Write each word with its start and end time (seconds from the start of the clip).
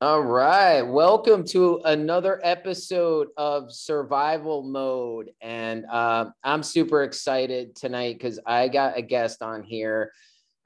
All 0.00 0.22
right. 0.22 0.82
Welcome 0.82 1.42
to 1.46 1.80
another 1.84 2.40
episode 2.44 3.30
of 3.36 3.72
Survival 3.72 4.62
Mode. 4.62 5.30
And 5.40 5.86
uh, 5.86 6.26
I'm 6.44 6.62
super 6.62 7.02
excited 7.02 7.74
tonight 7.74 8.12
because 8.12 8.38
I 8.46 8.68
got 8.68 8.96
a 8.96 9.02
guest 9.02 9.42
on 9.42 9.64
here 9.64 10.12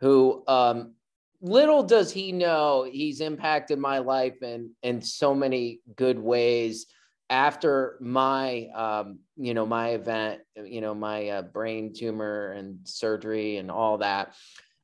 who, 0.00 0.44
um, 0.46 0.96
little 1.40 1.82
does 1.82 2.12
he 2.12 2.32
know, 2.32 2.86
he's 2.86 3.22
impacted 3.22 3.78
my 3.78 4.00
life 4.00 4.42
in, 4.42 4.72
in 4.82 5.00
so 5.00 5.34
many 5.34 5.80
good 5.96 6.18
ways. 6.18 6.84
After 7.30 7.96
my, 8.02 8.66
um, 8.74 9.20
you 9.38 9.54
know, 9.54 9.64
my 9.64 9.92
event, 9.92 10.42
you 10.62 10.82
know, 10.82 10.94
my 10.94 11.28
uh, 11.30 11.42
brain 11.42 11.94
tumor 11.94 12.52
and 12.52 12.80
surgery 12.84 13.56
and 13.56 13.70
all 13.70 13.96
that. 13.96 14.34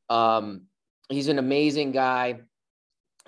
Um, 0.08 0.62
he's 1.10 1.28
an 1.28 1.38
amazing 1.38 1.92
guy 1.92 2.40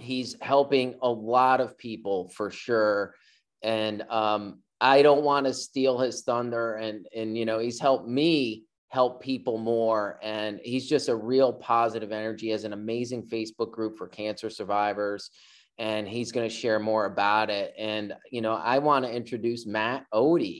he's 0.01 0.37
helping 0.41 0.95
a 1.03 1.11
lot 1.11 1.61
of 1.61 1.79
people 1.79 2.29
for 2.31 2.51
sure. 2.51 3.15
And 3.63 4.03
um, 4.11 4.61
i 4.83 5.03
don't 5.03 5.23
want 5.23 5.45
to 5.45 5.53
steal 5.53 5.99
his 5.99 6.23
thunder 6.23 6.77
and 6.77 7.07
and 7.15 7.37
you 7.37 7.45
know 7.45 7.59
he's 7.59 7.79
helped 7.79 8.09
me 8.09 8.65
help 8.91 9.23
people 9.23 9.57
more. 9.57 10.19
And 10.21 10.61
he's 10.65 10.89
just 10.89 11.09
a 11.09 11.15
real 11.15 11.53
positive 11.53 12.11
energy. 12.13 12.47
He 12.47 12.53
has 12.53 12.65
an 12.65 12.73
amazing 12.73 13.23
facebook 13.23 13.71
group 13.71 13.97
for 13.97 14.09
cancer 14.09 14.51
survivors 14.51 15.31
and 15.79 16.07
he's 16.07 16.33
going 16.33 16.49
to 16.49 16.55
share 16.55 16.79
more 16.79 17.07
about 17.07 17.51
it. 17.51 17.73
And 17.79 18.13
you 18.31 18.43
know 18.43 18.55
i 18.55 18.79
want 18.79 19.05
to 19.05 19.11
introduce 19.11 19.67
matt 19.67 20.05
Ode 20.13 20.55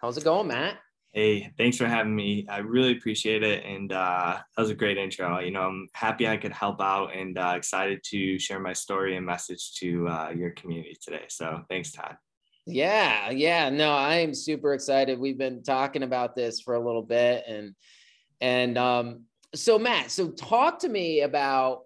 how's 0.00 0.18
it 0.18 0.24
going 0.24 0.48
matt 0.48 0.76
Hey, 1.16 1.50
thanks 1.56 1.78
for 1.78 1.86
having 1.86 2.14
me. 2.14 2.46
I 2.46 2.58
really 2.58 2.92
appreciate 2.92 3.42
it. 3.42 3.64
And 3.64 3.90
uh, 3.90 4.36
that 4.36 4.60
was 4.60 4.68
a 4.68 4.74
great 4.74 4.98
intro. 4.98 5.38
You 5.38 5.50
know, 5.50 5.62
I'm 5.62 5.88
happy 5.94 6.28
I 6.28 6.36
could 6.36 6.52
help 6.52 6.78
out 6.78 7.16
and 7.16 7.38
uh, 7.38 7.54
excited 7.56 8.04
to 8.10 8.38
share 8.38 8.60
my 8.60 8.74
story 8.74 9.16
and 9.16 9.24
message 9.24 9.76
to 9.76 10.06
uh, 10.08 10.28
your 10.36 10.50
community 10.50 10.94
today. 11.00 11.24
So 11.28 11.62
thanks, 11.70 11.90
Todd. 11.90 12.18
Yeah, 12.66 13.30
yeah. 13.30 13.70
No, 13.70 13.92
I 13.92 14.16
am 14.16 14.34
super 14.34 14.74
excited. 14.74 15.18
We've 15.18 15.38
been 15.38 15.62
talking 15.62 16.02
about 16.02 16.36
this 16.36 16.60
for 16.60 16.74
a 16.74 16.86
little 16.86 17.02
bit. 17.02 17.44
And, 17.48 17.74
and 18.42 18.76
um, 18.76 19.22
so, 19.54 19.78
Matt, 19.78 20.10
so 20.10 20.28
talk 20.28 20.80
to 20.80 20.88
me 20.90 21.22
about, 21.22 21.84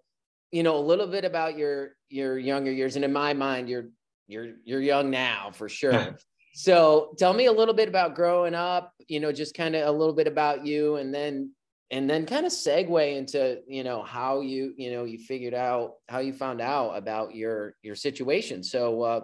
you 0.51 0.65
know, 0.65 0.77
a 0.77 0.83
little 0.85 1.07
bit 1.07 1.25
about 1.25 1.57
your, 1.57 1.95
your 2.09 2.37
younger 2.37 2.73
years. 2.73 2.97
And 2.97 3.05
in 3.05 3.13
my 3.13 3.33
mind, 3.35 3.69
you're, 3.69 3.91
you're, 4.27 4.55
you're 4.65 4.83
young 4.83 5.09
now 5.09 5.53
for 5.53 5.69
sure. 5.69 6.19
So 6.61 7.15
tell 7.17 7.33
me 7.33 7.47
a 7.47 7.53
little 7.53 7.73
bit 7.73 7.89
about 7.89 8.15
growing 8.15 8.55
up, 8.55 8.93
you 9.09 9.19
know, 9.19 9.33
just 9.33 9.55
kind 9.55 9.75
of 9.75 9.89
a 9.89 9.91
little 9.91 10.13
bit 10.13 10.27
about 10.27 10.67
you 10.67 10.97
and 10.97 11.13
then 11.13 11.53
and 11.91 12.09
then 12.09 12.27
kind 12.27 12.45
of 12.45 12.53
segue 12.53 13.17
into, 13.17 13.61
you 13.67 13.83
know, 13.83 14.03
how 14.03 14.43
you, 14.43 14.75
you 14.77 14.93
know, 14.93 15.05
you 15.05 15.19
figured 15.19 15.55
out 15.55 15.95
how 16.07 16.19
you 16.19 16.35
found 16.35 16.61
out 16.61 16.91
about 16.91 17.35
your 17.35 17.77
your 17.83 17.97
situation. 17.97 18.63
So 18.63 19.01
uh 19.01 19.21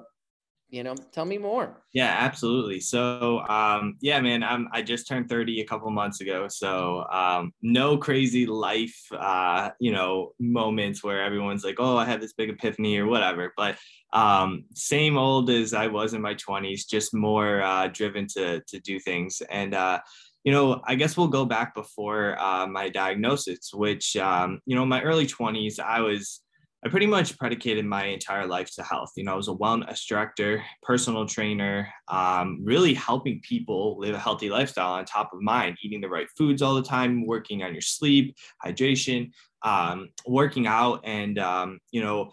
you 0.69 0.83
know 0.83 0.95
tell 1.13 1.25
me 1.25 1.39
more. 1.39 1.83
Yeah 1.93 2.15
absolutely. 2.19 2.81
So 2.81 3.41
um 3.49 3.97
yeah 4.01 4.21
man 4.21 4.43
i'm 4.43 4.69
i 4.73 4.83
just 4.83 5.07
turned 5.07 5.29
30 5.29 5.61
a 5.61 5.67
couple 5.67 5.91
months 5.91 6.21
ago. 6.21 6.49
So 6.49 7.05
um 7.11 7.53
no 7.63 7.97
crazy 7.97 8.47
life 8.47 8.97
uh 9.13 9.71
you 9.81 9.93
know 9.93 10.33
moments 10.41 11.03
where 11.05 11.23
everyone's 11.23 11.65
like 11.65 11.77
oh 11.79 11.97
i 11.97 12.05
had 12.05 12.21
this 12.21 12.33
big 12.33 12.51
epiphany 12.51 12.99
or 12.99 13.07
whatever. 13.07 13.53
But 13.57 13.79
um 14.13 14.65
same 14.75 15.19
old 15.19 15.51
as 15.51 15.75
i 15.75 15.87
was 15.89 16.15
in 16.15 16.23
my 16.23 16.35
20s 16.35 16.87
just 16.89 17.15
more 17.15 17.63
uh 17.63 17.89
driven 17.89 18.27
to 18.29 18.61
to 18.69 18.81
do 18.81 18.99
things. 18.99 19.43
And 19.51 19.75
uh 19.75 20.01
you 20.45 20.53
know, 20.53 20.81
I 20.85 20.95
guess 20.95 21.17
we'll 21.17 21.27
go 21.27 21.45
back 21.45 21.75
before 21.75 22.39
uh, 22.39 22.69
my 22.69 22.89
diagnosis, 22.89 23.75
which, 23.75 24.17
um, 24.17 24.61
you 24.65 24.77
know, 24.77 24.87
my 24.87 25.03
early 25.03 25.27
20s, 25.27 25.81
I 25.81 26.03
was 26.03 26.41
I 26.87 26.89
pretty 26.89 27.07
much 27.07 27.37
predicated 27.37 27.85
my 27.85 28.05
entire 28.05 28.47
life 28.47 28.73
to 28.77 28.83
health. 28.85 29.11
You 29.17 29.25
know, 29.25 29.33
I 29.33 29.35
was 29.37 29.49
a 29.49 29.53
wellness 29.55 30.07
director, 30.07 30.63
personal 30.85 31.27
trainer, 31.27 31.93
um, 32.07 32.61
really 32.63 32.95
helping 32.95 33.41
people 33.41 33.99
live 33.99 34.15
a 34.15 34.21
healthy 34.21 34.51
lifestyle 34.51 34.93
on 34.93 35.05
top 35.05 35.33
of 35.33 35.43
mind, 35.43 35.79
eating 35.83 36.01
the 36.01 36.09
right 36.09 36.29
foods 36.39 36.63
all 36.63 36.77
the 36.77 36.85
time, 36.85 37.27
working 37.27 37.65
on 37.65 37.73
your 37.73 37.81
sleep, 37.81 38.37
hydration, 38.65 39.33
um, 39.63 40.11
working 40.29 40.69
out. 40.69 41.01
And, 41.03 41.41
um, 41.41 41.81
you 41.91 42.05
know, 42.05 42.31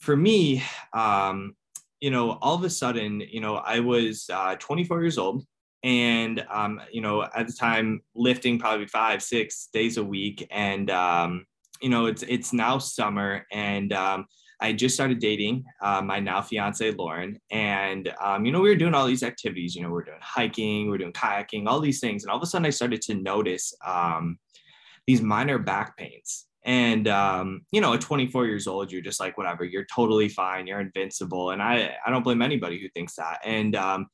for 0.00 0.16
me, 0.16 0.64
um, 0.92 1.54
you 2.00 2.10
know, 2.10 2.38
all 2.42 2.56
of 2.56 2.64
a 2.64 2.70
sudden, 2.70 3.20
you 3.20 3.40
know, 3.40 3.54
I 3.54 3.78
was 3.78 4.28
uh, 4.32 4.56
24 4.58 5.00
years 5.00 5.16
old 5.16 5.44
and 5.82 6.44
um, 6.50 6.80
you 6.92 7.00
know 7.00 7.22
at 7.22 7.46
the 7.46 7.52
time 7.54 8.02
lifting 8.14 8.58
probably 8.58 8.86
five 8.86 9.22
six 9.22 9.70
days 9.72 9.96
a 9.96 10.04
week 10.04 10.46
and 10.50 10.90
um, 10.90 11.46
you 11.80 11.88
know, 11.88 12.06
it's 12.06 12.22
it's 12.22 12.52
now 12.52 12.78
summer, 12.78 13.46
and 13.50 13.92
um, 13.92 14.26
I 14.60 14.72
just 14.72 14.94
started 14.94 15.18
dating 15.18 15.64
uh, 15.82 16.02
my 16.02 16.20
now 16.20 16.42
fiance 16.42 16.90
Lauren, 16.92 17.38
and 17.50 18.12
um, 18.20 18.44
you 18.44 18.52
know, 18.52 18.60
we 18.60 18.68
were 18.68 18.76
doing 18.76 18.94
all 18.94 19.06
these 19.06 19.22
activities. 19.22 19.74
You 19.74 19.82
know, 19.82 19.90
we 19.90 20.00
are 20.00 20.04
doing 20.04 20.18
hiking, 20.20 20.88
we 20.88 20.94
are 20.94 20.98
doing 20.98 21.12
kayaking, 21.12 21.66
all 21.66 21.80
these 21.80 22.00
things, 22.00 22.22
and 22.22 22.30
all 22.30 22.36
of 22.36 22.42
a 22.42 22.46
sudden, 22.46 22.66
I 22.66 22.70
started 22.70 23.00
to 23.02 23.14
notice 23.14 23.74
um, 23.84 24.38
these 25.06 25.22
minor 25.22 25.58
back 25.58 25.96
pains. 25.96 26.46
And 26.64 27.08
um, 27.08 27.62
you 27.72 27.80
know, 27.80 27.94
at 27.94 28.02
24 28.02 28.46
years 28.46 28.66
old, 28.66 28.92
you're 28.92 29.00
just 29.00 29.20
like, 29.20 29.38
whatever, 29.38 29.64
you're 29.64 29.86
totally 29.92 30.28
fine, 30.28 30.66
you're 30.66 30.80
invincible, 30.80 31.50
and 31.50 31.62
I 31.62 31.96
I 32.04 32.10
don't 32.10 32.22
blame 32.22 32.42
anybody 32.42 32.78
who 32.80 32.88
thinks 32.90 33.16
that. 33.16 33.40
And 33.44 33.74
um, 33.76 34.06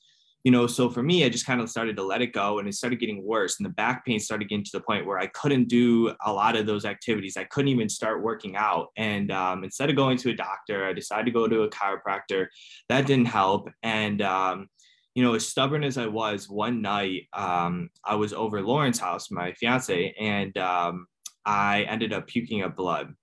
you 0.44 0.52
know, 0.52 0.68
so 0.68 0.88
for 0.88 1.02
me, 1.02 1.24
I 1.24 1.28
just 1.28 1.44
kind 1.44 1.60
of 1.60 1.68
started 1.68 1.96
to 1.96 2.04
let 2.04 2.22
it 2.22 2.32
go 2.32 2.60
and 2.60 2.68
it 2.68 2.74
started 2.74 3.00
getting 3.00 3.24
worse. 3.24 3.58
And 3.58 3.66
the 3.66 3.72
back 3.72 4.04
pain 4.04 4.20
started 4.20 4.48
getting 4.48 4.64
to 4.64 4.70
the 4.72 4.80
point 4.80 5.04
where 5.04 5.18
I 5.18 5.26
couldn't 5.26 5.66
do 5.66 6.14
a 6.24 6.32
lot 6.32 6.54
of 6.54 6.66
those 6.66 6.84
activities. 6.84 7.36
I 7.36 7.44
couldn't 7.44 7.70
even 7.70 7.88
start 7.88 8.22
working 8.22 8.54
out. 8.54 8.88
And 8.96 9.32
um, 9.32 9.64
instead 9.64 9.90
of 9.90 9.96
going 9.96 10.18
to 10.18 10.30
a 10.30 10.36
doctor, 10.36 10.86
I 10.86 10.92
decided 10.92 11.24
to 11.24 11.32
go 11.32 11.48
to 11.48 11.62
a 11.62 11.70
chiropractor. 11.70 12.46
That 12.88 13.06
didn't 13.06 13.26
help. 13.26 13.70
And, 13.82 14.22
um, 14.22 14.68
you 15.16 15.24
know, 15.24 15.34
as 15.34 15.48
stubborn 15.48 15.82
as 15.82 15.98
I 15.98 16.06
was, 16.06 16.48
one 16.48 16.80
night 16.80 17.22
um, 17.32 17.90
I 18.04 18.14
was 18.14 18.32
over 18.32 18.62
Lauren's 18.62 19.00
house, 19.00 19.30
my 19.32 19.52
fiance, 19.54 20.14
and 20.20 20.56
um, 20.58 21.06
I 21.44 21.82
ended 21.84 22.12
up 22.12 22.28
puking 22.28 22.62
up 22.62 22.76
blood. 22.76 23.14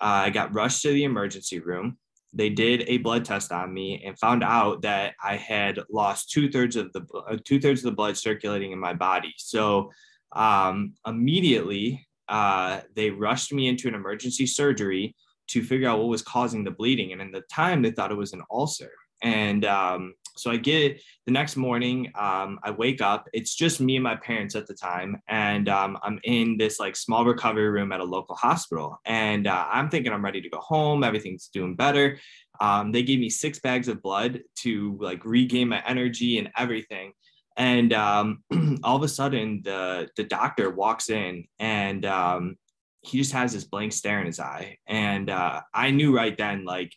Uh, 0.00 0.26
I 0.26 0.30
got 0.30 0.52
rushed 0.52 0.82
to 0.82 0.92
the 0.92 1.04
emergency 1.04 1.60
room 1.60 1.98
they 2.32 2.48
did 2.48 2.84
a 2.86 2.98
blood 2.98 3.24
test 3.24 3.50
on 3.50 3.72
me 3.72 4.02
and 4.04 4.18
found 4.18 4.44
out 4.44 4.82
that 4.82 5.14
I 5.22 5.36
had 5.36 5.80
lost 5.90 6.30
two 6.30 6.50
thirds 6.50 6.76
of 6.76 6.92
the 6.92 7.04
uh, 7.28 7.36
two 7.44 7.60
thirds 7.60 7.80
of 7.80 7.90
the 7.90 7.96
blood 7.96 8.16
circulating 8.16 8.72
in 8.72 8.78
my 8.78 8.94
body. 8.94 9.34
So 9.36 9.90
um, 10.32 10.94
immediately 11.06 12.06
uh, 12.28 12.80
they 12.94 13.10
rushed 13.10 13.52
me 13.52 13.68
into 13.68 13.88
an 13.88 13.94
emergency 13.94 14.46
surgery 14.46 15.16
to 15.48 15.64
figure 15.64 15.88
out 15.88 15.98
what 15.98 16.08
was 16.08 16.22
causing 16.22 16.62
the 16.62 16.70
bleeding. 16.70 17.12
And 17.12 17.20
in 17.20 17.32
the 17.32 17.42
time, 17.52 17.82
they 17.82 17.90
thought 17.90 18.12
it 18.12 18.16
was 18.16 18.32
an 18.32 18.42
ulcer. 18.50 18.92
And 19.22 19.64
um, 19.64 20.14
so 20.36 20.50
I 20.50 20.56
get 20.56 21.00
the 21.26 21.32
next 21.32 21.56
morning, 21.56 22.12
um, 22.14 22.58
I 22.62 22.70
wake 22.70 23.00
up. 23.00 23.28
It's 23.32 23.54
just 23.54 23.80
me 23.80 23.96
and 23.96 24.02
my 24.02 24.16
parents 24.16 24.54
at 24.54 24.66
the 24.66 24.74
time, 24.74 25.20
and 25.28 25.68
um, 25.68 25.98
I'm 26.02 26.18
in 26.24 26.56
this 26.56 26.80
like 26.80 26.96
small 26.96 27.24
recovery 27.24 27.68
room 27.68 27.92
at 27.92 28.00
a 28.00 28.04
local 28.04 28.34
hospital. 28.36 28.98
And 29.04 29.46
uh, 29.46 29.66
I'm 29.70 29.90
thinking 29.90 30.12
I'm 30.12 30.24
ready 30.24 30.40
to 30.40 30.48
go 30.48 30.58
home. 30.58 31.04
Everything's 31.04 31.48
doing 31.48 31.76
better. 31.76 32.18
Um, 32.60 32.92
they 32.92 33.02
gave 33.02 33.18
me 33.18 33.30
six 33.30 33.58
bags 33.58 33.88
of 33.88 34.02
blood 34.02 34.40
to 34.60 34.98
like 35.00 35.24
regain 35.24 35.68
my 35.68 35.82
energy 35.86 36.38
and 36.38 36.50
everything. 36.56 37.12
And 37.56 37.92
um, 37.92 38.42
all 38.82 38.96
of 38.96 39.02
a 39.02 39.08
sudden, 39.08 39.62
the 39.64 40.08
the 40.16 40.24
doctor 40.24 40.70
walks 40.70 41.10
in 41.10 41.44
and 41.58 42.04
um, 42.06 42.56
he 43.02 43.18
just 43.18 43.32
has 43.32 43.52
this 43.52 43.64
blank 43.64 43.92
stare 43.92 44.20
in 44.20 44.26
his 44.26 44.40
eye. 44.40 44.78
And 44.86 45.30
uh, 45.30 45.60
I 45.74 45.90
knew 45.90 46.14
right 46.14 46.36
then, 46.36 46.64
like 46.64 46.92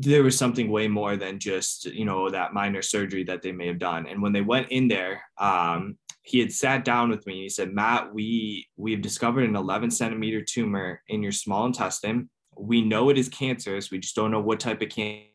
there 0.00 0.22
was 0.22 0.38
something 0.38 0.70
way 0.70 0.86
more 0.86 1.16
than 1.16 1.38
just 1.38 1.86
you 1.86 2.04
know 2.04 2.30
that 2.30 2.54
minor 2.54 2.82
surgery 2.82 3.24
that 3.24 3.42
they 3.42 3.52
may 3.52 3.66
have 3.66 3.78
done. 3.78 4.06
And 4.06 4.22
when 4.22 4.32
they 4.32 4.42
went 4.42 4.68
in 4.70 4.88
there 4.88 5.22
um, 5.38 5.98
he 6.22 6.38
had 6.40 6.52
sat 6.52 6.84
down 6.84 7.08
with 7.10 7.26
me 7.26 7.34
and 7.34 7.42
he 7.42 7.48
said 7.48 7.72
matt 7.72 8.12
we 8.12 8.68
we've 8.76 9.02
discovered 9.02 9.44
an 9.44 9.56
11 9.56 9.90
centimeter 9.90 10.42
tumor 10.42 11.02
in 11.08 11.22
your 11.22 11.32
small 11.32 11.66
intestine. 11.66 12.30
We 12.56 12.82
know 12.82 13.08
it 13.08 13.18
is 13.18 13.28
cancerous. 13.28 13.90
We 13.90 13.98
just 13.98 14.16
don't 14.16 14.30
know 14.30 14.40
what 14.40 14.60
type 14.60 14.82
of 14.82 14.88
cancer 14.88 15.28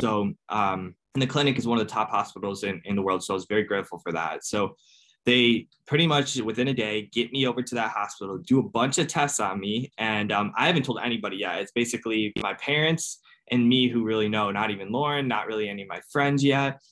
so 0.00 0.32
um, 0.48 0.94
and 1.16 1.22
the 1.22 1.26
clinic 1.26 1.56
is 1.56 1.66
one 1.66 1.80
of 1.80 1.86
the 1.86 1.92
top 1.92 2.10
hospitals 2.10 2.62
in, 2.62 2.82
in 2.84 2.94
the 2.94 3.00
world. 3.00 3.24
So 3.24 3.32
I 3.32 3.36
was 3.36 3.46
very 3.46 3.64
grateful 3.64 3.98
for 3.98 4.12
that. 4.12 4.44
So 4.44 4.76
they 5.24 5.66
pretty 5.86 6.06
much 6.06 6.36
within 6.36 6.68
a 6.68 6.74
day 6.74 7.08
get 7.10 7.32
me 7.32 7.46
over 7.46 7.62
to 7.62 7.74
that 7.74 7.90
hospital, 7.90 8.36
do 8.36 8.58
a 8.58 8.62
bunch 8.62 8.98
of 8.98 9.06
tests 9.06 9.40
on 9.40 9.58
me. 9.58 9.90
And 9.96 10.30
um, 10.30 10.52
I 10.58 10.66
haven't 10.66 10.84
told 10.84 11.00
anybody 11.02 11.38
yet. 11.38 11.58
It's 11.60 11.72
basically 11.72 12.34
my 12.40 12.52
parents 12.52 13.20
and 13.50 13.66
me 13.66 13.88
who 13.88 14.04
really 14.04 14.28
know, 14.28 14.50
not 14.50 14.70
even 14.70 14.92
Lauren, 14.92 15.26
not 15.26 15.46
really 15.46 15.70
any 15.70 15.82
of 15.82 15.88
my 15.88 16.00
friends 16.12 16.44
yet. 16.44 16.82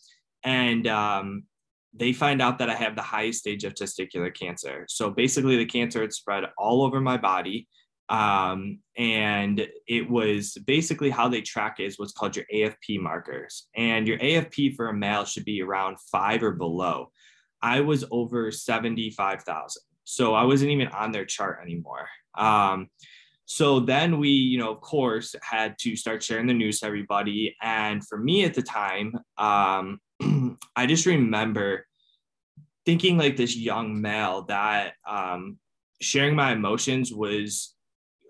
And 0.43 0.87
um, 0.87 1.45
they 1.93 2.15
find 2.15 2.41
out 2.41 2.59
that 2.61 2.71
I 2.71 2.75
have 2.75 2.97
the 2.97 3.03
highest 3.03 3.41
stage 3.41 3.65
of 3.65 3.75
testicular 3.75 4.35
cancer. 4.35 4.87
So 4.89 5.11
basically, 5.11 5.57
the 5.59 5.67
cancer 5.67 6.01
had 6.01 6.15
spread 6.15 6.45
all 6.57 6.83
over 6.83 6.99
my 7.01 7.19
body 7.19 7.69
Um, 8.09 8.81
and 8.97 9.67
it 9.87 10.09
was 10.09 10.57
basically 10.67 11.11
how 11.11 11.29
they 11.29 11.41
track 11.41 11.81
is 11.81 11.99
what's 11.99 12.13
called 12.13 12.37
your 12.37 12.45
AFP 12.53 13.01
markers. 13.01 13.69
And 13.75 14.07
your 14.07 14.19
AFP 14.19 14.77
for 14.77 14.89
a 14.89 14.95
male 14.95 15.25
should 15.25 15.45
be 15.45 15.63
around 15.63 15.99
five 16.13 16.43
or 16.43 16.53
below. 16.53 17.11
I 17.63 17.81
was 17.81 18.05
over 18.11 18.51
75,000. 18.51 19.83
So 20.05 20.35
I 20.35 20.45
wasn't 20.45 20.71
even 20.71 20.89
on 20.89 21.13
their 21.13 21.25
chart 21.25 21.61
anymore. 21.63 22.07
Um, 22.37 22.89
so 23.47 23.81
then 23.81 24.19
we, 24.19 24.29
you 24.29 24.59
know, 24.59 24.71
of 24.71 24.81
course, 24.81 25.35
had 25.43 25.79
to 25.81 25.97
start 25.97 26.23
sharing 26.23 26.47
the 26.47 26.55
news 26.55 26.81
to 26.81 26.87
everybody. 26.87 27.57
And 27.63 28.07
for 28.07 28.19
me 28.19 28.45
at 28.45 28.55
the 28.55 28.63
time, 28.63 29.15
um, 29.39 30.01
I 30.77 30.87
just 30.87 31.07
remember 31.07 31.87
thinking 32.87 33.17
like 33.19 33.37
this 33.37 33.57
young 33.57 34.01
male 34.01 34.43
that 34.43 34.95
um, 35.07 35.59
sharing 36.01 36.35
my 36.35 36.53
emotions 36.53 37.13
was 37.13 37.74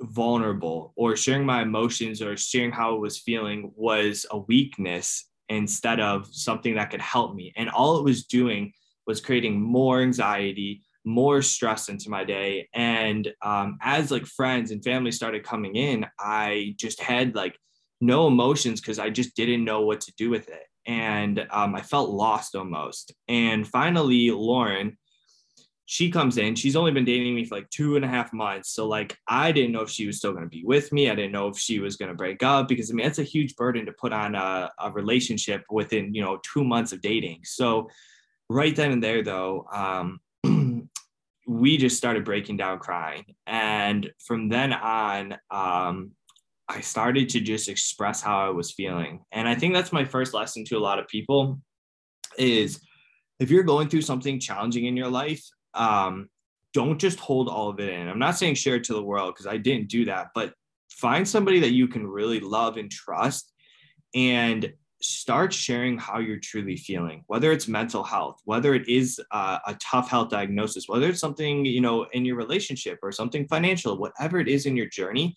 vulnerable 0.01 0.93
or 0.97 1.17
sharing 1.17 1.47
my 1.47 1.63
emotions 1.63 2.21
or 2.21 2.37
sharing 2.37 2.73
how 2.73 2.95
I 2.95 2.99
was 2.99 3.19
feeling 3.19 3.73
was 3.77 4.27
a 4.31 4.39
weakness 4.39 5.29
instead 5.49 6.01
of 6.01 6.27
something 6.33 6.75
that 6.75 6.91
could 6.91 7.01
help 7.01 7.35
me. 7.35 7.53
And 7.57 7.69
all 7.71 7.99
it 7.99 8.05
was 8.05 8.25
doing 8.25 8.73
was 9.07 9.21
creating 9.21 9.61
more 9.61 10.01
anxiety, 10.01 10.83
more 11.05 11.43
stress 11.43 11.89
into 11.89 12.09
my 12.09 12.25
day. 12.25 12.69
And 12.75 13.31
um, 13.43 13.79
as 13.83 14.11
like 14.11 14.27
friends 14.27 14.71
and 14.71 14.83
family 14.83 15.13
started 15.13 15.45
coming 15.45 15.77
in, 15.77 16.07
I 16.19 16.75
just 16.79 17.01
had 17.01 17.35
like 17.35 17.59
no 18.01 18.27
emotions 18.27 18.81
because 18.81 18.99
I 18.99 19.11
just 19.11 19.37
didn't 19.37 19.65
know 19.65 19.83
what 19.83 20.01
to 20.03 20.13
do 20.17 20.31
with 20.31 20.49
it. 20.49 20.63
And 20.87 21.47
um, 21.51 21.75
I 21.75 21.83
felt 21.83 22.11
lost 22.11 22.55
almost. 22.55 23.13
And 23.29 23.67
finally, 23.67 24.31
Lauren, 24.31 24.99
she 25.87 26.11
comes 26.11 26.39
in. 26.39 26.55
She's 26.55 26.77
only 26.77 26.93
been 26.93 27.05
dating 27.05 27.35
me 27.35 27.45
for 27.45 27.57
like 27.57 27.69
two 27.71 27.97
and 27.97 28.05
a 28.05 28.09
half 28.09 28.33
months. 28.33 28.71
So, 28.71 28.89
like, 28.89 29.17
I 29.29 29.53
didn't 29.53 29.73
know 29.73 29.83
if 29.83 29.91
she 29.91 30.07
was 30.07 30.17
still 30.17 30.33
going 30.33 30.45
to 30.45 30.49
be 30.49 30.65
with 30.65 30.93
me. 30.93 31.11
I 31.11 31.15
didn't 31.15 31.33
know 31.33 31.49
if 31.49 31.59
she 31.59 31.79
was 31.79 31.97
going 31.97 32.09
to 32.09 32.15
break 32.15 32.43
up 32.43 32.69
because 32.69 32.91
I 32.91 32.95
mean, 32.95 33.07
that's 33.07 33.19
a 33.19 33.25
huge 33.25 33.55
burden 33.57 33.85
to 33.87 33.93
put 33.93 34.13
on 34.13 34.35
a, 34.35 34.71
a 34.79 34.91
relationship 34.91 35.63
within, 35.71 36.15
you 36.15 36.23
know, 36.23 36.41
two 36.43 36.65
months 36.65 36.93
of 36.93 37.03
dating. 37.03 37.41
So, 37.45 37.91
right 38.49 38.75
then 38.75 38.93
and 38.93 39.03
there, 39.03 39.23
though, 39.23 39.67
um, 39.73 40.21
we 41.47 41.77
just 41.77 41.99
started 41.99 42.25
breaking 42.25 42.57
down 42.57 42.79
crying. 42.79 43.25
And 43.47 44.11
from 44.27 44.49
then 44.49 44.73
on, 44.73 45.37
um, 45.51 46.13
I 46.67 46.81
started 46.81 47.29
to 47.31 47.41
just 47.41 47.69
express 47.69 48.23
how 48.23 48.39
I 48.39 48.51
was 48.51 48.73
feeling. 48.73 49.21
And 49.33 49.47
I 49.47 49.55
think 49.55 49.75
that's 49.75 49.93
my 49.93 50.05
first 50.05 50.33
lesson 50.33 50.65
to 50.67 50.79
a 50.79 50.81
lot 50.81 50.99
of 50.99 51.07
people 51.09 51.61
is 52.39 52.81
if 53.39 53.51
you're 53.51 53.65
going 53.65 53.89
through 53.89 54.03
something 54.03 54.41
challenging 54.41 54.87
in 54.87 54.97
your 54.97 55.09
life, 55.09 55.45
um, 55.75 56.29
don't 56.73 56.99
just 56.99 57.21
hold 57.21 57.49
all 57.49 57.69
of 57.69 57.81
it 57.81 57.89
in. 57.89 58.09
I'm 58.09 58.19
not 58.19 58.37
saying 58.37 58.57
share 58.57 58.77
it 58.77 58.85
to 58.85 58.95
the 58.95 59.03
world 59.03 59.35
because 59.35 59.47
I 59.47 59.57
didn't 59.57 59.89
do 59.89 60.05
that, 60.07 60.29
but 60.35 60.55
find 60.91 61.27
somebody 61.27 61.61
that 61.61 61.73
you 61.73 61.89
can 61.89 62.07
really 62.07 62.41
love 62.41 62.77
and 62.77 62.91
trust 62.91 63.53
and 64.15 64.73
start 65.03 65.53
sharing 65.53 65.99
how 65.99 66.19
you're 66.19 66.39
truly 66.39 66.79
feeling 66.79 67.23
whether 67.27 67.53
it's 67.53 67.69
mental 67.69 68.03
health 68.03 68.41
whether 68.45 68.75
it 68.75 68.89
is 68.89 69.21
uh, 69.33 69.59
a 69.67 69.75
tough 69.75 70.09
health 70.09 70.31
diagnosis 70.31 70.89
whether 70.89 71.07
it's 71.09 71.21
something 71.21 71.63
you 71.67 71.81
know 71.81 72.07
in 72.13 72.25
your 72.25 72.37
relationship 72.37 72.99
or 73.03 73.13
something 73.13 73.47
financial 73.47 73.99
whatever 73.99 74.39
it 74.39 74.49
is 74.49 74.65
in 74.65 74.75
your 74.75 74.87
journey 74.87 75.37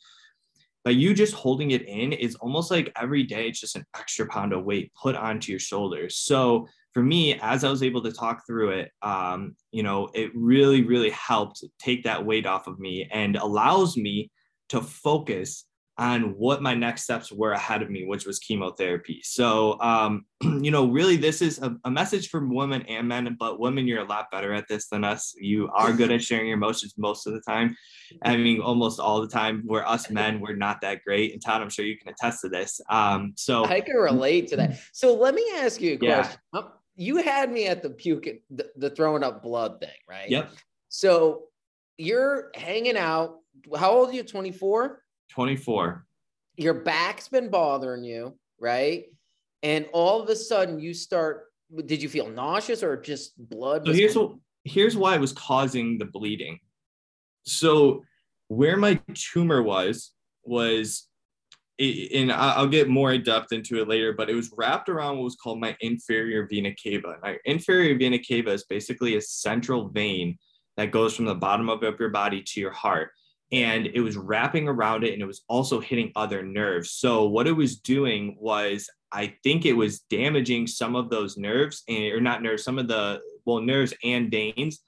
but 0.85 0.95
you 0.95 1.13
just 1.13 1.33
holding 1.33 1.71
it 1.71 1.81
in 1.81 2.13
is 2.13 2.35
almost 2.35 2.71
like 2.71 2.93
every 2.95 3.23
day 3.23 3.49
it's 3.49 3.59
just 3.59 3.75
an 3.75 3.85
extra 3.99 4.25
pound 4.27 4.53
of 4.53 4.63
weight 4.63 4.89
put 4.93 5.17
onto 5.17 5.51
your 5.51 5.59
shoulders 5.59 6.15
so 6.15 6.65
for 6.97 7.03
me 7.03 7.39
as 7.43 7.63
i 7.63 7.69
was 7.69 7.83
able 7.83 8.01
to 8.01 8.11
talk 8.11 8.41
through 8.47 8.71
it 8.71 8.89
um, 9.03 9.55
you 9.71 9.83
know 9.83 10.09
it 10.15 10.31
really 10.33 10.83
really 10.83 11.11
helped 11.11 11.63
take 11.77 12.03
that 12.03 12.25
weight 12.25 12.47
off 12.47 12.65
of 12.65 12.79
me 12.79 13.07
and 13.11 13.35
allows 13.35 13.95
me 13.95 14.31
to 14.67 14.81
focus 14.81 15.67
on 15.99 16.35
what 16.37 16.61
my 16.61 16.75
next 16.75 17.03
steps 17.03 17.31
were 17.31 17.53
ahead 17.53 17.81
of 17.81 17.89
me, 17.89 18.05
which 18.05 18.25
was 18.25 18.37
chemotherapy. 18.37 19.19
So, 19.23 19.79
um, 19.81 20.25
you 20.43 20.69
know, 20.69 20.87
really, 20.87 21.17
this 21.17 21.41
is 21.41 21.59
a, 21.59 21.75
a, 21.85 21.89
message 21.89 22.29
for 22.29 22.45
women 22.45 22.83
and 22.83 23.07
men, 23.07 23.35
but 23.39 23.59
women, 23.59 23.87
you're 23.87 24.03
a 24.03 24.07
lot 24.07 24.29
better 24.31 24.53
at 24.53 24.67
this 24.67 24.89
than 24.89 25.03
us. 25.03 25.33
You 25.39 25.69
are 25.73 25.91
good 25.91 26.11
at 26.11 26.23
sharing 26.23 26.47
your 26.47 26.57
emotions 26.57 26.93
most 26.97 27.25
of 27.25 27.33
the 27.33 27.41
time. 27.41 27.75
I 28.21 28.37
mean, 28.37 28.61
almost 28.61 28.99
all 28.99 29.21
the 29.21 29.27
time. 29.27 29.63
Where 29.65 29.87
us 29.87 30.09
men, 30.11 30.39
we're 30.39 30.55
not 30.55 30.81
that 30.81 31.03
great. 31.03 31.33
And 31.33 31.41
Todd, 31.43 31.61
I'm 31.61 31.69
sure 31.69 31.85
you 31.85 31.97
can 31.97 32.13
attest 32.13 32.41
to 32.41 32.49
this. 32.49 32.79
Um, 32.89 33.33
so 33.35 33.65
I 33.65 33.81
can 33.81 33.95
relate 33.95 34.47
to 34.49 34.57
that. 34.57 34.79
So 34.93 35.15
let 35.15 35.33
me 35.33 35.49
ask 35.55 35.81
you 35.81 35.95
a 35.95 35.97
question. 35.97 36.39
Yeah. 36.53 36.61
You 36.97 37.17
had 37.17 37.51
me 37.51 37.67
at 37.67 37.83
the 37.83 37.91
puke, 37.91 38.27
the, 38.49 38.69
the 38.75 38.89
throwing 38.89 39.23
up 39.23 39.43
blood 39.43 39.79
thing, 39.79 39.89
right? 40.09 40.29
Yep. 40.29 40.51
So 40.89 41.43
you're 41.97 42.49
hanging 42.55 42.97
out. 42.97 43.37
How 43.77 43.91
old 43.91 44.09
are 44.09 44.13
you? 44.13 44.23
24? 44.23 45.01
24. 45.29 46.05
Your 46.57 46.73
back's 46.73 47.27
been 47.27 47.49
bothering 47.49 48.03
you, 48.03 48.37
right? 48.59 49.05
And 49.63 49.87
all 49.93 50.21
of 50.21 50.29
a 50.29 50.35
sudden 50.35 50.79
you 50.79 50.93
start, 50.93 51.45
did 51.85 52.01
you 52.01 52.09
feel 52.09 52.29
nauseous 52.29 52.83
or 52.83 52.99
just 52.99 53.33
blood? 53.37 53.85
So 53.85 53.93
here's 53.93 54.17
what, 54.17 54.35
here's 54.63 54.97
why 54.97 55.15
it 55.15 55.21
was 55.21 55.33
causing 55.33 55.97
the 55.97 56.05
bleeding. 56.05 56.59
So 57.43 58.03
where 58.47 58.77
my 58.77 58.99
tumor 59.13 59.61
was, 59.61 60.11
was 60.43 61.06
and 61.79 62.31
I'll 62.31 62.67
get 62.67 62.89
more 62.89 63.13
in 63.13 63.23
depth 63.23 63.51
into 63.51 63.81
it 63.81 63.87
later, 63.87 64.13
but 64.13 64.29
it 64.29 64.35
was 64.35 64.51
wrapped 64.57 64.89
around 64.89 65.17
what 65.17 65.25
was 65.25 65.35
called 65.35 65.59
my 65.59 65.75
inferior 65.81 66.47
vena 66.47 66.73
cava. 66.73 67.17
My 67.21 67.37
inferior 67.45 67.97
vena 67.97 68.17
cava 68.19 68.51
is 68.51 68.63
basically 68.63 69.15
a 69.15 69.21
central 69.21 69.89
vein 69.89 70.37
that 70.75 70.91
goes 70.91 71.15
from 71.15 71.25
the 71.25 71.35
bottom 71.35 71.69
of 71.69 71.81
your 71.81 72.09
body 72.09 72.41
to 72.41 72.59
your 72.59 72.71
heart 72.71 73.11
and 73.51 73.87
it 73.87 74.01
was 74.01 74.17
wrapping 74.17 74.67
around 74.67 75.03
it 75.03 75.13
and 75.13 75.21
it 75.21 75.25
was 75.25 75.43
also 75.47 75.79
hitting 75.79 76.11
other 76.15 76.43
nerves. 76.43 76.91
So 76.91 77.27
what 77.27 77.47
it 77.47 77.53
was 77.53 77.77
doing 77.77 78.35
was 78.39 78.89
I 79.11 79.35
think 79.43 79.65
it 79.65 79.73
was 79.73 80.01
damaging 80.01 80.67
some 80.67 80.95
of 80.95 81.09
those 81.09 81.37
nerves 81.37 81.83
and 81.87 82.11
or 82.11 82.19
not 82.19 82.43
nerves, 82.43 82.63
some 82.63 82.77
of 82.77 82.87
the 82.87 83.21
well 83.45 83.61
nerves 83.61 83.93
and 84.03 84.29
veins 84.29 84.81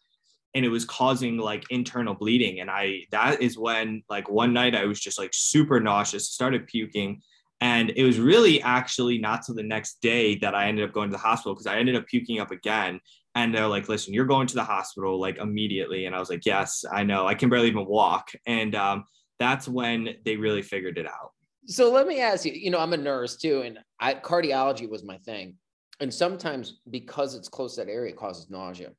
and 0.55 0.65
it 0.65 0.69
was 0.69 0.85
causing 0.85 1.37
like 1.37 1.63
internal 1.69 2.15
bleeding 2.15 2.59
and 2.59 2.69
I 2.69 3.01
that 3.11 3.41
is 3.41 3.57
when 3.57 4.03
like 4.09 4.29
one 4.29 4.53
night 4.53 4.75
I 4.75 4.85
was 4.85 4.99
just 4.99 5.19
like 5.19 5.31
super 5.33 5.79
nauseous, 5.79 6.29
started 6.29 6.67
puking 6.67 7.21
and 7.61 7.91
it 7.95 8.03
was 8.03 8.19
really 8.19 8.61
actually 8.61 9.17
not 9.17 9.43
till 9.45 9.55
the 9.55 9.63
next 9.63 10.01
day 10.01 10.35
that 10.35 10.55
I 10.55 10.67
ended 10.67 10.87
up 10.87 10.93
going 10.93 11.09
to 11.09 11.15
the 11.15 11.21
hospital 11.21 11.53
because 11.53 11.67
I 11.67 11.77
ended 11.77 11.95
up 11.95 12.07
puking 12.07 12.39
up 12.39 12.51
again 12.51 12.99
and 13.35 13.53
they're 13.53 13.67
like 13.67 13.89
listen 13.89 14.13
you're 14.13 14.25
going 14.25 14.47
to 14.47 14.55
the 14.55 14.63
hospital 14.63 15.19
like 15.19 15.37
immediately 15.37 16.05
and 16.05 16.15
i 16.15 16.19
was 16.19 16.29
like 16.29 16.45
yes 16.45 16.83
i 16.91 17.03
know 17.03 17.27
i 17.27 17.33
can 17.33 17.49
barely 17.49 17.67
even 17.67 17.85
walk 17.85 18.31
and 18.45 18.75
um, 18.75 19.03
that's 19.39 19.67
when 19.67 20.15
they 20.25 20.35
really 20.35 20.61
figured 20.61 20.97
it 20.97 21.05
out. 21.05 21.31
So 21.67 21.89
let 21.91 22.07
me 22.07 22.19
ask 22.19 22.45
you 22.45 22.51
you 22.51 22.71
know 22.71 22.79
i'm 22.79 22.93
a 22.93 22.97
nurse 22.97 23.37
too 23.37 23.61
and 23.61 23.79
I, 23.99 24.15
cardiology 24.15 24.89
was 24.89 25.03
my 25.03 25.17
thing 25.19 25.55
and 25.99 26.13
sometimes 26.13 26.79
because 26.89 27.35
it's 27.35 27.49
close 27.49 27.75
to 27.75 27.85
that 27.85 27.91
area 27.91 28.11
it 28.11 28.17
causes 28.17 28.49
nausea 28.49 28.91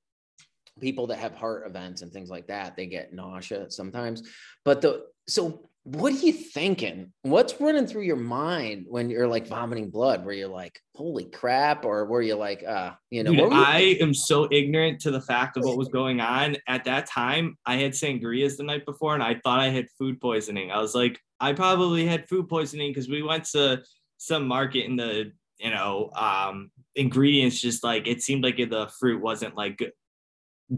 people 0.81 1.07
that 1.07 1.19
have 1.19 1.35
heart 1.35 1.67
events 1.67 2.03
and 2.03 2.13
things 2.13 2.31
like 2.31 2.47
that 2.47 2.77
they 2.77 2.87
get 2.87 3.13
nausea 3.13 3.71
sometimes 3.71 4.23
but 4.65 4.81
the 4.81 5.05
so 5.29 5.71
what 5.85 6.13
are 6.13 6.17
you 6.17 6.33
thinking? 6.33 7.13
What's 7.23 7.59
running 7.59 7.87
through 7.87 8.03
your 8.03 8.17
mind 8.17 8.85
when 8.89 9.09
you're 9.09 9.27
like 9.27 9.47
vomiting 9.47 9.89
blood? 9.89 10.25
Where 10.25 10.35
you're 10.35 10.49
like, 10.49 10.79
holy 10.95 11.25
crap, 11.25 11.87
or 11.87 12.05
were 12.05 12.21
you're 12.21 12.37
like, 12.37 12.63
uh, 12.63 12.93
you 13.11 13.25
know, 13.25 13.31
Dude, 13.31 13.41
you 13.41 13.51
I 13.53 13.97
am 14.01 14.13
so 14.13 14.47
ignorant 14.51 15.01
to 15.01 15.11
the 15.11 15.23
fact 15.23 15.57
of 15.57 15.65
what 15.65 15.79
was 15.79 15.89
going 15.93 16.21
on 16.21 16.57
at 16.69 16.85
that 16.85 17.07
time. 17.07 17.57
I 17.65 17.77
had 17.77 17.93
sangrias 17.93 18.57
the 18.57 18.63
night 18.65 18.85
before, 18.85 19.15
and 19.15 19.23
I 19.23 19.41
thought 19.43 19.59
I 19.59 19.69
had 19.69 19.87
food 19.99 20.21
poisoning. 20.21 20.71
I 20.71 20.81
was 20.81 20.95
like, 20.95 21.19
I 21.41 21.55
probably 21.55 22.07
had 22.07 22.29
food 22.29 22.49
poisoning 22.49 22.91
because 22.91 23.09
we 23.09 23.23
went 23.23 23.45
to 23.53 23.83
some 24.19 24.47
market 24.47 24.85
in 24.85 24.97
the, 24.97 25.33
you 25.59 25.71
know, 25.71 26.11
um, 26.15 26.71
ingredients. 26.95 27.59
Just 27.59 27.83
like 27.83 28.07
it 28.07 28.23
seemed 28.23 28.45
like 28.45 28.59
the 28.59 28.91
fruit 28.99 29.23
wasn't 29.23 29.57
like 29.57 29.83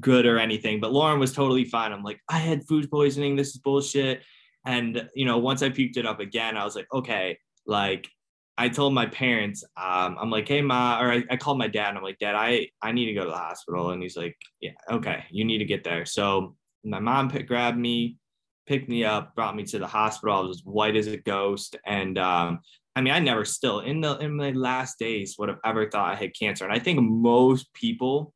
good 0.00 0.26
or 0.26 0.38
anything. 0.38 0.80
But 0.80 0.92
Lauren 0.92 1.18
was 1.18 1.32
totally 1.32 1.64
fine. 1.64 1.92
I'm 1.92 2.02
like, 2.02 2.20
I 2.28 2.38
had 2.38 2.66
food 2.66 2.90
poisoning. 2.90 3.36
This 3.36 3.48
is 3.48 3.58
bullshit 3.58 4.22
and, 4.64 5.08
you 5.14 5.24
know, 5.24 5.38
once 5.38 5.62
I 5.62 5.70
puked 5.70 5.96
it 5.96 6.06
up 6.06 6.20
again, 6.20 6.56
I 6.56 6.64
was 6.64 6.76
like, 6.76 6.86
okay, 6.92 7.38
like 7.66 8.08
I 8.56 8.68
told 8.68 8.94
my 8.94 9.06
parents, 9.06 9.64
um, 9.76 10.16
I'm 10.20 10.30
like, 10.30 10.46
hey, 10.46 10.62
ma, 10.62 11.00
or 11.00 11.12
I, 11.12 11.24
I 11.30 11.36
called 11.36 11.58
my 11.58 11.68
dad. 11.68 11.96
I'm 11.96 12.02
like, 12.02 12.18
dad, 12.18 12.34
I, 12.34 12.68
I 12.80 12.92
need 12.92 13.06
to 13.06 13.14
go 13.14 13.24
to 13.24 13.30
the 13.30 13.36
hospital. 13.36 13.90
And 13.90 14.02
he's 14.02 14.16
like, 14.16 14.36
yeah, 14.60 14.72
okay, 14.90 15.24
you 15.30 15.44
need 15.44 15.58
to 15.58 15.64
get 15.64 15.84
there. 15.84 16.04
So 16.04 16.56
my 16.84 17.00
mom 17.00 17.28
grabbed 17.28 17.78
me, 17.78 18.18
picked 18.66 18.88
me 18.88 19.04
up, 19.04 19.34
brought 19.34 19.56
me 19.56 19.64
to 19.64 19.78
the 19.78 19.86
hospital. 19.86 20.36
I 20.36 20.40
was 20.40 20.58
as 20.58 20.64
white 20.64 20.96
as 20.96 21.08
a 21.08 21.16
ghost. 21.16 21.76
And 21.84 22.18
um, 22.18 22.60
I 22.94 23.00
mean, 23.00 23.14
I 23.14 23.18
never 23.18 23.44
still 23.44 23.80
in 23.80 24.00
the 24.00 24.18
in 24.18 24.36
my 24.36 24.52
last 24.52 24.98
days 24.98 25.36
would 25.38 25.48
have 25.48 25.58
ever 25.64 25.90
thought 25.90 26.12
I 26.12 26.14
had 26.14 26.38
cancer. 26.38 26.64
And 26.64 26.72
I 26.72 26.78
think 26.78 27.00
most 27.00 27.72
people 27.74 28.32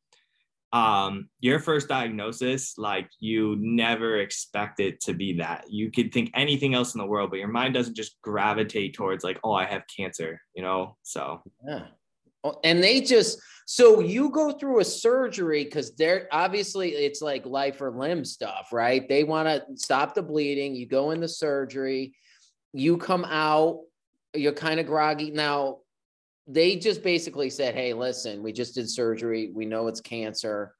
um 0.73 1.29
your 1.39 1.59
first 1.59 1.87
diagnosis 1.87 2.77
like 2.77 3.09
you 3.19 3.55
never 3.59 4.19
expect 4.19 4.81
it 4.81 4.99
to 4.99 5.13
be 5.13 5.31
that 5.31 5.63
you 5.69 5.89
could 5.89 6.13
think 6.13 6.29
anything 6.33 6.73
else 6.73 6.93
in 6.93 6.99
the 6.99 7.05
world 7.05 7.29
but 7.29 7.39
your 7.39 7.47
mind 7.47 7.73
doesn't 7.73 7.95
just 7.95 8.21
gravitate 8.21 8.93
towards 8.93 9.23
like 9.23 9.39
oh 9.45 9.53
i 9.53 9.63
have 9.63 9.83
cancer 9.95 10.41
you 10.53 10.61
know 10.61 10.97
so 11.03 11.41
yeah 11.65 11.85
Oh, 12.43 12.59
and 12.63 12.83
they 12.83 13.01
just 13.01 13.39
so 13.65 13.99
you 13.99 14.29
go 14.29 14.51
through 14.51 14.79
a 14.79 14.85
surgery 14.85 15.65
because 15.65 15.95
they're 15.95 16.27
obviously 16.31 16.91
it's 16.91 17.21
like 17.21 17.45
life 17.45 17.81
or 17.81 17.91
limb 17.91 18.23
stuff, 18.23 18.69
right? 18.71 19.07
They 19.07 19.23
want 19.23 19.47
to 19.49 19.65
stop 19.75 20.13
the 20.13 20.21
bleeding. 20.21 20.75
You 20.75 20.87
go 20.87 21.11
in 21.11 21.19
the 21.19 21.27
surgery, 21.27 22.15
you 22.73 22.97
come 22.97 23.25
out, 23.25 23.81
you're 24.33 24.53
kind 24.53 24.79
of 24.79 24.85
groggy. 24.85 25.31
Now, 25.31 25.79
they 26.47 26.77
just 26.77 27.03
basically 27.03 27.49
said, 27.49 27.75
Hey, 27.75 27.93
listen, 27.93 28.41
we 28.41 28.53
just 28.53 28.75
did 28.75 28.89
surgery. 28.89 29.51
We 29.53 29.65
know 29.65 29.87
it's 29.87 30.01
cancer. 30.01 30.73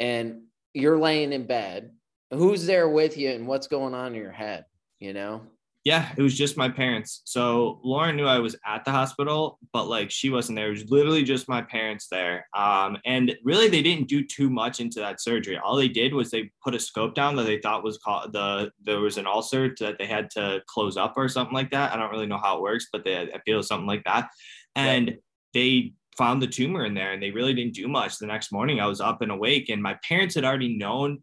And 0.00 0.42
you're 0.74 0.98
laying 0.98 1.32
in 1.32 1.46
bed. 1.46 1.92
Who's 2.32 2.66
there 2.66 2.88
with 2.88 3.16
you 3.16 3.30
and 3.30 3.46
what's 3.46 3.68
going 3.68 3.94
on 3.94 4.14
in 4.14 4.20
your 4.20 4.32
head? 4.32 4.64
You 4.98 5.12
know? 5.12 5.42
Yeah, 5.86 6.10
it 6.16 6.20
was 6.20 6.36
just 6.36 6.56
my 6.56 6.68
parents. 6.68 7.22
So 7.26 7.78
Lauren 7.84 8.16
knew 8.16 8.26
I 8.26 8.40
was 8.40 8.56
at 8.66 8.84
the 8.84 8.90
hospital, 8.90 9.60
but 9.72 9.84
like 9.84 10.10
she 10.10 10.30
wasn't 10.30 10.56
there. 10.56 10.66
It 10.66 10.70
was 10.72 10.90
literally 10.90 11.22
just 11.22 11.48
my 11.48 11.62
parents 11.62 12.08
there. 12.10 12.48
Um, 12.54 12.98
and 13.04 13.32
really, 13.44 13.68
they 13.68 13.82
didn't 13.82 14.08
do 14.08 14.24
too 14.24 14.50
much 14.50 14.80
into 14.80 14.98
that 14.98 15.20
surgery. 15.20 15.56
All 15.58 15.76
they 15.76 15.86
did 15.86 16.12
was 16.12 16.32
they 16.32 16.50
put 16.60 16.74
a 16.74 16.80
scope 16.80 17.14
down 17.14 17.36
that 17.36 17.44
they 17.44 17.60
thought 17.60 17.84
was 17.84 17.98
called 17.98 18.32
the 18.32 18.72
there 18.82 18.98
was 18.98 19.16
an 19.16 19.28
ulcer 19.28 19.76
that 19.78 19.96
they 19.96 20.06
had 20.06 20.28
to 20.30 20.60
close 20.66 20.96
up 20.96 21.14
or 21.16 21.28
something 21.28 21.54
like 21.54 21.70
that. 21.70 21.92
I 21.92 21.96
don't 21.96 22.10
really 22.10 22.26
know 22.26 22.40
how 22.42 22.56
it 22.56 22.62
works, 22.62 22.88
but 22.92 23.04
they 23.04 23.16
I 23.16 23.38
feel 23.46 23.62
something 23.62 23.86
like 23.86 24.02
that. 24.06 24.28
And 24.76 25.08
right. 25.08 25.18
they 25.52 25.92
found 26.16 26.40
the 26.40 26.46
tumor 26.46 26.84
in 26.84 26.94
there, 26.94 27.12
and 27.12 27.22
they 27.22 27.32
really 27.32 27.54
didn't 27.54 27.74
do 27.74 27.88
much. 27.88 28.18
The 28.18 28.26
next 28.26 28.52
morning, 28.52 28.78
I 28.78 28.86
was 28.86 29.00
up 29.00 29.22
and 29.22 29.32
awake, 29.32 29.68
and 29.68 29.82
my 29.82 29.98
parents 30.08 30.36
had 30.36 30.44
already 30.44 30.76
known 30.76 31.22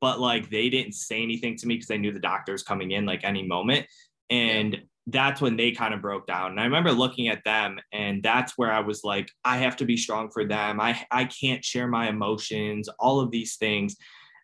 but 0.00 0.20
like 0.20 0.50
they 0.50 0.68
didn't 0.68 0.92
say 0.92 1.22
anything 1.22 1.56
to 1.56 1.66
me 1.66 1.74
because 1.74 1.88
they 1.88 1.98
knew 1.98 2.12
the 2.12 2.20
doctor 2.20 2.52
was 2.52 2.62
coming 2.62 2.92
in 2.92 3.06
like 3.06 3.24
any 3.24 3.46
moment. 3.46 3.86
And 4.30 4.74
yeah. 4.74 4.80
that's 5.06 5.40
when 5.40 5.56
they 5.56 5.72
kind 5.72 5.94
of 5.94 6.02
broke 6.02 6.26
down. 6.26 6.52
And 6.52 6.60
I 6.60 6.64
remember 6.64 6.92
looking 6.92 7.28
at 7.28 7.44
them, 7.44 7.78
and 7.92 8.22
that's 8.22 8.56
where 8.56 8.72
I 8.72 8.80
was 8.80 9.04
like, 9.04 9.30
I 9.44 9.58
have 9.58 9.76
to 9.76 9.84
be 9.84 9.96
strong 9.96 10.30
for 10.30 10.44
them. 10.44 10.80
I, 10.80 11.02
I 11.10 11.24
can't 11.24 11.64
share 11.64 11.88
my 11.88 12.08
emotions, 12.08 12.88
all 12.98 13.20
of 13.20 13.30
these 13.30 13.56
things. 13.56 13.96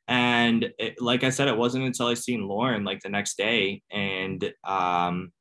And 0.08 0.68
it, 0.78 1.00
like 1.00 1.24
I 1.24 1.30
said, 1.30 1.48
it 1.48 1.56
wasn't 1.56 1.84
until 1.84 2.08
I 2.08 2.14
seen 2.14 2.46
Lauren 2.46 2.84
like 2.84 3.00
the 3.00 3.08
next 3.08 3.38
day, 3.38 3.82
and 3.90 4.52
um, 4.64 5.32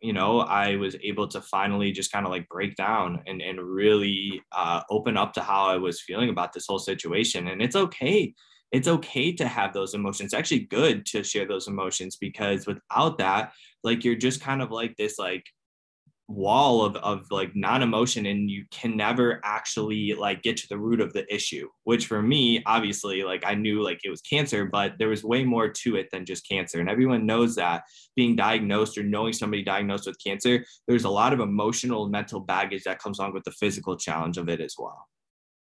you 0.00 0.12
know, 0.12 0.40
I 0.40 0.76
was 0.76 0.96
able 1.02 1.28
to 1.28 1.40
finally 1.40 1.92
just 1.92 2.12
kind 2.12 2.26
of 2.26 2.32
like 2.32 2.48
break 2.48 2.74
down 2.76 3.22
and, 3.26 3.42
and 3.42 3.60
really 3.60 4.42
uh, 4.52 4.82
open 4.90 5.16
up 5.16 5.32
to 5.34 5.42
how 5.42 5.66
I 5.66 5.76
was 5.76 6.00
feeling 6.00 6.30
about 6.30 6.52
this 6.52 6.66
whole 6.66 6.78
situation. 6.78 7.48
And 7.48 7.60
it's 7.60 7.76
okay 7.76 8.34
it's 8.72 8.88
okay 8.88 9.32
to 9.32 9.48
have 9.48 9.72
those 9.72 9.94
emotions. 9.94 10.28
It's 10.28 10.34
actually 10.34 10.60
good 10.60 11.04
to 11.06 11.24
share 11.24 11.46
those 11.46 11.66
emotions 11.66 12.16
because 12.16 12.66
without 12.66 13.18
that, 13.18 13.52
like 13.82 14.04
you're 14.04 14.14
just 14.14 14.40
kind 14.40 14.62
of 14.62 14.70
like 14.70 14.96
this 14.96 15.18
like 15.18 15.44
wall 16.30 16.84
of, 16.84 16.96
of 16.96 17.26
like 17.30 17.50
non-emotion 17.54 18.26
and 18.26 18.50
you 18.50 18.64
can 18.70 18.96
never 18.96 19.40
actually 19.44 20.14
like 20.14 20.42
get 20.42 20.56
to 20.56 20.68
the 20.68 20.78
root 20.78 21.00
of 21.00 21.12
the 21.12 21.32
issue 21.34 21.68
which 21.84 22.06
for 22.06 22.22
me 22.22 22.62
obviously 22.66 23.22
like 23.22 23.42
i 23.44 23.54
knew 23.54 23.82
like 23.82 24.00
it 24.04 24.10
was 24.10 24.20
cancer 24.20 24.64
but 24.64 24.92
there 24.98 25.08
was 25.08 25.24
way 25.24 25.44
more 25.44 25.68
to 25.68 25.96
it 25.96 26.08
than 26.12 26.24
just 26.24 26.48
cancer 26.48 26.80
and 26.80 26.88
everyone 26.88 27.26
knows 27.26 27.56
that 27.56 27.82
being 28.14 28.36
diagnosed 28.36 28.96
or 28.96 29.02
knowing 29.02 29.32
somebody 29.32 29.62
diagnosed 29.62 30.06
with 30.06 30.16
cancer 30.24 30.64
there's 30.86 31.04
a 31.04 31.10
lot 31.10 31.32
of 31.32 31.40
emotional 31.40 32.08
mental 32.08 32.40
baggage 32.40 32.84
that 32.84 33.00
comes 33.00 33.18
along 33.18 33.34
with 33.34 33.44
the 33.44 33.52
physical 33.52 33.96
challenge 33.96 34.38
of 34.38 34.48
it 34.48 34.60
as 34.60 34.76
well 34.78 35.06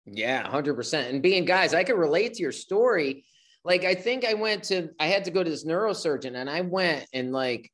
yeah, 0.07 0.49
100%. 0.49 1.11
And 1.11 1.23
being 1.23 1.45
guys, 1.45 1.75
I 1.75 1.85
can 1.85 1.97
relate 1.97 2.35
to 2.35 2.42
your 2.42 2.52
story. 2.52 3.25
Like, 3.64 3.85
I 3.85 3.95
think 3.95 4.25
I 4.25 4.35
went 4.35 4.64
to, 4.64 4.90
I 4.99 5.07
had 5.07 5.25
to 5.25 5.31
go 5.31 5.45
to 5.45 5.50
this 5.50 5.64
neurosurgeon 5.64 6.35
and 6.35 6.50
I 6.50 6.62
went 6.62 7.07
and 7.12 7.33
like, 7.33 7.71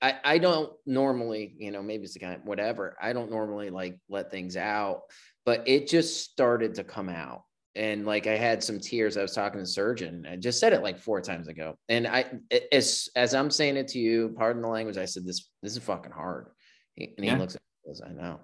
I, 0.00 0.14
I 0.24 0.38
don't 0.38 0.72
normally, 0.86 1.54
you 1.58 1.70
know, 1.70 1.82
maybe 1.82 2.04
it's 2.04 2.12
the 2.12 2.20
guy, 2.20 2.38
whatever. 2.44 2.96
I 3.00 3.12
don't 3.12 3.30
normally 3.30 3.70
like 3.70 3.98
let 4.08 4.30
things 4.30 4.56
out, 4.56 5.02
but 5.44 5.66
it 5.66 5.88
just 5.88 6.30
started 6.30 6.74
to 6.76 6.84
come 6.84 7.08
out. 7.08 7.42
And 7.74 8.06
like 8.06 8.26
I 8.26 8.36
had 8.36 8.62
some 8.62 8.80
tears. 8.80 9.16
I 9.16 9.22
was 9.22 9.34
talking 9.34 9.58
to 9.58 9.62
the 9.62 9.68
surgeon. 9.68 10.26
I 10.28 10.36
just 10.36 10.58
said 10.58 10.72
it 10.72 10.82
like 10.82 10.98
four 10.98 11.20
times 11.20 11.48
ago. 11.48 11.76
And 11.88 12.06
I, 12.06 12.26
as 12.72 13.08
as 13.14 13.34
I'm 13.34 13.50
saying 13.50 13.76
it 13.76 13.88
to 13.88 13.98
you, 13.98 14.34
pardon 14.36 14.62
the 14.62 14.68
language, 14.68 14.96
I 14.96 15.04
said 15.04 15.24
this. 15.24 15.48
This 15.62 15.76
is 15.76 15.82
fucking 15.82 16.12
hard. 16.12 16.48
And 16.96 17.08
he 17.18 17.26
yeah. 17.26 17.38
looks 17.38 17.54
at 17.54 17.60
me, 17.60 17.90
goes, 17.90 18.02
I 18.04 18.12
know. 18.12 18.40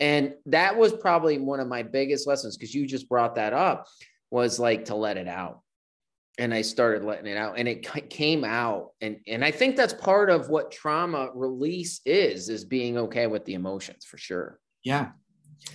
And 0.00 0.34
that 0.46 0.76
was 0.76 0.92
probably 0.92 1.38
one 1.38 1.60
of 1.60 1.68
my 1.68 1.84
biggest 1.84 2.26
lessons 2.26 2.56
because 2.56 2.74
you 2.74 2.86
just 2.86 3.08
brought 3.08 3.36
that 3.36 3.52
up 3.52 3.86
was 4.30 4.58
like 4.58 4.86
to 4.86 4.96
let 4.96 5.16
it 5.16 5.28
out. 5.28 5.60
And 6.38 6.54
I 6.54 6.62
started 6.62 7.04
letting 7.04 7.26
it 7.26 7.36
out 7.36 7.58
and 7.58 7.68
it 7.68 7.86
came 8.08 8.42
out. 8.42 8.92
And, 9.02 9.18
and 9.26 9.44
I 9.44 9.50
think 9.50 9.76
that's 9.76 9.92
part 9.92 10.30
of 10.30 10.48
what 10.48 10.70
trauma 10.70 11.30
release 11.34 12.00
is, 12.06 12.48
is 12.48 12.64
being 12.64 12.96
okay 12.96 13.26
with 13.26 13.44
the 13.44 13.54
emotions 13.54 14.06
for 14.06 14.16
sure. 14.16 14.58
Yeah, 14.82 15.10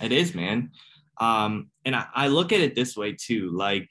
it 0.02 0.10
is, 0.10 0.34
man. 0.34 0.72
Um, 1.20 1.70
and 1.84 1.94
I, 1.94 2.06
I 2.14 2.28
look 2.28 2.52
at 2.52 2.60
it 2.60 2.74
this 2.74 2.96
way 2.96 3.12
too, 3.18 3.50
like 3.50 3.88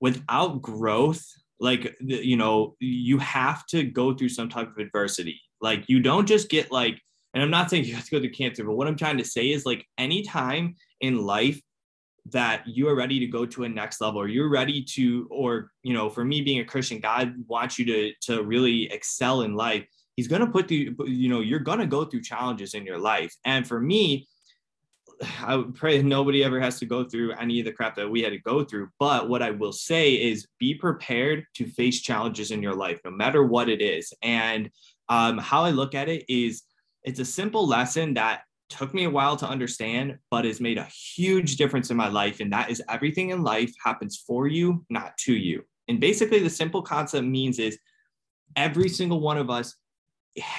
without 0.00 0.62
growth, 0.62 1.24
like, 1.58 1.96
you 2.00 2.36
know, 2.36 2.76
you 2.78 3.18
have 3.18 3.66
to 3.66 3.82
go 3.84 4.14
through 4.14 4.28
some 4.28 4.48
type 4.48 4.70
of 4.70 4.78
adversity. 4.78 5.40
Like 5.60 5.84
you 5.88 6.00
don't 6.00 6.26
just 6.26 6.48
get 6.48 6.70
like, 6.70 7.00
and 7.32 7.42
I'm 7.42 7.50
not 7.50 7.68
saying 7.68 7.84
you 7.84 7.94
have 7.94 8.04
to 8.04 8.10
go 8.12 8.20
through 8.20 8.30
cancer, 8.30 8.64
but 8.64 8.76
what 8.76 8.86
I'm 8.86 8.96
trying 8.96 9.18
to 9.18 9.24
say 9.24 9.50
is 9.50 9.66
like 9.66 9.84
anytime 9.98 10.76
in 11.00 11.18
life 11.18 11.60
that 12.30 12.66
you 12.66 12.88
are 12.88 12.94
ready 12.94 13.20
to 13.20 13.26
go 13.26 13.44
to 13.44 13.64
a 13.64 13.68
next 13.68 14.00
level 14.00 14.20
or 14.20 14.28
you're 14.28 14.48
ready 14.48 14.82
to 14.82 15.28
or 15.30 15.70
you 15.82 15.92
know 15.92 16.08
for 16.08 16.24
me 16.24 16.40
being 16.40 16.60
a 16.60 16.64
christian 16.64 16.98
god 16.98 17.34
wants 17.46 17.78
you 17.78 17.84
to 17.84 18.12
to 18.20 18.42
really 18.42 18.90
excel 18.92 19.42
in 19.42 19.54
life. 19.54 19.86
He's 20.16 20.28
going 20.28 20.40
to 20.40 20.50
put 20.50 20.68
the 20.68 20.94
you 21.06 21.28
know 21.28 21.40
you're 21.40 21.58
going 21.58 21.80
to 21.80 21.86
go 21.86 22.04
through 22.04 22.22
challenges 22.22 22.74
in 22.74 22.86
your 22.86 22.98
life. 22.98 23.34
And 23.44 23.66
for 23.66 23.80
me 23.80 24.26
i 25.42 25.54
would 25.54 25.74
pray 25.74 26.02
nobody 26.02 26.42
ever 26.42 26.60
has 26.60 26.78
to 26.78 26.86
go 26.86 27.04
through 27.04 27.32
any 27.32 27.60
of 27.60 27.66
the 27.66 27.72
crap 27.72 27.94
that 27.96 28.08
we 28.08 28.22
had 28.22 28.30
to 28.30 28.38
go 28.38 28.64
through. 28.64 28.88
But 28.98 29.28
what 29.28 29.42
i 29.42 29.50
will 29.50 29.72
say 29.72 30.14
is 30.14 30.48
be 30.58 30.74
prepared 30.74 31.44
to 31.54 31.66
face 31.66 32.00
challenges 32.00 32.50
in 32.50 32.62
your 32.62 32.74
life 32.74 33.00
no 33.04 33.10
matter 33.10 33.44
what 33.44 33.68
it 33.68 33.82
is. 33.82 34.12
And 34.22 34.70
um, 35.10 35.36
how 35.36 35.64
i 35.64 35.70
look 35.70 35.94
at 35.94 36.08
it 36.08 36.24
is 36.28 36.62
it's 37.02 37.20
a 37.20 37.24
simple 37.24 37.66
lesson 37.66 38.14
that 38.14 38.44
took 38.76 38.92
me 38.92 39.04
a 39.04 39.10
while 39.10 39.36
to 39.36 39.48
understand, 39.48 40.18
but 40.30 40.44
has 40.44 40.60
made 40.60 40.78
a 40.78 40.88
huge 41.16 41.56
difference 41.56 41.90
in 41.90 41.96
my 41.96 42.08
life. 42.08 42.40
And 42.40 42.52
that 42.52 42.70
is 42.70 42.82
everything 42.88 43.30
in 43.30 43.42
life 43.42 43.72
happens 43.82 44.22
for 44.26 44.46
you, 44.46 44.84
not 44.90 45.16
to 45.18 45.34
you. 45.34 45.62
And 45.88 46.00
basically, 46.00 46.40
the 46.40 46.50
simple 46.50 46.82
concept 46.82 47.26
means 47.26 47.58
is 47.58 47.78
every 48.56 48.88
single 48.88 49.20
one 49.20 49.38
of 49.38 49.50
us 49.50 49.74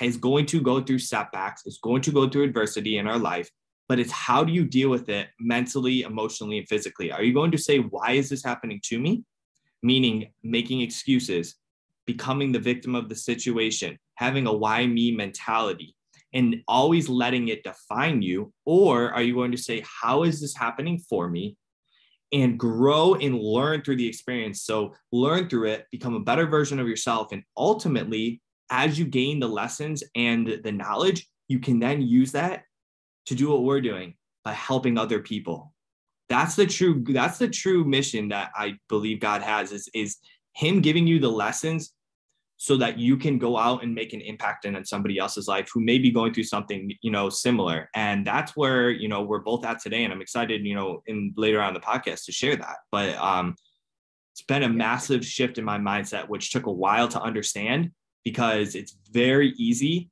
is 0.01 0.17
going 0.17 0.45
to 0.47 0.61
go 0.61 0.81
through 0.81 0.99
setbacks, 0.99 1.65
is 1.65 1.79
going 1.81 2.01
to 2.03 2.11
go 2.11 2.29
through 2.29 2.43
adversity 2.43 2.97
in 2.97 3.07
our 3.07 3.17
life, 3.17 3.49
but 3.89 3.99
it's 3.99 4.11
how 4.11 4.43
do 4.43 4.53
you 4.53 4.63
deal 4.65 4.89
with 4.89 5.09
it 5.09 5.27
mentally, 5.39 6.01
emotionally, 6.01 6.57
and 6.57 6.67
physically? 6.67 7.11
Are 7.11 7.23
you 7.23 7.33
going 7.33 7.51
to 7.51 7.57
say, 7.57 7.79
why 7.79 8.11
is 8.11 8.29
this 8.29 8.43
happening 8.43 8.79
to 8.85 8.99
me? 8.99 9.23
Meaning 9.83 10.31
making 10.43 10.81
excuses, 10.81 11.55
becoming 12.05 12.51
the 12.51 12.59
victim 12.59 12.95
of 12.95 13.09
the 13.09 13.15
situation, 13.15 13.97
having 14.15 14.47
a 14.47 14.53
why 14.53 14.87
me 14.87 15.11
mentality, 15.11 15.95
and 16.35 16.61
always 16.67 17.09
letting 17.09 17.47
it 17.47 17.63
define 17.63 18.21
you? 18.21 18.53
Or 18.65 19.11
are 19.11 19.23
you 19.23 19.33
going 19.33 19.51
to 19.53 19.57
say, 19.57 19.83
How 20.01 20.23
is 20.23 20.39
this 20.39 20.55
happening 20.55 20.99
for 20.99 21.27
me? 21.27 21.57
And 22.31 22.59
grow 22.59 23.15
and 23.15 23.39
learn 23.39 23.81
through 23.81 23.95
the 23.95 24.07
experience. 24.07 24.63
So, 24.63 24.93
learn 25.11 25.49
through 25.49 25.69
it, 25.69 25.85
become 25.91 26.13
a 26.13 26.19
better 26.19 26.45
version 26.45 26.79
of 26.79 26.87
yourself. 26.87 27.31
And 27.31 27.43
ultimately, 27.57 28.41
as 28.69 28.99
you 28.99 29.05
gain 29.05 29.39
the 29.39 29.47
lessons 29.47 30.03
and 30.15 30.59
the 30.63 30.71
knowledge, 30.71 31.27
you 31.47 31.59
can 31.59 31.79
then 31.79 32.01
use 32.01 32.31
that 32.33 32.63
to 33.27 33.35
do 33.35 33.49
what 33.49 33.63
we're 33.63 33.81
doing 33.81 34.15
by 34.43 34.53
helping 34.53 34.97
other 34.97 35.19
people. 35.19 35.73
That's 36.29 36.55
the 36.55 36.65
true 36.65 37.03
that's 37.07 37.37
the 37.37 37.47
true 37.47 37.83
mission 37.83 38.29
that 38.29 38.51
I 38.55 38.77
believe 38.89 39.19
God 39.19 39.41
has 39.41 39.71
is 39.71 39.89
is 39.93 40.17
him 40.53 40.81
giving 40.81 41.05
you 41.05 41.19
the 41.19 41.29
lessons 41.29 41.93
so 42.57 42.77
that 42.77 42.97
you 42.97 43.17
can 43.17 43.37
go 43.37 43.57
out 43.57 43.83
and 43.83 43.93
make 43.93 44.13
an 44.13 44.21
impact 44.21 44.65
in 44.65 44.85
somebody 44.85 45.17
else's 45.17 45.47
life 45.47 45.69
who 45.73 45.81
may 45.81 45.97
be 45.97 46.09
going 46.09 46.33
through 46.33 46.43
something 46.43 46.91
you 47.01 47.11
know 47.11 47.29
similar. 47.29 47.89
And 47.95 48.25
that's 48.25 48.55
where 48.55 48.89
you 48.89 49.07
know 49.07 49.23
we're 49.23 49.39
both 49.39 49.65
at 49.65 49.79
today 49.79 50.03
and 50.03 50.13
i'm 50.13 50.21
excited 50.21 50.65
you 50.65 50.75
know 50.75 51.01
in 51.07 51.33
later 51.35 51.61
on 51.61 51.73
the 51.73 51.79
podcast 51.79 52.25
to 52.25 52.31
share 52.31 52.55
that. 52.55 52.77
But 52.91 53.15
um 53.15 53.55
it's 54.33 54.41
been 54.41 54.63
a 54.63 54.69
massive 54.69 55.25
shift 55.25 55.57
in 55.57 55.63
my 55.63 55.77
mindset 55.77 56.27
which 56.27 56.51
took 56.51 56.65
a 56.65 56.71
while 56.71 57.07
to 57.07 57.21
understand 57.21 57.91
because 58.25 58.75
it's 58.75 58.97
very 59.11 59.53
easy 59.57 60.09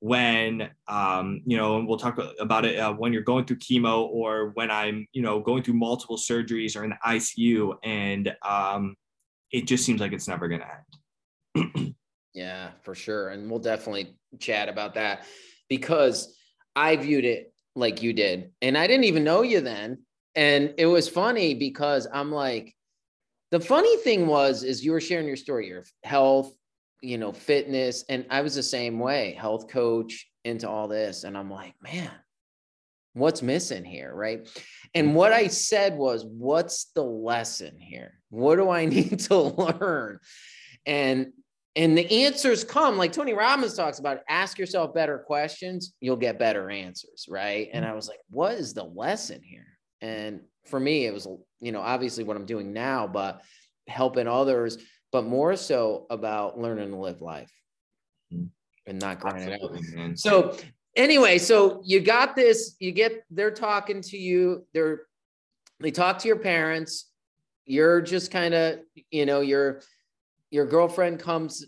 when 0.00 0.70
um 0.86 1.42
you 1.44 1.56
know 1.56 1.76
and 1.76 1.86
we'll 1.86 1.98
talk 1.98 2.18
about 2.38 2.64
it 2.64 2.78
uh, 2.78 2.92
when 2.92 3.12
you're 3.12 3.22
going 3.22 3.44
through 3.44 3.58
chemo 3.58 4.06
or 4.08 4.50
when 4.54 4.70
i'm 4.70 5.06
you 5.12 5.20
know 5.20 5.40
going 5.40 5.62
through 5.62 5.74
multiple 5.74 6.16
surgeries 6.16 6.76
or 6.76 6.84
in 6.84 6.90
the 6.90 6.96
icu 7.08 7.74
and 7.82 8.34
um 8.42 8.94
it 9.50 9.66
just 9.66 9.84
seems 9.84 10.00
like 10.00 10.12
it's 10.12 10.28
never 10.28 10.46
going 10.46 10.60
to 10.60 10.66
end 10.66 10.97
yeah, 12.34 12.70
for 12.82 12.94
sure. 12.94 13.30
And 13.30 13.50
we'll 13.50 13.60
definitely 13.60 14.16
chat 14.38 14.68
about 14.68 14.94
that 14.94 15.24
because 15.68 16.36
I 16.76 16.96
viewed 16.96 17.24
it 17.24 17.52
like 17.74 18.02
you 18.02 18.12
did. 18.12 18.52
And 18.62 18.76
I 18.76 18.86
didn't 18.86 19.04
even 19.04 19.24
know 19.24 19.42
you 19.42 19.60
then. 19.60 19.98
And 20.34 20.74
it 20.78 20.86
was 20.86 21.08
funny 21.08 21.54
because 21.54 22.06
I'm 22.12 22.30
like, 22.30 22.74
the 23.50 23.60
funny 23.60 23.96
thing 23.98 24.26
was, 24.26 24.62
is 24.62 24.84
you 24.84 24.92
were 24.92 25.00
sharing 25.00 25.26
your 25.26 25.36
story, 25.36 25.68
your 25.68 25.84
health, 26.04 26.52
you 27.00 27.18
know, 27.18 27.32
fitness. 27.32 28.04
And 28.08 28.26
I 28.30 28.42
was 28.42 28.54
the 28.54 28.62
same 28.62 28.98
way, 28.98 29.36
health 29.38 29.68
coach 29.68 30.28
into 30.44 30.68
all 30.68 30.88
this. 30.88 31.24
And 31.24 31.36
I'm 31.36 31.50
like, 31.50 31.74
man, 31.82 32.10
what's 33.14 33.42
missing 33.42 33.84
here, 33.84 34.14
right? 34.14 34.48
And 34.94 35.14
what 35.14 35.32
I 35.32 35.48
said 35.48 35.96
was, 35.96 36.24
what's 36.24 36.86
the 36.94 37.02
lesson 37.02 37.78
here? 37.78 38.20
What 38.30 38.56
do 38.56 38.70
I 38.70 38.84
need 38.86 39.20
to 39.20 39.36
learn? 39.36 40.18
And 40.86 41.32
and 41.78 41.96
the 41.96 42.24
answers 42.24 42.64
come 42.64 42.96
like 42.96 43.12
Tony 43.12 43.34
Robbins 43.34 43.74
talks 43.74 44.00
about 44.00 44.22
ask 44.28 44.58
yourself 44.58 44.92
better 44.92 45.16
questions, 45.16 45.94
you'll 46.00 46.16
get 46.16 46.36
better 46.36 46.68
answers, 46.70 47.26
right? 47.28 47.68
And 47.72 47.84
I 47.84 47.94
was 47.94 48.08
like, 48.08 48.18
what 48.30 48.54
is 48.54 48.74
the 48.74 48.82
lesson 48.82 49.40
here? 49.44 49.78
And 50.00 50.40
for 50.66 50.80
me, 50.80 51.06
it 51.06 51.14
was, 51.14 51.28
you 51.60 51.70
know, 51.70 51.80
obviously 51.80 52.24
what 52.24 52.36
I'm 52.36 52.46
doing 52.46 52.72
now, 52.72 53.06
but 53.06 53.42
helping 53.86 54.26
others, 54.26 54.78
but 55.12 55.24
more 55.24 55.54
so 55.54 56.06
about 56.10 56.58
learning 56.58 56.90
to 56.90 56.96
live 56.96 57.22
life 57.22 57.52
and 58.32 58.98
not 58.98 59.20
grinding 59.20 59.50
it 59.50 59.62
out. 59.62 60.18
So 60.18 60.56
anyway, 60.96 61.38
so 61.38 61.80
you 61.84 62.00
got 62.00 62.34
this, 62.34 62.74
you 62.80 62.90
get, 62.90 63.22
they're 63.30 63.52
talking 63.52 64.02
to 64.02 64.18
you, 64.18 64.66
they're, 64.74 65.02
they 65.78 65.92
talk 65.92 66.18
to 66.18 66.28
your 66.28 66.40
parents. 66.40 67.04
You're 67.66 68.00
just 68.00 68.32
kind 68.32 68.52
of, 68.52 68.80
you 69.12 69.26
know, 69.26 69.42
your, 69.42 69.82
your 70.50 70.66
girlfriend 70.66 71.20
comes, 71.20 71.66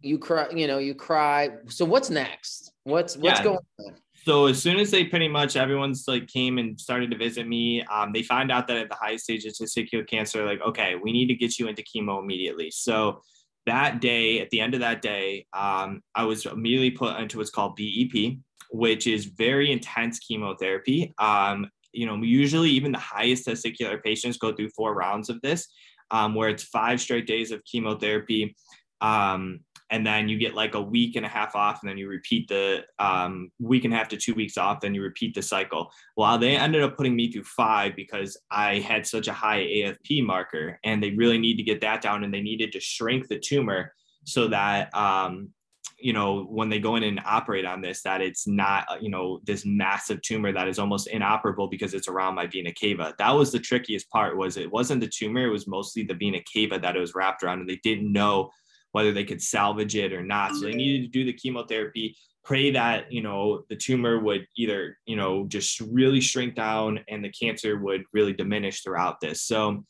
you 0.00 0.18
cry, 0.18 0.48
you 0.50 0.66
know, 0.66 0.78
you 0.78 0.94
cry. 0.94 1.50
So 1.68 1.84
what's 1.84 2.10
next? 2.10 2.72
What's, 2.84 3.16
what's 3.16 3.40
yeah. 3.40 3.44
going 3.44 3.58
on? 3.80 3.94
So 4.24 4.46
as 4.46 4.60
soon 4.60 4.78
as 4.78 4.90
they 4.90 5.04
pretty 5.04 5.28
much 5.28 5.56
everyone's 5.56 6.04
like 6.08 6.26
came 6.26 6.58
and 6.58 6.78
started 6.80 7.12
to 7.12 7.16
visit 7.16 7.46
me, 7.46 7.82
um, 7.84 8.12
they 8.12 8.22
find 8.22 8.50
out 8.50 8.66
that 8.66 8.76
at 8.76 8.88
the 8.88 8.96
highest 8.96 9.24
stage 9.24 9.44
of 9.44 9.52
testicular 9.52 10.06
cancer, 10.06 10.44
like, 10.44 10.60
okay, 10.62 10.96
we 10.96 11.12
need 11.12 11.28
to 11.28 11.34
get 11.34 11.58
you 11.58 11.68
into 11.68 11.84
chemo 11.84 12.20
immediately. 12.20 12.70
So 12.72 13.20
that 13.66 14.00
day, 14.00 14.40
at 14.40 14.50
the 14.50 14.60
end 14.60 14.74
of 14.74 14.80
that 14.80 15.02
day, 15.02 15.46
um, 15.52 16.02
I 16.14 16.24
was 16.24 16.46
immediately 16.46 16.90
put 16.90 17.18
into 17.20 17.38
what's 17.38 17.50
called 17.50 17.76
BEP, 17.76 18.38
which 18.70 19.06
is 19.06 19.26
very 19.26 19.70
intense 19.70 20.18
chemotherapy. 20.18 21.14
Um, 21.18 21.68
you 21.92 22.06
know, 22.06 22.16
usually 22.16 22.70
even 22.70 22.92
the 22.92 22.98
highest 22.98 23.46
testicular 23.46 24.02
patients 24.02 24.38
go 24.38 24.52
through 24.52 24.70
four 24.70 24.94
rounds 24.94 25.30
of 25.30 25.40
this, 25.40 25.68
um, 26.10 26.34
where 26.34 26.48
it's 26.48 26.64
five 26.64 27.00
straight 27.00 27.26
days 27.26 27.50
of 27.50 27.64
chemotherapy. 27.64 28.56
Um, 29.00 29.60
and 29.90 30.04
then 30.04 30.28
you 30.28 30.36
get 30.38 30.54
like 30.54 30.74
a 30.74 30.80
week 30.80 31.16
and 31.16 31.24
a 31.24 31.28
half 31.28 31.54
off 31.54 31.80
and 31.80 31.88
then 31.88 31.98
you 31.98 32.08
repeat 32.08 32.48
the 32.48 32.84
um, 32.98 33.50
week 33.60 33.84
and 33.84 33.94
a 33.94 33.96
half 33.96 34.08
to 34.08 34.16
two 34.16 34.34
weeks 34.34 34.56
off 34.58 34.80
then 34.80 34.94
you 34.94 35.02
repeat 35.02 35.34
the 35.34 35.42
cycle 35.42 35.90
well 36.16 36.38
they 36.38 36.56
ended 36.56 36.82
up 36.82 36.96
putting 36.96 37.14
me 37.14 37.30
through 37.30 37.44
five 37.44 37.94
because 37.94 38.36
i 38.50 38.78
had 38.80 39.06
such 39.06 39.28
a 39.28 39.32
high 39.32 39.60
afp 39.60 40.24
marker 40.24 40.78
and 40.84 41.02
they 41.02 41.10
really 41.10 41.38
need 41.38 41.56
to 41.56 41.62
get 41.62 41.80
that 41.80 42.00
down 42.00 42.24
and 42.24 42.32
they 42.32 42.40
needed 42.40 42.72
to 42.72 42.80
shrink 42.80 43.28
the 43.28 43.38
tumor 43.38 43.92
so 44.24 44.48
that 44.48 44.92
um, 44.94 45.50
you 45.98 46.12
know 46.12 46.44
when 46.44 46.68
they 46.68 46.78
go 46.78 46.96
in 46.96 47.02
and 47.02 47.20
operate 47.24 47.64
on 47.64 47.80
this 47.80 48.02
that 48.02 48.20
it's 48.20 48.46
not 48.46 48.84
uh, 48.90 48.96
you 49.00 49.10
know 49.10 49.40
this 49.44 49.64
massive 49.64 50.20
tumor 50.22 50.52
that 50.52 50.68
is 50.68 50.78
almost 50.78 51.08
inoperable 51.08 51.68
because 51.68 51.94
it's 51.94 52.08
around 52.08 52.34
my 52.34 52.46
vena 52.46 52.72
cava. 52.72 53.14
That 53.18 53.30
was 53.30 53.52
the 53.52 53.58
trickiest 53.58 54.10
part 54.10 54.36
was 54.36 54.56
it 54.56 54.70
wasn't 54.70 55.00
the 55.00 55.08
tumor 55.08 55.46
it 55.46 55.50
was 55.50 55.66
mostly 55.66 56.02
the 56.02 56.14
vena 56.14 56.40
cava 56.52 56.78
that 56.78 56.96
it 56.96 57.00
was 57.00 57.14
wrapped 57.14 57.42
around 57.42 57.60
and 57.60 57.68
they 57.68 57.80
didn't 57.82 58.12
know 58.12 58.50
whether 58.92 59.12
they 59.12 59.24
could 59.24 59.42
salvage 59.42 59.94
it 59.96 60.12
or 60.12 60.22
not. 60.22 60.54
So 60.54 60.66
they 60.66 60.74
needed 60.74 61.02
to 61.02 61.18
do 61.18 61.24
the 61.24 61.32
chemotherapy 61.32 62.16
pray 62.46 62.70
that 62.70 63.10
you 63.10 63.20
know 63.20 63.64
the 63.68 63.76
tumor 63.76 64.20
would 64.20 64.46
either 64.56 64.96
you 65.04 65.16
know 65.16 65.44
just 65.48 65.80
really 65.80 66.20
shrink 66.20 66.54
down 66.54 67.00
and 67.08 67.24
the 67.24 67.28
cancer 67.28 67.76
would 67.76 68.04
really 68.12 68.32
diminish 68.32 68.82
throughout 68.82 69.20
this. 69.20 69.42
So 69.42 69.84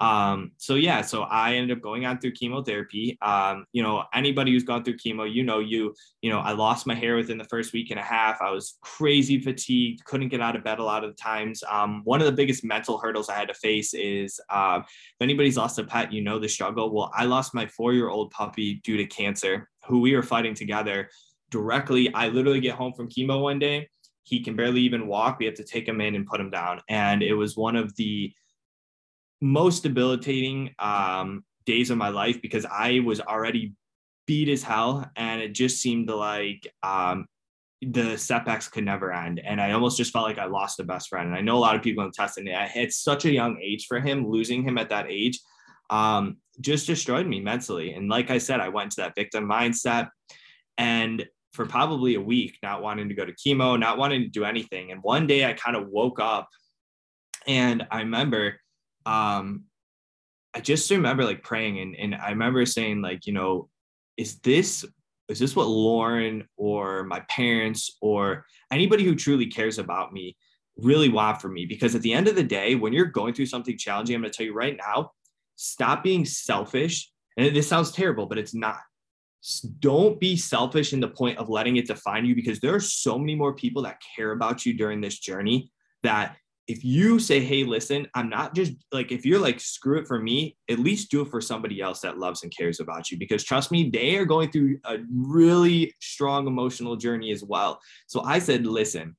um, 0.00 0.52
so 0.58 0.76
yeah, 0.76 1.02
so 1.02 1.22
I 1.22 1.54
ended 1.54 1.76
up 1.76 1.82
going 1.82 2.06
on 2.06 2.18
through 2.18 2.32
chemotherapy. 2.32 3.18
Um, 3.20 3.64
you 3.72 3.82
know, 3.82 4.04
anybody 4.14 4.52
who's 4.52 4.62
gone 4.62 4.84
through 4.84 4.96
chemo, 4.96 5.32
you 5.32 5.42
know, 5.42 5.58
you, 5.58 5.94
you 6.22 6.30
know, 6.30 6.38
I 6.38 6.52
lost 6.52 6.86
my 6.86 6.94
hair 6.94 7.16
within 7.16 7.36
the 7.36 7.44
first 7.44 7.72
week 7.72 7.90
and 7.90 7.98
a 7.98 8.02
half. 8.02 8.40
I 8.40 8.50
was 8.50 8.78
crazy 8.80 9.40
fatigued, 9.40 10.04
couldn't 10.04 10.28
get 10.28 10.40
out 10.40 10.54
of 10.54 10.62
bed 10.62 10.78
a 10.78 10.84
lot 10.84 11.02
of 11.02 11.10
the 11.10 11.20
times. 11.20 11.64
Um, 11.68 12.02
one 12.04 12.20
of 12.20 12.26
the 12.26 12.32
biggest 12.32 12.64
mental 12.64 12.98
hurdles 12.98 13.28
I 13.28 13.34
had 13.34 13.48
to 13.48 13.54
face 13.54 13.92
is 13.92 14.38
uh, 14.50 14.80
if 14.84 15.20
anybody's 15.20 15.56
lost 15.56 15.78
a 15.80 15.84
pet, 15.84 16.12
you 16.12 16.22
know 16.22 16.38
the 16.38 16.48
struggle. 16.48 16.94
Well, 16.94 17.10
I 17.14 17.24
lost 17.24 17.52
my 17.52 17.66
four-year-old 17.66 18.30
puppy 18.30 18.80
due 18.84 18.98
to 18.98 19.04
cancer, 19.06 19.68
who 19.86 20.00
we 20.00 20.14
were 20.14 20.22
fighting 20.22 20.54
together 20.54 21.08
directly. 21.50 22.14
I 22.14 22.28
literally 22.28 22.60
get 22.60 22.76
home 22.76 22.92
from 22.92 23.08
chemo 23.08 23.42
one 23.42 23.58
day. 23.58 23.88
He 24.22 24.40
can 24.40 24.54
barely 24.54 24.82
even 24.82 25.08
walk. 25.08 25.38
We 25.38 25.46
have 25.46 25.54
to 25.54 25.64
take 25.64 25.88
him 25.88 26.00
in 26.00 26.14
and 26.14 26.26
put 26.26 26.40
him 26.40 26.50
down. 26.50 26.82
And 26.88 27.22
it 27.22 27.32
was 27.34 27.56
one 27.56 27.74
of 27.74 27.96
the 27.96 28.32
most 29.40 29.82
debilitating 29.82 30.74
um, 30.78 31.44
days 31.64 31.90
of 31.90 31.98
my 31.98 32.08
life 32.08 32.40
because 32.42 32.66
I 32.66 33.00
was 33.00 33.20
already 33.20 33.74
beat 34.26 34.48
as 34.48 34.62
hell, 34.62 35.10
and 35.16 35.40
it 35.40 35.52
just 35.54 35.80
seemed 35.80 36.10
like 36.10 36.66
um, 36.82 37.26
the 37.80 38.16
setbacks 38.16 38.68
could 38.68 38.84
never 38.84 39.12
end. 39.12 39.40
And 39.44 39.60
I 39.60 39.72
almost 39.72 39.96
just 39.96 40.12
felt 40.12 40.26
like 40.26 40.38
I 40.38 40.46
lost 40.46 40.80
a 40.80 40.84
best 40.84 41.08
friend. 41.08 41.28
And 41.28 41.36
I 41.36 41.40
know 41.40 41.56
a 41.56 41.60
lot 41.60 41.76
of 41.76 41.82
people 41.82 42.04
in 42.04 42.10
testing 42.10 42.46
it. 42.46 42.52
At 42.52 42.92
such 42.92 43.24
a 43.24 43.32
young 43.32 43.58
age 43.62 43.86
for 43.86 44.00
him, 44.00 44.28
losing 44.28 44.62
him 44.62 44.78
at 44.78 44.88
that 44.90 45.06
age 45.08 45.40
um, 45.90 46.38
just 46.60 46.86
destroyed 46.86 47.26
me 47.26 47.40
mentally. 47.40 47.92
And 47.92 48.08
like 48.08 48.30
I 48.30 48.38
said, 48.38 48.60
I 48.60 48.68
went 48.68 48.92
to 48.92 49.02
that 49.02 49.14
victim 49.14 49.48
mindset. 49.48 50.08
And 50.76 51.26
for 51.52 51.66
probably 51.66 52.14
a 52.14 52.20
week, 52.20 52.58
not 52.62 52.82
wanting 52.82 53.08
to 53.08 53.14
go 53.14 53.24
to 53.24 53.32
chemo, 53.32 53.78
not 53.78 53.98
wanting 53.98 54.22
to 54.22 54.28
do 54.28 54.44
anything. 54.44 54.92
And 54.92 55.02
one 55.02 55.26
day 55.26 55.44
I 55.44 55.54
kind 55.54 55.76
of 55.76 55.88
woke 55.88 56.20
up 56.20 56.48
and 57.46 57.86
I 57.90 58.00
remember 58.00 58.60
um, 59.08 59.64
I 60.54 60.60
just 60.60 60.90
remember 60.90 61.24
like 61.24 61.42
praying 61.42 61.78
and, 61.78 61.96
and 61.96 62.14
I 62.14 62.30
remember 62.30 62.64
saying 62.66 63.00
like, 63.00 63.26
you 63.26 63.32
know, 63.32 63.68
is 64.16 64.38
this 64.40 64.84
is 65.28 65.38
this 65.38 65.54
what 65.54 65.68
Lauren 65.68 66.48
or 66.56 67.04
my 67.04 67.20
parents 67.28 67.96
or 68.00 68.46
anybody 68.72 69.04
who 69.04 69.14
truly 69.14 69.46
cares 69.46 69.78
about 69.78 70.12
me 70.12 70.36
really 70.76 71.08
want 71.08 71.40
for 71.40 71.48
me? 71.48 71.66
Because 71.66 71.94
at 71.94 72.02
the 72.02 72.12
end 72.12 72.28
of 72.28 72.34
the 72.34 72.42
day, 72.42 72.74
when 72.74 72.94
you're 72.94 73.06
going 73.06 73.34
through 73.34 73.46
something 73.46 73.76
challenging, 73.76 74.16
I'm 74.16 74.22
going 74.22 74.32
to 74.32 74.36
tell 74.36 74.46
you 74.46 74.54
right 74.54 74.76
now, 74.76 75.12
stop 75.56 76.02
being 76.02 76.24
selfish. 76.24 77.10
And 77.36 77.54
this 77.54 77.68
sounds 77.68 77.92
terrible, 77.92 78.26
but 78.26 78.38
it's 78.38 78.54
not. 78.54 78.80
Don't 79.80 80.18
be 80.18 80.36
selfish 80.36 80.94
in 80.94 81.00
the 81.00 81.08
point 81.08 81.38
of 81.38 81.50
letting 81.50 81.76
it 81.76 81.86
define 81.86 82.24
you 82.24 82.34
because 82.34 82.58
there 82.58 82.74
are 82.74 82.80
so 82.80 83.18
many 83.18 83.34
more 83.34 83.54
people 83.54 83.82
that 83.82 84.00
care 84.16 84.32
about 84.32 84.64
you 84.64 84.72
during 84.74 85.00
this 85.00 85.18
journey 85.18 85.70
that 86.02 86.36
if 86.68 86.84
you 86.84 87.18
say, 87.18 87.40
hey, 87.40 87.64
listen, 87.64 88.06
I'm 88.14 88.28
not 88.28 88.54
just 88.54 88.74
like, 88.92 89.10
if 89.10 89.24
you're 89.24 89.38
like, 89.38 89.58
screw 89.58 89.98
it 89.98 90.06
for 90.06 90.20
me, 90.20 90.54
at 90.70 90.78
least 90.78 91.10
do 91.10 91.22
it 91.22 91.30
for 91.30 91.40
somebody 91.40 91.80
else 91.80 92.00
that 92.00 92.18
loves 92.18 92.42
and 92.42 92.54
cares 92.56 92.78
about 92.78 93.10
you. 93.10 93.18
Because 93.18 93.42
trust 93.42 93.72
me, 93.72 93.88
they 93.88 94.16
are 94.16 94.26
going 94.26 94.50
through 94.50 94.78
a 94.84 94.98
really 95.10 95.94
strong 96.00 96.46
emotional 96.46 96.94
journey 96.94 97.32
as 97.32 97.42
well. 97.42 97.80
So 98.06 98.20
I 98.22 98.38
said, 98.38 98.66
listen, 98.66 99.16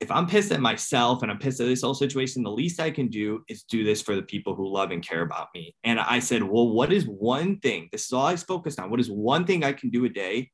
if 0.00 0.10
I'm 0.10 0.26
pissed 0.26 0.52
at 0.52 0.60
myself 0.60 1.20
and 1.20 1.30
I'm 1.30 1.38
pissed 1.38 1.60
at 1.60 1.66
this 1.66 1.82
whole 1.82 1.92
situation, 1.92 2.42
the 2.42 2.50
least 2.50 2.80
I 2.80 2.90
can 2.90 3.08
do 3.08 3.44
is 3.48 3.64
do 3.64 3.84
this 3.84 4.00
for 4.00 4.16
the 4.16 4.22
people 4.22 4.54
who 4.54 4.66
love 4.66 4.90
and 4.90 5.06
care 5.06 5.20
about 5.20 5.48
me. 5.54 5.74
And 5.84 6.00
I 6.00 6.18
said, 6.18 6.42
well, 6.42 6.70
what 6.70 6.90
is 6.94 7.04
one 7.06 7.58
thing? 7.58 7.90
This 7.92 8.06
is 8.06 8.12
all 8.12 8.24
I 8.24 8.36
focused 8.36 8.80
on. 8.80 8.90
What 8.90 9.00
is 9.00 9.10
one 9.10 9.44
thing 9.44 9.62
I 9.62 9.74
can 9.74 9.90
do 9.90 10.06
a 10.06 10.08
day 10.08 10.50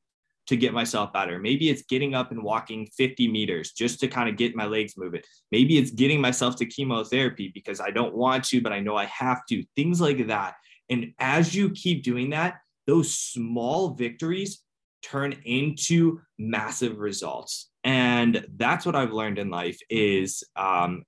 to 0.47 0.57
get 0.57 0.73
myself 0.73 1.13
better. 1.13 1.39
Maybe 1.39 1.69
it's 1.69 1.83
getting 1.83 2.15
up 2.15 2.31
and 2.31 2.43
walking 2.43 2.87
50 2.97 3.29
meters 3.29 3.73
just 3.73 4.01
to 4.01 4.09
kind 4.09 4.29
of 4.29 4.37
get 4.37 4.55
my 4.55 4.67
legs 4.67 4.95
moving. 4.97 5.23
Maybe 5.51 5.79
it's 5.79 5.91
getting 5.91 6.21
myself 6.21 6.57
to 6.57 6.67
chemotherapy 6.67 7.51
because 7.53 7.81
I 7.81 7.91
don't 7.91 8.15
want 8.15 8.45
to, 8.45 8.61
but 8.61 8.73
I 8.73 8.81
know 8.81 8.97
I 8.97 9.07
have 9.07 9.45
to. 9.51 9.65
Things 9.75 10.01
like 10.01 10.27
that. 10.29 10.55
And 10.89 11.13
as 11.19 11.55
you 11.55 11.71
keep 11.71 12.05
doing 12.05 12.31
that, 12.31 12.59
those 12.87 13.13
small 13.13 13.95
victories 13.95 14.63
turn 15.03 15.33
into 15.45 16.21
massive 16.39 16.99
results. 16.99 17.71
And 17.85 18.47
that's 18.57 18.87
what 18.87 18.97
I've 18.97 19.13
learned 19.13 19.39
in 19.39 19.51
life 19.51 19.79
is 19.91 20.45
um, 20.55 21.03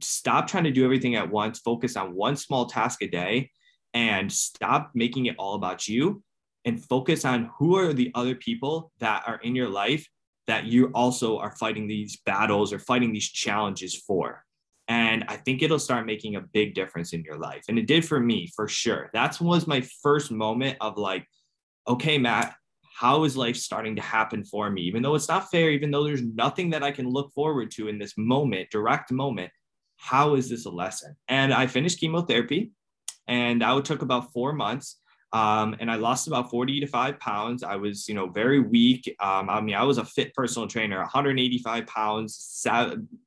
stop 0.00 0.46
trying 0.46 0.64
to 0.64 0.70
do 0.70 0.84
everything 0.84 1.14
at 1.14 1.30
once, 1.30 1.58
focus 1.58 1.96
on 1.96 2.14
one 2.14 2.36
small 2.36 2.66
task 2.66 3.02
a 3.02 3.08
day 3.08 3.50
and 3.94 4.32
stop 4.32 4.90
making 4.94 5.26
it 5.26 5.36
all 5.38 5.54
about 5.54 5.86
you 5.86 6.22
and 6.64 6.84
focus 6.84 7.24
on 7.24 7.50
who 7.58 7.76
are 7.76 7.92
the 7.92 8.10
other 8.14 8.34
people 8.34 8.92
that 9.00 9.24
are 9.26 9.40
in 9.42 9.54
your 9.54 9.68
life 9.68 10.06
that 10.46 10.64
you 10.64 10.86
also 10.94 11.38
are 11.38 11.54
fighting 11.56 11.86
these 11.86 12.18
battles 12.24 12.72
or 12.72 12.78
fighting 12.78 13.12
these 13.12 13.30
challenges 13.30 13.94
for. 13.94 14.44
And 14.88 15.24
I 15.28 15.36
think 15.36 15.62
it'll 15.62 15.78
start 15.78 16.06
making 16.06 16.36
a 16.36 16.40
big 16.40 16.74
difference 16.74 17.12
in 17.12 17.22
your 17.22 17.38
life. 17.38 17.64
And 17.68 17.78
it 17.78 17.86
did 17.86 18.04
for 18.04 18.18
me, 18.20 18.50
for 18.54 18.68
sure. 18.68 19.10
That 19.12 19.40
was 19.40 19.66
my 19.66 19.80
first 20.02 20.30
moment 20.30 20.76
of 20.80 20.98
like, 20.98 21.26
okay, 21.86 22.18
Matt, 22.18 22.54
how 22.94 23.24
is 23.24 23.36
life 23.36 23.56
starting 23.56 23.96
to 23.96 24.02
happen 24.02 24.44
for 24.44 24.70
me? 24.70 24.82
Even 24.82 25.02
though 25.02 25.14
it's 25.14 25.28
not 25.28 25.50
fair, 25.50 25.70
even 25.70 25.90
though 25.90 26.04
there's 26.04 26.22
nothing 26.22 26.70
that 26.70 26.82
I 26.82 26.90
can 26.90 27.08
look 27.08 27.32
forward 27.32 27.70
to 27.72 27.88
in 27.88 27.98
this 27.98 28.14
moment, 28.18 28.70
direct 28.70 29.10
moment, 29.10 29.50
how 29.96 30.34
is 30.34 30.50
this 30.50 30.66
a 30.66 30.70
lesson? 30.70 31.16
And 31.28 31.54
I 31.54 31.68
finished 31.68 32.00
chemotherapy 32.00 32.72
and 33.26 33.62
that 33.62 33.84
took 33.84 34.02
about 34.02 34.32
four 34.32 34.52
months. 34.52 34.98
Um, 35.32 35.74
and 35.80 35.90
I 35.90 35.96
lost 35.96 36.26
about 36.26 36.50
40 36.50 36.80
to 36.80 36.86
five 36.86 37.18
pounds. 37.18 37.62
I 37.62 37.76
was, 37.76 38.06
you 38.08 38.14
know, 38.14 38.28
very 38.28 38.60
weak. 38.60 39.14
Um, 39.18 39.48
I 39.48 39.60
mean, 39.60 39.74
I 39.74 39.82
was 39.82 39.98
a 39.98 40.04
fit 40.04 40.34
personal 40.34 40.68
trainer, 40.68 40.98
185 40.98 41.86
pounds, 41.86 42.66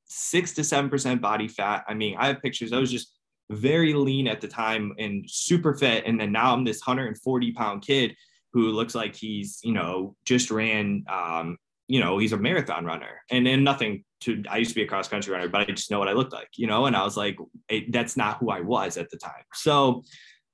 six 0.05 0.53
to 0.53 0.61
7% 0.61 1.21
body 1.21 1.47
fat. 1.47 1.83
I 1.87 1.93
mean, 1.93 2.15
I 2.17 2.27
have 2.27 2.41
pictures. 2.41 2.73
I 2.73 2.79
was 2.79 2.91
just 2.91 3.13
very 3.49 3.93
lean 3.93 4.27
at 4.27 4.39
the 4.39 4.47
time 4.47 4.93
and 4.99 5.25
super 5.27 5.73
fit. 5.73 6.05
And 6.05 6.19
then 6.19 6.31
now 6.31 6.53
I'm 6.53 6.63
this 6.63 6.79
140 6.85 7.51
pound 7.53 7.81
kid 7.81 8.15
who 8.53 8.69
looks 8.69 8.95
like 8.95 9.15
he's, 9.15 9.59
you 9.63 9.73
know, 9.73 10.15
just 10.25 10.51
ran 10.51 11.03
um, 11.09 11.57
you 11.87 11.99
know, 11.99 12.17
he's 12.17 12.33
a 12.33 12.37
marathon 12.37 12.85
runner 12.85 13.21
and, 13.29 13.47
and 13.47 13.63
nothing 13.63 14.03
to, 14.21 14.43
I 14.49 14.57
used 14.57 14.71
to 14.71 14.75
be 14.75 14.83
a 14.83 14.87
cross 14.87 15.07
country 15.07 15.31
runner, 15.33 15.47
but 15.47 15.61
I 15.61 15.65
just 15.65 15.91
know 15.91 15.99
what 15.99 16.07
I 16.07 16.13
looked 16.13 16.33
like, 16.33 16.49
you 16.55 16.67
know? 16.67 16.87
And 16.87 16.95
I 16.95 17.03
was 17.03 17.15
like, 17.15 17.37
it, 17.69 17.91
that's 17.91 18.17
not 18.17 18.39
who 18.39 18.49
I 18.49 18.61
was 18.61 18.97
at 18.97 19.09
the 19.09 19.17
time. 19.17 19.43
So, 19.53 20.03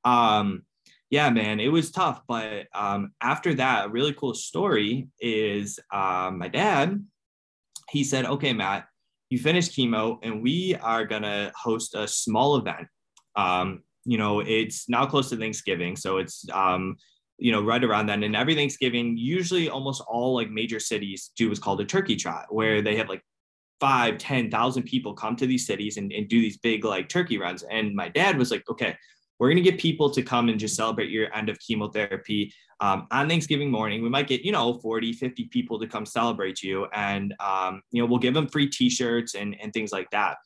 um, 0.04 0.64
yeah, 1.12 1.30
man, 1.30 1.60
it 1.60 1.68
was 1.68 1.92
tough. 1.92 2.22
But 2.26 2.68
um, 2.74 3.12
after 3.22 3.54
that, 3.56 3.86
a 3.86 3.90
really 3.90 4.14
cool 4.14 4.34
story 4.34 5.10
is 5.20 5.78
um, 5.94 6.40
my 6.40 6.48
dad, 6.48 7.06
he 7.90 8.06
said, 8.06 8.26
okay, 8.26 8.54
Matt, 8.54 8.86
you 9.30 9.38
finished 9.38 9.74
chemo 9.74 10.18
and 10.24 10.42
we 10.42 10.76
are 10.82 11.06
to 11.06 11.52
host 11.62 11.96
a 11.96 12.08
small 12.08 12.56
event. 12.56 12.88
Um, 13.36 13.84
you 14.06 14.18
know, 14.18 14.40
it's 14.40 14.88
now 14.88 15.06
close 15.06 15.30
to 15.30 15.38
Thanksgiving. 15.38 15.98
So 15.98 16.18
it's, 16.18 16.46
um, 16.52 16.96
you 17.38 17.52
know, 17.52 17.62
right 17.62 17.84
around 17.84 18.06
then. 18.06 18.24
And 18.24 18.36
every 18.36 18.56
Thanksgiving, 18.56 19.18
usually 19.18 19.70
almost 19.70 20.02
all 20.08 20.34
like 20.34 20.50
major 20.50 20.80
cities 20.80 21.32
do 21.36 21.50
what's 21.50 21.60
called 21.60 21.82
a 21.82 21.86
turkey 21.86 22.16
trot, 22.16 22.46
where 22.50 22.82
they 22.82 22.96
have 22.96 23.10
like 23.10 23.22
five, 23.82 24.18
10,000 24.18 24.84
people 24.84 25.14
come 25.14 25.36
to 25.36 25.46
these 25.46 25.66
cities 25.66 25.98
and, 25.98 26.14
and 26.14 26.30
do 26.30 26.40
these 26.40 26.58
big 26.58 26.86
like 26.86 27.10
turkey 27.10 27.38
runs. 27.38 27.64
And 27.64 27.94
my 27.94 28.08
dad 28.08 28.38
was 28.38 28.50
like, 28.50 28.64
okay, 28.70 28.96
we're 29.42 29.48
going 29.48 29.58
to 29.64 29.64
get 29.64 29.80
people 29.80 30.08
to 30.12 30.22
come 30.22 30.50
and 30.50 30.60
just 30.60 30.76
celebrate 30.76 31.10
your 31.10 31.36
end 31.36 31.50
of 31.50 31.58
chemotherapy 31.58 32.54
um, 32.80 33.08
on 33.10 33.28
Thanksgiving 33.28 33.72
morning. 33.72 34.04
We 34.04 34.10
might 34.10 34.28
get, 34.28 34.42
you 34.42 34.52
know, 34.52 34.76
40, 34.76 35.14
50 35.14 35.46
people 35.46 35.80
to 35.80 35.88
come 35.88 36.06
celebrate 36.06 36.62
you. 36.62 36.86
And, 36.94 37.34
um, 37.40 37.82
you 37.90 38.04
know, 38.04 38.06
we'll 38.08 38.20
give 38.20 38.36
them 38.36 38.48
free 38.48 38.70
t-shirts 38.70 39.34
and, 39.34 39.56
and 39.60 39.74
things 39.74 39.92
like 39.92 40.12
that. 40.12 40.38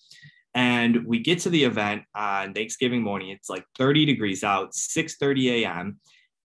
And 0.53 1.05
we 1.05 1.19
get 1.19 1.39
to 1.39 1.49
the 1.49 1.61
event 1.61 2.03
on 2.15 2.53
Thanksgiving 2.53 3.01
morning. 3.01 3.31
It's 3.31 3.49
like 3.49 3.65
30 3.77 4.05
degrees 4.05 4.45
out, 4.45 4.71
6:30 4.71 5.63
a.m. 5.63 5.99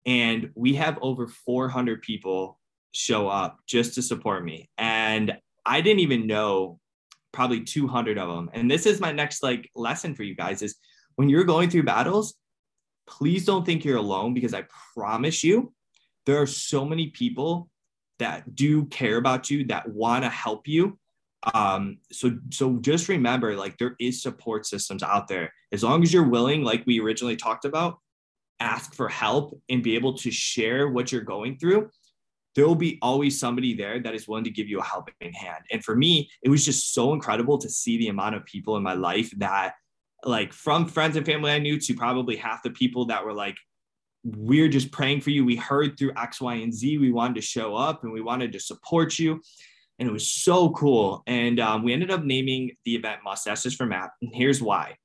And 0.07 0.49
we 0.55 0.73
have 0.73 0.97
over 1.03 1.27
400 1.27 2.01
people 2.01 2.59
show 2.93 3.27
up 3.27 3.59
just 3.67 3.93
to 3.93 4.01
support 4.01 4.43
me. 4.43 4.71
And 4.79 5.37
I 5.67 5.81
didn't 5.81 5.99
even 5.99 6.25
know 6.25 6.79
probably 7.31 7.63
200 7.63 8.17
of 8.17 8.27
them. 8.27 8.49
And 8.53 8.71
this 8.71 8.87
is 8.87 8.99
my 8.99 9.11
next 9.11 9.43
like 9.43 9.69
lesson 9.75 10.15
for 10.15 10.23
you 10.23 10.33
guys 10.35 10.63
is 10.63 10.75
when 11.19 11.27
you're 11.27 11.43
going 11.43 11.69
through 11.69 11.83
battles, 11.83 12.35
please 13.05 13.43
don't 13.43 13.65
think 13.65 13.83
you're 13.83 13.97
alone 13.97 14.33
because 14.33 14.53
I 14.53 14.63
promise 14.95 15.43
you, 15.43 15.73
there 16.25 16.41
are 16.41 16.47
so 16.47 16.85
many 16.85 17.07
people 17.07 17.69
that 18.19 18.55
do 18.55 18.85
care 18.85 19.17
about 19.17 19.49
you, 19.49 19.65
that 19.65 19.89
want 19.89 20.23
to 20.23 20.29
help 20.29 20.65
you. 20.65 20.97
Um, 21.53 21.97
so 22.09 22.37
so 22.51 22.77
just 22.77 23.09
remember, 23.09 23.57
like 23.57 23.77
there 23.77 23.97
is 23.99 24.21
support 24.23 24.65
systems 24.65 25.03
out 25.03 25.27
there. 25.27 25.51
As 25.73 25.83
long 25.83 26.03
as 26.03 26.13
you're 26.13 26.23
willing, 26.23 26.63
like 26.63 26.85
we 26.85 27.01
originally 27.01 27.35
talked 27.35 27.65
about, 27.65 27.99
ask 28.61 28.93
for 28.95 29.09
help 29.09 29.59
and 29.67 29.83
be 29.83 29.95
able 29.95 30.13
to 30.19 30.31
share 30.31 30.87
what 30.87 31.11
you're 31.11 31.21
going 31.21 31.57
through 31.57 31.89
there 32.55 32.67
will 32.67 32.75
be 32.75 32.97
always 33.01 33.39
somebody 33.39 33.75
there 33.75 34.01
that 34.01 34.15
is 34.15 34.27
willing 34.27 34.43
to 34.43 34.49
give 34.49 34.67
you 34.67 34.79
a 34.79 34.83
helping 34.83 35.31
hand. 35.33 35.63
And 35.71 35.83
for 35.83 35.95
me, 35.95 36.29
it 36.41 36.49
was 36.49 36.65
just 36.65 36.93
so 36.93 37.13
incredible 37.13 37.57
to 37.59 37.69
see 37.69 37.97
the 37.97 38.07
amount 38.07 38.35
of 38.35 38.43
people 38.43 38.75
in 38.75 38.83
my 38.83 38.95
life 38.95 39.31
that 39.37 39.75
like 40.25 40.53
from 40.53 40.87
friends 40.87 41.15
and 41.15 41.25
family 41.25 41.51
I 41.51 41.59
knew 41.59 41.79
to 41.79 41.93
probably 41.93 42.35
half 42.35 42.63
the 42.63 42.71
people 42.71 43.05
that 43.05 43.23
were 43.23 43.33
like, 43.33 43.57
we're 44.23 44.67
just 44.67 44.91
praying 44.91 45.21
for 45.21 45.29
you. 45.29 45.45
We 45.45 45.55
heard 45.55 45.97
through 45.97 46.13
X, 46.17 46.41
Y, 46.41 46.55
and 46.55 46.73
Z. 46.73 46.97
We 46.97 47.11
wanted 47.11 47.35
to 47.35 47.41
show 47.41 47.75
up 47.75 48.03
and 48.03 48.11
we 48.11 48.21
wanted 48.21 48.51
to 48.53 48.59
support 48.59 49.17
you. 49.17 49.41
And 49.97 50.07
it 50.07 50.11
was 50.11 50.29
so 50.29 50.71
cool. 50.71 51.23
And 51.27 51.59
um, 51.59 51.83
we 51.83 51.93
ended 51.93 52.11
up 52.11 52.23
naming 52.23 52.71
the 52.85 52.95
event 52.95 53.21
Mustaches 53.23 53.75
for 53.75 53.85
Matt. 53.85 54.11
And 54.21 54.33
here's 54.33 54.61
why. 54.61 54.95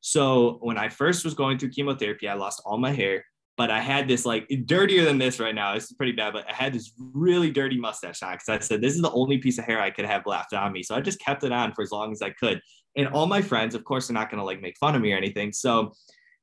So 0.00 0.58
when 0.60 0.78
I 0.78 0.88
first 0.88 1.24
was 1.24 1.34
going 1.34 1.58
through 1.58 1.70
chemotherapy, 1.70 2.28
I 2.28 2.34
lost 2.34 2.62
all 2.64 2.78
my 2.78 2.92
hair, 2.92 3.24
but 3.56 3.70
I 3.70 3.80
had 3.80 4.06
this 4.06 4.26
like 4.26 4.48
dirtier 4.66 5.04
than 5.04 5.18
this 5.18 5.40
right 5.40 5.54
now. 5.54 5.74
Is 5.74 5.92
pretty 5.92 6.12
bad, 6.12 6.32
but 6.32 6.48
I 6.48 6.52
had 6.52 6.72
this 6.72 6.92
really 6.98 7.50
dirty 7.50 7.78
mustache 7.78 8.22
on 8.22 8.34
because 8.34 8.48
I 8.48 8.58
said 8.58 8.80
this 8.80 8.94
is 8.94 9.02
the 9.02 9.12
only 9.12 9.38
piece 9.38 9.58
of 9.58 9.64
hair 9.64 9.80
I 9.80 9.90
could 9.90 10.04
have 10.04 10.26
left 10.26 10.52
on 10.52 10.72
me. 10.72 10.82
So 10.82 10.94
I 10.94 11.00
just 11.00 11.20
kept 11.20 11.44
it 11.44 11.52
on 11.52 11.72
for 11.72 11.82
as 11.82 11.90
long 11.90 12.12
as 12.12 12.22
I 12.22 12.30
could 12.30 12.60
and 12.96 13.08
all 13.08 13.26
my 13.26 13.42
friends 13.42 13.74
of 13.74 13.84
course 13.84 14.10
are 14.10 14.14
not 14.14 14.30
to 14.30 14.42
like 14.42 14.60
make 14.60 14.76
fun 14.78 14.94
of 14.94 15.02
me 15.02 15.12
or 15.12 15.16
anything 15.16 15.52
so 15.52 15.92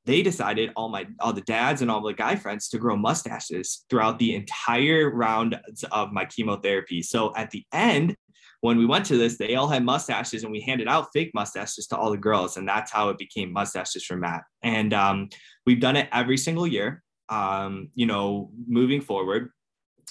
they 0.06 0.22
decided 0.22 0.72
all 0.76 0.90
my 0.90 1.08
all 1.20 1.34
the 1.34 1.42
dads 1.42 1.82
and 1.82 1.90
all 1.90 2.02
the 2.02 2.14
guy 2.14 2.36
friends 2.36 2.70
to 2.70 2.78
grow 2.78 2.96
mustaches 2.96 3.86
throughout 3.90 4.20
the 4.20 4.36
entire 4.36 5.10
round 5.10 5.60
of 5.92 6.12
my 6.12 6.26
chemotherapy 6.26 7.02
so 7.02 7.36
at 7.36 7.50
the 7.52 7.66
end 7.74 8.16
when 8.64 8.78
we 8.78 8.86
went 8.86 9.06
to 9.06 9.18
this 9.18 9.38
they 9.38 9.56
all 9.56 9.68
had 9.68 9.84
mustaches 9.84 10.44
and 10.44 10.52
we 10.52 10.62
handed 10.62 10.88
out 10.88 11.08
fake 11.14 11.32
mustaches 11.34 11.88
to 11.88 11.98
all 11.98 12.12
the 12.12 12.18
girls 12.18 12.58
and 12.58 12.68
that's 12.68 12.92
how 12.92 13.10
it 13.10 13.18
became 13.18 13.52
mustaches 13.52 14.04
for 14.04 14.16
matt 14.16 14.44
and 14.64 14.94
um, 14.94 15.30
we've 15.66 15.82
done 15.82 15.96
it 15.96 16.10
every 16.12 16.38
single 16.38 16.68
year 16.68 17.04
um, 17.30 17.90
you 17.96 18.06
know 18.06 18.52
moving 18.68 19.02
forward 19.02 19.50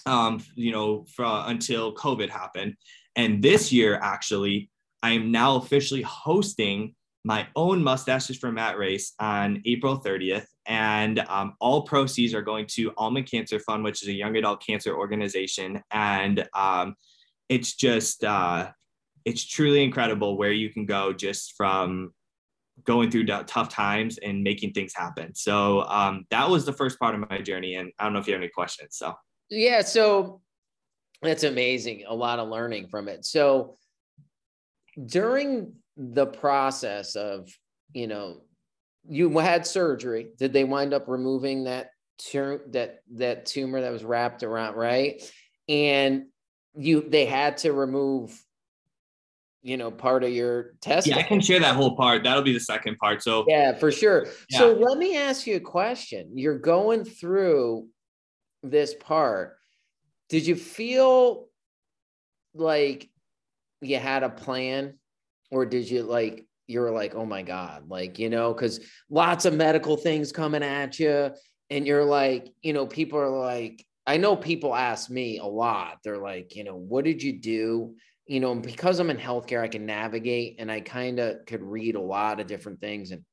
um, 0.06 0.42
you 0.54 0.72
know 0.72 1.04
from 1.14 1.48
until 1.48 1.94
covid 1.94 2.28
happened 2.28 2.74
and 3.16 3.42
this 3.42 3.72
year 3.72 3.98
actually 4.02 4.70
I 5.02 5.10
am 5.10 5.32
now 5.32 5.56
officially 5.56 6.02
hosting 6.02 6.94
my 7.24 7.46
own 7.56 7.82
Mustaches 7.82 8.38
for 8.38 8.52
Matt 8.52 8.78
race 8.78 9.14
on 9.18 9.62
April 9.64 10.00
30th. 10.00 10.46
And 10.66 11.18
um, 11.28 11.54
all 11.60 11.82
proceeds 11.82 12.34
are 12.34 12.42
going 12.42 12.66
to 12.68 12.92
Ulman 12.92 13.28
Cancer 13.28 13.58
Fund, 13.58 13.82
which 13.82 14.02
is 14.02 14.08
a 14.08 14.12
young 14.12 14.36
adult 14.36 14.64
cancer 14.64 14.96
organization. 14.96 15.82
And 15.90 16.48
um, 16.54 16.94
it's 17.48 17.74
just, 17.74 18.24
uh, 18.24 18.70
it's 19.24 19.44
truly 19.44 19.82
incredible 19.84 20.36
where 20.36 20.52
you 20.52 20.70
can 20.70 20.86
go 20.86 21.12
just 21.12 21.54
from 21.56 22.12
going 22.84 23.10
through 23.10 23.26
tough 23.26 23.68
times 23.68 24.18
and 24.18 24.42
making 24.42 24.72
things 24.72 24.92
happen. 24.94 25.34
So 25.34 25.82
um, 25.82 26.26
that 26.30 26.48
was 26.48 26.64
the 26.64 26.72
first 26.72 26.98
part 26.98 27.14
of 27.14 27.28
my 27.30 27.38
journey. 27.38 27.76
And 27.76 27.92
I 27.98 28.04
don't 28.04 28.12
know 28.12 28.18
if 28.18 28.26
you 28.26 28.32
have 28.32 28.42
any 28.42 28.50
questions. 28.50 28.96
So, 28.96 29.14
yeah. 29.50 29.82
So 29.82 30.40
that's 31.20 31.44
amazing. 31.44 32.04
A 32.08 32.14
lot 32.14 32.38
of 32.38 32.48
learning 32.48 32.88
from 32.88 33.08
it. 33.08 33.24
So, 33.24 33.76
during 35.06 35.72
the 35.96 36.26
process 36.26 37.14
of, 37.16 37.48
you 37.94 38.06
know, 38.06 38.42
you 39.08 39.38
had 39.38 39.66
surgery, 39.66 40.28
did 40.38 40.52
they 40.52 40.64
wind 40.64 40.92
up 40.92 41.08
removing 41.08 41.64
that 41.64 41.90
tumor 42.18 42.60
that 42.70 43.00
that 43.14 43.46
tumor 43.46 43.80
that 43.80 43.92
was 43.92 44.04
wrapped 44.04 44.42
around, 44.42 44.76
right? 44.76 45.22
And 45.68 46.26
you 46.74 47.04
they 47.08 47.26
had 47.26 47.58
to 47.58 47.72
remove 47.72 48.38
you 49.62 49.76
know 49.76 49.90
part 49.90 50.24
of 50.24 50.30
your 50.30 50.74
test 50.80 51.06
yeah 51.06 51.16
i 51.16 51.22
can 51.22 51.40
share 51.40 51.60
that 51.60 51.76
whole 51.76 51.96
part. 51.96 52.24
That'll 52.24 52.42
be 52.42 52.52
the 52.52 52.60
second 52.60 52.96
part. 52.98 53.22
So 53.22 53.44
yeah 53.48 53.76
for 53.76 53.92
sure. 53.92 54.26
Yeah. 54.50 54.58
so 54.58 54.72
let 54.72 54.98
me 54.98 55.16
ask 55.16 55.46
you 55.46 55.56
a 55.56 55.60
question. 55.60 56.32
You're 56.34 56.58
going 56.58 57.04
through 57.04 57.88
this 58.62 58.94
part. 58.94 59.56
Did 60.28 60.46
you 60.46 60.56
feel 60.56 61.46
like 62.54 63.08
you 63.80 63.98
had 63.98 64.22
a 64.22 64.28
plan 64.28 64.98
or 65.50 65.66
did 65.66 65.90
you 65.90 66.02
like 66.02 66.46
you're 66.66 66.90
like 66.90 67.14
oh 67.14 67.26
my 67.26 67.42
god 67.42 67.88
like 67.88 68.18
you 68.18 68.30
know 68.30 68.52
because 68.52 68.80
lots 69.10 69.44
of 69.44 69.54
medical 69.54 69.96
things 69.96 70.32
coming 70.32 70.62
at 70.62 70.98
you 70.98 71.30
and 71.70 71.86
you're 71.86 72.04
like 72.04 72.52
you 72.62 72.72
know 72.72 72.86
people 72.86 73.18
are 73.18 73.30
like 73.30 73.84
i 74.06 74.16
know 74.16 74.36
people 74.36 74.74
ask 74.74 75.10
me 75.10 75.38
a 75.38 75.44
lot. 75.44 75.98
They're 76.04 76.18
like 76.18 76.56
you 76.56 76.64
know 76.64 76.76
what 76.76 77.04
did 77.04 77.22
you 77.22 77.38
do? 77.38 77.94
You 78.26 78.40
know 78.40 78.54
because 78.54 78.98
i'm 78.98 79.10
in 79.10 79.18
healthcare 79.18 79.60
i 79.60 79.68
can 79.68 79.84
navigate 79.84 80.56
and 80.58 80.70
i 80.70 80.80
kind 80.80 81.18
of 81.18 81.44
could 81.44 81.62
read 81.62 81.96
a 81.96 82.00
lot 82.00 82.40
of 82.40 82.46
different 82.46 82.80
things 82.80 83.10
and 83.10 83.24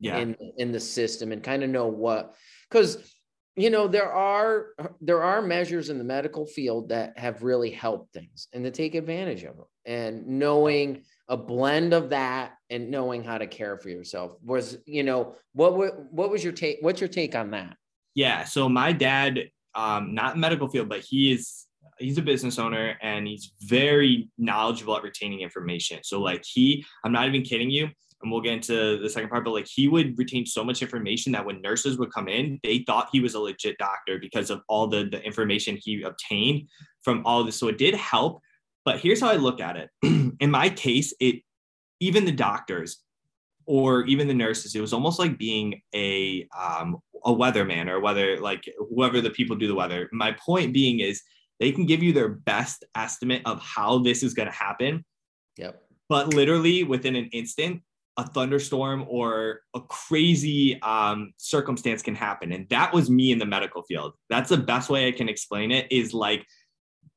yeah. 0.00 0.18
in 0.18 0.36
in 0.56 0.72
the 0.72 0.80
system 0.80 1.32
and 1.32 1.42
kind 1.42 1.62
of 1.62 1.70
know 1.70 1.86
what 1.86 2.34
because 2.68 3.14
you 3.56 3.70
know 3.70 3.88
there 3.88 4.10
are 4.12 4.68
uh, 4.78 4.86
there 5.00 5.22
are 5.22 5.42
measures 5.42 5.90
in 5.90 5.98
the 5.98 6.04
medical 6.04 6.46
field 6.46 6.88
that 6.90 7.18
have 7.18 7.42
really 7.42 7.70
helped 7.70 8.12
things 8.12 8.48
and 8.52 8.64
to 8.64 8.70
take 8.70 8.94
advantage 8.94 9.42
of 9.42 9.56
them 9.56 9.66
and 9.84 10.26
knowing 10.26 11.02
a 11.28 11.36
blend 11.36 11.92
of 11.92 12.10
that 12.10 12.52
and 12.70 12.90
knowing 12.90 13.24
how 13.24 13.36
to 13.36 13.46
care 13.46 13.76
for 13.76 13.88
yourself 13.88 14.32
was 14.42 14.78
you 14.86 15.02
know 15.02 15.34
what 15.52 15.74
what 16.12 16.30
was 16.30 16.42
your 16.42 16.52
take 16.52 16.78
what's 16.80 17.00
your 17.00 17.08
take 17.08 17.34
on 17.34 17.50
that? 17.50 17.76
Yeah 18.14 18.44
so 18.44 18.68
my 18.68 18.92
dad 18.92 19.40
um 19.78 20.14
not 20.14 20.36
medical 20.36 20.68
field 20.68 20.88
but 20.88 21.00
he 21.00 21.32
is 21.32 21.66
he's 21.98 22.18
a 22.18 22.22
business 22.22 22.58
owner 22.58 22.96
and 23.02 23.26
he's 23.26 23.52
very 23.62 24.28
knowledgeable 24.36 24.96
at 24.96 25.02
retaining 25.02 25.40
information 25.40 25.98
so 26.02 26.20
like 26.20 26.42
he 26.44 26.84
i'm 27.04 27.12
not 27.12 27.26
even 27.26 27.42
kidding 27.42 27.70
you 27.70 27.88
and 28.22 28.32
we'll 28.32 28.40
get 28.40 28.54
into 28.54 28.98
the 28.98 29.08
second 29.08 29.28
part, 29.28 29.44
but 29.44 29.52
like 29.52 29.68
he 29.68 29.88
would 29.88 30.18
retain 30.18 30.44
so 30.44 30.64
much 30.64 30.82
information 30.82 31.32
that 31.32 31.44
when 31.44 31.62
nurses 31.62 31.98
would 31.98 32.12
come 32.12 32.28
in, 32.28 32.58
they 32.64 32.78
thought 32.86 33.08
he 33.12 33.20
was 33.20 33.34
a 33.34 33.40
legit 33.40 33.78
doctor 33.78 34.18
because 34.18 34.50
of 34.50 34.62
all 34.68 34.88
the, 34.88 35.04
the 35.04 35.22
information 35.22 35.78
he 35.80 36.02
obtained 36.02 36.68
from 37.02 37.24
all 37.24 37.44
this. 37.44 37.58
So 37.58 37.68
it 37.68 37.78
did 37.78 37.94
help. 37.94 38.40
But 38.84 39.00
here's 39.00 39.20
how 39.20 39.28
I 39.28 39.36
look 39.36 39.60
at 39.60 39.76
it. 39.76 39.90
in 40.40 40.50
my 40.50 40.68
case, 40.68 41.14
it 41.20 41.42
even 42.00 42.24
the 42.24 42.32
doctors 42.32 42.98
or 43.68 44.06
even 44.06 44.26
the 44.26 44.34
nurses, 44.34 44.74
it 44.74 44.80
was 44.80 44.94
almost 44.94 45.18
like 45.18 45.36
being 45.38 45.80
a 45.94 46.48
um, 46.58 46.96
a 47.24 47.30
weatherman 47.30 47.88
or 47.88 48.00
whether 48.00 48.40
like 48.40 48.64
whoever 48.78 49.20
the 49.20 49.30
people 49.30 49.56
do 49.56 49.68
the 49.68 49.74
weather. 49.74 50.08
My 50.10 50.32
point 50.32 50.72
being 50.72 51.00
is 51.00 51.22
they 51.60 51.70
can 51.70 51.84
give 51.84 52.02
you 52.02 52.12
their 52.12 52.30
best 52.30 52.84
estimate 52.96 53.42
of 53.44 53.60
how 53.60 53.98
this 53.98 54.22
is 54.22 54.32
going 54.32 54.48
to 54.48 54.54
happen. 54.54 55.04
Yep. 55.58 55.82
But 56.08 56.32
literally 56.32 56.82
within 56.82 57.14
an 57.14 57.28
instant, 57.32 57.82
a 58.16 58.26
thunderstorm 58.26 59.04
or 59.06 59.60
a 59.74 59.80
crazy 59.82 60.80
um, 60.80 61.34
circumstance 61.36 62.00
can 62.00 62.14
happen. 62.14 62.52
And 62.52 62.66
that 62.70 62.94
was 62.94 63.10
me 63.10 63.32
in 63.32 63.38
the 63.38 63.46
medical 63.46 63.82
field. 63.82 64.14
That's 64.30 64.48
the 64.48 64.56
best 64.56 64.88
way 64.88 65.08
I 65.08 65.12
can 65.12 65.28
explain 65.28 65.70
it 65.70 65.86
is 65.90 66.14
like 66.14 66.46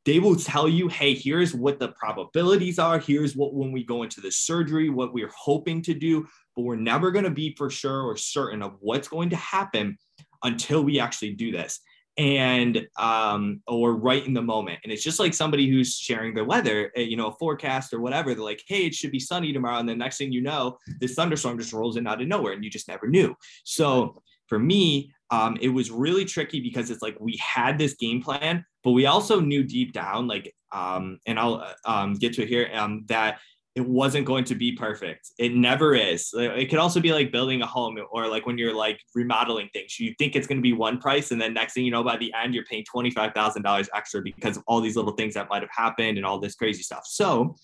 they 0.06 0.20
will 0.20 0.36
tell 0.36 0.68
you, 0.68 0.88
hey, 0.88 1.14
here's 1.14 1.54
what 1.54 1.80
the 1.80 1.90
probabilities 1.90 2.80
are. 2.80 2.98
Here's 2.98 3.36
what 3.36 3.54
when 3.54 3.72
we 3.72 3.84
go 3.84 4.04
into 4.04 4.20
the 4.20 4.32
surgery, 4.32 4.90
what 4.90 5.14
we're 5.14 5.32
hoping 5.36 5.82
to 5.84 5.94
do, 5.94 6.28
but 6.56 6.64
we're 6.64 6.76
never 6.76 7.12
going 7.12 7.26
to 7.26 7.32
be 7.32 7.56
for 7.56 7.70
sure 7.70 8.04
or 8.04 8.18
certain 8.18 8.62
of 8.62 8.76
what's 8.80 9.08
going 9.08 9.30
to 9.30 9.36
happen 9.36 9.98
until 10.44 10.84
we 10.84 11.00
actually 11.00 11.34
do 11.34 11.52
this. 11.52 11.80
And 12.18 12.86
um 12.98 13.62
or 13.68 13.96
right 13.96 14.26
in 14.26 14.34
the 14.34 14.42
moment. 14.42 14.80
And 14.84 14.92
it's 14.92 15.04
just 15.04 15.20
like 15.20 15.34
somebody 15.34 15.70
who's 15.70 15.96
sharing 15.96 16.34
the 16.34 16.44
weather 16.44 16.92
eh, 16.98 17.04
you 17.04 17.16
know 17.16 17.28
a 17.28 17.36
forecast 17.38 17.94
or 17.94 18.02
whatever. 18.02 18.36
They're 18.36 18.44
like 18.44 18.62
hey 18.68 18.86
it 18.86 18.94
should 18.94 19.12
be 19.12 19.20
sunny 19.20 19.54
tomorrow. 19.54 19.78
And 19.78 19.88
the 19.88 19.96
next 19.96 20.18
thing 20.18 20.34
you 20.34 20.42
know 20.42 20.78
this 21.00 21.16
thunderstorm 21.16 21.58
just 21.58 21.72
rolls 21.72 21.96
in 21.96 22.06
out 22.06 22.22
of 22.22 22.28
nowhere 22.28 22.52
and 22.52 22.66
you 22.66 22.70
just 22.70 22.90
never 22.90 23.08
knew. 23.08 23.34
So 23.64 24.22
for 24.52 24.60
me 24.60 25.14
um 25.32 25.58
it 25.62 25.70
was 25.70 25.90
really 25.90 26.26
tricky 26.26 26.60
because 26.60 26.92
it's 26.92 27.02
like 27.02 27.16
we 27.20 27.38
had 27.38 27.78
this 27.78 27.94
game 27.94 28.22
plan 28.22 28.64
but 28.84 28.92
we 28.92 29.06
also 29.06 29.40
knew 29.40 29.64
deep 29.64 29.94
down 29.94 30.28
like 30.28 30.54
um 30.74 31.18
and 31.26 31.40
i'll 31.40 31.66
um 31.86 32.14
get 32.16 32.34
to 32.34 32.44
it 32.44 32.50
here 32.50 32.70
um 32.74 33.06
that 33.08 33.40
it 33.76 33.88
wasn't 33.88 34.26
going 34.26 34.44
to 34.44 34.56
be 34.56 34.74
perfect. 34.74 35.32
It 35.40 35.56
never 35.56 35.96
is. 35.96 36.32
It 36.34 36.70
could 36.70 36.80
also 36.80 37.00
be 37.00 37.14
like 37.14 37.32
building 37.32 37.62
a 37.62 37.66
home 37.66 37.98
or 38.12 38.28
like 38.28 38.46
when 38.46 38.58
you're 38.58 38.76
like 38.76 39.00
remodeling 39.16 39.70
things. 39.72 39.98
You 39.98 40.14
think 40.20 40.36
it's 40.36 40.46
going 40.46 40.58
to 40.58 40.62
be 40.62 40.74
one 40.74 40.98
price, 40.98 41.32
and 41.32 41.40
then 41.40 41.54
next 41.54 41.74
thing 41.74 41.86
you 41.86 41.92
know, 41.92 42.04
by 42.04 42.18
the 42.18 42.34
end, 42.34 42.54
you're 42.54 42.66
paying 42.66 42.84
$25,000 42.94 43.88
extra 43.96 44.22
because 44.22 44.58
of 44.58 44.64
all 44.68 44.82
these 44.82 44.98
little 44.98 45.14
things 45.14 45.36
that 45.36 45.50
might 45.50 45.62
have 45.62 45.72
happened 45.74 46.18
and 46.18 46.26
all 46.26 46.38
this 46.38 46.56
crazy 46.56 46.84
stuff. 46.84 47.06
So 47.06 47.56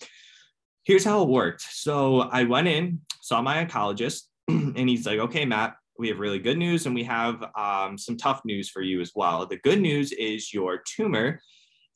here's 0.86 1.04
how 1.04 1.22
it 1.24 1.28
worked. 1.28 1.62
So 1.62 2.22
I 2.22 2.44
went 2.44 2.70
in, 2.70 3.02
saw 3.22 3.42
my 3.42 3.64
oncologist, 3.64 4.24
and 4.48 4.88
he's 4.88 5.06
like, 5.06 5.20
okay, 5.20 5.46
Matt, 5.46 5.76
we 6.00 6.08
have 6.08 6.20
really 6.20 6.40
good 6.40 6.58
news 6.58 6.86
and 6.86 6.96
we 6.96 7.04
have 7.04 7.44
um, 7.58 7.98
some 7.98 8.16
tough 8.16 8.42
news 8.46 8.70
for 8.70 8.82
you 8.82 9.02
as 9.02 9.12
well. 9.16 9.46
The 9.46 9.58
good 9.58 9.82
news 9.82 10.12
is 10.14 10.54
your 10.54 10.82
tumor 10.96 11.42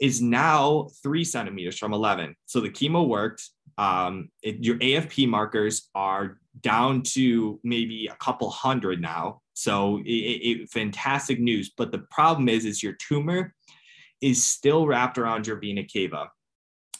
is 0.02 0.21
now 0.21 0.89
three 1.04 1.24
centimeters 1.24 1.78
from 1.78 1.93
11. 1.93 2.36
So 2.47 2.60
the 2.60 2.69
chemo 2.69 3.08
worked 3.08 3.47
um, 3.77 4.29
it, 4.41 4.63
your 4.63 4.77
AFP 4.77 5.27
markers 5.27 5.89
are 5.95 6.39
down 6.60 7.01
to 7.01 7.60
maybe 7.63 8.07
a 8.07 8.15
couple 8.15 8.49
hundred 8.49 9.01
now. 9.01 9.41
So 9.53 9.99
it, 10.05 10.10
it, 10.10 10.69
fantastic 10.69 11.39
news. 11.39 11.71
But 11.75 11.91
the 11.91 11.99
problem 12.12 12.49
is, 12.49 12.65
is 12.65 12.84
your 12.84 12.93
tumor 12.93 13.53
is 14.21 14.43
still 14.43 14.86
wrapped 14.86 15.17
around 15.17 15.47
your 15.47 15.60
vena 15.60 15.84
cava. 15.84 16.29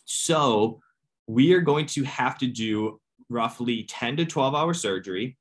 So 0.05 0.79
we 1.27 1.53
are 1.53 1.62
going 1.62 1.86
to 1.88 2.03
have 2.03 2.38
to 2.39 2.47
do 2.47 2.99
roughly 3.29 3.84
10 3.84 4.17
to 4.17 4.25
12 4.25 4.55
hour 4.55 4.73
surgery 4.73 5.38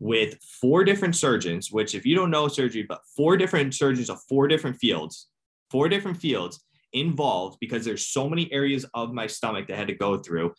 with 0.00 0.38
four 0.60 0.84
different 0.84 1.16
surgeons, 1.16 1.70
which 1.70 1.94
if 1.94 2.06
you 2.06 2.14
don't 2.14 2.30
know 2.30 2.48
surgery, 2.48 2.84
but 2.88 3.00
four 3.16 3.36
different 3.36 3.74
surgeons 3.74 4.10
of 4.10 4.20
four 4.28 4.48
different 4.48 4.76
fields, 4.76 5.28
four 5.70 5.88
different 5.88 6.16
fields 6.16 6.64
involved 6.92 7.58
because 7.60 7.84
there's 7.84 8.06
so 8.06 8.28
many 8.28 8.50
areas 8.52 8.86
of 8.94 9.12
my 9.12 9.26
stomach 9.26 9.66
that 9.66 9.76
had 9.76 9.88
to 9.88 9.94
go 9.94 10.16
through 10.16 10.54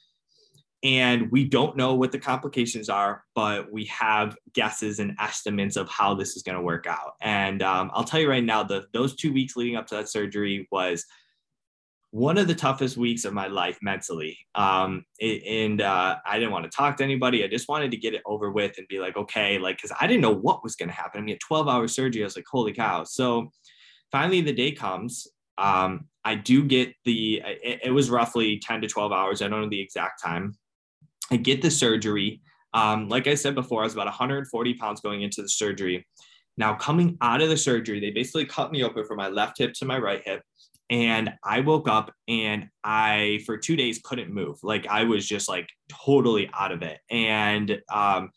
and 0.84 1.30
we 1.32 1.44
don't 1.44 1.76
know 1.76 1.94
what 1.94 2.12
the 2.12 2.20
complications 2.20 2.90
are 2.90 3.24
but 3.36 3.72
we 3.72 3.86
have 3.86 4.38
guesses 4.54 5.00
and 5.00 5.16
estimates 5.20 5.76
of 5.76 5.90
how 5.90 6.14
this 6.14 6.36
is 6.38 6.44
going 6.44 6.56
to 6.56 6.64
work 6.64 6.88
out. 6.88 7.14
And 7.22 7.62
um, 7.62 7.92
i'll 7.94 8.04
tell 8.04 8.20
you 8.20 8.30
right 8.30 8.44
now 8.44 8.64
the 8.64 8.86
those 8.94 9.16
two 9.16 9.34
weeks 9.34 9.56
leading 9.56 9.76
up 9.76 9.88
to 9.88 9.96
that 9.96 10.10
surgery 10.10 10.68
was 10.72 11.06
one 12.12 12.40
of 12.40 12.48
the 12.48 12.56
toughest 12.56 12.98
weeks 12.98 13.24
of 13.24 13.34
my 13.34 13.46
life 13.46 13.78
mentally. 13.84 14.36
Um, 14.56 15.06
it, 15.20 15.44
and 15.46 15.82
uh, 15.82 16.16
i 16.26 16.40
didn't 16.40 16.52
want 16.52 16.64
to 16.66 16.76
talk 16.76 16.98
to 16.98 17.04
anybody. 17.04 17.44
I 17.44 17.48
just 17.48 17.70
wanted 17.70 17.92
to 17.92 17.98
get 17.98 18.14
it 18.14 18.24
over 18.26 18.52
with 18.52 18.78
and 18.78 18.88
be 18.88 19.00
like 19.00 19.18
okay 19.18 19.60
like 19.60 19.78
because 19.78 19.96
i 20.00 20.08
didn't 20.08 20.22
know 20.22 20.36
what 20.36 20.64
was 20.64 20.76
going 20.76 20.90
to 20.90 20.96
happen. 20.96 21.22
I 21.22 21.24
mean 21.24 21.36
a 21.36 21.40
12 21.40 21.68
hour 21.68 21.88
surgery 21.88 22.24
i 22.24 22.26
was 22.26 22.36
like 22.36 22.46
holy 22.50 22.74
cow. 22.74 23.04
So 23.04 23.52
finally 24.12 24.42
the 24.42 24.54
day 24.54 24.72
comes. 24.72 25.28
Um, 25.58 26.06
I 26.24 26.36
do 26.36 26.64
get 26.64 26.94
the, 27.04 27.42
it, 27.46 27.82
it, 27.86 27.92
was 27.92 28.10
roughly 28.10 28.60
10 28.60 28.82
to 28.82 28.88
12 28.88 29.12
hours. 29.12 29.42
I 29.42 29.50
don't 29.50 29.62
know 29.62 29.70
the 29.70 29.82
exact 29.82 30.22
time. 30.24 30.54
I 31.32 31.38
get 31.38 31.62
the 31.62 31.72
surgery. 31.72 32.42
Um, 32.74 33.10
like 33.10 33.28
I 33.28 33.36
said 33.36 33.56
before, 33.56 33.82
I 33.82 33.86
was 33.86 33.94
about 33.94 34.06
140 34.06 34.74
pounds 34.76 35.02
going 35.02 35.22
into 35.22 35.42
the 35.42 35.50
surgery. 35.50 36.06
Now, 36.58 36.76
coming 36.76 37.18
out 37.22 37.42
of 37.42 37.50
the 37.50 37.58
surgery, 37.58 38.00
they 38.00 38.12
basically 38.12 38.46
cut 38.46 38.72
me 38.72 38.84
open 38.84 39.06
from 39.06 39.18
my 39.18 39.30
left 39.30 39.58
hip 39.58 39.74
to 39.76 39.86
my 39.86 39.98
right 39.98 40.22
hip. 40.24 40.44
And 40.90 41.32
I 41.44 41.62
woke 41.62 41.88
up 41.88 42.12
and 42.28 42.68
I, 42.84 43.42
for 43.46 43.58
two 43.58 43.76
days, 43.76 44.02
couldn't 44.04 44.34
move. 44.34 44.58
Like 44.64 44.88
I 44.88 45.04
was 45.04 45.28
just 45.28 45.48
like 45.48 45.70
totally 45.88 46.50
out 46.54 46.72
of 46.72 46.82
it. 46.82 47.00
And 47.10 47.80
um, 47.92 48.32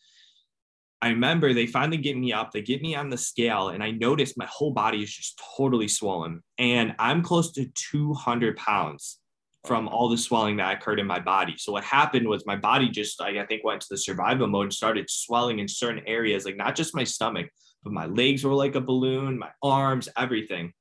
I 1.00 1.08
remember 1.08 1.52
they 1.52 1.66
finally 1.66 1.96
get 1.96 2.16
me 2.16 2.32
up, 2.32 2.52
they 2.52 2.62
get 2.62 2.82
me 2.82 2.94
on 2.94 3.08
the 3.08 3.16
scale, 3.16 3.70
and 3.70 3.82
I 3.82 3.90
noticed 3.90 4.38
my 4.38 4.46
whole 4.46 4.70
body 4.70 5.02
is 5.02 5.12
just 5.12 5.42
totally 5.56 5.88
swollen. 5.88 6.42
And 6.58 6.94
I'm 6.98 7.22
close 7.22 7.52
to 7.52 7.66
200 7.74 8.56
pounds 8.56 9.18
from 9.64 9.88
all 9.88 10.08
the 10.08 10.18
swelling 10.18 10.56
that 10.56 10.76
occurred 10.76 10.98
in 10.98 11.06
my 11.06 11.20
body. 11.20 11.54
So 11.56 11.72
what 11.72 11.84
happened 11.84 12.26
was 12.26 12.44
my 12.46 12.56
body 12.56 12.88
just 12.88 13.20
like 13.20 13.36
I 13.36 13.46
think 13.46 13.62
went 13.62 13.80
to 13.82 13.86
the 13.90 13.98
survival 13.98 14.48
mode 14.48 14.64
and 14.64 14.72
started 14.72 15.08
swelling 15.08 15.60
in 15.60 15.68
certain 15.68 16.02
areas, 16.06 16.44
like 16.44 16.56
not 16.56 16.74
just 16.74 16.96
my 16.96 17.04
stomach, 17.04 17.48
but 17.84 17.92
my 17.92 18.06
legs 18.06 18.44
were 18.44 18.54
like 18.54 18.74
a 18.74 18.80
balloon, 18.80 19.38
my 19.38 19.50
arms, 19.62 20.08
everything. 20.16 20.72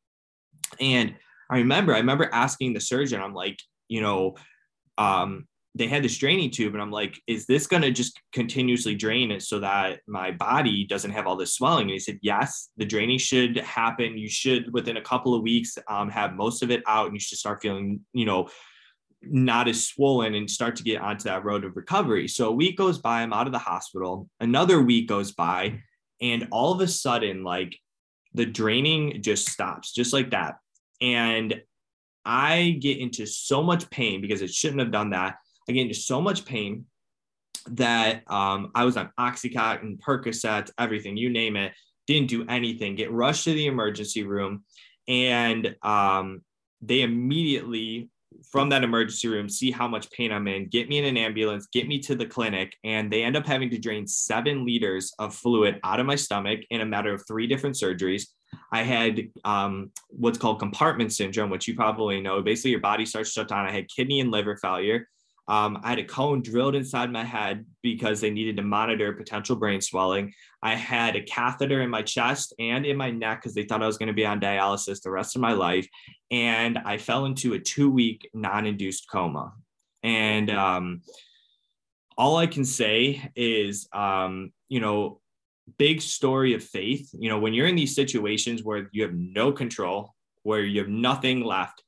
And 0.80 1.16
I 1.50 1.58
remember, 1.58 1.94
I 1.94 2.00
remember 2.00 2.30
asking 2.32 2.74
the 2.74 2.80
surgeon, 2.80 3.22
I'm 3.22 3.34
like, 3.34 3.60
you 3.88 4.02
know, 4.02 4.36
um, 4.98 5.48
they 5.74 5.88
had 5.88 6.04
this 6.04 6.18
draining 6.18 6.52
tube, 6.52 6.74
and 6.74 6.82
I'm 6.82 6.92
like, 6.92 7.18
is 7.28 7.46
this 7.46 7.66
gonna 7.66 7.92
just 7.92 8.20
continuously 8.34 8.94
drain 8.94 9.32
it 9.32 9.42
so 9.42 9.60
that 9.60 10.00
my 10.06 10.32
body 10.32 10.86
doesn't 10.86 11.12
have 11.12 11.28
all 11.28 11.38
this 11.38 11.54
swelling? 11.54 11.84
And 11.84 11.92
he 11.92 12.00
said, 12.00 12.20
yes, 12.22 12.70
the 12.78 12.86
draining 12.86 13.20
should 13.20 13.58
happen. 13.58 14.18
You 14.18 14.28
should 14.28 14.74
within 14.74 14.98
a 14.98 15.02
couple 15.02 15.34
of 15.34 15.44
weeks 15.44 15.78
um, 15.88 16.10
have 16.10 16.34
most 16.34 16.62
of 16.62 16.72
it 16.72 16.84
out, 16.88 17.06
and 17.06 17.16
you 17.16 17.20
should 17.20 17.38
start 17.38 17.62
feeling, 17.62 18.02
you 18.12 18.26
know, 18.26 18.50
not 19.24 19.68
as 19.68 19.88
swollen 19.88 20.36
and 20.36 20.50
start 20.50 20.76
to 20.78 20.84
get 20.84 21.02
onto 21.02 21.26
that 21.26 21.44
road 21.44 21.64
of 21.64 21.76
recovery. 21.76 22.28
So 22.28 22.50
a 22.50 22.52
week 22.54 22.78
goes 22.78 22.98
by, 22.98 23.22
I'm 23.22 23.34
out 23.34 23.48
of 23.48 23.54
the 23.54 23.60
hospital. 23.60 24.28
Another 24.40 24.82
week 24.82 25.08
goes 25.08 25.32
by, 25.32 25.82
and 26.22 26.48
all 26.52 26.72
of 26.72 26.82
a 26.82 26.88
sudden, 26.88 27.44
like 27.44 27.78
the 28.34 28.46
draining 28.46 29.22
just 29.22 29.50
stops, 29.50 29.92
just 29.92 30.14
like 30.14 30.32
that. 30.32 30.56
And 31.02 31.62
I 32.24 32.78
get 32.80 33.00
into 33.00 33.26
so 33.26 33.64
much 33.64 33.90
pain 33.90 34.22
because 34.22 34.42
it 34.42 34.52
shouldn't 34.52 34.80
have 34.80 34.92
done 34.92 35.10
that. 35.12 35.38
I 35.68 35.72
get 35.72 35.82
into 35.82 35.96
so 35.96 36.22
much 36.22 36.46
pain 36.46 36.86
that 37.72 38.24
um, 38.32 38.72
I 38.76 38.86
was 38.86 38.98
on 38.98 39.12
Oxycontin, 39.20 40.00
Percocet, 40.00 40.70
everything, 40.78 41.18
you 41.18 41.30
name 41.30 41.56
it, 41.56 41.74
didn't 42.08 42.30
do 42.30 42.46
anything, 42.48 42.96
get 42.96 43.12
rushed 43.12 43.46
to 43.46 43.54
the 43.54 43.68
emergency 43.68 44.24
room. 44.24 44.64
And 45.08 45.76
um, 45.82 46.42
they 46.82 47.02
immediately 47.02 48.10
from 48.52 48.70
that 48.70 48.84
emergency 48.84 49.28
room, 49.28 49.50
see 49.50 49.72
how 49.72 49.88
much 49.88 50.10
pain 50.12 50.32
I'm 50.32 50.48
in, 50.48 50.68
get 50.68 50.90
me 50.90 50.98
in 50.98 51.06
an 51.06 51.18
ambulance, 51.18 51.68
get 51.72 51.88
me 51.88 52.00
to 52.00 52.16
the 52.16 52.26
clinic. 52.26 52.76
And 52.84 53.12
they 53.12 53.24
end 53.24 53.36
up 53.36 53.46
having 53.46 53.70
to 53.72 53.78
drain 53.78 54.08
seven 54.08 54.66
liters 54.66 55.14
of 55.20 55.36
fluid 55.36 55.80
out 55.84 56.00
of 56.00 56.06
my 56.06 56.16
stomach 56.16 56.62
in 56.70 56.82
a 56.82 56.86
matter 56.86 57.14
of 57.14 57.24
three 57.28 57.48
different 57.48 57.76
surgeries. 57.76 58.24
I 58.72 58.84
had 58.84 59.30
um, 59.46 59.92
what's 60.10 60.38
called 60.38 60.60
compartment 60.60 61.14
syndrome, 61.14 61.50
which 61.50 61.68
you 61.68 61.76
probably 61.76 62.20
know. 62.22 62.42
Basically, 62.42 62.72
your 62.72 62.82
body 62.82 63.06
starts 63.06 63.34
to 63.34 63.42
shut 63.42 63.48
down. 63.48 63.66
I 63.66 63.72
had 63.72 63.88
kidney 63.88 64.20
and 64.20 64.32
liver 64.32 64.58
failure. 64.58 65.08
Um, 65.52 65.82
I 65.84 65.90
had 65.90 66.00
a 66.00 66.06
cone 66.06 66.42
drilled 66.42 66.76
inside 66.76 67.12
my 67.12 67.26
head 67.26 67.66
because 67.82 68.22
they 68.22 68.30
needed 68.30 68.56
to 68.56 68.64
monitor 68.64 69.12
potential 69.12 69.58
brain 69.58 69.82
swelling. 69.82 70.34
I 70.64 70.76
had 70.76 71.18
a 71.18 71.24
catheter 71.24 71.82
in 71.82 71.90
my 71.90 72.04
chest 72.04 72.54
and 72.58 72.86
in 72.86 72.96
my 72.96 73.12
neck 73.12 73.42
because 73.42 73.54
they 73.54 73.66
thought 73.66 73.84
I 73.84 73.88
was 73.88 73.98
going 73.98 74.08
to 74.08 74.14
be 74.14 74.26
on 74.26 74.40
dialysis 74.40 75.02
the 75.02 75.12
rest 75.12 75.36
of 75.36 75.42
my 75.42 75.52
life. 75.52 75.86
And 76.32 76.78
I 76.78 76.98
fell 76.98 77.26
into 77.26 77.54
a 77.54 77.60
two 77.60 77.92
week 77.92 78.30
non 78.34 78.66
induced 78.66 79.10
coma. 79.10 79.52
And 80.04 80.50
um, 80.50 81.02
all 82.18 82.38
I 82.38 82.48
can 82.48 82.64
say 82.64 83.22
is, 83.36 83.90
um, 83.92 84.54
you 84.70 84.80
know, 84.80 85.20
big 85.78 86.02
story 86.02 86.54
of 86.54 86.64
faith. 86.64 87.10
You 87.12 87.28
know, 87.28 87.40
when 87.40 87.54
you're 87.54 87.68
in 87.68 87.76
these 87.76 87.94
situations 87.94 88.64
where 88.64 88.88
you 88.94 89.04
have 89.04 89.14
no 89.14 89.52
control, 89.52 90.16
where 90.44 90.62
you 90.62 90.80
have 90.80 90.90
nothing 90.90 91.44
left, 91.44 91.84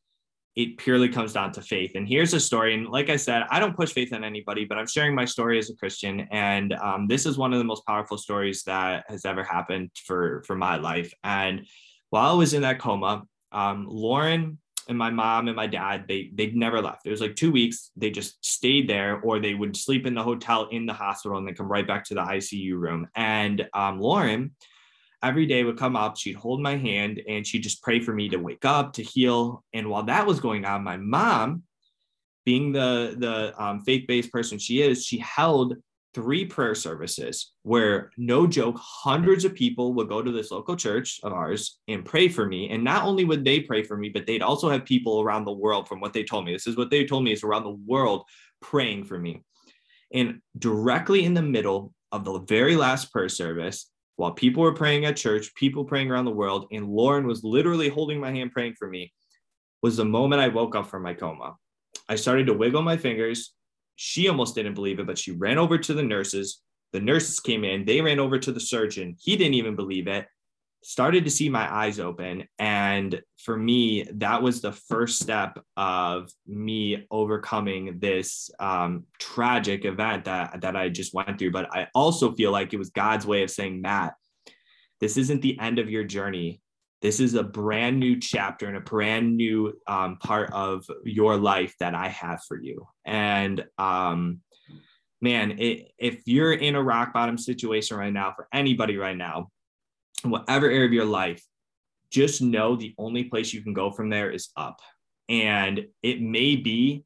it 0.56 0.78
purely 0.78 1.10
comes 1.10 1.34
down 1.34 1.52
to 1.54 1.62
faith. 1.62 1.94
And 1.96 2.08
here's 2.08 2.34
a 2.34 2.40
story. 2.40 2.76
And 2.76 2.88
like 2.88 3.10
I 3.10 3.16
said, 3.16 3.44
I 3.50 3.60
don't 3.60 3.76
push 3.76 3.92
faith 3.92 4.14
on 4.14 4.24
anybody, 4.24 4.66
but 4.66 4.78
I'm 4.78 4.88
sharing 4.88 5.16
my 5.16 5.26
story 5.26 5.58
as 5.58 5.70
a 5.70 5.76
Christian. 5.76 6.28
And 6.32 6.74
um, 6.74 7.08
this 7.08 7.26
is 7.26 7.38
one 7.38 7.54
of 7.54 7.60
the 7.60 7.66
most 7.66 7.86
powerful 7.86 8.18
stories 8.18 8.64
that 8.64 9.06
has 9.08 9.26
ever 9.26 9.44
happened 9.44 9.90
for 10.06 10.44
for 10.46 10.56
my 10.56 10.76
life. 10.76 11.12
And 11.24 11.66
while 12.12 12.32
I 12.32 12.38
was 12.38 12.54
in 12.54 12.62
that 12.62 12.80
coma, 12.80 13.24
um, 13.52 13.88
Lauren 13.90 14.60
and 14.90 14.98
my 14.98 15.10
mom 15.10 15.48
and 15.48 15.56
my 15.56 15.68
dad 15.68 16.06
they 16.08 16.30
they 16.34 16.48
never 16.52 16.82
left. 16.82 17.06
It 17.06 17.12
was 17.12 17.22
like 17.22 17.36
two 17.36 17.52
weeks. 17.52 17.92
They 17.96 18.12
just 18.12 18.44
stayed 18.46 18.88
there, 18.88 19.20
or 19.22 19.40
they 19.40 19.56
would 19.56 19.76
sleep 19.76 20.06
in 20.06 20.14
the 20.14 20.24
hotel 20.24 20.68
in 20.72 20.86
the 20.86 20.94
hospital 20.94 21.38
and 21.38 21.48
then 21.48 21.56
come 21.56 21.72
right 21.72 21.88
back 21.88 22.04
to 22.06 22.14
the 22.14 22.22
ICU 22.22 22.76
room. 22.76 23.08
And 23.16 23.68
um, 23.74 24.00
Lauren 24.00 24.52
every 25.24 25.46
day 25.46 25.64
would 25.64 25.78
come 25.78 25.96
up, 25.96 26.18
she'd 26.18 26.36
hold 26.36 26.62
my 26.62 26.76
hand 26.76 27.22
and 27.28 27.48
she'd 27.48 27.64
just 27.64 27.82
pray 27.82 28.00
for 28.00 28.14
me 28.14 28.30
to 28.30 28.38
wake 28.38 28.66
up, 28.66 28.94
to 28.94 29.04
heal. 29.04 29.64
And 29.74 29.90
while 29.90 30.04
that 30.04 30.28
was 30.28 30.40
going 30.40 30.66
on, 30.66 30.84
my 30.84 30.98
mom, 30.98 31.64
being 32.46 32.74
the 32.74 33.16
the 33.18 33.64
um, 33.64 33.82
faith-based 33.82 34.32
person 34.32 34.60
she 34.60 34.82
is, 34.82 35.06
she 35.06 35.18
held 35.20 35.76
three 36.14 36.46
prayer 36.46 36.76
services 36.76 37.54
where 37.64 38.12
no 38.18 38.46
joke 38.46 38.78
hundreds 38.80 39.46
of 39.46 39.56
people 39.56 39.94
would 39.94 40.08
go 40.08 40.22
to 40.22 40.32
this 40.32 40.52
local 40.52 40.76
church 40.76 41.20
of 41.24 41.34
ours 41.34 41.80
and 41.88 42.06
pray 42.06 42.28
for 42.28 42.46
me. 42.46 42.70
And 42.70 42.84
not 42.84 43.04
only 43.04 43.26
would 43.26 43.44
they 43.44 43.62
pray 43.62 43.84
for 43.84 43.98
me 43.98 44.10
but 44.10 44.28
they'd 44.28 44.44
also 44.44 44.70
have 44.70 44.86
people 44.86 45.22
around 45.22 45.46
the 45.46 45.52
world 45.52 45.88
from 45.88 46.00
what 46.00 46.14
they 46.14 46.24
told 46.24 46.46
me. 46.46 46.54
This 46.54 46.68
is 46.68 46.78
what 46.78 46.92
they 46.92 47.06
told 47.06 47.24
me 47.24 47.32
is 47.32 47.44
around 47.44 47.64
the 47.64 47.80
world 47.88 48.26
praying 48.62 49.06
for 49.06 49.18
me. 49.18 49.42
And 50.14 50.42
directly 50.60 51.26
in 51.26 51.34
the 51.34 51.42
middle 51.42 51.94
of 52.12 52.26
the 52.26 52.40
very 52.42 52.76
last 52.76 53.12
prayer 53.12 53.30
service 53.30 53.90
while 54.16 54.32
people 54.32 54.64
were 54.64 54.74
praying 54.74 55.06
at 55.06 55.16
church 55.18 55.54
people 55.56 55.86
praying 55.86 56.10
around 56.10 56.26
the 56.26 56.32
world 56.32 56.68
and 56.72 56.88
lauren 56.88 57.28
was 57.28 57.44
literally 57.44 57.90
holding 57.90 58.20
my 58.20 58.32
hand 58.32 58.52
praying 58.52 58.74
for 58.78 58.88
me 58.90 59.12
was 59.82 59.98
the 59.98 60.06
moment 60.06 60.42
i 60.42 60.48
woke 60.48 60.76
up 60.76 60.88
from 60.88 61.04
my 61.04 61.14
coma 61.14 61.56
i 62.08 62.16
started 62.16 62.48
to 62.48 62.54
wiggle 62.54 62.82
my 62.82 62.98
fingers 62.98 63.54
she 63.96 64.28
almost 64.28 64.56
didn't 64.56 64.74
believe 64.74 65.00
it, 65.00 65.08
but 65.08 65.18
she 65.18 65.32
ran 65.32 65.58
over 65.58 65.78
to 65.78 65.94
the 65.94 66.04
nurses. 66.04 66.62
The 66.92 67.00
nurses 67.00 67.40
came 67.40 67.64
in, 67.64 67.86
they 67.86 68.02
ran 68.02 68.20
over 68.20 68.38
to 68.40 68.52
the 68.52 68.60
surgeon. 68.60 69.16
He 69.20 69.36
didn't 69.36 69.56
even 69.56 69.76
believe 69.76 70.08
it. 70.08 70.28
Started 70.84 71.24
to 71.24 71.32
see 71.32 71.50
my 71.50 71.74
eyes 71.74 72.00
open. 72.00 72.48
And 72.60 73.22
for 73.38 73.58
me, 73.58 74.04
that 74.16 74.42
was 74.42 74.62
the 74.62 74.74
first 74.74 75.20
step 75.20 75.58
of 75.78 76.30
me 76.46 77.08
overcoming 77.10 78.00
this 78.00 78.50
um, 78.60 79.06
tragic 79.20 79.86
event 79.86 80.26
that, 80.26 80.62
that 80.62 80.76
I 80.76 80.90
just 80.90 81.14
went 81.14 81.40
through. 81.40 81.52
But 81.52 81.74
I 81.74 81.88
also 81.96 82.34
feel 82.34 82.52
like 82.52 82.74
it 82.74 82.78
was 82.78 82.90
God's 82.90 83.26
way 83.26 83.44
of 83.44 83.50
saying, 83.50 83.82
Matt, 83.82 84.14
this 85.00 85.18
isn't 85.18 85.42
the 85.42 85.60
end 85.60 85.80
of 85.80 85.90
your 85.90 86.04
journey 86.04 86.62
this 87.04 87.20
is 87.20 87.34
a 87.34 87.44
brand 87.44 88.00
new 88.00 88.18
chapter 88.18 88.66
and 88.66 88.78
a 88.78 88.80
brand 88.80 89.36
new 89.36 89.74
um, 89.88 90.18
part 90.20 90.50
of 90.54 90.86
your 91.04 91.36
life 91.36 91.76
that 91.82 91.94
I 91.94 92.08
have 92.08 92.42
for 92.48 92.58
you. 92.58 92.88
And 93.04 93.66
um, 93.78 94.40
man, 95.22 95.60
it, 95.60 95.92
if 95.98 96.22
you're 96.26 96.54
in 96.54 96.76
a 96.76 96.82
rock 96.82 97.14
bottom 97.14 97.38
situation 97.38 97.98
right 97.98 98.14
now, 98.14 98.32
for 98.34 98.48
anybody 98.54 98.96
right 98.96 99.18
now, 99.18 99.50
whatever 100.32 100.68
area 100.70 100.86
of 100.86 100.94
your 100.94 101.06
life, 101.06 101.44
just 102.10 102.42
know 102.42 102.76
the 102.76 102.94
only 102.98 103.26
place 103.26 103.54
you 103.54 103.64
can 103.64 103.74
go 103.74 103.92
from 103.92 104.10
there 104.10 104.30
is 104.30 104.50
up. 104.56 104.80
And 105.30 105.88
it 106.02 106.22
may 106.22 106.56
be 106.56 107.06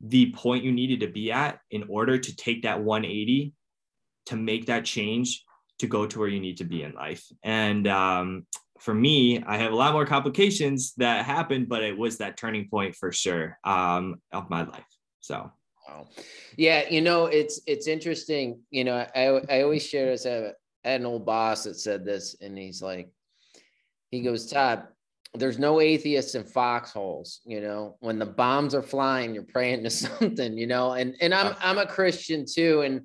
the 0.00 0.32
point 0.32 0.64
you 0.64 0.72
needed 0.72 1.00
to 1.00 1.08
be 1.08 1.32
at 1.32 1.58
in 1.70 1.84
order 1.88 2.18
to 2.18 2.36
take 2.36 2.62
that 2.62 2.80
180 2.80 3.52
to 4.26 4.36
make 4.36 4.66
that 4.66 4.84
change 4.84 5.44
to 5.78 5.86
go 5.86 6.06
to 6.06 6.18
where 6.18 6.28
you 6.28 6.40
need 6.40 6.56
to 6.58 6.64
be 6.64 6.82
in 6.82 6.92
life. 6.92 7.24
And 7.42 7.86
um, 7.86 8.46
for 8.78 8.94
me, 8.94 9.42
I 9.42 9.56
have 9.58 9.72
a 9.72 9.76
lot 9.76 9.92
more 9.92 10.06
complications 10.06 10.94
that 10.96 11.24
happened, 11.24 11.68
but 11.68 11.82
it 11.82 11.96
was 11.96 12.18
that 12.18 12.36
turning 12.36 12.68
point 12.68 12.94
for 12.94 13.12
sure 13.12 13.58
um, 13.64 14.20
of 14.32 14.48
my 14.50 14.62
life. 14.62 14.86
So. 15.20 15.50
Wow. 15.88 16.06
Yeah, 16.56 16.86
you 16.90 17.00
know, 17.00 17.26
it's 17.26 17.62
it's 17.66 17.86
interesting. 17.86 18.60
You 18.70 18.84
know, 18.84 19.06
I 19.14 19.40
I 19.48 19.62
always 19.62 19.86
share 19.86 20.10
this. 20.10 20.26
I 20.26 20.52
had 20.90 21.00
an 21.00 21.06
old 21.06 21.26
boss 21.26 21.64
that 21.64 21.76
said 21.76 22.04
this, 22.04 22.36
and 22.40 22.56
he's 22.56 22.82
like, 22.82 23.10
he 24.10 24.20
hmm. 24.20 24.26
goes, 24.26 24.50
Todd, 24.50 24.84
there's 25.34 25.58
no 25.58 25.80
atheists 25.80 26.34
in 26.34 26.44
foxholes. 26.44 27.40
You 27.44 27.60
know, 27.60 27.96
when 28.00 28.18
the 28.18 28.26
bombs 28.26 28.74
are 28.74 28.82
flying, 28.82 29.34
you're 29.34 29.42
praying 29.42 29.84
to 29.84 29.90
something. 29.90 30.56
You 30.56 30.66
know, 30.66 30.92
and 30.92 31.14
and 31.20 31.34
I'm 31.34 31.48
uh-huh. 31.48 31.58
I'm 31.60 31.78
a 31.78 31.86
Christian 31.86 32.44
too, 32.46 32.82
and 32.82 33.02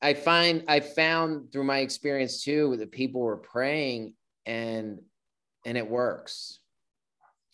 I 0.00 0.14
find 0.14 0.64
I 0.68 0.80
found 0.80 1.52
through 1.52 1.64
my 1.64 1.78
experience 1.78 2.42
too 2.42 2.76
that 2.78 2.92
people 2.92 3.20
were 3.20 3.36
praying 3.36 4.14
and 4.46 5.00
and 5.66 5.76
it 5.76 5.88
works. 5.88 6.60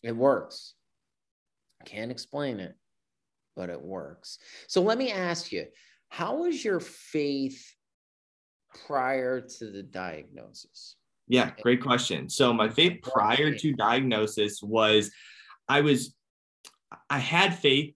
It 0.03 0.15
works. 0.15 0.75
I 1.81 1.85
Can't 1.85 2.11
explain 2.11 2.61
it, 2.61 2.75
but 3.57 3.71
it 3.71 3.81
works. 3.81 4.39
So 4.69 4.83
let 4.83 4.99
me 4.99 5.11
ask 5.11 5.51
you, 5.51 5.67
how 6.09 6.37
was 6.37 6.65
your 6.65 6.81
faith 6.81 7.75
prior 8.87 9.41
to 9.41 9.71
the 9.71 9.83
diagnosis? 9.83 10.97
Yeah, 11.29 11.51
great 11.63 11.83
question. 11.83 12.29
So 12.29 12.53
my 12.53 12.69
faith 12.69 13.01
prior 13.03 13.55
to 13.55 13.73
diagnosis 13.73 14.63
was 14.63 15.11
I 15.69 15.81
was 15.81 16.15
I 17.09 17.19
had 17.19 17.59
faith 17.59 17.95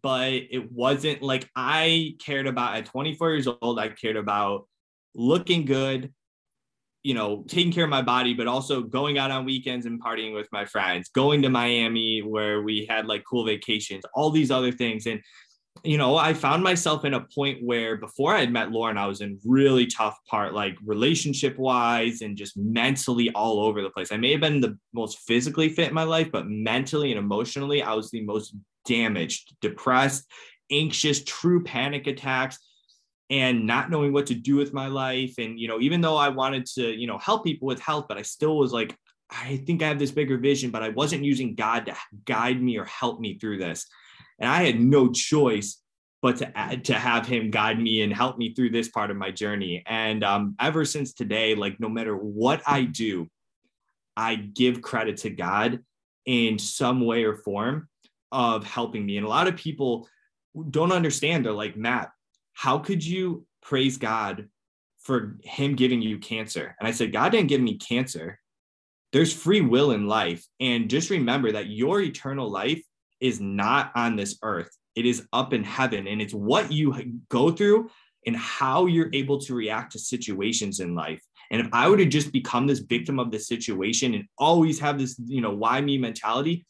but 0.00 0.32
it 0.32 0.72
wasn't 0.72 1.22
like 1.22 1.50
I 1.54 2.14
cared 2.18 2.46
about 2.46 2.76
at 2.76 2.86
24 2.86 3.30
years 3.30 3.48
old 3.60 3.78
I 3.78 3.88
cared 3.88 4.16
about 4.16 4.66
looking 5.14 5.66
good 5.66 6.12
you 7.02 7.14
know, 7.14 7.44
taking 7.48 7.72
care 7.72 7.84
of 7.84 7.90
my 7.90 8.02
body, 8.02 8.32
but 8.32 8.46
also 8.46 8.80
going 8.80 9.18
out 9.18 9.30
on 9.30 9.44
weekends 9.44 9.86
and 9.86 10.02
partying 10.02 10.34
with 10.34 10.48
my 10.52 10.64
friends, 10.64 11.08
going 11.08 11.42
to 11.42 11.50
Miami 11.50 12.20
where 12.20 12.62
we 12.62 12.86
had 12.88 13.06
like 13.06 13.24
cool 13.28 13.44
vacations, 13.44 14.04
all 14.14 14.30
these 14.30 14.50
other 14.50 14.70
things. 14.70 15.06
And, 15.06 15.20
you 15.84 15.98
know, 15.98 16.16
I 16.16 16.32
found 16.34 16.62
myself 16.62 17.04
in 17.04 17.14
a 17.14 17.26
point 17.34 17.62
where 17.62 17.96
before 17.96 18.34
I 18.34 18.40
had 18.40 18.52
met 18.52 18.70
Lauren, 18.70 18.98
I 18.98 19.06
was 19.06 19.20
in 19.20 19.40
really 19.44 19.86
tough 19.86 20.16
part, 20.28 20.54
like 20.54 20.76
relationship 20.84 21.58
wise 21.58 22.20
and 22.20 22.36
just 22.36 22.56
mentally 22.56 23.30
all 23.34 23.60
over 23.60 23.82
the 23.82 23.90
place. 23.90 24.12
I 24.12 24.16
may 24.16 24.32
have 24.32 24.40
been 24.40 24.60
the 24.60 24.78
most 24.92 25.18
physically 25.20 25.68
fit 25.68 25.88
in 25.88 25.94
my 25.94 26.04
life, 26.04 26.30
but 26.30 26.46
mentally 26.46 27.10
and 27.10 27.18
emotionally, 27.18 27.82
I 27.82 27.94
was 27.94 28.10
the 28.10 28.22
most 28.22 28.54
damaged, 28.84 29.54
depressed, 29.60 30.24
anxious, 30.70 31.24
true 31.24 31.64
panic 31.64 32.06
attacks 32.06 32.58
and 33.30 33.66
not 33.66 33.90
knowing 33.90 34.12
what 34.12 34.26
to 34.26 34.34
do 34.34 34.56
with 34.56 34.74
my 34.74 34.88
life 34.88 35.34
and 35.38 35.58
you 35.58 35.66
know 35.66 35.80
even 35.80 36.00
though 36.00 36.16
i 36.16 36.28
wanted 36.28 36.66
to 36.66 36.92
you 36.92 37.06
know 37.06 37.18
help 37.18 37.44
people 37.44 37.66
with 37.66 37.80
health 37.80 38.04
but 38.06 38.18
i 38.18 38.22
still 38.22 38.58
was 38.58 38.72
like 38.72 38.94
i 39.30 39.56
think 39.64 39.82
i 39.82 39.88
have 39.88 39.98
this 39.98 40.10
bigger 40.10 40.36
vision 40.36 40.70
but 40.70 40.82
i 40.82 40.90
wasn't 40.90 41.24
using 41.24 41.54
god 41.54 41.86
to 41.86 41.96
guide 42.26 42.60
me 42.60 42.76
or 42.76 42.84
help 42.84 43.20
me 43.20 43.38
through 43.38 43.56
this 43.56 43.86
and 44.42 44.50
i 44.50 44.64
had 44.64 44.78
no 44.78 45.10
choice 45.10 45.78
but 46.20 46.36
to 46.36 46.56
add, 46.56 46.84
to 46.84 46.94
have 46.94 47.26
him 47.26 47.50
guide 47.50 47.80
me 47.80 48.02
and 48.02 48.12
help 48.12 48.38
me 48.38 48.54
through 48.54 48.70
this 48.70 48.88
part 48.88 49.10
of 49.10 49.16
my 49.16 49.30
journey 49.30 49.82
and 49.86 50.22
um, 50.22 50.54
ever 50.60 50.84
since 50.84 51.14
today 51.14 51.54
like 51.54 51.80
no 51.80 51.88
matter 51.88 52.14
what 52.14 52.60
i 52.66 52.82
do 52.82 53.26
i 54.16 54.34
give 54.34 54.82
credit 54.82 55.16
to 55.16 55.30
god 55.30 55.80
in 56.26 56.58
some 56.58 57.00
way 57.00 57.24
or 57.24 57.36
form 57.36 57.88
of 58.30 58.64
helping 58.64 59.06
me 59.06 59.16
and 59.16 59.26
a 59.26 59.28
lot 59.28 59.48
of 59.48 59.56
people 59.56 60.06
don't 60.70 60.92
understand 60.92 61.44
they're 61.44 61.52
like 61.52 61.76
matt 61.76 62.10
how 62.52 62.78
could 62.78 63.04
you 63.04 63.46
praise 63.62 63.96
God 63.96 64.48
for 65.00 65.36
him 65.42 65.74
giving 65.74 66.02
you 66.02 66.18
cancer? 66.18 66.76
And 66.78 66.86
I 66.86 66.92
said, 66.92 67.12
God 67.12 67.32
didn't 67.32 67.48
give 67.48 67.60
me 67.60 67.76
cancer. 67.76 68.38
There's 69.12 69.32
free 69.32 69.60
will 69.60 69.90
in 69.92 70.06
life. 70.06 70.44
And 70.60 70.88
just 70.88 71.10
remember 71.10 71.52
that 71.52 71.68
your 71.68 72.00
eternal 72.00 72.50
life 72.50 72.82
is 73.22 73.40
not 73.40 73.92
on 73.94 74.16
this 74.16 74.38
earth, 74.42 74.70
it 74.94 75.06
is 75.06 75.26
up 75.32 75.52
in 75.52 75.64
heaven. 75.64 76.06
And 76.06 76.20
it's 76.20 76.34
what 76.34 76.70
you 76.70 76.94
go 77.30 77.50
through 77.50 77.88
and 78.26 78.36
how 78.36 78.86
you're 78.86 79.10
able 79.12 79.38
to 79.40 79.54
react 79.54 79.92
to 79.92 79.98
situations 79.98 80.80
in 80.80 80.94
life. 80.94 81.22
And 81.50 81.60
if 81.60 81.68
I 81.72 81.88
were 81.88 81.96
to 81.96 82.06
just 82.06 82.32
become 82.32 82.66
this 82.66 82.78
victim 82.80 83.18
of 83.18 83.30
the 83.30 83.38
situation 83.38 84.14
and 84.14 84.24
always 84.38 84.78
have 84.80 84.98
this, 84.98 85.18
you 85.26 85.40
know, 85.40 85.54
why 85.54 85.80
me 85.80 85.98
mentality, 85.98 86.64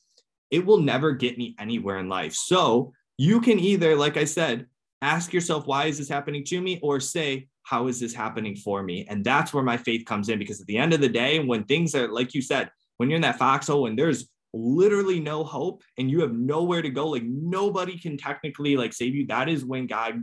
it 0.51 0.65
will 0.65 0.79
never 0.79 1.13
get 1.13 1.39
me 1.39 1.55
anywhere 1.59 1.99
in 1.99 2.09
life. 2.09 2.35
So 2.35 2.93
you 3.17 3.41
can 3.41 3.59
either, 3.59 3.97
like 3.97 4.17
I 4.17 4.25
said, 4.25 4.67
ask 5.01 5.33
yourself, 5.33 5.67
why 5.67 5.87
is 5.87 5.99
this 5.99 6.09
happening 6.09 6.45
to 6.45 6.61
me? 6.61 6.79
Or 6.83 7.01
say, 7.01 7.49
how 7.65 7.87
is 7.87 8.01
this 8.01 8.15
happening 8.15 8.57
for 8.57 8.83
me? 8.83 9.07
And 9.09 9.25
that's 9.25 9.53
where 9.53 9.63
my 9.63 9.77
faith 9.77 10.05
comes 10.05 10.29
in 10.29 10.39
because 10.39 10.61
at 10.61 10.67
the 10.67 10.79
end 10.79 10.93
of 10.93 11.01
the 11.01 11.09
day, 11.09 11.39
when 11.39 11.65
things 11.65 11.95
are, 11.95 12.09
like 12.09 12.35
you 12.35 12.43
said, 12.43 12.71
when 12.97 13.09
you're 13.09 13.17
in 13.17 13.23
that 13.23 13.39
foxhole 13.39 13.87
and 13.87 13.99
there's 13.99 14.29
literally 14.53 15.21
no 15.21 15.45
hope 15.45 15.83
and 15.99 16.11
you 16.11 16.21
have 16.21 16.33
nowhere 16.33 16.83
to 16.83 16.91
go, 16.91 17.09
like 17.09 17.25
nobody 17.25 17.99
can 17.99 18.17
technically 18.17 18.77
like 18.77 18.93
save 18.93 19.15
you, 19.15 19.27
that 19.27 19.49
is 19.49 19.65
when 19.65 19.87
God 19.87 20.23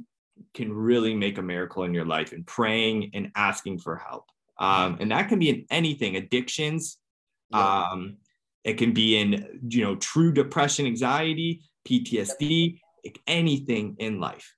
can 0.54 0.72
really 0.72 1.15
make 1.15 1.38
a 1.38 1.42
miracle 1.42 1.84
in 1.84 1.94
your 1.94 2.06
life 2.06 2.32
and 2.32 2.46
praying 2.46 3.12
and 3.13 3.32
asking 3.36 3.80
for 3.80 3.96
help. 3.98 4.26
Um, 4.60 4.98
and 5.00 5.12
that 5.12 5.30
can 5.30 5.39
be 5.39 5.50
in 5.50 5.65
anything, 5.70 6.15
addictions. 6.15 6.98
Um, 7.54 8.18
it 8.63 8.78
can 8.78 8.94
be 8.94 9.18
in, 9.18 9.62
you 9.70 9.84
know, 9.84 9.96
true 9.96 10.32
depression, 10.32 10.86
anxiety, 10.86 11.62
PTSD, 11.88 12.80
anything 13.28 13.96
in 14.00 14.20
life. 14.20 14.54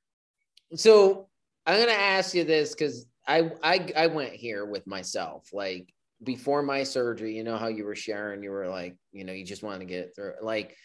So 0.76 1.28
I'm 1.66 1.80
gonna 1.80 1.92
ask 1.92 2.34
you 2.34 2.44
this 2.44 2.74
because 2.74 3.06
I, 3.28 3.52
I 3.64 3.92
I 3.96 4.08
went 4.08 4.34
here 4.34 4.66
with 4.66 4.88
myself. 4.88 5.50
Like 5.54 5.94
before 6.24 6.62
my 6.62 6.84
surgery, 6.84 7.36
you 7.36 7.44
know 7.44 7.58
how 7.58 7.68
you 7.68 7.86
were 7.86 7.96
sharing, 7.96 8.44
you 8.44 8.52
were 8.52 8.68
like, 8.68 8.96
you 9.12 9.24
know, 9.24 9.34
you 9.34 9.46
just 9.46 9.64
want 9.64 9.80
to 9.80 9.86
get 9.86 10.16
through. 10.16 10.34
Like 10.42 10.76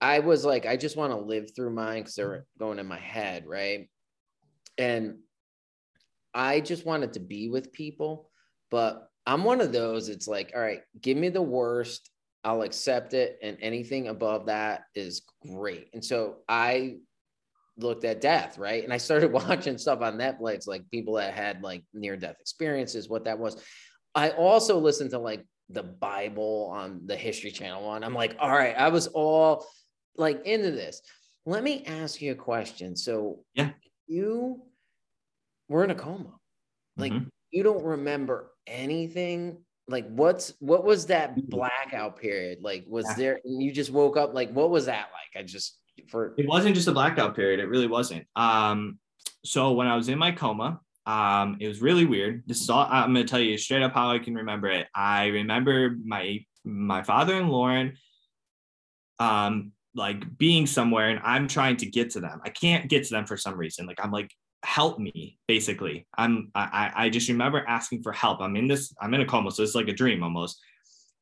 I 0.00 0.18
was 0.18 0.44
like, 0.44 0.66
I 0.66 0.76
just 0.76 0.96
want 0.96 1.12
to 1.12 1.18
live 1.18 1.54
through 1.54 1.70
mine 1.70 2.02
because 2.02 2.14
they're 2.14 2.46
going 2.58 2.78
in 2.78 2.86
my 2.86 2.98
head, 2.98 3.46
right? 3.46 3.88
And 4.76 5.18
I 6.34 6.60
just 6.60 6.84
wanted 6.84 7.12
to 7.14 7.20
be 7.20 7.48
with 7.48 7.72
people, 7.72 8.30
but 8.70 9.08
I'm 9.26 9.44
one 9.44 9.60
of 9.60 9.72
those. 9.72 10.08
It's 10.08 10.26
like, 10.26 10.52
all 10.54 10.60
right, 10.60 10.82
give 11.00 11.16
me 11.16 11.28
the 11.28 11.42
worst. 11.42 12.10
I'll 12.42 12.62
accept 12.62 13.14
it, 13.14 13.38
and 13.42 13.56
anything 13.62 14.08
above 14.08 14.46
that 14.46 14.82
is 14.94 15.22
great. 15.46 15.88
And 15.94 16.04
so 16.04 16.38
I 16.46 16.96
looked 17.78 18.04
at 18.04 18.20
death, 18.20 18.58
right? 18.58 18.84
And 18.84 18.92
I 18.92 18.98
started 18.98 19.32
watching 19.32 19.78
stuff 19.78 20.02
on 20.02 20.18
Netflix, 20.18 20.66
like 20.66 20.90
people 20.90 21.14
that 21.14 21.32
had 21.32 21.62
like 21.62 21.84
near 21.94 22.16
death 22.16 22.36
experiences, 22.40 23.08
what 23.08 23.24
that 23.24 23.38
was. 23.38 23.62
I 24.14 24.30
also 24.30 24.78
listened 24.78 25.10
to 25.10 25.18
like 25.18 25.44
the 25.70 25.82
Bible 25.82 26.70
on 26.72 27.02
the 27.06 27.16
History 27.16 27.50
Channel 27.50 27.94
and 27.94 28.04
I'm 28.04 28.14
like, 28.14 28.36
all 28.38 28.50
right, 28.50 28.76
I 28.76 28.88
was 28.88 29.08
all 29.08 29.66
like 30.16 30.44
into 30.46 30.70
this. 30.70 31.00
Let 31.46 31.62
me 31.62 31.84
ask 31.86 32.22
you 32.22 32.32
a 32.32 32.36
question. 32.36 32.96
So, 32.96 33.40
yeah, 33.54 33.70
you 34.06 34.62
we're 35.68 35.84
in 35.84 35.90
a 35.90 35.94
coma. 35.94 36.34
Like 36.96 37.12
mm-hmm. 37.12 37.28
you 37.50 37.62
don't 37.62 37.84
remember 37.84 38.52
anything. 38.66 39.58
Like 39.88 40.08
what's 40.08 40.54
what 40.60 40.84
was 40.84 41.06
that 41.06 41.30
mm-hmm. 41.30 41.48
blackout 41.48 42.18
period? 42.18 42.58
Like 42.62 42.84
was 42.86 43.06
yeah. 43.08 43.14
there 43.16 43.40
you 43.44 43.72
just 43.72 43.90
woke 43.90 44.16
up 44.16 44.34
like 44.34 44.50
what 44.52 44.70
was 44.70 44.86
that 44.86 45.08
like? 45.12 45.42
I 45.42 45.44
just 45.44 45.78
for 46.08 46.34
it 46.38 46.48
wasn't 46.48 46.74
just 46.74 46.88
a 46.88 46.92
blackout 46.92 47.34
period. 47.34 47.60
It 47.60 47.68
really 47.68 47.86
wasn't. 47.86 48.26
Um 48.36 48.98
so 49.44 49.72
when 49.72 49.86
I 49.86 49.96
was 49.96 50.08
in 50.08 50.18
my 50.18 50.32
coma, 50.32 50.80
um, 51.06 51.58
it 51.60 51.68
was 51.68 51.82
really 51.82 52.06
weird. 52.06 52.42
This 52.46 52.62
is 52.62 52.70
all 52.70 52.86
I'm 52.88 53.12
gonna 53.12 53.24
tell 53.24 53.40
you 53.40 53.58
straight 53.58 53.82
up 53.82 53.92
how 53.92 54.10
I 54.10 54.18
can 54.18 54.34
remember 54.34 54.68
it. 54.68 54.86
I 54.94 55.26
remember 55.26 55.96
my 56.04 56.44
my 56.64 57.02
father 57.02 57.34
and 57.34 57.50
Lauren 57.50 57.98
um 59.18 59.72
like 59.94 60.24
being 60.38 60.66
somewhere 60.66 61.10
and 61.10 61.20
I'm 61.22 61.46
trying 61.46 61.76
to 61.78 61.86
get 61.86 62.10
to 62.10 62.20
them. 62.20 62.40
I 62.44 62.48
can't 62.48 62.88
get 62.88 63.04
to 63.04 63.10
them 63.10 63.26
for 63.26 63.36
some 63.36 63.56
reason. 63.56 63.86
Like 63.86 64.02
I'm 64.02 64.10
like, 64.10 64.30
help 64.64 64.98
me, 64.98 65.38
basically. 65.46 66.06
I'm 66.16 66.50
I 66.54 66.90
I 66.94 67.10
just 67.10 67.28
remember 67.28 67.64
asking 67.68 68.02
for 68.02 68.12
help. 68.12 68.40
I'm 68.40 68.56
in 68.56 68.66
this, 68.66 68.92
I'm 69.00 69.14
in 69.14 69.20
a 69.20 69.26
coma, 69.26 69.50
so 69.50 69.62
it's 69.62 69.74
like 69.74 69.88
a 69.88 69.92
dream 69.92 70.22
almost. 70.22 70.60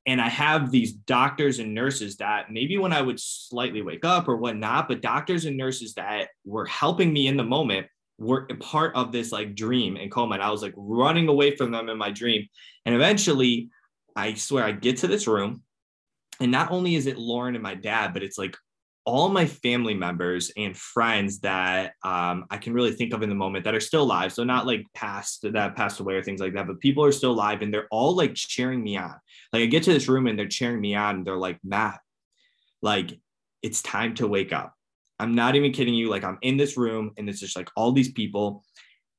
And 0.06 0.20
I 0.20 0.28
have 0.28 0.70
these 0.70 0.92
doctors 0.92 1.58
and 1.58 1.74
nurses 1.74 2.16
that 2.16 2.50
maybe 2.50 2.76
when 2.76 2.92
I 2.92 3.02
would 3.02 3.20
slightly 3.20 3.82
wake 3.82 4.04
up 4.04 4.26
or 4.26 4.36
whatnot, 4.36 4.88
but 4.88 5.00
doctors 5.00 5.44
and 5.44 5.56
nurses 5.56 5.94
that 5.94 6.28
were 6.44 6.66
helping 6.66 7.12
me 7.12 7.28
in 7.28 7.36
the 7.36 7.44
moment 7.44 7.86
were 8.22 8.46
part 8.60 8.94
of 8.94 9.12
this 9.12 9.32
like 9.32 9.54
dream 9.54 9.96
and 9.96 10.10
coma. 10.10 10.34
And 10.34 10.42
I 10.42 10.50
was 10.50 10.62
like 10.62 10.74
running 10.76 11.28
away 11.28 11.56
from 11.56 11.70
them 11.70 11.88
in 11.88 11.98
my 11.98 12.10
dream. 12.10 12.46
And 12.86 12.94
eventually, 12.94 13.70
I 14.14 14.34
swear, 14.34 14.64
I 14.64 14.72
get 14.72 14.98
to 14.98 15.06
this 15.06 15.26
room. 15.26 15.62
And 16.40 16.50
not 16.50 16.70
only 16.70 16.94
is 16.94 17.06
it 17.06 17.18
Lauren 17.18 17.54
and 17.54 17.62
my 17.62 17.74
dad, 17.74 18.12
but 18.12 18.22
it's 18.22 18.38
like 18.38 18.56
all 19.04 19.28
my 19.28 19.46
family 19.46 19.94
members 19.94 20.52
and 20.56 20.76
friends 20.76 21.40
that 21.40 21.94
um, 22.04 22.46
I 22.50 22.56
can 22.58 22.72
really 22.72 22.92
think 22.92 23.12
of 23.12 23.22
in 23.22 23.28
the 23.28 23.34
moment 23.34 23.64
that 23.64 23.74
are 23.74 23.80
still 23.80 24.02
alive. 24.02 24.32
So 24.32 24.44
not 24.44 24.66
like 24.66 24.86
past 24.94 25.44
that 25.52 25.76
passed 25.76 26.00
away 26.00 26.14
or 26.14 26.22
things 26.22 26.40
like 26.40 26.54
that, 26.54 26.68
but 26.68 26.80
people 26.80 27.04
are 27.04 27.12
still 27.12 27.32
alive 27.32 27.62
and 27.62 27.74
they're 27.74 27.88
all 27.90 28.14
like 28.14 28.34
cheering 28.34 28.82
me 28.82 28.96
on. 28.96 29.14
Like 29.52 29.62
I 29.62 29.66
get 29.66 29.82
to 29.84 29.92
this 29.92 30.08
room 30.08 30.26
and 30.28 30.38
they're 30.38 30.46
cheering 30.46 30.80
me 30.80 30.94
on. 30.94 31.16
And 31.16 31.26
they're 31.26 31.36
like, 31.36 31.58
Matt, 31.64 32.00
like 32.80 33.18
it's 33.62 33.82
time 33.82 34.14
to 34.16 34.28
wake 34.28 34.52
up. 34.52 34.72
I'm 35.22 35.36
not 35.36 35.54
even 35.54 35.70
kidding 35.70 35.94
you. 35.94 36.10
Like 36.10 36.24
I'm 36.24 36.38
in 36.42 36.56
this 36.56 36.76
room 36.76 37.12
and 37.16 37.28
it's 37.28 37.38
just 37.38 37.56
like 37.56 37.70
all 37.76 37.92
these 37.92 38.10
people. 38.10 38.64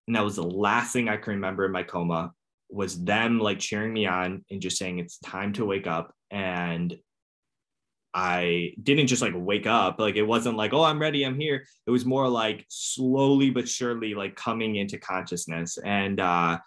And 0.06 0.18
that 0.18 0.26
was 0.26 0.36
the 0.36 0.43
last 0.43 0.91
thing 0.91 1.08
I 1.08 1.16
can 1.16 1.36
remember 1.36 1.66
in 1.66 1.72
my 1.72 1.84
coma 1.84 2.34
was 2.70 3.01
them 3.01 3.39
like 3.39 3.60
cheering 3.60 3.93
me 3.93 4.06
on 4.06 4.43
and 4.51 4.62
just 4.62 4.78
saying 4.78 4.99
it's 4.99 5.18
time 5.20 5.54
to 5.54 5.66
wake 5.66 5.88
up. 5.88 6.14
And 6.30 6.93
I 8.14 8.74
didn't 8.84 9.08
just 9.08 9.22
like 9.22 9.32
wake 9.34 9.66
up. 9.66 9.97
Like 9.97 10.18
it 10.18 10.24
wasn't 10.24 10.58
like, 10.58 10.74
oh, 10.74 10.84
I'm 10.84 10.99
ready, 10.99 11.24
I'm 11.24 11.39
here. 11.39 11.64
It 11.88 11.91
was 11.91 12.04
more 12.04 12.28
like 12.28 12.66
slowly 12.68 13.49
but 13.49 13.70
surely 13.70 14.14
like 14.14 14.36
coming 14.36 14.76
into 14.76 14.97
consciousness. 14.97 15.78
And 15.78 16.20
uh 16.20 16.60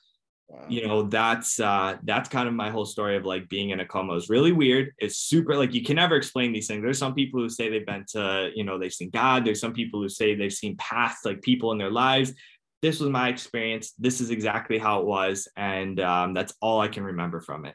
Wow. 0.48 0.64
you 0.68 0.86
know 0.86 1.02
that's 1.02 1.58
uh 1.58 1.96
that's 2.04 2.28
kind 2.28 2.46
of 2.46 2.54
my 2.54 2.70
whole 2.70 2.86
story 2.86 3.16
of 3.16 3.24
like 3.24 3.48
being 3.48 3.70
in 3.70 3.80
a 3.80 3.86
coma. 3.86 4.14
It's 4.14 4.30
really 4.30 4.52
weird. 4.52 4.92
It's 4.98 5.18
super 5.18 5.56
like 5.56 5.74
you 5.74 5.82
can 5.82 5.96
never 5.96 6.14
explain 6.14 6.52
these 6.52 6.68
things. 6.68 6.82
There's 6.82 6.98
some 6.98 7.14
people 7.14 7.40
who 7.40 7.48
say 7.48 7.68
they've 7.68 7.84
been 7.84 8.04
to 8.10 8.50
you 8.54 8.62
know 8.62 8.78
they've 8.78 8.92
seen 8.92 9.10
god. 9.10 9.44
There's 9.44 9.60
some 9.60 9.72
people 9.72 10.00
who 10.00 10.08
say 10.08 10.34
they've 10.34 10.52
seen 10.52 10.76
past 10.76 11.24
like 11.24 11.42
people 11.42 11.72
in 11.72 11.78
their 11.78 11.90
lives. 11.90 12.32
This 12.80 13.00
was 13.00 13.10
my 13.10 13.28
experience. 13.28 13.92
This 13.98 14.20
is 14.20 14.30
exactly 14.30 14.78
how 14.78 15.00
it 15.00 15.06
was 15.06 15.48
and 15.56 15.98
um 15.98 16.32
that's 16.32 16.54
all 16.60 16.80
i 16.80 16.88
can 16.88 17.02
remember 17.02 17.40
from 17.40 17.64
it. 17.64 17.74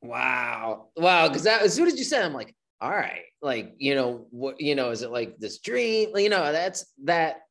Wow. 0.00 0.88
Wow 0.96 1.28
because 1.28 1.46
as 1.46 1.74
soon 1.74 1.88
as 1.88 1.98
you 1.98 2.04
said 2.04 2.24
i'm 2.24 2.32
like 2.32 2.54
all 2.80 2.90
right 2.90 3.24
like 3.42 3.74
you 3.78 3.94
know 3.94 4.26
what 4.30 4.60
you 4.60 4.74
know 4.74 4.90
is 4.90 5.02
it 5.02 5.10
like 5.10 5.38
this 5.38 5.58
dream? 5.58 6.16
You 6.16 6.28
know 6.28 6.52
that's 6.52 6.86
that 7.04 7.42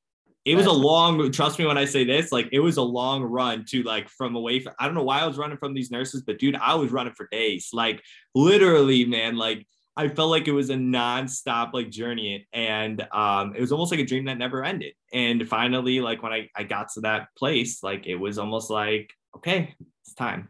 it 0.48 0.56
was 0.56 0.66
a 0.66 0.72
long 0.72 1.30
trust 1.32 1.60
me 1.60 1.66
when 1.66 1.78
i 1.78 1.84
say 1.84 2.06
this 2.06 2.32
like 2.32 2.48
it 2.54 2.60
was 2.60 2.78
a 2.78 2.82
long 2.82 3.22
run 3.22 3.66
to 3.68 3.84
like 3.84 4.08
from 4.08 4.34
away 4.36 4.62
from 4.62 4.74
i 4.80 4.86
don't 4.86 4.96
know 4.96 5.04
why 5.04 5.20
i 5.20 5.28
was 5.28 5.38
running 5.38 5.58
from 5.58 5.74
these 5.74 5.92
nurses 5.92 6.24
but 6.26 6.40
dude 6.40 6.56
i 6.56 6.74
was 6.74 6.90
running 6.90 7.14
for 7.14 7.28
days. 7.32 7.70
Like 7.74 8.02
literally 8.34 9.04
man 9.06 9.36
like 9.36 9.68
i 9.98 10.08
felt 10.08 10.30
like 10.30 10.48
it 10.48 10.54
was 10.54 10.70
a 10.70 10.78
non-stop 10.78 11.74
like 11.74 11.90
journey 11.90 12.48
and 12.54 13.06
um 13.12 13.56
it 13.56 13.62
was 13.62 13.74
almost 13.74 13.92
like 13.92 14.00
a 14.00 14.06
dream 14.06 14.26
that 14.26 14.38
never 14.38 14.64
ended. 14.64 14.94
And 15.14 15.48
finally 15.48 16.00
like 16.00 16.24
when 16.24 16.32
i 16.32 16.50
i 16.56 16.64
got 16.64 16.94
to 16.94 17.02
that 17.02 17.28
place 17.38 17.84
like 17.84 18.08
it 18.08 18.16
was 18.16 18.38
almost 18.38 18.70
like 18.70 19.12
okay 19.36 19.76
it's 20.06 20.14
time. 20.14 20.50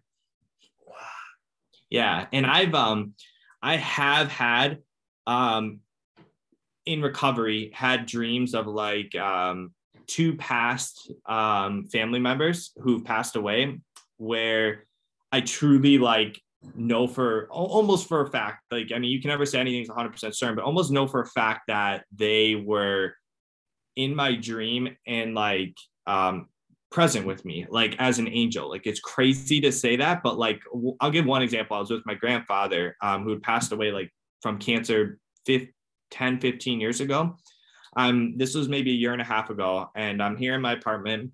Wow 0.85 0.93
yeah 1.89 2.27
and 2.31 2.45
i've 2.45 2.75
um 2.75 3.13
i 3.63 3.77
have 3.77 4.27
had 4.27 4.77
um 5.25 5.79
in 6.85 7.01
recovery 7.01 7.71
had 7.73 8.05
dreams 8.05 8.53
of 8.53 8.67
like 8.67 9.15
um 9.15 9.71
two 10.07 10.35
past 10.37 11.11
um, 11.25 11.85
family 11.85 12.19
members 12.19 12.71
who've 12.81 13.03
passed 13.03 13.35
away 13.35 13.79
where 14.17 14.85
I 15.31 15.41
truly 15.41 15.97
like 15.97 16.41
know 16.75 17.07
for 17.07 17.47
almost 17.49 18.07
for 18.07 18.21
a 18.21 18.29
fact, 18.29 18.63
like, 18.71 18.91
I 18.93 18.99
mean, 18.99 19.11
you 19.11 19.21
can 19.21 19.29
never 19.29 19.45
say 19.45 19.59
anything's 19.59 19.89
100% 19.89 20.35
certain, 20.35 20.55
but 20.55 20.63
almost 20.63 20.91
know 20.91 21.07
for 21.07 21.21
a 21.21 21.27
fact 21.27 21.61
that 21.67 22.05
they 22.15 22.55
were 22.55 23.13
in 23.95 24.15
my 24.15 24.35
dream 24.35 24.95
and 25.05 25.35
like 25.35 25.75
um, 26.05 26.47
present 26.91 27.25
with 27.25 27.43
me, 27.45 27.65
like 27.69 27.95
as 27.99 28.19
an 28.19 28.27
angel. 28.27 28.69
Like, 28.69 28.87
it's 28.87 28.99
crazy 28.99 29.61
to 29.61 29.71
say 29.71 29.97
that, 29.97 30.23
but 30.23 30.37
like, 30.37 30.61
I'll 30.99 31.11
give 31.11 31.25
one 31.25 31.41
example. 31.41 31.77
I 31.77 31.81
was 31.81 31.91
with 31.91 32.05
my 32.05 32.15
grandfather 32.15 32.95
um, 33.01 33.23
who 33.23 33.31
had 33.31 33.43
passed 33.43 33.71
away 33.71 33.91
like 33.91 34.11
from 34.41 34.57
cancer 34.57 35.19
15, 35.45 35.73
10, 36.09 36.39
15 36.39 36.79
years 36.79 37.01
ago. 37.01 37.35
I'm 37.97 38.37
this 38.37 38.55
was 38.55 38.69
maybe 38.69 38.91
a 38.91 38.95
year 38.95 39.11
and 39.11 39.21
a 39.21 39.25
half 39.25 39.49
ago, 39.49 39.89
and 39.95 40.23
I'm 40.23 40.37
here 40.37 40.55
in 40.55 40.61
my 40.61 40.73
apartment 40.73 41.31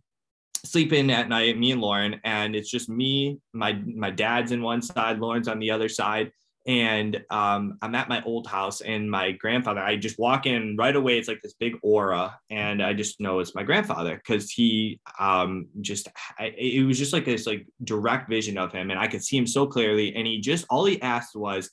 sleeping 0.66 1.12
at 1.12 1.30
night, 1.30 1.58
me 1.58 1.72
and 1.72 1.82
Lauren, 1.82 2.20
and 2.24 2.56
it's 2.56 2.70
just 2.70 2.90
me, 2.90 3.40
my 3.54 3.74
my 3.74 4.10
dad's 4.10 4.52
in 4.52 4.62
one 4.62 4.82
side, 4.82 5.20
Lauren's 5.20 5.48
on 5.48 5.60
the 5.60 5.72
other 5.72 5.90
side. 5.90 6.32
And 6.66 7.22
um, 7.30 7.78
I'm 7.82 7.94
at 7.94 8.08
my 8.08 8.24
old 8.24 8.48
house, 8.48 8.80
and 8.80 9.12
my 9.12 9.34
grandfather. 9.34 9.82
I 9.82 9.98
just 9.98 10.18
walk 10.18 10.46
in 10.46 10.78
right 10.78 10.96
away. 10.96 11.18
It's 11.18 11.28
like 11.28 11.42
this 11.44 11.56
big 11.60 11.76
aura, 11.84 12.40
and 12.50 12.82
I 12.82 12.94
just 12.94 13.20
know 13.20 13.40
it's 13.40 13.54
my 13.54 13.64
grandfather 13.64 14.16
because 14.16 14.50
he 14.50 15.02
um, 15.20 15.68
just. 15.82 16.08
I, 16.40 16.54
it 16.58 16.86
was 16.86 16.98
just 16.98 17.12
like 17.12 17.26
this 17.26 17.46
like 17.46 17.68
direct 17.84 18.30
vision 18.30 18.58
of 18.58 18.72
him, 18.72 18.92
and 18.92 19.00
I 19.00 19.08
could 19.08 19.26
see 19.26 19.36
him 19.36 19.46
so 19.46 19.68
clearly. 19.68 20.16
And 20.16 20.26
he 20.26 20.40
just 20.40 20.66
all 20.70 20.86
he 20.86 21.02
asked 21.02 21.36
was, 21.36 21.70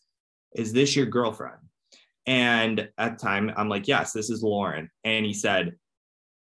"Is 0.57 0.73
this 0.73 0.97
your 0.97 1.07
girlfriend?" 1.07 1.70
And 2.27 2.89
at 2.99 3.19
the 3.19 3.25
time, 3.25 3.53
I'm 3.57 3.69
like, 3.69 3.89
yes, 3.89 4.13
this 4.13 4.31
is 4.31 4.43
Lauren. 4.43 4.91
And 5.05 5.25
he 5.25 5.33
said, 5.33 5.77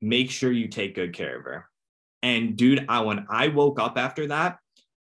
make 0.01 0.31
sure 0.31 0.53
you 0.53 0.69
take 0.69 0.95
good 0.95 1.13
care 1.13 1.39
of 1.39 1.45
her. 1.45 1.67
And 2.23 2.57
dude, 2.57 2.87
I 2.89 3.01
when 3.01 3.27
I 3.31 3.49
woke 3.49 3.79
up 3.79 3.97
after 3.97 4.27
that, 4.29 4.59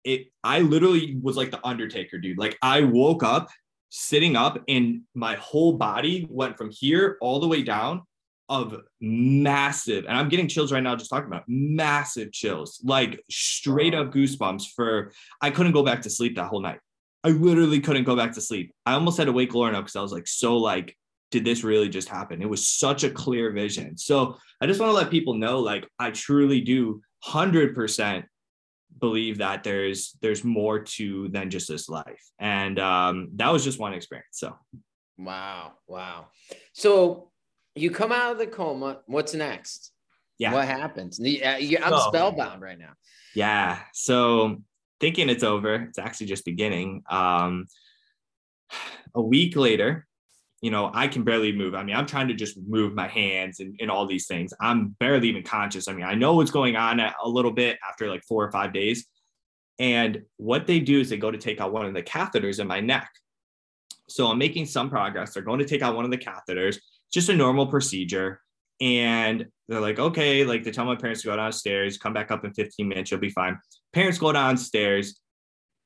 it 0.04 0.28
I 0.42 0.60
literally 0.60 1.18
was 1.20 1.36
like 1.36 1.50
the 1.50 1.64
Undertaker, 1.66 2.18
dude. 2.18 2.38
Like 2.38 2.56
I 2.62 2.82
woke 2.82 3.22
up 3.22 3.48
sitting 3.90 4.36
up 4.36 4.62
and 4.68 5.02
my 5.14 5.34
whole 5.34 5.74
body 5.74 6.26
went 6.30 6.56
from 6.56 6.70
here 6.70 7.18
all 7.20 7.40
the 7.40 7.48
way 7.48 7.62
down 7.62 8.02
of 8.48 8.74
massive, 9.00 10.06
and 10.06 10.16
I'm 10.16 10.28
getting 10.28 10.48
chills 10.48 10.72
right 10.72 10.82
now 10.82 10.96
just 10.96 11.08
talking 11.08 11.28
about 11.28 11.44
massive 11.46 12.32
chills, 12.32 12.80
like 12.84 13.22
straight 13.30 13.94
up 13.94 14.12
goosebumps 14.12 14.72
for 14.74 15.12
I 15.40 15.50
couldn't 15.50 15.72
go 15.72 15.84
back 15.84 16.02
to 16.02 16.10
sleep 16.10 16.34
that 16.36 16.46
whole 16.46 16.60
night. 16.60 16.80
I 17.22 17.28
literally 17.30 17.80
couldn't 17.80 18.04
go 18.04 18.16
back 18.16 18.32
to 18.32 18.40
sleep. 18.40 18.72
I 18.86 18.94
almost 18.94 19.18
had 19.18 19.26
to 19.26 19.32
wake 19.32 19.54
Lauren 19.54 19.74
up 19.74 19.84
because 19.84 19.96
I 19.96 20.02
was 20.02 20.12
like, 20.12 20.26
so 20.26 20.56
like, 20.56 20.96
did 21.30 21.44
this 21.44 21.62
really 21.62 21.88
just 21.88 22.08
happen? 22.08 22.42
It 22.42 22.48
was 22.48 22.66
such 22.66 23.04
a 23.04 23.10
clear 23.10 23.52
vision. 23.52 23.96
So 23.96 24.36
I 24.60 24.66
just 24.66 24.80
want 24.80 24.90
to 24.90 24.96
let 24.96 25.10
people 25.10 25.34
know, 25.34 25.60
like, 25.60 25.86
I 25.98 26.10
truly 26.10 26.60
do 26.60 27.02
hundred 27.22 27.74
percent 27.74 28.24
believe 28.98 29.38
that 29.38 29.62
there's 29.62 30.16
there's 30.20 30.42
more 30.42 30.80
to 30.80 31.28
than 31.28 31.50
just 31.50 31.68
this 31.68 31.88
life. 31.88 32.22
And 32.38 32.78
um, 32.78 33.28
that 33.36 33.52
was 33.52 33.62
just 33.62 33.78
one 33.78 33.94
experience. 33.94 34.32
So 34.32 34.56
wow, 35.18 35.72
wow. 35.86 36.26
So 36.72 37.30
you 37.74 37.90
come 37.90 38.12
out 38.12 38.32
of 38.32 38.38
the 38.38 38.46
coma. 38.46 39.00
What's 39.06 39.34
next? 39.34 39.92
Yeah. 40.38 40.52
What 40.52 40.66
happens? 40.66 41.20
Yeah. 41.20 41.84
I'm 41.84 41.92
so, 41.92 42.08
spellbound 42.08 42.62
right 42.62 42.78
now. 42.78 42.94
Yeah. 43.34 43.78
So 43.92 44.62
thinking 45.00 45.28
it's 45.28 45.42
over. 45.42 45.74
It's 45.74 45.98
actually 45.98 46.26
just 46.26 46.44
beginning. 46.44 47.02
Um, 47.10 47.66
a 49.14 49.22
week 49.22 49.56
later, 49.56 50.06
you 50.60 50.70
know, 50.70 50.90
I 50.92 51.08
can 51.08 51.24
barely 51.24 51.52
move. 51.52 51.74
I 51.74 51.82
mean, 51.82 51.96
I'm 51.96 52.06
trying 52.06 52.28
to 52.28 52.34
just 52.34 52.58
move 52.66 52.94
my 52.94 53.08
hands 53.08 53.60
and, 53.60 53.74
and 53.80 53.90
all 53.90 54.06
these 54.06 54.26
things. 54.26 54.52
I'm 54.60 54.94
barely 55.00 55.28
even 55.28 55.42
conscious. 55.42 55.88
I 55.88 55.94
mean, 55.94 56.04
I 56.04 56.14
know 56.14 56.34
what's 56.34 56.50
going 56.50 56.76
on 56.76 57.00
a 57.00 57.28
little 57.28 57.50
bit 57.50 57.78
after 57.88 58.08
like 58.08 58.22
four 58.24 58.44
or 58.44 58.52
five 58.52 58.72
days. 58.72 59.06
And 59.78 60.22
what 60.36 60.66
they 60.66 60.78
do 60.78 61.00
is 61.00 61.08
they 61.08 61.16
go 61.16 61.30
to 61.30 61.38
take 61.38 61.60
out 61.60 61.72
one 61.72 61.86
of 61.86 61.94
the 61.94 62.02
catheters 62.02 62.60
in 62.60 62.66
my 62.66 62.80
neck. 62.80 63.10
So 64.08 64.26
I'm 64.26 64.36
making 64.38 64.66
some 64.66 64.90
progress. 64.90 65.32
They're 65.32 65.42
going 65.42 65.60
to 65.60 65.64
take 65.64 65.82
out 65.82 65.96
one 65.96 66.04
of 66.04 66.10
the 66.10 66.18
catheters, 66.18 66.78
just 67.12 67.30
a 67.30 67.34
normal 67.34 67.66
procedure. 67.66 68.42
And 68.80 69.46
they're 69.68 69.80
like, 69.80 69.98
okay, 69.98 70.44
like 70.44 70.64
they 70.64 70.70
tell 70.70 70.84
my 70.86 70.96
parents 70.96 71.22
to 71.22 71.28
go 71.28 71.36
downstairs, 71.36 71.98
come 71.98 72.12
back 72.12 72.30
up 72.30 72.44
in 72.44 72.52
15 72.54 72.88
minutes, 72.88 73.10
you'll 73.10 73.20
be 73.20 73.30
fine. 73.30 73.58
Parents 73.92 74.18
go 74.18 74.32
downstairs, 74.32 75.20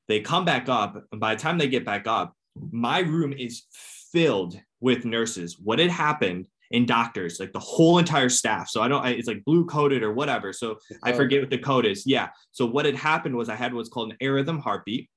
they 0.07 0.21
come 0.21 0.45
back 0.45 0.69
up. 0.69 0.95
And 1.11 1.19
by 1.19 1.35
the 1.35 1.41
time 1.41 1.57
they 1.57 1.67
get 1.67 1.85
back 1.85 2.07
up, 2.07 2.33
my 2.71 2.99
room 2.99 3.33
is 3.33 3.63
filled 4.11 4.59
with 4.79 5.03
nurses. 5.03 5.59
What 5.59 5.79
had 5.79 5.91
happened, 5.91 6.47
and 6.71 6.87
doctors, 6.87 7.39
like 7.39 7.53
the 7.53 7.59
whole 7.59 7.99
entire 7.99 8.29
staff. 8.29 8.69
So 8.69 8.81
I 8.81 8.87
don't, 8.87 9.05
it's 9.05 9.27
like 9.27 9.45
blue 9.45 9.65
coded 9.65 10.03
or 10.03 10.13
whatever. 10.13 10.51
So 10.51 10.79
I 11.03 11.13
forget 11.13 11.41
what 11.41 11.49
the 11.49 11.57
code 11.57 11.85
is. 11.85 12.05
Yeah. 12.05 12.29
So 12.51 12.65
what 12.65 12.85
had 12.85 12.95
happened 12.95 13.35
was 13.35 13.49
I 13.49 13.55
had 13.55 13.73
what's 13.73 13.89
called 13.89 14.11
an 14.11 14.17
arrhythm 14.21 14.59
heartbeat. 14.59 15.09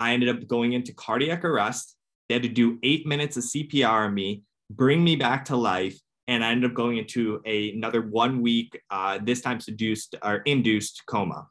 I 0.00 0.12
ended 0.12 0.28
up 0.28 0.46
going 0.46 0.72
into 0.72 0.94
cardiac 0.94 1.44
arrest. 1.44 1.96
They 2.28 2.34
had 2.34 2.42
to 2.42 2.48
do 2.48 2.78
eight 2.82 3.06
minutes 3.06 3.36
of 3.36 3.44
CPR 3.44 4.06
on 4.06 4.14
me, 4.14 4.42
bring 4.70 5.04
me 5.04 5.16
back 5.16 5.46
to 5.46 5.56
life. 5.56 5.98
And 6.28 6.44
I 6.44 6.50
ended 6.50 6.70
up 6.70 6.76
going 6.76 6.96
into 6.98 7.40
a, 7.46 7.72
another 7.72 8.02
one 8.02 8.42
week, 8.42 8.80
uh, 8.90 9.18
this 9.22 9.40
time 9.40 9.60
seduced 9.60 10.16
or 10.22 10.36
induced 10.38 11.02
coma. 11.06 11.46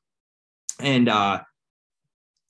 And 0.79 1.07
uh, 1.07 1.41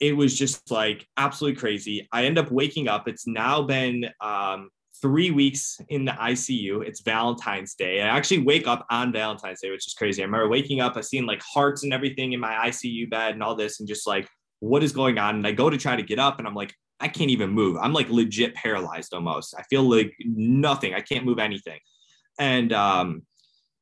it 0.00 0.16
was 0.16 0.36
just 0.36 0.70
like 0.70 1.06
absolutely 1.16 1.58
crazy. 1.58 2.08
I 2.12 2.24
end 2.24 2.38
up 2.38 2.50
waking 2.50 2.88
up. 2.88 3.06
It's 3.06 3.26
now 3.26 3.62
been 3.62 4.06
um, 4.20 4.70
three 5.00 5.30
weeks 5.30 5.78
in 5.88 6.04
the 6.04 6.12
ICU. 6.12 6.86
It's 6.86 7.00
Valentine's 7.00 7.74
Day. 7.74 8.02
I 8.02 8.08
actually 8.08 8.42
wake 8.42 8.66
up 8.66 8.86
on 8.90 9.12
Valentine's 9.12 9.60
Day, 9.60 9.70
which 9.70 9.86
is 9.86 9.94
crazy. 9.94 10.22
I 10.22 10.26
remember 10.26 10.48
waking 10.48 10.80
up, 10.80 10.96
I 10.96 11.00
seen 11.00 11.26
like 11.26 11.42
hearts 11.42 11.84
and 11.84 11.92
everything 11.92 12.32
in 12.32 12.40
my 12.40 12.52
ICU 12.68 13.08
bed 13.10 13.34
and 13.34 13.42
all 13.42 13.54
this, 13.54 13.80
and 13.80 13.88
just 13.88 14.06
like, 14.06 14.28
what 14.60 14.82
is 14.82 14.92
going 14.92 15.18
on? 15.18 15.36
And 15.36 15.46
I 15.46 15.52
go 15.52 15.70
to 15.70 15.76
try 15.76 15.96
to 15.96 16.02
get 16.02 16.18
up, 16.18 16.38
and 16.38 16.46
I'm 16.46 16.54
like, 16.54 16.74
I 16.98 17.08
can't 17.08 17.30
even 17.30 17.50
move. 17.50 17.76
I'm 17.80 17.92
like 17.92 18.08
legit 18.08 18.54
paralyzed 18.54 19.12
almost. 19.12 19.54
I 19.56 19.62
feel 19.64 19.82
like 19.82 20.14
nothing. 20.24 20.94
I 20.94 21.00
can't 21.00 21.26
move 21.26 21.38
anything. 21.38 21.78
And 22.38 22.72
um, 22.72 23.22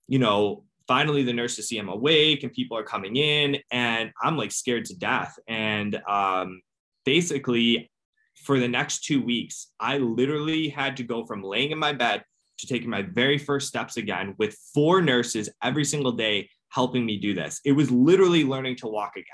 you 0.09 0.19
know, 0.19 0.65
finally 0.87 1.23
the 1.23 1.33
nurses 1.33 1.69
see 1.69 1.79
I'm 1.79 1.89
awake 1.89 2.43
and 2.43 2.53
people 2.53 2.77
are 2.77 2.85
coming 2.85 3.17
in, 3.17 3.59
and 3.71 4.13
I'm 4.23 4.37
like 4.37 4.53
scared 4.53 4.85
to 4.87 4.97
death. 4.97 5.39
And 5.49 6.01
um, 6.09 6.63
basically, 7.05 7.91
for 8.37 8.59
the 8.59 8.69
next 8.69 9.05
two 9.05 9.23
weeks, 9.23 9.69
I 9.81 9.99
literally 9.99 10.69
had 10.69 10.97
to 10.99 11.03
go 11.03 11.25
from 11.25 11.43
laying 11.43 11.71
in 11.71 11.79
my 11.79 11.93
bed 11.93 12.25
to 12.59 12.67
taking 12.67 12.91
my 12.91 13.03
very 13.03 13.39
first 13.39 13.69
steps 13.69 13.97
again 13.97 14.35
with 14.39 14.57
four 14.73 15.01
nurses 15.03 15.49
every 15.63 15.85
single 15.85 16.13
day 16.13 16.49
helping 16.69 17.05
me 17.05 17.17
do 17.19 17.35
this. 17.35 17.61
It 17.65 17.73
was 17.73 17.91
literally 17.91 18.45
learning 18.45 18.77
to 18.77 18.89
walk 18.89 19.13
again. 19.17 19.25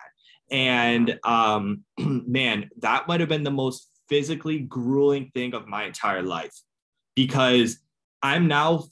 And 0.50 1.18
um, 1.24 1.84
man, 1.98 2.70
that 2.78 3.08
might 3.08 3.20
have 3.20 3.28
been 3.28 3.44
the 3.44 3.50
most 3.50 3.88
physically 4.08 4.60
grueling 4.60 5.30
thing 5.34 5.54
of 5.54 5.66
my 5.66 5.84
entire 5.84 6.22
life 6.22 6.54
because 7.14 7.78
I'm 8.22 8.48
now 8.48 8.84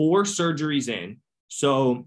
four 0.00 0.22
surgeries 0.22 0.88
in. 0.88 1.18
So 1.48 2.06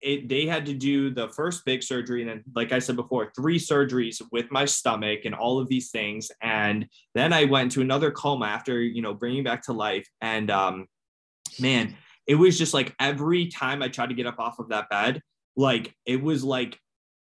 it, 0.00 0.28
they 0.28 0.46
had 0.46 0.64
to 0.66 0.74
do 0.74 1.10
the 1.10 1.28
first 1.30 1.64
big 1.64 1.82
surgery 1.82 2.22
and 2.22 2.30
then 2.30 2.44
like 2.54 2.70
i 2.70 2.78
said 2.78 2.94
before 2.94 3.32
three 3.34 3.58
surgeries 3.58 4.22
with 4.30 4.50
my 4.52 4.64
stomach 4.64 5.20
and 5.24 5.34
all 5.34 5.58
of 5.58 5.68
these 5.68 5.90
things. 5.90 6.30
And 6.40 6.86
then 7.16 7.32
i 7.32 7.44
went 7.44 7.72
to 7.72 7.80
another 7.80 8.12
coma 8.12 8.46
after 8.46 8.80
you 8.80 9.02
know 9.02 9.12
bringing 9.12 9.42
back 9.42 9.64
to 9.64 9.72
life. 9.72 10.08
And 10.20 10.52
um 10.52 10.86
man 11.58 11.96
it 12.28 12.36
was 12.36 12.56
just 12.56 12.74
like 12.74 12.94
every 13.00 13.48
time 13.48 13.82
i 13.82 13.88
tried 13.88 14.10
to 14.10 14.14
get 14.14 14.28
up 14.28 14.38
off 14.38 14.60
of 14.60 14.68
that 14.68 14.88
bed 14.88 15.20
like 15.56 15.92
it 16.06 16.22
was 16.22 16.44
like 16.44 16.78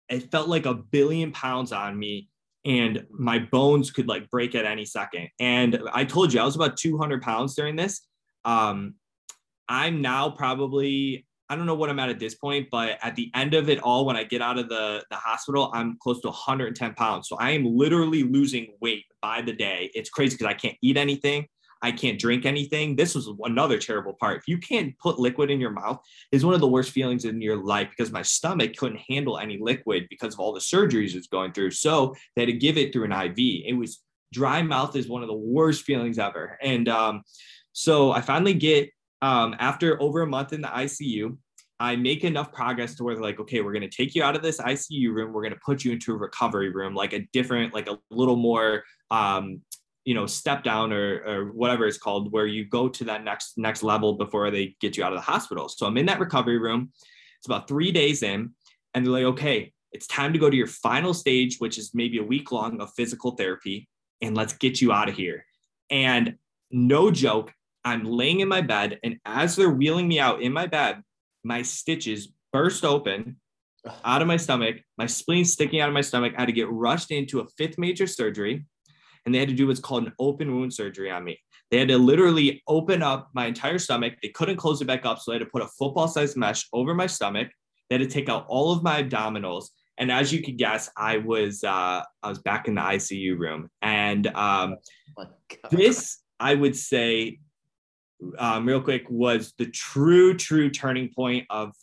it 0.07 0.31
felt 0.31 0.47
like 0.47 0.65
a 0.65 0.73
billion 0.73 1.33
pounds 1.33 1.73
on 1.73 1.99
me 1.99 2.29
and 2.63 3.05
my 3.11 3.37
bones 3.39 3.91
could 3.91 4.07
like 4.07 4.29
break 4.29 4.55
at 4.55 4.63
any 4.63 4.85
second. 4.85 5.27
And 5.41 5.81
i 5.91 6.05
told 6.05 6.31
you 6.31 6.39
i 6.39 6.45
was 6.45 6.55
about 6.55 6.77
200 6.77 7.21
pounds 7.21 7.53
during 7.53 7.75
this. 7.75 8.07
Um 8.45 8.95
i'm 9.69 10.01
now 10.01 10.29
probably 10.29 11.25
I 11.47 11.55
don't 11.55 11.67
know 11.67 11.75
what 11.75 11.89
I'm 11.89 11.99
at 11.99 12.09
at 12.09 12.19
this 12.19 12.35
point, 12.35 12.69
but 12.71 12.97
at 13.03 13.15
the 13.15 13.29
end 13.35 13.53
of 13.53 13.69
it 13.69 13.79
all, 13.79 14.05
when 14.05 14.15
I 14.15 14.23
get 14.23 14.41
out 14.41 14.57
of 14.57 14.67
the, 14.67 15.03
the 15.11 15.15
hospital, 15.15 15.69
I'm 15.73 15.97
close 16.01 16.19
to 16.21 16.29
110 16.29 16.95
pounds. 16.95 17.29
So 17.29 17.37
I 17.37 17.51
am 17.51 17.65
literally 17.65 18.23
losing 18.23 18.73
weight 18.81 19.05
by 19.21 19.41
the 19.41 19.53
day. 19.53 19.91
It's 19.93 20.09
crazy 20.09 20.35
because 20.35 20.47
I 20.47 20.55
can't 20.55 20.75
eat 20.81 20.97
anything. 20.97 21.45
I 21.81 21.91
can't 21.91 22.17
drink 22.17 22.45
anything. 22.45 22.95
This 22.95 23.13
was 23.13 23.29
another 23.43 23.77
terrible 23.77 24.13
part. 24.19 24.37
If 24.37 24.47
you 24.47 24.57
can't 24.57 24.97
put 24.97 25.19
liquid 25.19 25.51
in 25.51 25.59
your 25.59 25.69
mouth, 25.69 25.99
is 26.31 26.43
one 26.43 26.55
of 26.55 26.61
the 26.61 26.67
worst 26.67 26.91
feelings 26.91 27.25
in 27.25 27.39
your 27.41 27.63
life 27.63 27.89
because 27.91 28.11
my 28.11 28.23
stomach 28.23 28.75
couldn't 28.75 29.01
handle 29.07 29.37
any 29.37 29.59
liquid 29.61 30.07
because 30.09 30.33
of 30.33 30.39
all 30.39 30.51
the 30.51 30.59
surgeries 30.59 31.11
it 31.11 31.17
was 31.17 31.27
going 31.27 31.51
through. 31.51 31.71
So 31.71 32.15
they 32.35 32.41
had 32.41 32.49
to 32.49 32.57
give 32.57 32.77
it 32.77 32.91
through 32.91 33.03
an 33.03 33.11
IV. 33.11 33.35
It 33.37 33.77
was 33.77 34.01
dry 34.33 34.63
mouth 34.63 34.95
is 34.95 35.07
one 35.07 35.21
of 35.21 35.27
the 35.27 35.35
worst 35.35 35.83
feelings 35.83 36.17
ever. 36.17 36.57
And 36.61 36.89
um, 36.89 37.21
so 37.71 38.11
I 38.11 38.21
finally 38.21 38.55
get 38.55 38.89
um, 39.25 39.55
after 39.57 39.99
over 40.03 40.21
a 40.21 40.27
month 40.27 40.53
in 40.53 40.61
the 40.61 40.67
ICU, 40.67 41.35
I 41.79 41.95
make 41.95 42.23
enough 42.23 42.53
progress 42.53 42.93
to 42.95 43.03
where 43.03 43.15
they're 43.15 43.23
like, 43.23 43.39
okay, 43.39 43.61
we're 43.61 43.73
going 43.73 43.89
to 43.89 43.97
take 43.97 44.13
you 44.13 44.21
out 44.21 44.35
of 44.35 44.43
this 44.43 44.59
ICU 44.59 45.11
room. 45.11 45.33
We're 45.33 45.41
going 45.41 45.55
to 45.55 45.59
put 45.65 45.83
you 45.83 45.91
into 45.91 46.13
a 46.13 46.15
recovery 46.15 46.69
room, 46.69 46.93
like 46.93 47.13
a 47.13 47.27
different, 47.33 47.73
like 47.73 47.89
a 47.89 47.97
little 48.11 48.35
more, 48.35 48.83
um, 49.09 49.61
you 50.03 50.13
know, 50.13 50.27
step 50.27 50.63
down 50.63 50.93
or, 50.93 51.23
or 51.25 51.45
whatever 51.53 51.87
it's 51.87 51.97
called, 51.97 52.31
where 52.31 52.45
you 52.45 52.65
go 52.65 52.87
to 52.87 53.03
that 53.05 53.23
next 53.23 53.57
next 53.57 53.81
level 53.81 54.13
before 54.13 54.51
they 54.51 54.75
get 54.79 54.95
you 54.95 55.03
out 55.03 55.11
of 55.11 55.17
the 55.17 55.25
hospital. 55.25 55.69
So 55.69 55.87
I'm 55.87 55.97
in 55.97 56.05
that 56.05 56.19
recovery 56.19 56.59
room. 56.59 56.91
It's 57.39 57.47
about 57.47 57.67
three 57.67 57.91
days 57.91 58.21
in, 58.21 58.51
and 58.93 59.03
they're 59.03 59.11
like, 59.11 59.23
okay, 59.23 59.73
it's 59.91 60.05
time 60.05 60.33
to 60.33 60.39
go 60.39 60.51
to 60.51 60.55
your 60.55 60.67
final 60.67 61.15
stage, 61.15 61.57
which 61.57 61.79
is 61.79 61.95
maybe 61.95 62.19
a 62.19 62.23
week 62.23 62.51
long 62.51 62.79
of 62.79 62.93
physical 62.95 63.31
therapy, 63.31 63.89
and 64.21 64.37
let's 64.37 64.53
get 64.53 64.81
you 64.81 64.91
out 64.91 65.09
of 65.09 65.15
here. 65.15 65.47
And 65.89 66.35
no 66.69 67.09
joke, 67.09 67.51
I'm 67.85 68.03
laying 68.03 68.39
in 68.39 68.47
my 68.47 68.61
bed, 68.61 68.99
and 69.03 69.19
as 69.25 69.55
they're 69.55 69.69
wheeling 69.69 70.07
me 70.07 70.19
out 70.19 70.41
in 70.41 70.51
my 70.51 70.65
bed, 70.65 71.03
my 71.43 71.61
stitches 71.61 72.29
burst 72.51 72.83
open 72.83 73.37
out 74.03 74.23
of 74.23 74.27
my 74.27 74.37
stomach, 74.37 74.77
my 74.97 75.05
spleen 75.05 75.45
sticking 75.45 75.79
out 75.79 75.89
of 75.89 75.93
my 75.93 76.01
stomach. 76.01 76.33
I 76.35 76.41
had 76.41 76.47
to 76.47 76.51
get 76.51 76.69
rushed 76.71 77.11
into 77.11 77.41
a 77.41 77.45
fifth 77.57 77.77
major 77.77 78.07
surgery, 78.07 78.65
and 79.25 79.33
they 79.33 79.39
had 79.39 79.49
to 79.49 79.55
do 79.55 79.67
what's 79.67 79.79
called 79.79 80.07
an 80.07 80.13
open 80.17 80.55
wound 80.55 80.73
surgery 80.73 81.11
on 81.11 81.23
me. 81.23 81.39
They 81.69 81.77
had 81.77 81.87
to 81.89 81.97
literally 81.97 82.63
open 82.67 83.03
up 83.03 83.29
my 83.33 83.45
entire 83.45 83.77
stomach. 83.77 84.15
They 84.21 84.29
couldn't 84.29 84.57
close 84.57 84.81
it 84.81 84.85
back 84.85 85.05
up, 85.05 85.19
so 85.19 85.31
they 85.31 85.37
had 85.37 85.45
to 85.45 85.51
put 85.51 85.61
a 85.61 85.67
football 85.67 86.07
sized 86.07 86.37
mesh 86.37 86.67
over 86.73 86.95
my 86.95 87.07
stomach. 87.07 87.49
They 87.89 87.99
had 87.99 88.09
to 88.09 88.13
take 88.13 88.29
out 88.29 88.45
all 88.47 88.71
of 88.71 88.81
my 88.81 89.03
abdominals. 89.03 89.67
And 89.97 90.11
as 90.11 90.33
you 90.33 90.41
could 90.41 90.57
guess, 90.57 90.89
I 90.97 91.17
was 91.17 91.63
uh, 91.63 92.03
I 92.23 92.29
was 92.29 92.39
back 92.39 92.67
in 92.67 92.75
the 92.75 92.81
ICU 92.81 93.37
room, 93.37 93.69
and 93.81 94.27
um, 94.27 94.77
oh 95.17 95.27
this 95.71 96.19
I 96.39 96.55
would 96.55 96.75
say 96.75 97.39
um, 98.37 98.65
real 98.65 98.81
quick 98.81 99.05
was 99.09 99.53
the 99.57 99.67
true 99.67 100.35
true 100.35 100.69
turning 100.69 101.09
point 101.13 101.45
of 101.49 101.73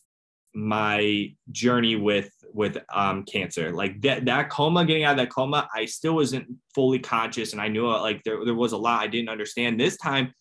my 0.55 1.35
journey 1.51 1.97
with 1.97 2.31
with 2.53 2.79
um, 2.93 3.25
cancer. 3.25 3.73
Like 3.73 4.01
that 4.03 4.25
that 4.27 4.51
coma 4.51 4.85
getting 4.85 5.05
out 5.05 5.13
of 5.13 5.19
that 5.19 5.31
coma 5.31 5.69
i 5.75 5.85
still 5.85 6.15
wasn't 6.15 6.47
fully 6.75 6.99
conscious 6.99 7.53
and 7.53 7.61
i 7.61 7.69
knew 7.69 7.87
like 7.89 8.23
there, 8.25 8.45
there 8.45 8.55
was 8.55 8.73
a 8.73 8.77
lot 8.77 9.03
i 9.03 9.07
didn't 9.07 9.29
understand. 9.29 9.79
This 9.81 9.97
time 9.97 10.33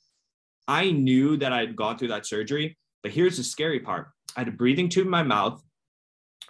i 0.67 0.91
knew 0.91 1.37
that 1.37 1.51
i'd 1.51 1.75
gone 1.75 1.97
through 1.97 2.09
that 2.09 2.25
surgery 2.25 2.77
but 3.03 3.11
here's 3.11 3.37
the 3.37 3.43
scary 3.43 3.79
part. 3.79 4.09
I 4.35 4.41
had 4.41 4.47
a 4.47 4.51
breathing 4.51 4.89
tube 4.89 5.05
in 5.05 5.11
my 5.11 5.23
mouth 5.23 5.61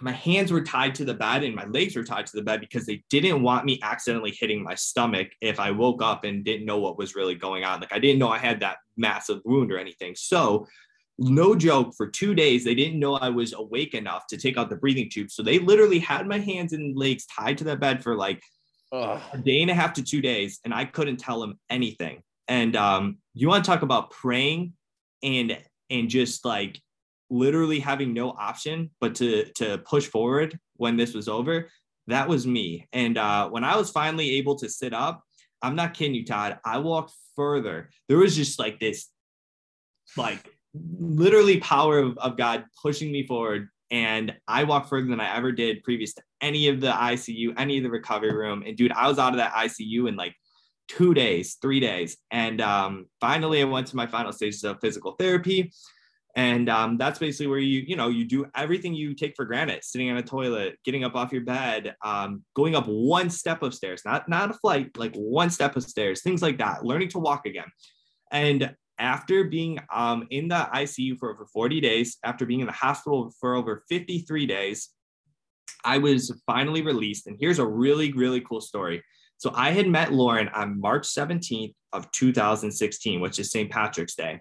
my 0.02 0.12
hands 0.12 0.50
were 0.50 0.60
tied 0.60 0.96
to 0.96 1.04
the 1.04 1.14
bed 1.14 1.44
and 1.44 1.54
my 1.54 1.64
legs 1.66 1.94
were 1.94 2.02
tied 2.02 2.26
to 2.26 2.36
the 2.36 2.42
bed 2.42 2.58
because 2.58 2.84
they 2.84 3.04
didn't 3.08 3.40
want 3.40 3.64
me 3.64 3.78
accidentally 3.82 4.32
hitting 4.32 4.62
my 4.62 4.74
stomach 4.74 5.28
if 5.40 5.60
I 5.60 5.70
woke 5.70 6.02
up 6.02 6.24
and 6.24 6.44
didn't 6.44 6.66
know 6.66 6.78
what 6.78 6.98
was 6.98 7.14
really 7.14 7.36
going 7.36 7.62
on. 7.62 7.80
Like 7.80 7.92
I 7.92 8.00
didn't 8.00 8.18
know 8.18 8.28
I 8.28 8.38
had 8.38 8.58
that 8.60 8.78
massive 8.96 9.40
wound 9.44 9.70
or 9.72 9.78
anything. 9.78 10.14
So, 10.16 10.66
no 11.18 11.54
joke, 11.54 11.94
for 11.94 12.08
two 12.08 12.34
days, 12.34 12.64
they 12.64 12.74
didn't 12.74 12.98
know 12.98 13.14
I 13.14 13.28
was 13.28 13.52
awake 13.52 13.94
enough 13.94 14.26
to 14.28 14.36
take 14.36 14.58
out 14.58 14.70
the 14.70 14.76
breathing 14.76 15.08
tube. 15.08 15.30
So, 15.30 15.42
they 15.42 15.60
literally 15.60 16.00
had 16.00 16.26
my 16.26 16.38
hands 16.38 16.72
and 16.72 16.96
legs 16.96 17.24
tied 17.26 17.58
to 17.58 17.64
the 17.64 17.76
bed 17.76 18.02
for 18.02 18.16
like 18.16 18.42
Ugh. 18.90 19.20
a 19.32 19.38
day 19.38 19.62
and 19.62 19.70
a 19.70 19.74
half 19.74 19.92
to 19.94 20.02
two 20.02 20.20
days, 20.20 20.58
and 20.64 20.74
I 20.74 20.84
couldn't 20.84 21.18
tell 21.18 21.40
them 21.40 21.60
anything. 21.70 22.22
And 22.48 22.74
um, 22.74 23.18
you 23.34 23.46
want 23.46 23.64
to 23.64 23.70
talk 23.70 23.82
about 23.82 24.10
praying 24.10 24.72
and 25.22 25.58
and 25.90 26.08
just 26.08 26.44
like 26.44 26.80
literally 27.32 27.80
having 27.80 28.12
no 28.12 28.30
option 28.30 28.90
but 29.00 29.14
to 29.14 29.46
to 29.54 29.78
push 29.78 30.06
forward 30.06 30.58
when 30.76 30.96
this 30.96 31.14
was 31.14 31.28
over 31.28 31.68
that 32.08 32.28
was 32.28 32.46
me. 32.46 32.86
And 32.92 33.16
uh, 33.16 33.48
when 33.48 33.64
i 33.64 33.76
was 33.76 33.90
finally 33.90 34.32
able 34.32 34.56
to 34.56 34.68
sit 34.68 34.92
up 34.92 35.22
i'm 35.62 35.74
not 35.74 35.94
kidding 35.94 36.14
you 36.14 36.24
todd 36.24 36.58
i 36.64 36.78
walked 36.78 37.12
further. 37.34 37.88
There 38.08 38.18
was 38.18 38.36
just 38.36 38.58
like 38.58 38.78
this 38.78 39.08
like 40.16 40.46
literally 40.74 41.58
power 41.60 41.98
of, 41.98 42.18
of 42.18 42.36
god 42.36 42.64
pushing 42.80 43.10
me 43.10 43.26
forward 43.26 43.68
and 43.90 44.34
i 44.48 44.64
walked 44.64 44.88
further 44.88 45.06
than 45.06 45.20
i 45.20 45.36
ever 45.36 45.52
did 45.52 45.82
previous 45.82 46.14
to 46.14 46.22
any 46.40 46.68
of 46.68 46.80
the 46.80 46.90
icu 46.90 47.54
any 47.56 47.78
of 47.78 47.84
the 47.84 47.90
recovery 47.90 48.34
room. 48.34 48.62
And 48.66 48.76
dude 48.76 48.92
i 48.92 49.08
was 49.08 49.18
out 49.18 49.32
of 49.32 49.38
that 49.38 49.52
icu 49.52 50.08
in 50.08 50.16
like 50.16 50.34
two 50.88 51.14
days 51.14 51.56
three 51.62 51.80
days. 51.80 52.18
And 52.30 52.60
um, 52.60 53.06
finally 53.20 53.62
i 53.62 53.64
went 53.64 53.86
to 53.86 53.96
my 53.96 54.06
final 54.06 54.32
stages 54.32 54.64
of 54.64 54.80
physical 54.80 55.12
therapy 55.12 55.72
and 56.34 56.70
um, 56.70 56.96
that's 56.96 57.18
basically 57.18 57.46
where 57.46 57.58
you 57.58 57.80
you 57.86 57.96
know 57.96 58.08
you 58.08 58.24
do 58.24 58.46
everything 58.56 58.94
you 58.94 59.14
take 59.14 59.34
for 59.36 59.44
granted 59.44 59.84
sitting 59.84 60.10
on 60.10 60.16
a 60.16 60.22
toilet 60.22 60.78
getting 60.84 61.04
up 61.04 61.14
off 61.14 61.32
your 61.32 61.42
bed 61.42 61.94
um, 62.02 62.42
going 62.54 62.74
up 62.74 62.86
one 62.86 63.28
step 63.28 63.62
of 63.62 63.74
stairs 63.74 64.02
not 64.04 64.28
not 64.28 64.50
a 64.50 64.54
flight 64.54 64.90
like 64.96 65.14
one 65.14 65.50
step 65.50 65.76
of 65.76 65.82
stairs 65.82 66.22
things 66.22 66.42
like 66.42 66.58
that 66.58 66.84
learning 66.84 67.08
to 67.08 67.18
walk 67.18 67.46
again. 67.46 67.70
And 68.30 68.74
after 68.98 69.44
being 69.44 69.78
um, 69.92 70.26
in 70.30 70.48
the 70.48 70.68
icu 70.74 71.18
for 71.18 71.32
over 71.32 71.46
40 71.46 71.80
days 71.80 72.18
after 72.24 72.46
being 72.46 72.60
in 72.60 72.66
the 72.66 72.72
hospital 72.72 73.32
for 73.38 73.54
over 73.54 73.82
53 73.88 74.46
days 74.46 74.90
i 75.84 75.98
was 75.98 76.40
finally 76.46 76.82
released. 76.82 77.26
And 77.26 77.36
here's 77.38 77.58
a 77.58 77.66
really 77.66 78.12
really 78.12 78.40
cool 78.40 78.62
story. 78.62 79.02
So 79.36 79.52
i 79.54 79.70
had 79.70 79.86
met 79.86 80.12
lauren 80.12 80.48
on 80.48 80.80
march 80.80 81.02
17th 81.02 81.74
of 81.92 82.10
2016 82.12 83.20
which 83.20 83.38
is 83.38 83.50
st 83.50 83.70
patrick's 83.70 84.14
day 84.14 84.40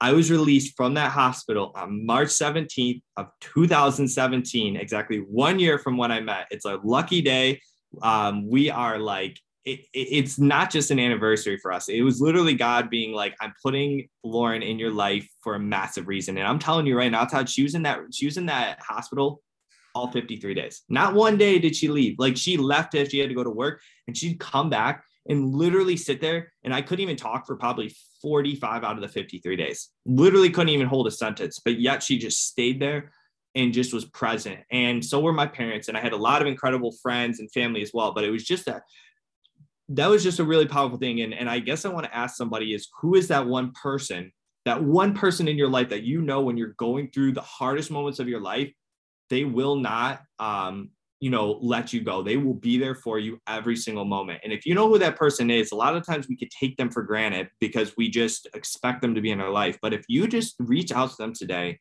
I 0.00 0.12
was 0.12 0.30
released 0.30 0.76
from 0.76 0.94
that 0.94 1.10
hospital 1.10 1.72
on 1.74 2.06
March 2.06 2.28
17th 2.28 3.02
of 3.16 3.26
2017, 3.40 4.76
exactly 4.76 5.18
one 5.18 5.58
year 5.58 5.78
from 5.78 5.96
when 5.96 6.12
I 6.12 6.20
met. 6.20 6.46
It's 6.50 6.64
a 6.64 6.78
lucky 6.84 7.20
day. 7.20 7.60
Um, 8.02 8.48
we 8.48 8.70
are 8.70 8.98
like, 8.98 9.38
it, 9.64 9.80
it's 9.92 10.38
not 10.38 10.70
just 10.70 10.90
an 10.90 11.00
anniversary 11.00 11.58
for 11.58 11.72
us. 11.72 11.88
It 11.88 12.02
was 12.02 12.20
literally 12.20 12.54
God 12.54 12.90
being 12.90 13.12
like, 13.12 13.34
I'm 13.40 13.52
putting 13.62 14.08
Lauren 14.22 14.62
in 14.62 14.78
your 14.78 14.92
life 14.92 15.28
for 15.42 15.56
a 15.56 15.60
massive 15.60 16.06
reason. 16.06 16.38
And 16.38 16.46
I'm 16.46 16.60
telling 16.60 16.86
you 16.86 16.96
right 16.96 17.10
now, 17.10 17.24
Todd, 17.24 17.48
she 17.48 17.64
was 17.64 17.74
in 17.74 17.82
that, 17.82 17.98
she 18.12 18.26
was 18.26 18.36
in 18.36 18.46
that 18.46 18.80
hospital 18.80 19.42
all 19.94 20.10
53 20.12 20.54
days. 20.54 20.82
Not 20.88 21.14
one 21.14 21.36
day 21.36 21.58
did 21.58 21.74
she 21.74 21.88
leave. 21.88 22.16
Like 22.18 22.36
she 22.36 22.56
left 22.56 22.94
if 22.94 23.10
she 23.10 23.18
had 23.18 23.30
to 23.30 23.34
go 23.34 23.44
to 23.44 23.50
work 23.50 23.80
and 24.06 24.16
she'd 24.16 24.38
come 24.38 24.70
back 24.70 25.02
and 25.26 25.54
literally 25.54 25.96
sit 25.96 26.20
there. 26.20 26.52
And 26.64 26.74
I 26.74 26.82
couldn't 26.82 27.02
even 27.02 27.16
talk 27.16 27.46
for 27.46 27.56
probably 27.56 27.94
45 28.22 28.84
out 28.84 28.96
of 28.96 29.02
the 29.02 29.08
53 29.08 29.56
days. 29.56 29.90
Literally 30.06 30.50
couldn't 30.50 30.70
even 30.70 30.86
hold 30.86 31.06
a 31.06 31.10
sentence, 31.10 31.60
but 31.64 31.80
yet 31.80 32.02
she 32.02 32.18
just 32.18 32.46
stayed 32.46 32.80
there 32.80 33.12
and 33.54 33.72
just 33.72 33.92
was 33.92 34.04
present. 34.04 34.60
And 34.70 35.04
so 35.04 35.20
were 35.20 35.32
my 35.32 35.46
parents. 35.46 35.88
And 35.88 35.96
I 35.96 36.00
had 36.00 36.12
a 36.12 36.16
lot 36.16 36.42
of 36.42 36.48
incredible 36.48 36.92
friends 37.02 37.40
and 37.40 37.50
family 37.50 37.82
as 37.82 37.92
well. 37.92 38.12
But 38.12 38.24
it 38.24 38.30
was 38.30 38.44
just 38.44 38.66
that 38.66 38.82
that 39.90 40.08
was 40.08 40.22
just 40.22 40.38
a 40.38 40.44
really 40.44 40.66
powerful 40.66 40.98
thing. 40.98 41.20
And, 41.22 41.32
and 41.32 41.48
I 41.48 41.60
guess 41.60 41.84
I 41.84 41.88
want 41.88 42.04
to 42.06 42.14
ask 42.14 42.36
somebody 42.36 42.74
is 42.74 42.88
who 43.00 43.14
is 43.14 43.28
that 43.28 43.46
one 43.46 43.72
person, 43.72 44.32
that 44.64 44.82
one 44.82 45.14
person 45.14 45.48
in 45.48 45.56
your 45.56 45.68
life 45.68 45.88
that 45.90 46.02
you 46.02 46.20
know 46.20 46.42
when 46.42 46.56
you're 46.56 46.74
going 46.76 47.10
through 47.10 47.32
the 47.32 47.40
hardest 47.40 47.90
moments 47.90 48.18
of 48.18 48.28
your 48.28 48.40
life, 48.40 48.70
they 49.30 49.44
will 49.44 49.76
not 49.76 50.20
um, 50.38 50.90
you 51.20 51.30
know, 51.30 51.58
let 51.60 51.92
you 51.92 52.00
go. 52.00 52.22
They 52.22 52.36
will 52.36 52.54
be 52.54 52.78
there 52.78 52.94
for 52.94 53.18
you 53.18 53.40
every 53.46 53.76
single 53.76 54.04
moment. 54.04 54.40
And 54.44 54.52
if 54.52 54.64
you 54.64 54.74
know 54.74 54.88
who 54.88 54.98
that 54.98 55.16
person 55.16 55.50
is, 55.50 55.72
a 55.72 55.76
lot 55.76 55.96
of 55.96 56.06
times 56.06 56.28
we 56.28 56.36
could 56.36 56.50
take 56.50 56.76
them 56.76 56.90
for 56.90 57.02
granted 57.02 57.48
because 57.60 57.94
we 57.96 58.08
just 58.08 58.46
expect 58.54 59.02
them 59.02 59.14
to 59.14 59.20
be 59.20 59.30
in 59.30 59.40
our 59.40 59.50
life. 59.50 59.78
But 59.82 59.92
if 59.92 60.04
you 60.08 60.28
just 60.28 60.54
reach 60.60 60.92
out 60.92 61.10
to 61.10 61.16
them 61.18 61.32
today 61.32 61.80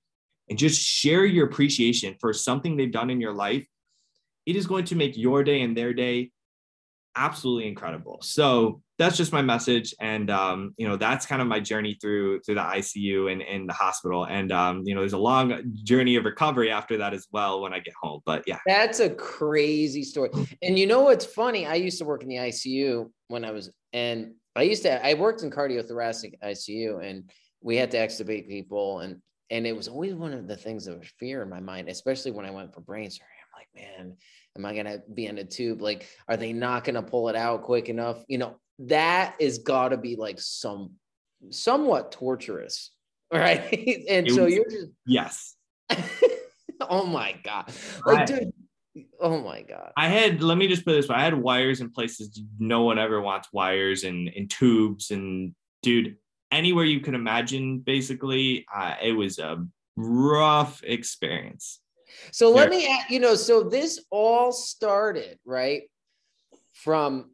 and 0.49 0.57
just 0.57 0.81
share 0.81 1.25
your 1.25 1.47
appreciation 1.47 2.15
for 2.19 2.33
something 2.33 2.75
they've 2.75 2.91
done 2.91 3.09
in 3.09 3.21
your 3.21 3.33
life, 3.33 3.67
it 4.45 4.55
is 4.55 4.65
going 4.65 4.85
to 4.85 4.95
make 4.95 5.17
your 5.17 5.43
day 5.43 5.61
and 5.61 5.77
their 5.77 5.93
day 5.93 6.31
absolutely 7.18 7.68
incredible. 7.68 8.20
So 8.22 8.82
that's 8.97 9.18
just 9.18 9.34
my 9.34 9.41
message, 9.41 9.93
and 9.99 10.30
um, 10.30 10.74
you 10.78 10.88
know 10.88 10.95
that's 10.95 11.26
kind 11.26 11.41
of 11.41 11.47
my 11.47 11.59
journey 11.59 11.97
through 11.99 12.41
through 12.41 12.55
the 12.55 12.61
ICU 12.61 13.32
and 13.32 13.41
in 13.41 13.68
the 13.68 13.74
hospital. 13.74 14.26
And 14.26 14.51
um, 14.51 14.84
you 14.86 14.95
know, 14.95 15.01
there's 15.01 15.13
a 15.13 15.18
long 15.18 15.61
journey 15.84 16.15
of 16.15 16.26
recovery 16.26 16.72
after 16.72 16.97
that 16.97 17.13
as 17.13 17.28
well 17.32 17.61
when 17.61 17.74
I 17.74 17.80
get 17.80 17.93
home. 18.01 18.22
But 18.26 18.43
yeah, 18.47 18.59
that's 18.65 18.99
a 18.99 19.09
crazy 19.09 20.03
story. 20.03 20.30
And 20.61 20.78
you 20.78 20.88
know 20.88 21.01
what's 21.01 21.26
funny? 21.26 21.65
I 21.65 21.76
used 21.76 21.97
to 21.99 22.05
work 22.05 22.24
in 22.24 22.30
the 22.30 22.36
ICU 22.38 23.09
when 23.28 23.43
I 23.43 23.51
was, 23.51 23.72
and 23.93 24.34
I 24.55 24.63
used 24.63 24.84
to 24.84 25.05
I 25.05 25.13
worked 25.15 25.43
in 25.43 25.51
cardiothoracic 25.51 26.34
ICU, 26.43 27.03
and 27.03 27.30
we 27.61 27.76
had 27.76 27.91
to 27.91 27.97
extubate 27.97 28.47
people, 28.47 28.99
and 28.99 29.22
and 29.49 29.65
it 29.65 29.76
was 29.76 29.88
always 29.88 30.13
one 30.13 30.34
of 30.34 30.47
the 30.47 30.57
things 30.57 30.86
that 30.86 30.97
was 30.97 31.07
fear 31.20 31.41
in 31.41 31.49
my 31.49 31.59
mind, 31.59 31.89
especially 31.89 32.32
when 32.32 32.45
I 32.45 32.51
went 32.51 32.74
for 32.74 32.82
brain 32.82 33.09
surgery. 33.09 33.36
Like, 33.58 33.70
man, 33.74 34.16
am 34.55 34.66
I 34.66 34.76
gonna 34.76 34.99
be 35.12 35.26
in 35.26 35.39
a 35.39 35.43
tube? 35.43 35.82
Like, 35.82 36.08
are 36.28 36.38
they 36.38 36.53
not 36.53 36.84
gonna 36.84 37.01
pull 37.01 37.30
it 37.30 37.36
out 37.36 37.64
quick 37.64 37.89
enough? 37.89 38.24
You 38.28 38.38
know, 38.38 38.60
that 38.80 39.36
is 39.39 39.58
gotta 39.60 39.97
be 39.97 40.16
like 40.16 40.39
some 40.39 40.91
somewhat 41.49 42.12
torturous, 42.12 42.91
right? 43.34 43.62
and 43.64 44.28
it 44.28 44.32
so 44.32 44.43
was, 44.43 44.53
you're 44.53 44.70
just 44.70 44.91
yes. 45.08 45.55
oh 46.82 47.05
my 47.05 47.36
god, 47.43 47.72
like, 48.05 48.20
I, 48.20 48.26
dude. 48.26 48.53
Oh 49.20 49.41
my 49.41 49.62
god. 49.62 49.91
I 49.95 50.08
had 50.08 50.41
let 50.41 50.58
me 50.58 50.68
just 50.68 50.86
put 50.86 50.93
this 50.93 51.08
way. 51.08 51.16
I 51.16 51.24
had 51.24 51.36
wires 51.36 51.82
in 51.82 51.91
places 51.91 52.41
no 52.58 52.84
one 52.84 52.97
ever 52.97 53.22
wants 53.22 53.49
wires 53.53 54.03
and, 54.03 54.28
and 54.36 54.49
tubes 54.49 55.12
and 55.12 55.53
dude, 55.84 56.16
anywhere 56.51 56.86
you 56.86 56.99
can 56.99 57.14
imagine, 57.14 57.80
basically, 57.80 58.66
uh, 58.74 58.95
it 59.01 59.12
was 59.12 59.38
a 59.38 59.64
rough 59.95 60.84
experience. 60.84 61.80
So 62.32 62.51
let 62.51 62.70
me, 62.70 62.88
ask, 62.88 63.10
you 63.10 63.20
know, 63.20 63.36
so 63.36 63.64
this 63.64 64.03
all 64.10 64.51
started 64.51 65.39
right 65.45 65.84
from 66.74 67.32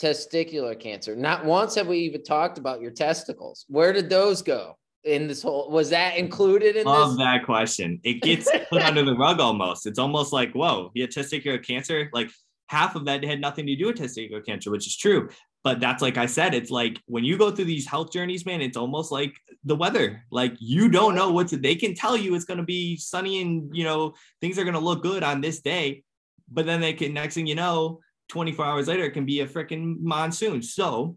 testicular 0.00 0.78
cancer. 0.78 1.14
Not 1.14 1.44
once 1.44 1.74
have 1.74 1.86
we 1.86 1.98
even 1.98 2.22
talked 2.22 2.58
about 2.58 2.80
your 2.80 2.90
testicles. 2.90 3.64
Where 3.68 3.92
did 3.92 4.08
those 4.08 4.42
go 4.42 4.76
in 5.04 5.28
this 5.28 5.42
whole? 5.42 5.70
Was 5.70 5.90
that 5.90 6.16
included 6.16 6.76
in 6.76 6.84
Love 6.86 7.10
this? 7.10 7.18
that 7.18 7.44
question. 7.44 8.00
It 8.02 8.22
gets 8.22 8.50
put 8.70 8.82
under 8.82 9.04
the 9.04 9.14
rug 9.14 9.40
almost. 9.40 9.86
It's 9.86 9.98
almost 9.98 10.32
like, 10.32 10.52
whoa, 10.52 10.90
you 10.94 11.02
had 11.02 11.10
testicular 11.10 11.64
cancer. 11.64 12.08
Like 12.12 12.30
half 12.68 12.94
of 12.94 13.04
that 13.06 13.22
had 13.24 13.40
nothing 13.40 13.66
to 13.66 13.76
do 13.76 13.86
with 13.86 13.96
testicular 13.96 14.44
cancer, 14.44 14.70
which 14.70 14.86
is 14.86 14.96
true 14.96 15.28
but 15.62 15.80
that's 15.80 16.02
like 16.02 16.16
I 16.16 16.26
said, 16.26 16.54
it's 16.54 16.70
like 16.70 17.00
when 17.06 17.24
you 17.24 17.36
go 17.36 17.50
through 17.50 17.66
these 17.66 17.86
health 17.86 18.12
journeys, 18.12 18.46
man, 18.46 18.62
it's 18.62 18.76
almost 18.76 19.12
like 19.12 19.34
the 19.64 19.76
weather. 19.76 20.24
Like 20.30 20.54
you 20.58 20.88
don't 20.88 21.14
know 21.14 21.30
what's 21.30 21.52
they 21.52 21.74
can 21.74 21.94
tell 21.94 22.16
you 22.16 22.34
it's 22.34 22.44
gonna 22.46 22.62
be 22.62 22.96
sunny 22.96 23.42
and 23.42 23.74
you 23.76 23.84
know 23.84 24.14
things 24.40 24.58
are 24.58 24.64
gonna 24.64 24.80
look 24.80 25.02
good 25.02 25.22
on 25.22 25.40
this 25.40 25.60
day, 25.60 26.02
but 26.50 26.66
then 26.66 26.80
they 26.80 26.94
can 26.94 27.12
next 27.12 27.34
thing 27.34 27.46
you 27.46 27.54
know, 27.54 28.00
24 28.28 28.64
hours 28.64 28.88
later, 28.88 29.04
it 29.04 29.10
can 29.10 29.26
be 29.26 29.40
a 29.40 29.46
freaking 29.46 29.96
monsoon. 30.00 30.62
So 30.62 31.16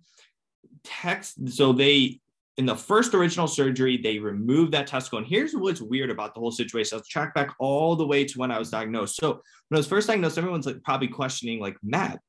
text 0.84 1.50
so 1.50 1.72
they 1.72 2.20
in 2.58 2.66
the 2.66 2.76
first 2.76 3.14
original 3.16 3.48
surgery, 3.48 3.98
they 3.98 4.20
removed 4.20 4.74
that 4.74 4.86
testicle. 4.86 5.18
And 5.18 5.28
here's 5.28 5.54
what's 5.54 5.82
weird 5.82 6.12
about 6.12 6.36
the 6.36 6.40
whole 6.40 6.52
situation. 6.52 6.98
Let's 6.98 7.08
track 7.08 7.34
back 7.34 7.56
all 7.60 7.96
the 7.96 8.06
way 8.06 8.26
to 8.26 8.38
when 8.38 8.52
I 8.52 8.60
was 8.60 8.70
diagnosed. 8.70 9.16
So 9.16 9.30
when 9.32 9.78
I 9.78 9.78
was 9.78 9.88
first 9.88 10.08
diagnosed, 10.08 10.38
everyone's 10.38 10.68
like 10.68 10.84
probably 10.84 11.08
questioning, 11.08 11.60
like, 11.60 11.78
Matt, 11.82 12.20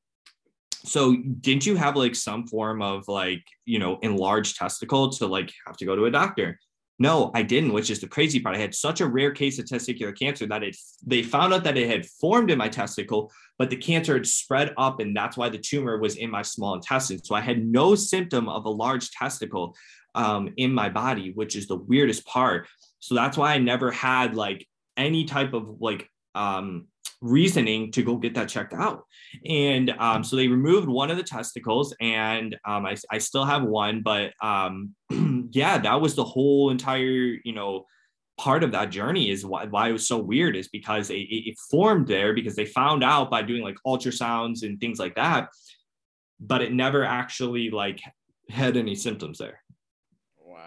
so 0.85 1.15
didn't 1.41 1.65
you 1.65 1.75
have 1.75 1.95
like 1.95 2.15
some 2.15 2.47
form 2.47 2.81
of 2.81 3.07
like 3.07 3.43
you 3.65 3.79
know 3.79 3.99
enlarged 4.01 4.57
testicle 4.57 5.09
to 5.09 5.27
like 5.27 5.51
have 5.65 5.77
to 5.77 5.85
go 5.85 5.95
to 5.95 6.05
a 6.05 6.11
doctor? 6.11 6.59
No 6.97 7.31
i 7.33 7.41
didn't 7.41 7.73
which 7.73 7.89
is 7.89 7.99
the 7.99 8.07
crazy 8.07 8.39
part. 8.39 8.55
I 8.55 8.59
had 8.59 8.73
such 8.73 9.01
a 9.01 9.07
rare 9.07 9.31
case 9.31 9.59
of 9.59 9.65
testicular 9.65 10.17
cancer 10.17 10.45
that 10.47 10.63
it 10.63 10.77
they 11.05 11.23
found 11.23 11.53
out 11.53 11.63
that 11.65 11.77
it 11.77 11.89
had 11.89 12.05
formed 12.05 12.51
in 12.51 12.57
my 12.57 12.69
testicle 12.69 13.31
but 13.57 13.69
the 13.69 13.75
cancer 13.75 14.13
had 14.13 14.27
spread 14.27 14.73
up 14.77 14.99
and 14.99 15.15
that's 15.15 15.37
why 15.37 15.49
the 15.49 15.57
tumor 15.57 15.97
was 15.97 16.17
in 16.17 16.29
my 16.29 16.41
small 16.41 16.75
intestine. 16.75 17.23
So 17.23 17.35
i 17.35 17.41
had 17.41 17.65
no 17.65 17.95
symptom 17.95 18.47
of 18.47 18.65
a 18.65 18.69
large 18.69 19.11
testicle 19.11 19.75
um, 20.13 20.53
in 20.55 20.73
my 20.73 20.89
body 20.89 21.31
which 21.33 21.55
is 21.55 21.67
the 21.67 21.75
weirdest 21.75 22.25
part. 22.25 22.67
So 22.99 23.15
that's 23.15 23.37
why 23.37 23.53
i 23.53 23.57
never 23.57 23.91
had 23.91 24.35
like 24.35 24.65
any 24.97 25.25
type 25.25 25.53
of 25.53 25.81
like 25.81 26.09
um, 26.35 26.87
reasoning 27.25 27.91
to 27.91 28.03
go 28.03 28.17
get 28.17 28.35
that 28.35 28.47
checked 28.47 28.73
out. 28.73 29.03
And 29.45 29.89
um, 29.97 30.23
so 30.23 30.35
they 30.35 30.47
removed 30.47 30.87
one 30.87 31.09
of 31.09 31.17
the 31.17 31.23
testicles, 31.23 31.95
and 31.99 32.55
um, 32.65 32.85
I, 32.85 32.95
I 33.11 33.17
still 33.17 33.45
have 33.45 33.63
one, 33.63 34.01
but 34.01 34.31
um, 34.41 34.95
yeah, 35.51 35.77
that 35.79 35.99
was 35.99 36.15
the 36.15 36.23
whole 36.23 36.69
entire, 36.69 37.37
you 37.43 37.53
know, 37.53 37.85
part 38.37 38.63
of 38.63 38.71
that 38.73 38.91
journey 38.91 39.29
is 39.29 39.45
why, 39.45 39.65
why 39.65 39.89
it 39.89 39.93
was 39.93 40.07
so 40.07 40.17
weird 40.17 40.55
is 40.55 40.67
because 40.67 41.09
it, 41.09 41.15
it 41.15 41.55
formed 41.71 42.07
there 42.07 42.33
because 42.33 42.55
they 42.55 42.65
found 42.65 43.03
out 43.03 43.31
by 43.31 43.41
doing 43.41 43.63
like 43.63 43.77
ultrasounds 43.87 44.63
and 44.63 44.79
things 44.79 44.99
like 44.99 45.15
that, 45.15 45.49
but 46.39 46.61
it 46.61 46.73
never 46.73 47.03
actually 47.03 47.69
like 47.69 48.01
had 48.49 48.77
any 48.77 48.93
symptoms 48.93 49.37
there. 49.37 49.61
Wow. 50.37 50.59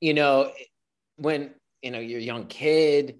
You 0.00 0.14
know, 0.14 0.52
when, 1.16 1.50
you 1.82 1.90
know, 1.90 1.98
you're 1.98 2.20
a 2.20 2.22
young 2.22 2.46
kid, 2.46 3.18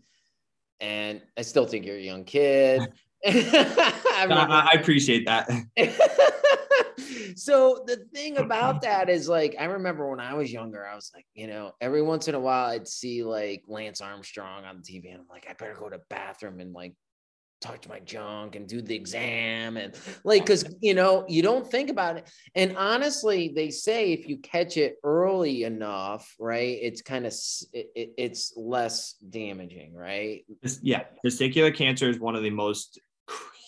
and 0.82 1.22
I 1.38 1.42
still 1.42 1.64
think 1.64 1.86
you're 1.86 1.96
a 1.96 2.00
young 2.00 2.24
kid. 2.24 2.82
I, 3.24 4.26
I, 4.28 4.70
I 4.72 4.80
appreciate 4.80 5.26
that. 5.26 5.48
so 7.36 7.84
the 7.86 8.04
thing 8.12 8.38
about 8.38 8.82
that 8.82 9.08
is 9.08 9.28
like 9.28 9.54
I 9.60 9.66
remember 9.66 10.10
when 10.10 10.18
I 10.18 10.34
was 10.34 10.52
younger, 10.52 10.84
I 10.84 10.96
was 10.96 11.12
like, 11.14 11.24
you 11.32 11.46
know, 11.46 11.70
every 11.80 12.02
once 12.02 12.26
in 12.26 12.34
a 12.34 12.40
while 12.40 12.70
I'd 12.70 12.88
see 12.88 13.22
like 13.22 13.62
Lance 13.68 14.00
Armstrong 14.00 14.64
on 14.64 14.78
the 14.78 14.82
TV, 14.82 15.12
and 15.12 15.20
I'm 15.20 15.28
like, 15.30 15.46
I 15.48 15.52
better 15.52 15.76
go 15.78 15.88
to 15.88 16.00
bathroom 16.10 16.58
and 16.58 16.72
like 16.72 16.94
talk 17.62 17.80
to 17.82 17.88
my 17.88 18.00
junk 18.00 18.56
and 18.56 18.68
do 18.68 18.82
the 18.82 18.94
exam 18.94 19.76
and 19.76 19.94
like 20.24 20.42
because 20.42 20.64
you 20.80 20.94
know 20.94 21.24
you 21.28 21.42
don't 21.42 21.66
think 21.70 21.90
about 21.90 22.16
it. 22.16 22.30
And 22.54 22.76
honestly 22.76 23.52
they 23.54 23.70
say 23.70 24.12
if 24.12 24.28
you 24.28 24.38
catch 24.38 24.76
it 24.76 24.96
early 25.04 25.64
enough 25.64 26.34
right 26.38 26.78
it's 26.82 27.02
kind 27.02 27.26
of 27.26 27.32
it, 27.72 28.12
it's 28.16 28.52
less 28.56 29.14
damaging 29.30 29.94
right? 29.94 30.44
Yeah 30.82 31.04
testicular 31.24 31.74
cancer 31.74 32.10
is 32.10 32.18
one 32.18 32.36
of 32.36 32.42
the 32.42 32.50
most 32.50 33.00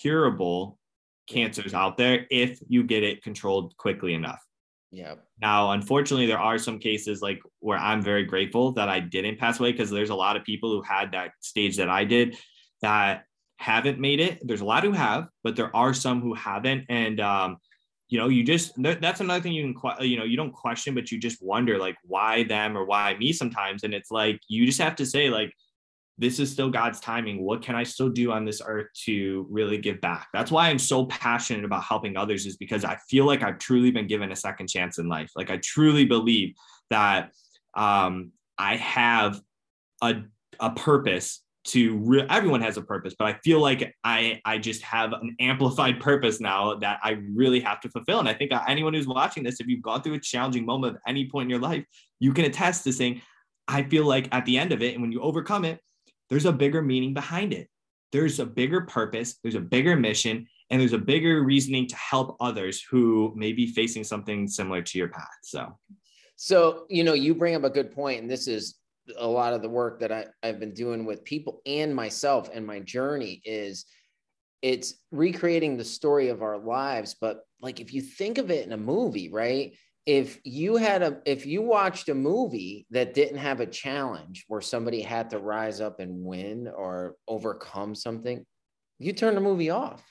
curable 0.03 0.78
cancers 1.26 1.72
out 1.72 1.97
there 1.97 2.26
if 2.30 2.59
you 2.68 2.82
get 2.82 3.03
it 3.03 3.22
controlled 3.22 3.76
quickly 3.76 4.14
enough. 4.14 4.42
Yeah. 4.90 5.14
Now, 5.40 5.72
unfortunately, 5.72 6.26
there 6.26 6.38
are 6.38 6.59
some 6.59 6.78
cases 6.78 7.20
like 7.20 7.40
where 7.59 7.78
I'm 7.78 8.01
very 8.01 8.24
grateful 8.24 8.72
that 8.72 8.88
I 8.88 9.01
didn't 9.01 9.38
pass 9.38 9.59
away 9.59 9.72
because 9.72 9.90
there's 9.90 10.11
a 10.11 10.14
lot 10.14 10.36
of 10.36 10.45
people 10.45 10.70
who 10.70 10.82
had 10.82 11.12
that 11.12 11.32
stage 11.40 11.76
that 11.78 11.88
I 11.88 12.05
did 12.05 12.36
that 12.80 13.24
haven't 13.57 13.98
made 13.98 14.20
it. 14.20 14.38
There's 14.42 14.61
a 14.61 14.64
lot 14.64 14.84
who 14.84 14.92
have, 14.92 15.28
but 15.42 15.57
there 15.57 15.74
are 15.74 15.94
some 15.94 16.20
who 16.20 16.34
haven't. 16.34 16.84
And, 16.88 17.20
um, 17.20 17.59
you 18.09 18.18
know, 18.18 18.28
you 18.28 18.44
just, 18.44 18.72
that's 18.76 19.20
another 19.20 19.40
thing 19.40 19.52
you 19.52 19.72
can, 19.72 20.07
you 20.07 20.18
know, 20.18 20.24
you 20.24 20.36
don't 20.36 20.52
question, 20.52 20.94
but 20.94 21.11
you 21.11 21.18
just 21.18 21.42
wonder 21.42 21.78
like 21.78 21.96
why 22.05 22.44
them 22.44 22.76
or 22.76 22.84
why 22.84 23.16
me 23.16 23.32
sometimes. 23.32 23.82
And 23.82 23.94
it's 23.94 24.11
like, 24.11 24.40
you 24.48 24.66
just 24.66 24.80
have 24.80 24.96
to 24.96 25.07
say 25.07 25.30
like, 25.30 25.52
this 26.16 26.38
is 26.38 26.50
still 26.50 26.70
God's 26.70 27.00
timing. 27.00 27.42
What 27.42 27.62
can 27.62 27.74
I 27.74 27.82
still 27.82 28.09
do 28.09 28.30
on 28.30 28.44
this 28.44 28.62
earth 28.64 28.86
to 29.05 29.46
really 29.50 29.78
give 29.78 30.00
back? 30.00 30.28
That's 30.32 30.50
why 30.50 30.68
I'm 30.68 30.78
so 30.78 31.07
passionate 31.07 31.64
about 31.64 31.82
helping 31.82 32.16
others 32.16 32.46
is 32.46 32.57
because 32.57 32.84
I 32.84 32.96
feel 33.09 33.24
like 33.24 33.42
I've 33.42 33.59
truly 33.59 33.90
been 33.90 34.07
given 34.07 34.30
a 34.30 34.36
second 34.36 34.68
chance 34.68 34.98
in 34.98 35.09
life. 35.09 35.32
Like 35.34 35.50
I 35.50 35.57
truly 35.57 36.05
believe 36.05 36.55
that 36.90 37.32
um, 37.74 38.30
I 38.59 38.76
have 38.76 39.40
a, 40.02 40.22
a 40.61 40.70
purpose 40.70 41.43
to 41.64 41.96
re- 41.98 42.26
everyone 42.28 42.60
has 42.60 42.76
a 42.76 42.82
purpose 42.82 43.14
but 43.18 43.26
i 43.26 43.32
feel 43.42 43.58
like 43.58 43.94
i 44.04 44.40
i 44.44 44.58
just 44.58 44.82
have 44.82 45.12
an 45.12 45.34
amplified 45.40 45.98
purpose 46.08 46.40
now 46.40 46.74
that 46.74 46.98
i 47.02 47.16
really 47.32 47.60
have 47.60 47.80
to 47.80 47.88
fulfill. 47.88 48.18
And 48.18 48.28
i 48.28 48.34
think 48.34 48.52
anyone 48.68 48.94
who's 48.94 49.06
watching 49.06 49.42
this 49.42 49.60
if 49.60 49.66
you've 49.66 49.82
gone 49.82 50.02
through 50.02 50.14
a 50.14 50.20
challenging 50.20 50.66
moment 50.66 50.96
at 50.96 51.02
any 51.06 51.28
point 51.28 51.46
in 51.46 51.50
your 51.50 51.60
life 51.60 51.84
you 52.20 52.32
can 52.32 52.44
attest 52.44 52.84
to 52.84 52.92
saying 52.92 53.22
i 53.66 53.82
feel 53.82 54.04
like 54.04 54.28
at 54.32 54.44
the 54.44 54.58
end 54.58 54.72
of 54.72 54.82
it 54.82 54.94
and 54.94 55.02
when 55.02 55.10
you 55.10 55.20
overcome 55.20 55.64
it 55.64 55.80
there's 56.30 56.46
a 56.46 56.52
bigger 56.52 56.82
meaning 56.82 57.14
behind 57.14 57.52
it. 57.52 57.68
There's 58.12 58.38
a 58.38 58.46
bigger 58.46 58.82
purpose 58.82 59.38
there's 59.42 59.56
a 59.56 59.60
bigger 59.60 59.96
mission 59.96 60.46
and 60.70 60.80
there's 60.80 60.92
a 60.92 60.98
bigger 60.98 61.42
reasoning 61.42 61.86
to 61.88 61.96
help 61.96 62.36
others 62.40 62.82
who 62.82 63.32
may 63.36 63.52
be 63.52 63.66
facing 63.66 64.04
something 64.04 64.46
similar 64.46 64.82
to 64.82 64.98
your 64.98 65.08
path. 65.08 65.38
So. 65.42 65.78
So 66.36 66.86
you 66.88 67.04
know 67.04 67.14
you 67.14 67.34
bring 67.34 67.54
up 67.54 67.64
a 67.64 67.70
good 67.70 67.92
point 67.92 68.22
and 68.22 68.30
this 68.30 68.48
is 68.48 68.76
a 69.18 69.26
lot 69.26 69.52
of 69.52 69.62
the 69.62 69.68
work 69.68 70.00
that 70.00 70.12
I, 70.12 70.26
I've 70.42 70.61
been 70.61 70.72
doing 70.72 71.05
with 71.05 71.24
people 71.24 71.61
and 71.66 71.94
myself 71.94 72.50
and 72.52 72.66
my 72.66 72.80
journey 72.80 73.40
is 73.44 73.84
it's 74.62 74.94
recreating 75.11 75.76
the 75.76 75.84
story 75.84 76.28
of 76.28 76.42
our 76.42 76.59
lives. 76.59 77.14
But 77.20 77.40
like 77.61 77.80
if 77.80 77.92
you 77.92 78.00
think 78.00 78.38
of 78.38 78.50
it 78.50 78.66
in 78.66 78.72
a 78.72 78.78
movie, 78.78 79.30
right? 79.30 79.76
If 80.07 80.38
you 80.44 80.76
had 80.76 81.02
a 81.02 81.20
if 81.24 81.46
you 81.46 81.62
watched 81.62 82.09
a 82.09 82.14
movie 82.14 82.86
that 82.90 83.14
didn't 83.14 83.38
have 83.38 83.61
a 83.61 83.66
challenge 83.66 84.44
where 84.48 84.61
somebody 84.61 85.00
had 85.00 85.30
to 85.30 85.38
rise 85.38 85.80
up 85.80 86.00
and 86.00 86.24
win 86.24 86.68
or 86.68 87.16
overcome 87.26 87.94
something, 87.94 88.44
you 88.98 89.12
turn 89.12 89.34
the 89.34 89.40
movie 89.40 89.70
off. 89.70 90.02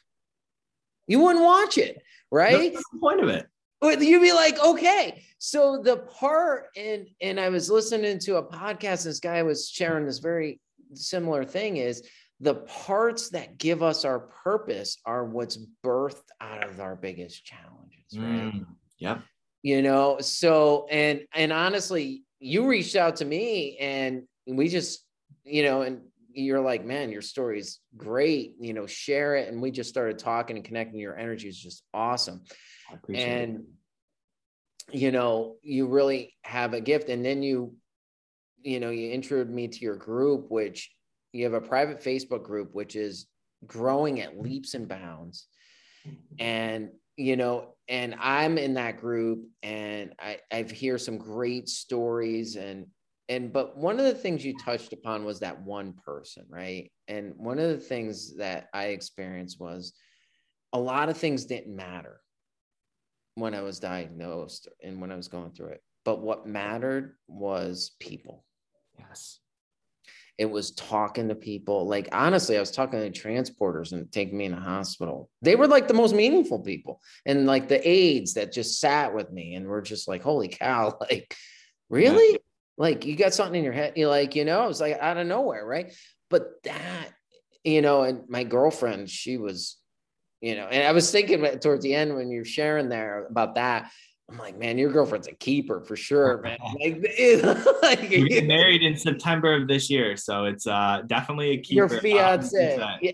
You 1.08 1.20
wouldn't 1.20 1.46
watch 1.46 1.78
it, 1.78 2.02
right? 2.32 2.74
That's 2.74 2.86
the 2.92 3.00
point 3.00 3.22
of 3.22 3.30
it 3.30 3.48
you'd 3.84 4.22
be 4.22 4.34
like, 4.34 4.60
okay. 4.64 5.24
So 5.46 5.82
the 5.84 5.98
part 5.98 6.68
and 6.78 7.06
and 7.20 7.38
I 7.38 7.50
was 7.50 7.70
listening 7.70 8.18
to 8.20 8.38
a 8.38 8.44
podcast, 8.44 9.04
this 9.04 9.20
guy 9.20 9.44
was 9.44 9.68
sharing 9.68 10.06
this 10.06 10.20
very 10.20 10.62
similar 10.94 11.44
thing 11.44 11.76
is 11.76 12.02
the 12.40 12.56
parts 12.56 13.28
that 13.32 13.58
give 13.58 13.84
us 13.84 14.06
our 14.06 14.20
purpose 14.20 15.00
are 15.06 15.26
what's 15.26 15.60
birthed 15.84 16.30
out 16.40 16.64
of 16.64 16.80
our 16.80 16.96
biggest 16.96 17.44
challenges, 17.44 18.18
right? 18.18 18.54
Mm, 18.54 18.66
yeah. 19.00 19.18
You 19.64 19.82
know, 19.82 20.18
so 20.22 20.88
and 20.90 21.24
and 21.34 21.52
honestly, 21.52 22.24
you 22.40 22.66
reached 22.66 22.96
out 22.96 23.18
to 23.18 23.26
me 23.26 23.76
and 23.82 24.24
we 24.48 24.70
just, 24.70 25.06
you 25.44 25.64
know, 25.64 25.82
and 25.82 26.04
you're 26.32 26.62
like, 26.62 26.86
man, 26.86 27.12
your 27.12 27.22
story 27.22 27.60
is 27.60 27.82
great. 27.98 28.54
You 28.62 28.74
know, 28.74 28.88
share 28.88 29.36
it. 29.36 29.50
And 29.50 29.62
we 29.62 29.72
just 29.72 29.90
started 29.90 30.18
talking 30.20 30.56
and 30.56 30.64
connecting. 30.64 31.02
Your 31.02 31.18
energy 31.18 31.50
is 31.50 31.60
just 31.60 31.84
awesome 31.94 32.46
and 33.10 33.56
it. 33.58 33.62
You 34.92 35.12
know 35.12 35.56
you 35.62 35.88
really 35.88 36.36
have 36.44 36.74
a 36.74 36.82
gift. 36.82 37.10
And 37.10 37.24
then 37.26 37.44
you 37.44 37.76
you 38.62 38.80
know 38.80 38.90
you 38.90 39.12
introduced 39.12 39.54
me 39.54 39.68
to 39.68 39.80
your 39.80 39.96
group 39.96 40.50
which 40.50 40.92
you 41.34 41.44
have 41.44 41.54
a 41.54 41.62
private 41.62 42.02
facebook 42.02 42.44
group 42.44 42.70
which 42.74 42.96
is 42.96 43.28
growing 43.66 44.22
at 44.22 44.40
leaps 44.40 44.74
and 44.74 44.88
bounds. 44.88 45.48
And 46.40 46.90
you 47.16 47.36
know 47.36 47.76
and 47.88 48.16
i'm 48.20 48.58
in 48.58 48.74
that 48.74 49.00
group 49.00 49.46
and 49.62 50.14
i 50.20 50.40
I've 50.52 50.72
hear 50.72 50.98
some 50.98 51.18
great 51.18 51.70
stories. 51.70 52.56
And 52.56 52.88
and 53.30 53.54
but 53.54 53.78
one 53.78 54.00
of 54.00 54.06
the 54.06 54.16
things 54.16 54.44
you 54.44 54.58
touched 54.58 54.94
upon 54.94 55.24
was 55.24 55.40
that 55.40 55.62
one 55.62 55.94
person 56.06 56.46
right? 56.50 56.92
And 57.08 57.34
one 57.38 57.60
of 57.60 57.70
the 57.70 57.78
things 57.78 58.36
that 58.38 58.68
i 58.74 58.86
experienced 58.88 59.60
was 59.60 59.94
a 60.74 60.80
lot 60.80 61.10
of 61.10 61.18
things 61.18 61.46
didn't 61.46 61.76
matter 61.76 62.23
when 63.36 63.54
I 63.54 63.62
was 63.62 63.80
diagnosed 63.80 64.68
and 64.84 65.02
when 65.02 65.12
I 65.12 65.16
was 65.16 65.28
going 65.28 65.52
through 65.52 65.70
it. 65.70 65.84
But 66.06 66.22
what 66.22 66.48
mattered 66.48 67.16
was 67.28 67.92
people. 68.00 68.44
Yes. 69.00 69.40
It 70.38 70.50
was 70.50 70.72
talking 70.72 71.30
to 71.30 71.36
people. 71.36 71.88
Like, 71.88 72.10
honestly, 72.12 72.58
I 72.58 72.60
was 72.60 72.72
talking 72.72 73.00
to 73.00 73.22
transporters 73.22 73.92
and 73.92 74.12
taking 74.12 74.38
me 74.38 74.46
in 74.46 74.52
the 74.52 74.60
hospital. 74.60 75.30
They 75.42 75.56
were 75.56 75.68
like 75.68 75.88
the 75.88 75.94
most 75.94 76.16
meaningful 76.16 76.60
people. 76.60 77.02
And 77.26 77.46
like 77.46 77.68
the 77.68 77.88
aides 77.88 78.34
that 78.34 78.52
just 78.52 78.80
sat 78.80 79.14
with 79.14 79.32
me 79.32 79.54
and 79.56 79.68
were 79.68 79.82
just 79.82 80.08
like, 80.08 80.24
holy 80.24 80.48
cow, 80.48 80.98
like, 81.02 81.36
really? 81.90 82.34
Yeah. 82.34 82.38
Like, 82.76 83.06
you 83.06 83.16
got 83.16 83.36
something 83.36 83.56
in 83.56 83.64
your 83.64 83.74
head. 83.74 83.94
You're 83.96 84.10
like, 84.10 84.36
you 84.36 84.46
know, 84.46 84.64
it 84.64 84.68
was 84.68 84.82
like 84.82 84.98
out 85.00 85.18
of 85.18 85.28
nowhere. 85.28 85.66
Right. 85.66 85.94
But 86.30 86.64
that, 86.64 87.10
you 87.64 87.82
know, 87.82 88.02
and 88.02 88.28
my 88.28 88.44
girlfriend, 88.44 89.12
she 89.12 89.38
was 89.38 89.78
you 90.44 90.56
know, 90.56 90.68
and 90.68 90.86
I 90.86 90.92
was 90.92 91.10
thinking 91.10 91.42
towards 91.60 91.84
the 91.84 91.96
end 91.96 92.14
when 92.14 92.30
you're 92.30 92.44
sharing 92.44 92.90
there 92.90 93.28
about 93.28 93.56
that. 93.56 93.90
I'm 94.30 94.38
like, 94.38 94.60
man, 94.60 94.78
your 94.78 94.92
girlfriend's 94.92 95.28
a 95.30 95.34
keeper 95.34 95.80
for 95.80 95.96
sure, 95.96 96.42
man. 96.44 96.58
Like, 96.82 97.02
like 97.82 98.02
we 98.10 98.28
get 98.28 98.46
married 98.46 98.84
in 98.84 98.98
September 98.98 99.56
of 99.56 99.70
this 99.70 99.90
year, 99.90 100.18
so 100.18 100.44
it's 100.44 100.68
uh 100.68 101.04
definitely 101.08 101.52
a 101.52 101.58
keeper. 101.60 101.76
Your 101.76 102.02
fiance, 102.02 102.78
yeah, 103.02 103.12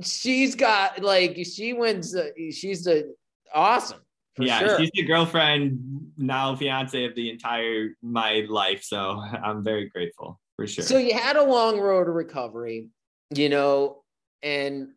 she's 0.00 0.54
got 0.54 1.02
like 1.02 1.36
she 1.44 1.74
wins. 1.74 2.16
Uh, 2.16 2.30
she's 2.50 2.84
the 2.84 3.14
awesome. 3.52 4.00
yeah, 4.38 4.60
sure. 4.60 4.78
she's 4.78 4.90
the 4.94 5.02
girlfriend 5.02 6.12
now, 6.16 6.56
fiance 6.56 7.04
of 7.04 7.14
the 7.14 7.28
entire 7.28 7.90
my 8.00 8.46
life. 8.48 8.82
So 8.84 9.22
I'm 9.44 9.62
very 9.62 9.90
grateful 9.90 10.40
for 10.56 10.66
sure. 10.66 10.82
So 10.82 10.96
you 10.96 11.12
had 11.12 11.36
a 11.36 11.44
long 11.44 11.78
road 11.78 12.04
to 12.04 12.10
recovery, 12.10 12.88
you 13.34 13.50
know, 13.50 14.02
and 14.42 14.88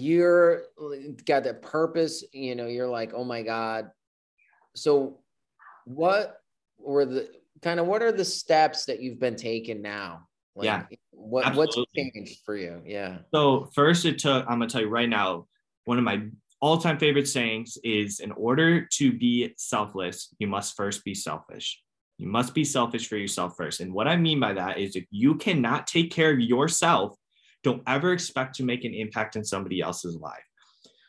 you're 0.00 0.64
got 1.26 1.44
that 1.44 1.62
purpose, 1.62 2.24
you 2.32 2.54
know, 2.54 2.66
you're 2.66 2.88
like, 2.88 3.12
oh 3.14 3.24
my 3.24 3.42
God. 3.42 3.90
So 4.74 5.20
what 5.84 6.40
were 6.78 7.04
the 7.04 7.30
kind 7.62 7.80
of 7.80 7.86
what 7.86 8.02
are 8.02 8.12
the 8.12 8.24
steps 8.24 8.86
that 8.86 9.00
you've 9.00 9.20
been 9.20 9.36
taking 9.36 9.82
now? 9.82 10.28
Like, 10.54 10.66
yeah. 10.66 10.84
What 11.10 11.46
absolutely. 11.46 11.82
what's 11.82 12.14
changed 12.14 12.40
for 12.44 12.56
you? 12.56 12.82
Yeah. 12.84 13.18
So 13.34 13.70
first 13.74 14.04
it 14.04 14.18
took, 14.18 14.44
I'm 14.44 14.58
gonna 14.58 14.68
tell 14.68 14.82
you 14.82 14.88
right 14.88 15.08
now, 15.08 15.46
one 15.84 15.98
of 15.98 16.04
my 16.04 16.26
all-time 16.60 16.98
favorite 16.98 17.28
sayings 17.28 17.76
is 17.84 18.20
in 18.20 18.32
order 18.32 18.86
to 18.86 19.12
be 19.12 19.52
selfless, 19.56 20.34
you 20.38 20.46
must 20.46 20.76
first 20.76 21.04
be 21.04 21.14
selfish. 21.14 21.80
You 22.18 22.28
must 22.28 22.54
be 22.54 22.64
selfish 22.64 23.08
for 23.08 23.16
yourself 23.16 23.56
first. 23.56 23.80
And 23.80 23.92
what 23.92 24.08
I 24.08 24.16
mean 24.16 24.40
by 24.40 24.52
that 24.54 24.78
is 24.78 24.96
if 24.96 25.04
you 25.10 25.34
cannot 25.34 25.86
take 25.86 26.10
care 26.10 26.32
of 26.32 26.40
yourself, 26.40 27.16
don't 27.64 27.82
ever 27.86 28.12
expect 28.12 28.54
to 28.56 28.62
make 28.62 28.84
an 28.84 28.94
impact 28.94 29.34
in 29.34 29.44
somebody 29.44 29.80
else's 29.80 30.16
life. 30.16 30.44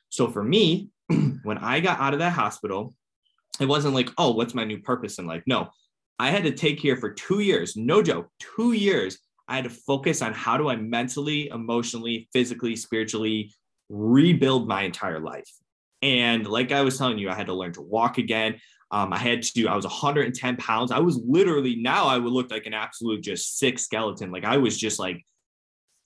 So 0.09 0.29
for 0.29 0.43
me, 0.43 0.89
when 1.43 1.57
I 1.59 1.81
got 1.81 1.99
out 1.99 2.13
of 2.13 2.19
that 2.19 2.33
hospital, 2.33 2.95
it 3.59 3.67
wasn't 3.67 3.93
like, 3.93 4.09
oh, 4.17 4.31
what's 4.31 4.55
my 4.55 4.63
new 4.63 4.79
purpose 4.79 5.19
in 5.19 5.27
life? 5.27 5.43
No, 5.45 5.69
I 6.17 6.29
had 6.31 6.43
to 6.43 6.51
take 6.51 6.81
care 6.81 6.95
for 6.95 7.11
two 7.11 7.41
years, 7.41 7.75
no 7.75 8.01
joke, 8.01 8.29
two 8.39 8.71
years. 8.71 9.19
I 9.47 9.55
had 9.55 9.65
to 9.65 9.69
focus 9.69 10.21
on 10.21 10.33
how 10.33 10.57
do 10.57 10.69
I 10.69 10.75
mentally, 10.75 11.49
emotionally, 11.49 12.27
physically, 12.33 12.75
spiritually 12.75 13.53
rebuild 13.89 14.67
my 14.67 14.81
entire 14.83 15.19
life. 15.19 15.49
And 16.01 16.47
like 16.47 16.71
I 16.71 16.81
was 16.81 16.97
telling 16.97 17.17
you, 17.17 17.29
I 17.29 17.35
had 17.35 17.47
to 17.47 17.53
learn 17.53 17.73
to 17.73 17.81
walk 17.81 18.17
again. 18.17 18.59
Um, 18.91 19.11
I 19.11 19.17
had 19.17 19.43
to, 19.43 19.67
I 19.67 19.75
was 19.75 19.85
110 19.85 20.57
pounds. 20.57 20.91
I 20.91 20.99
was 20.99 21.17
literally, 21.17 21.75
now 21.75 22.05
I 22.05 22.17
would 22.17 22.31
look 22.31 22.51
like 22.51 22.65
an 22.65 22.73
absolute 22.73 23.21
just 23.21 23.59
sick 23.59 23.77
skeleton. 23.77 24.31
Like 24.31 24.45
I 24.45 24.57
was 24.57 24.77
just 24.77 24.99
like 24.99 25.23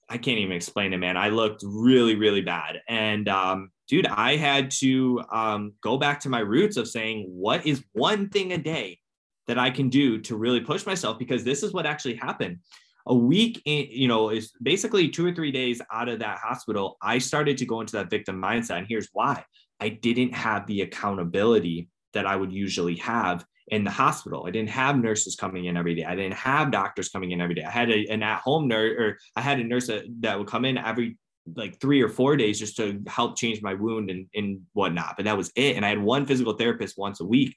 I 0.09 0.17
can't 0.17 0.39
even 0.39 0.55
explain 0.55 0.93
it, 0.93 0.97
man. 0.97 1.17
I 1.17 1.29
looked 1.29 1.63
really, 1.63 2.15
really 2.15 2.41
bad. 2.41 2.81
And 2.87 3.29
um, 3.29 3.69
dude, 3.87 4.07
I 4.07 4.37
had 4.37 4.71
to 4.71 5.21
um, 5.31 5.73
go 5.81 5.97
back 5.97 6.19
to 6.21 6.29
my 6.29 6.39
roots 6.39 6.77
of 6.77 6.87
saying, 6.87 7.27
what 7.29 7.65
is 7.65 7.83
one 7.93 8.29
thing 8.29 8.53
a 8.53 8.57
day 8.57 8.99
that 9.47 9.59
I 9.59 9.69
can 9.69 9.89
do 9.89 10.19
to 10.21 10.35
really 10.35 10.61
push 10.61 10.85
myself? 10.85 11.19
Because 11.19 11.43
this 11.43 11.61
is 11.61 11.73
what 11.73 11.85
actually 11.85 12.15
happened. 12.15 12.57
A 13.05 13.15
week, 13.15 13.61
in, 13.65 13.87
you 13.89 14.07
know, 14.07 14.29
is 14.29 14.51
basically 14.61 15.09
two 15.09 15.25
or 15.25 15.33
three 15.33 15.51
days 15.51 15.81
out 15.91 16.09
of 16.09 16.19
that 16.19 16.39
hospital. 16.39 16.97
I 17.01 17.19
started 17.19 17.57
to 17.57 17.65
go 17.65 17.81
into 17.81 17.93
that 17.93 18.09
victim 18.09 18.41
mindset. 18.41 18.79
And 18.79 18.87
here's 18.87 19.09
why 19.13 19.43
I 19.79 19.89
didn't 19.89 20.33
have 20.33 20.65
the 20.67 20.81
accountability 20.81 21.89
that 22.13 22.25
I 22.25 22.35
would 22.35 22.51
usually 22.51 22.95
have 22.97 23.45
in 23.69 23.83
the 23.83 23.91
hospital. 23.91 24.45
I 24.45 24.51
didn't 24.51 24.69
have 24.69 24.97
nurses 24.97 25.35
coming 25.35 25.65
in 25.65 25.77
every 25.77 25.95
day. 25.95 26.03
I 26.03 26.15
didn't 26.15 26.35
have 26.35 26.71
doctors 26.71 27.09
coming 27.09 27.31
in 27.31 27.41
every 27.41 27.55
day. 27.55 27.63
I 27.63 27.71
had 27.71 27.89
a, 27.89 28.07
an 28.07 28.23
at 28.23 28.41
home 28.41 28.67
nurse 28.67 28.95
or 28.97 29.17
I 29.35 29.41
had 29.41 29.59
a 29.59 29.63
nurse 29.63 29.87
that, 29.87 30.05
that 30.21 30.37
would 30.37 30.47
come 30.47 30.65
in 30.65 30.77
every 30.77 31.17
like 31.55 31.79
three 31.79 32.01
or 32.01 32.09
four 32.09 32.35
days 32.35 32.59
just 32.59 32.77
to 32.77 33.01
help 33.07 33.37
change 33.37 33.61
my 33.61 33.73
wound 33.73 34.09
and, 34.09 34.27
and 34.35 34.61
whatnot. 34.73 35.15
But 35.15 35.25
that 35.25 35.37
was 35.37 35.51
it. 35.55 35.75
And 35.75 35.85
I 35.85 35.89
had 35.89 36.01
one 36.01 36.25
physical 36.25 36.53
therapist 36.53 36.97
once 36.97 37.21
a 37.21 37.25
week. 37.25 37.55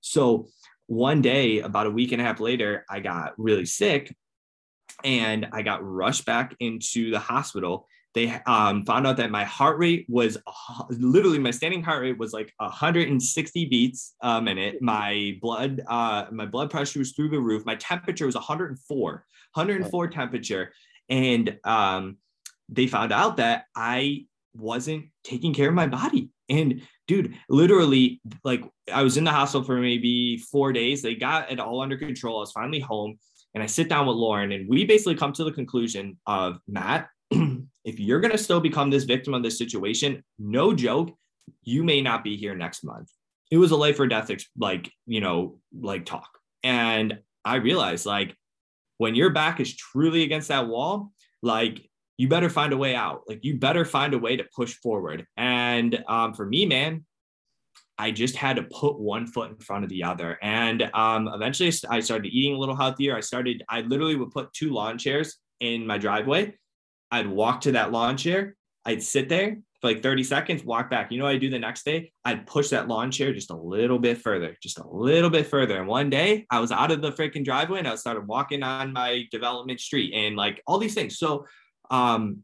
So 0.00 0.48
one 0.86 1.22
day, 1.22 1.60
about 1.60 1.86
a 1.86 1.90
week 1.90 2.12
and 2.12 2.20
a 2.20 2.24
half 2.24 2.40
later, 2.40 2.84
I 2.88 3.00
got 3.00 3.32
really 3.38 3.66
sick 3.66 4.14
and 5.02 5.48
I 5.52 5.62
got 5.62 5.84
rushed 5.84 6.24
back 6.24 6.54
into 6.60 7.10
the 7.10 7.18
hospital 7.18 7.88
they 8.14 8.30
um, 8.46 8.84
found 8.84 9.06
out 9.06 9.16
that 9.16 9.30
my 9.30 9.44
heart 9.44 9.78
rate 9.78 10.06
was 10.08 10.38
uh, 10.46 10.84
literally 10.88 11.38
my 11.38 11.50
standing 11.50 11.82
heart 11.82 12.02
rate 12.02 12.18
was 12.18 12.32
like 12.32 12.52
160 12.58 13.64
beats 13.66 14.14
a 14.22 14.40
minute. 14.40 14.80
My 14.80 15.36
blood, 15.42 15.80
uh, 15.88 16.26
my 16.30 16.46
blood 16.46 16.70
pressure 16.70 17.00
was 17.00 17.12
through 17.12 17.30
the 17.30 17.40
roof. 17.40 17.66
My 17.66 17.74
temperature 17.74 18.26
was 18.26 18.36
104, 18.36 19.12
104 19.54 20.08
temperature, 20.08 20.72
and 21.08 21.58
um, 21.64 22.18
they 22.68 22.86
found 22.86 23.12
out 23.12 23.38
that 23.38 23.64
I 23.74 24.26
wasn't 24.54 25.06
taking 25.24 25.52
care 25.52 25.68
of 25.68 25.74
my 25.74 25.88
body. 25.88 26.30
And 26.48 26.82
dude, 27.08 27.34
literally, 27.48 28.20
like 28.44 28.62
I 28.92 29.02
was 29.02 29.16
in 29.16 29.24
the 29.24 29.30
hospital 29.32 29.64
for 29.64 29.76
maybe 29.80 30.38
four 30.38 30.72
days. 30.72 31.02
They 31.02 31.14
got 31.14 31.50
it 31.50 31.58
all 31.58 31.80
under 31.80 31.96
control. 31.96 32.38
I 32.38 32.40
was 32.40 32.52
finally 32.52 32.80
home 32.80 33.18
and 33.54 33.62
I 33.62 33.66
sit 33.66 33.88
down 33.88 34.06
with 34.06 34.16
Lauren 34.16 34.52
and 34.52 34.68
we 34.68 34.84
basically 34.84 35.14
come 35.14 35.32
to 35.32 35.44
the 35.44 35.52
conclusion 35.52 36.18
of 36.26 36.58
Matt, 36.68 37.08
if 37.84 38.00
you're 38.00 38.20
going 38.20 38.32
to 38.32 38.38
still 38.38 38.60
become 38.60 38.90
this 38.90 39.04
victim 39.04 39.34
of 39.34 39.42
this 39.42 39.58
situation, 39.58 40.24
no 40.38 40.74
joke, 40.74 41.14
you 41.62 41.84
may 41.84 42.00
not 42.00 42.24
be 42.24 42.36
here 42.36 42.54
next 42.54 42.84
month. 42.84 43.10
It 43.50 43.58
was 43.58 43.70
a 43.70 43.76
life 43.76 44.00
or 44.00 44.06
death, 44.06 44.30
like, 44.58 44.90
you 45.06 45.20
know, 45.20 45.58
like 45.78 46.06
talk. 46.06 46.38
And 46.62 47.18
I 47.44 47.56
realized 47.56 48.06
like 48.06 48.34
when 48.98 49.14
your 49.14 49.30
back 49.30 49.60
is 49.60 49.76
truly 49.76 50.22
against 50.22 50.48
that 50.48 50.66
wall, 50.66 51.12
like 51.42 51.88
you 52.16 52.28
better 52.28 52.48
find 52.48 52.72
a 52.72 52.76
way 52.76 52.94
out. 52.94 53.22
Like 53.28 53.44
you 53.44 53.58
better 53.58 53.84
find 53.84 54.14
a 54.14 54.18
way 54.18 54.36
to 54.36 54.44
push 54.56 54.74
forward. 54.74 55.26
And 55.36 56.02
um, 56.08 56.32
for 56.32 56.46
me, 56.46 56.64
man, 56.64 57.04
I 57.98 58.10
just 58.10 58.34
had 58.34 58.56
to 58.56 58.62
put 58.62 58.98
one 58.98 59.26
foot 59.26 59.50
in 59.50 59.56
front 59.58 59.84
of 59.84 59.90
the 59.90 60.04
other. 60.04 60.38
And 60.42 60.90
um, 60.94 61.28
eventually 61.28 61.72
I 61.88 62.00
started 62.00 62.32
eating 62.32 62.56
a 62.56 62.58
little 62.58 62.74
healthier. 62.74 63.16
I 63.16 63.20
started, 63.20 63.62
I 63.68 63.82
literally 63.82 64.16
would 64.16 64.30
put 64.30 64.52
two 64.52 64.70
lawn 64.72 64.98
chairs 64.98 65.36
in 65.60 65.86
my 65.86 65.98
driveway. 65.98 66.56
I'd 67.10 67.26
walk 67.26 67.62
to 67.62 67.72
that 67.72 67.92
lawn 67.92 68.16
chair. 68.16 68.56
I'd 68.84 69.02
sit 69.02 69.28
there 69.28 69.58
for 69.80 69.88
like 69.88 70.02
30 70.02 70.24
seconds, 70.24 70.64
walk 70.64 70.90
back. 70.90 71.10
You 71.10 71.18
know 71.18 71.24
what 71.24 71.34
I 71.34 71.38
do 71.38 71.50
the 71.50 71.58
next 71.58 71.84
day? 71.84 72.12
I'd 72.24 72.46
push 72.46 72.68
that 72.68 72.88
lawn 72.88 73.10
chair 73.10 73.32
just 73.32 73.50
a 73.50 73.56
little 73.56 73.98
bit 73.98 74.18
further, 74.18 74.56
just 74.62 74.78
a 74.78 74.86
little 74.86 75.30
bit 75.30 75.46
further. 75.46 75.78
And 75.78 75.88
one 75.88 76.10
day 76.10 76.46
I 76.50 76.60
was 76.60 76.72
out 76.72 76.90
of 76.90 77.02
the 77.02 77.12
freaking 77.12 77.44
driveway 77.44 77.78
and 77.78 77.88
I 77.88 77.94
started 77.96 78.26
walking 78.26 78.62
on 78.62 78.92
my 78.92 79.26
development 79.30 79.80
street 79.80 80.12
and 80.14 80.36
like 80.36 80.62
all 80.66 80.78
these 80.78 80.94
things. 80.94 81.18
So 81.18 81.46
um 81.90 82.42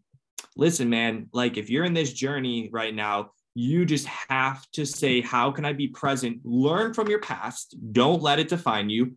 listen 0.57 0.89
man 0.91 1.29
like 1.33 1.57
if 1.57 1.71
you're 1.71 1.85
in 1.85 1.95
this 1.95 2.13
journey 2.13 2.69
right 2.73 2.95
now 2.95 3.31
you 3.55 3.85
just 3.85 4.07
have 4.07 4.65
to 4.73 4.85
say 4.85 5.21
how 5.21 5.51
can 5.51 5.65
i 5.65 5.73
be 5.73 5.89
present 5.89 6.41
learn 6.45 6.93
from 6.93 7.09
your 7.09 7.21
past 7.21 7.77
don't 7.93 8.23
let 8.23 8.39
it 8.39 8.49
define 8.49 8.91
you 8.91 9.17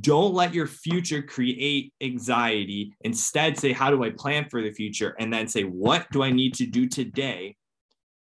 don't 0.00 0.34
let 0.34 0.54
your 0.54 0.66
future 0.66 1.22
create 1.22 1.92
anxiety. 2.00 2.92
Instead 3.02 3.58
say 3.58 3.72
how 3.72 3.90
do 3.90 4.04
i 4.04 4.10
plan 4.10 4.46
for 4.48 4.62
the 4.62 4.72
future? 4.72 5.16
And 5.18 5.32
then 5.32 5.48
say 5.48 5.62
what 5.62 6.10
do 6.10 6.22
i 6.22 6.30
need 6.30 6.54
to 6.54 6.66
do 6.66 6.88
today 6.88 7.56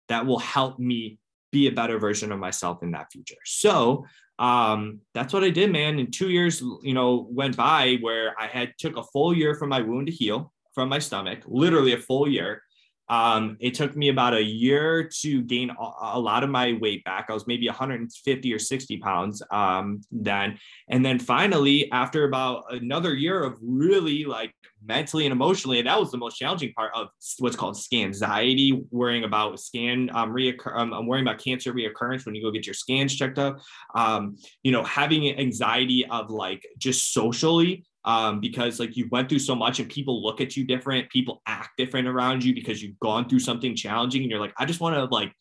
that 0.09 0.25
will 0.25 0.39
help 0.39 0.77
me 0.77 1.17
be 1.51 1.67
a 1.67 1.71
better 1.71 1.97
version 1.97 2.31
of 2.31 2.39
myself 2.39 2.83
in 2.83 2.91
that 2.91 3.11
future? 3.11 3.35
So 3.45 4.05
um 4.37 4.99
that's 5.13 5.33
what 5.33 5.45
i 5.45 5.49
did 5.49 5.71
man. 5.71 5.97
And 5.97 6.13
two 6.13 6.29
years 6.29 6.61
you 6.83 6.93
know 6.93 7.27
went 7.31 7.55
by 7.55 7.97
where 8.01 8.35
i 8.39 8.47
had 8.47 8.73
took 8.77 8.97
a 8.97 9.03
full 9.03 9.33
year 9.33 9.55
for 9.55 9.65
my 9.65 9.81
wound 9.81 10.07
to 10.07 10.13
heal 10.13 10.51
from 10.75 10.89
my 10.89 10.99
stomach, 10.99 11.39
literally 11.47 11.93
a 11.93 11.97
full 11.97 12.27
year. 12.29 12.61
Um, 13.07 13.57
it 13.59 13.73
took 13.73 13.95
me 13.95 14.09
about 14.09 14.33
a 14.33 14.41
year 14.41 15.09
to 15.21 15.41
gain 15.43 15.71
a, 16.01 16.19
lot 16.19 16.43
of 16.43 16.49
my 16.49 16.73
weight 16.73 17.03
back. 17.03 17.27
I 17.29 17.33
was 17.33 17.45
maybe 17.45 17.67
150 17.67 18.53
or 18.53 18.59
60 18.59 18.97
pounds 18.97 19.43
um, 19.51 20.01
then. 20.11 20.57
And 20.89 21.05
then 21.05 21.19
finally, 21.19 21.91
after 21.91 22.23
about 22.25 22.65
another 22.71 23.13
year 23.13 23.43
of 23.43 23.57
really 23.61 24.25
like 24.25 24.53
mentally 24.83 25.25
and 25.25 25.33
emotionally, 25.33 25.79
and 25.79 25.87
that 25.87 25.99
was 25.99 26.11
the 26.11 26.17
most 26.17 26.37
challenging 26.37 26.73
part 26.73 26.91
of 26.95 27.09
what's 27.39 27.55
called 27.55 27.77
scan 27.77 28.07
anxiety, 28.07 28.83
worrying 28.91 29.23
about 29.23 29.59
scan 29.59 30.09
um, 30.13 30.31
reoccur. 30.31 30.75
Um, 30.75 30.93
I'm 30.93 31.05
worrying 31.05 31.27
about 31.27 31.43
cancer 31.43 31.73
reoccurrence 31.73 32.25
when 32.25 32.33
you 32.35 32.41
go 32.41 32.51
get 32.51 32.65
your 32.65 32.73
scans 32.73 33.15
checked 33.15 33.37
up. 33.37 33.59
Um, 33.93 34.37
you 34.63 34.71
know, 34.71 34.83
having 34.83 35.37
anxiety 35.37 36.05
of 36.09 36.31
like 36.31 36.65
just 36.77 37.13
socially 37.13 37.85
um, 38.05 38.39
because 38.39 38.79
like 38.79 38.95
you 38.95 39.07
went 39.11 39.27
through 39.27 39.39
so 39.39 39.55
much 39.55 39.79
and 39.79 39.89
people 39.89 40.23
look 40.23 40.39
at 40.39 40.55
you 40.55 40.63
different, 40.63 41.09
people 41.09 41.41
act 41.47 41.71
different 41.77 42.07
around 42.07 42.43
you 42.43 42.53
because 42.53 42.81
you've 42.81 42.99
gone 42.99 43.27
through 43.27 43.39
something 43.39 43.75
challenging 43.75 44.21
and 44.21 44.29
you're 44.29 44.39
like, 44.39 44.53
I 44.57 44.65
just 44.65 44.79
want 44.79 44.95
to 44.95 45.05
like 45.05 45.33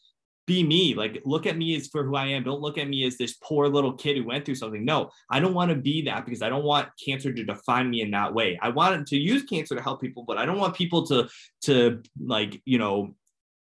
be 0.47 0.63
me. 0.63 0.95
Like 0.95 1.21
look 1.27 1.47
at 1.47 1.59
me 1.59 1.77
as 1.77 1.89
for 1.89 2.05
who 2.05 2.17
I 2.17 2.27
am. 2.29 2.43
Don't 2.43 2.63
look 2.63 2.79
at 2.79 2.89
me 2.89 3.05
as 3.07 3.19
this 3.19 3.35
poor 3.43 3.69
little 3.69 3.93
kid 3.93 4.17
who 4.17 4.25
went 4.25 4.47
through 4.47 4.55
something. 4.55 4.83
No, 4.83 5.11
I 5.31 5.41
don't 5.41 5.55
want 5.55 5.71
to 5.71 5.77
be 5.77 6.03
that 6.07 6.25
because 6.25 6.41
I 6.41 6.49
don't 6.49 6.65
want 6.65 6.89
cancer 7.05 7.33
to 7.33 7.45
define 7.45 7.91
me 7.91 8.01
in 8.01 8.11
that 8.13 8.33
way. 8.33 8.59
I 8.61 8.71
want 8.71 9.07
to 9.09 9.17
use 9.17 9.43
cancer 9.45 9.75
to 9.75 9.83
help 9.83 10.01
people, 10.01 10.25
but 10.27 10.39
I 10.39 10.47
don't 10.47 10.59
want 10.59 10.75
people 10.75 11.07
to 11.09 11.29
to 11.63 12.03
like, 12.19 12.63
you 12.65 12.79
know, 12.79 13.15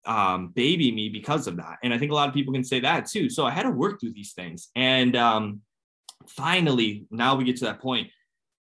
um 0.06 0.50
baby 0.50 0.92
me 0.92 1.08
because 1.08 1.48
of 1.48 1.56
that. 1.58 1.78
And 1.84 1.94
I 1.94 1.98
think 1.98 2.12
a 2.12 2.16
lot 2.16 2.28
of 2.28 2.34
people 2.34 2.54
can 2.54 2.66
say 2.66 2.82
that 2.82 3.08
too. 3.08 3.30
So 3.30 3.46
I 3.46 3.52
had 3.52 3.64
to 3.64 3.72
work 3.72 4.02
through 4.02 4.14
these 4.14 4.34
things. 4.34 4.70
And 4.76 5.16
um 5.16 5.62
finally, 6.28 7.06
now 7.12 7.36
we 7.36 7.46
get 7.46 7.56
to 7.58 7.66
that 7.66 7.82
point 7.82 8.10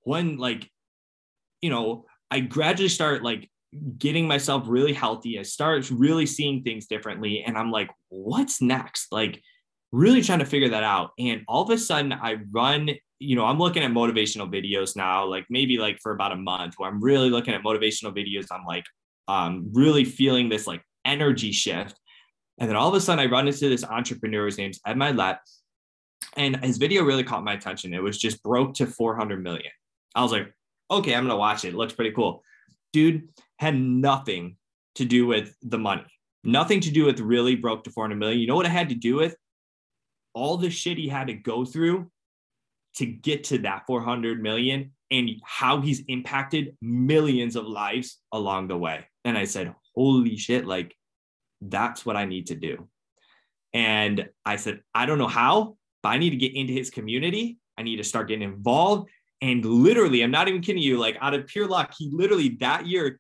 when 0.10 0.38
like 0.38 0.68
you 1.62 1.70
know 1.70 2.06
i 2.32 2.40
gradually 2.40 2.90
start 2.90 3.24
like 3.24 3.48
getting 4.00 4.28
myself 4.28 4.64
really 4.66 4.94
healthy. 4.94 5.38
I 5.38 5.44
start 5.44 5.92
really 5.92 6.26
seeing 6.26 6.64
things 6.64 6.88
differently 6.88 7.44
and 7.46 7.56
i'm 7.58 7.72
like 7.72 7.90
what's 8.10 8.62
next? 8.62 9.12
Like 9.12 9.42
really 9.92 10.22
trying 10.24 10.40
to 10.40 10.46
figure 10.46 10.70
that 10.70 10.84
out. 10.84 11.12
And 11.20 11.44
all 11.48 11.64
of 11.64 11.70
a 11.70 11.78
sudden 11.78 12.12
i 12.12 12.38
run 12.52 12.90
you 13.20 13.36
know 13.36 13.46
i'm 13.46 13.60
looking 13.60 13.84
at 13.84 13.92
motivational 13.92 14.52
videos 14.58 14.96
now 14.96 15.26
like 15.26 15.46
maybe 15.50 15.78
like 15.78 16.00
for 16.02 16.14
about 16.14 16.32
a 16.32 16.38
month 16.38 16.76
where 16.78 16.90
i'm 16.90 17.04
really 17.04 17.30
looking 17.30 17.54
at 17.54 17.62
motivational 17.62 18.16
videos. 18.20 18.48
I'm 18.52 18.66
like 18.66 18.86
um 19.28 19.70
really 19.74 20.06
feeling 20.06 20.50
this 20.50 20.66
like 20.66 20.82
energy 21.06 21.52
shift. 21.52 22.00
And 22.60 22.68
then 22.68 22.76
all 22.76 22.90
of 22.90 22.96
a 22.96 23.02
sudden 23.02 23.24
i 23.24 23.30
run 23.30 23.48
into 23.48 23.70
this 23.70 23.84
entrepreneur 23.84 24.48
his 24.48 24.58
name's 24.58 24.80
ed 24.88 24.98
Mylett, 24.98 25.38
and 26.36 26.64
his 26.64 26.78
video 26.78 27.04
really 27.04 27.24
caught 27.24 27.44
my 27.44 27.54
attention. 27.54 27.94
It 27.94 28.04
was 28.04 28.18
just 28.18 28.42
broke 28.42 28.74
to 28.76 28.88
400 28.88 29.44
million 29.44 29.72
I 30.16 30.22
was 30.22 30.32
like, 30.32 30.54
okay, 30.92 31.14
I'm 31.14 31.24
gonna 31.24 31.38
watch 31.38 31.66
it. 31.66 31.70
It 31.70 31.76
looks 31.76 31.94
pretty 31.94 32.12
cool. 32.12 32.44
Dude 32.94 33.30
had 33.58 33.76
nothing 33.76 34.58
to 34.96 35.06
do 35.06 35.28
with 35.28 35.56
the 35.62 35.78
money, 35.78 36.06
nothing 36.44 36.80
to 36.82 36.92
do 36.92 37.06
with 37.06 37.20
really 37.20 37.56
broke 37.56 37.84
to 37.84 37.92
400 37.92 38.16
million. 38.16 38.40
You 38.40 38.48
know 38.48 38.56
what 38.56 38.66
it 38.66 38.72
had 38.72 38.90
to 38.90 38.96
do 38.96 39.16
with? 39.16 39.36
All 40.34 40.58
the 40.58 40.70
shit 40.70 40.98
he 40.98 41.08
had 41.08 41.28
to 41.28 41.34
go 41.34 41.66
through 41.66 42.10
to 42.96 43.06
get 43.06 43.46
to 43.46 43.60
that 43.60 43.84
400 43.88 44.42
million 44.42 44.92
and 45.12 45.30
how 45.44 45.82
he's 45.82 46.04
impacted 46.08 46.76
millions 46.82 47.56
of 47.56 47.66
lives 47.66 48.20
along 48.32 48.68
the 48.68 48.78
way. 48.78 49.06
And 49.26 49.38
I 49.38 49.46
said, 49.46 49.74
holy 49.96 50.38
shit, 50.38 50.66
like 50.66 50.96
that's 51.62 52.06
what 52.06 52.16
I 52.16 52.26
need 52.26 52.48
to 52.48 52.56
do. 52.56 52.88
And 53.74 54.30
I 54.46 54.56
said, 54.56 54.82
I 54.94 55.06
don't 55.06 55.18
know 55.18 55.28
how, 55.28 55.78
but 56.02 56.10
I 56.10 56.18
need 56.18 56.32
to 56.32 56.38
get 56.38 56.56
into 56.56 56.74
his 56.74 56.90
community. 56.90 57.58
I 57.78 57.84
need 57.84 57.98
to 57.98 58.04
start 58.04 58.28
getting 58.28 58.48
involved. 58.48 59.10
And 59.42 59.64
literally, 59.64 60.22
I'm 60.22 60.32
not 60.32 60.48
even 60.48 60.62
kidding 60.62 60.82
you, 60.82 60.98
like 60.98 61.18
out 61.22 61.34
of 61.34 61.48
pure 61.48 61.68
luck, 61.68 61.94
he 61.98 62.10
literally 62.12 62.58
that 62.60 62.86
year, 62.86 63.20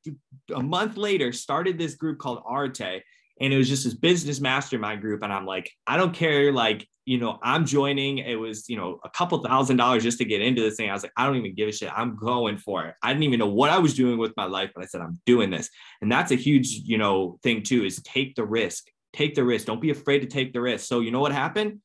a 0.53 0.61
month 0.61 0.97
later, 0.97 1.31
started 1.31 1.77
this 1.77 1.95
group 1.95 2.19
called 2.19 2.43
Arete. 2.49 3.03
And 3.41 3.53
it 3.53 3.57
was 3.57 3.69
just 3.69 3.85
this 3.85 3.93
business 3.93 4.41
mastermind 4.41 4.99
group. 4.99 5.23
And 5.23 5.31
I'm 5.31 5.45
like, 5.45 5.71
I 5.87 5.95
don't 5.95 6.13
care. 6.13 6.51
Like, 6.51 6.85
you 7.05 7.17
know, 7.17 7.39
I'm 7.41 7.65
joining. 7.65 8.17
It 8.17 8.35
was, 8.35 8.67
you 8.67 8.75
know, 8.75 8.99
a 9.05 9.09
couple 9.09 9.41
thousand 9.41 9.77
dollars 9.77 10.03
just 10.03 10.17
to 10.17 10.25
get 10.25 10.41
into 10.41 10.61
this 10.61 10.75
thing. 10.75 10.89
I 10.89 10.93
was 10.93 11.03
like, 11.03 11.13
I 11.15 11.25
don't 11.25 11.37
even 11.37 11.55
give 11.55 11.69
a 11.69 11.71
shit. 11.71 11.89
I'm 11.95 12.17
going 12.17 12.57
for 12.57 12.85
it. 12.85 12.95
I 13.01 13.13
didn't 13.13 13.23
even 13.23 13.39
know 13.39 13.47
what 13.47 13.69
I 13.69 13.77
was 13.77 13.93
doing 13.93 14.17
with 14.17 14.33
my 14.35 14.45
life, 14.45 14.71
but 14.75 14.83
I 14.83 14.87
said, 14.87 14.99
I'm 14.99 15.19
doing 15.25 15.49
this. 15.49 15.69
And 16.01 16.11
that's 16.11 16.31
a 16.31 16.35
huge, 16.35 16.67
you 16.83 16.97
know, 16.97 17.39
thing 17.41 17.63
too, 17.63 17.85
is 17.85 18.01
take 18.03 18.35
the 18.35 18.45
risk. 18.45 18.87
Take 19.13 19.35
the 19.35 19.43
risk. 19.45 19.65
Don't 19.67 19.81
be 19.81 19.89
afraid 19.89 20.19
to 20.19 20.27
take 20.27 20.51
the 20.51 20.61
risk. 20.61 20.85
So, 20.85 20.99
you 20.99 21.11
know 21.11 21.21
what 21.21 21.31
happened? 21.31 21.79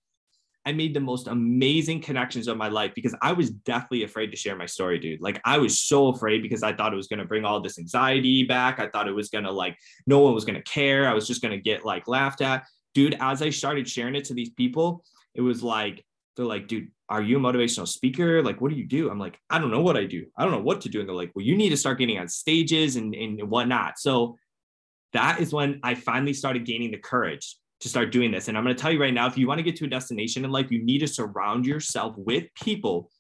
I 0.67 0.73
made 0.73 0.95
the 0.95 1.01
most 1.01 1.29
amazing 1.29 2.01
connections 2.01 2.49
of 2.49 2.57
my 2.57 2.69
life 2.69 2.93
because 2.95 3.15
I 3.21 3.33
was 3.33 3.51
deathly 3.51 4.05
afraid 4.05 4.31
to 4.31 4.37
share 4.37 4.57
my 4.57 4.67
story, 4.67 4.99
dude. 4.99 5.21
Like 5.21 5.41
I 5.45 5.59
was 5.59 5.79
so 5.81 6.09
afraid 6.09 6.43
because 6.43 6.63
I 6.63 6.73
thought 6.73 6.93
it 6.93 6.97
was 6.97 7.07
going 7.07 7.19
to 7.19 7.27
bring 7.27 7.45
all 7.45 7.61
this 7.61 7.79
anxiety 7.79 8.45
back. 8.45 8.81
I 8.81 8.89
thought 8.89 9.09
it 9.09 9.13
was 9.13 9.29
going 9.29 9.45
to 9.45 9.53
like 9.53 9.77
no 10.07 10.21
one 10.21 10.35
was 10.35 10.45
going 10.45 10.57
to 10.57 10.63
care. 10.63 11.09
I 11.09 11.13
was 11.13 11.27
just 11.27 11.43
going 11.43 11.53
to 11.53 11.61
get 11.61 11.85
like 11.85 12.09
laughed 12.09 12.41
at. 12.41 12.65
Dude, 12.95 13.17
as 13.21 13.43
I 13.43 13.51
started 13.51 13.89
sharing 13.89 14.15
it 14.15 14.25
to 14.27 14.35
these 14.35 14.51
people, 14.51 15.05
it 15.35 15.43
was 15.43 15.63
like 15.63 16.05
they're 16.37 16.47
like, 16.47 16.67
dude, 16.67 16.89
are 17.09 17.23
you 17.23 17.37
a 17.37 17.41
motivational 17.41 17.87
speaker? 17.87 18.43
Like, 18.43 18.61
what 18.61 18.71
do 18.71 18.77
you 18.77 18.87
do? 18.87 19.11
I'm 19.11 19.19
like, 19.19 19.39
I 19.51 19.59
don't 19.59 19.71
know 19.71 19.83
what 19.83 19.97
I 19.97 20.05
do. 20.05 20.27
I 20.37 20.45
don't 20.45 20.53
know 20.53 20.63
what 20.63 20.81
to 20.83 20.89
do. 20.89 21.01
And 21.01 21.09
they're 21.09 21.15
like, 21.15 21.33
well, 21.35 21.45
you 21.45 21.57
need 21.57 21.71
to 21.71 21.77
start 21.77 21.99
getting 21.99 22.19
on 22.19 22.29
stages 22.29 22.97
and, 22.97 23.15
and 23.15 23.51
whatnot. 23.51 23.99
So 23.99 24.37
that 25.13 25.41
is 25.41 25.53
when 25.53 25.81
I 25.83 25.95
finally 25.95 26.33
started 26.33 26.65
gaining 26.65 26.91
the 26.91 26.99
courage 26.99 27.57
to 27.85 27.89
start 27.91 28.11
doing 28.11 28.31
this. 28.31 28.49
And 28.49 28.57
I'm 28.57 28.65
going 28.65 28.75
to 28.75 28.81
tell 28.81 28.91
you 28.91 28.99
right 28.99 29.13
now 29.13 29.27
if 29.27 29.37
you 29.37 29.47
want 29.47 29.59
to 29.59 29.63
get 29.63 29.77
to 29.77 29.85
a 29.85 29.89
destination 29.89 30.43
in 30.43 30.51
life, 30.51 30.71
you 30.71 30.83
need 30.83 31.01
to 31.01 31.07
surround 31.07 31.67
yourself 31.67 32.15
with 32.17 32.45
people 32.55 33.11